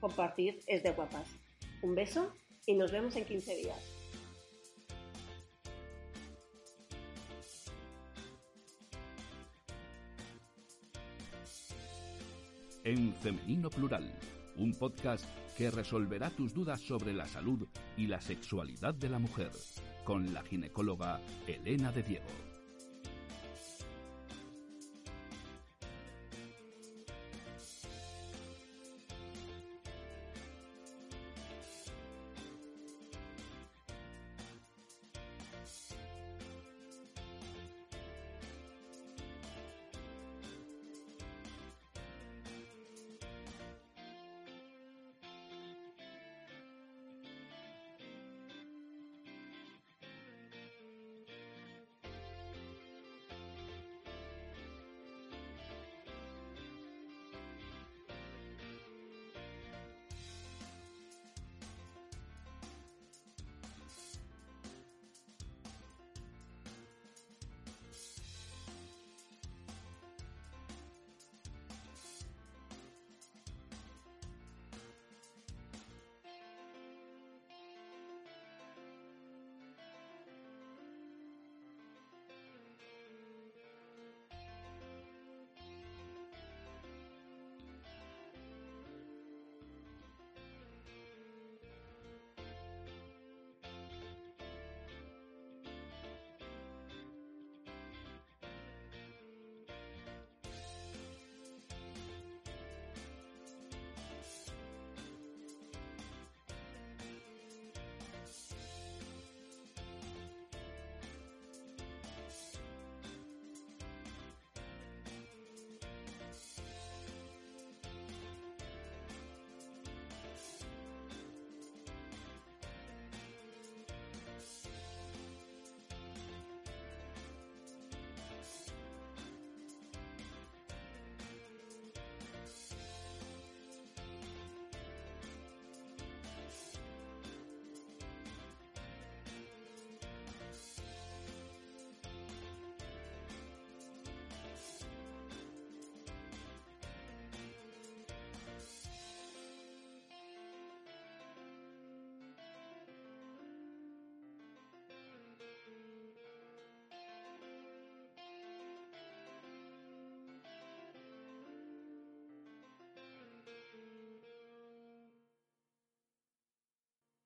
compartir 0.00 0.60
es 0.66 0.82
de 0.82 0.90
guapas. 0.90 1.28
Un 1.82 1.94
beso 1.94 2.32
y 2.66 2.74
nos 2.74 2.92
vemos 2.92 3.16
en 3.16 3.24
15 3.24 3.56
días. 3.56 3.78
En 12.84 13.14
femenino 13.14 13.70
plural 13.70 14.12
un 14.56 14.72
podcast 14.74 15.24
que 15.56 15.70
resolverá 15.70 16.30
tus 16.30 16.52
dudas 16.52 16.80
sobre 16.80 17.12
la 17.12 17.26
salud 17.26 17.66
y 17.96 18.06
la 18.06 18.20
sexualidad 18.20 18.94
de 18.94 19.08
la 19.08 19.18
mujer, 19.18 19.50
con 20.04 20.32
la 20.32 20.42
ginecóloga 20.42 21.20
Elena 21.46 21.92
de 21.92 22.02
Diego. 22.02 22.51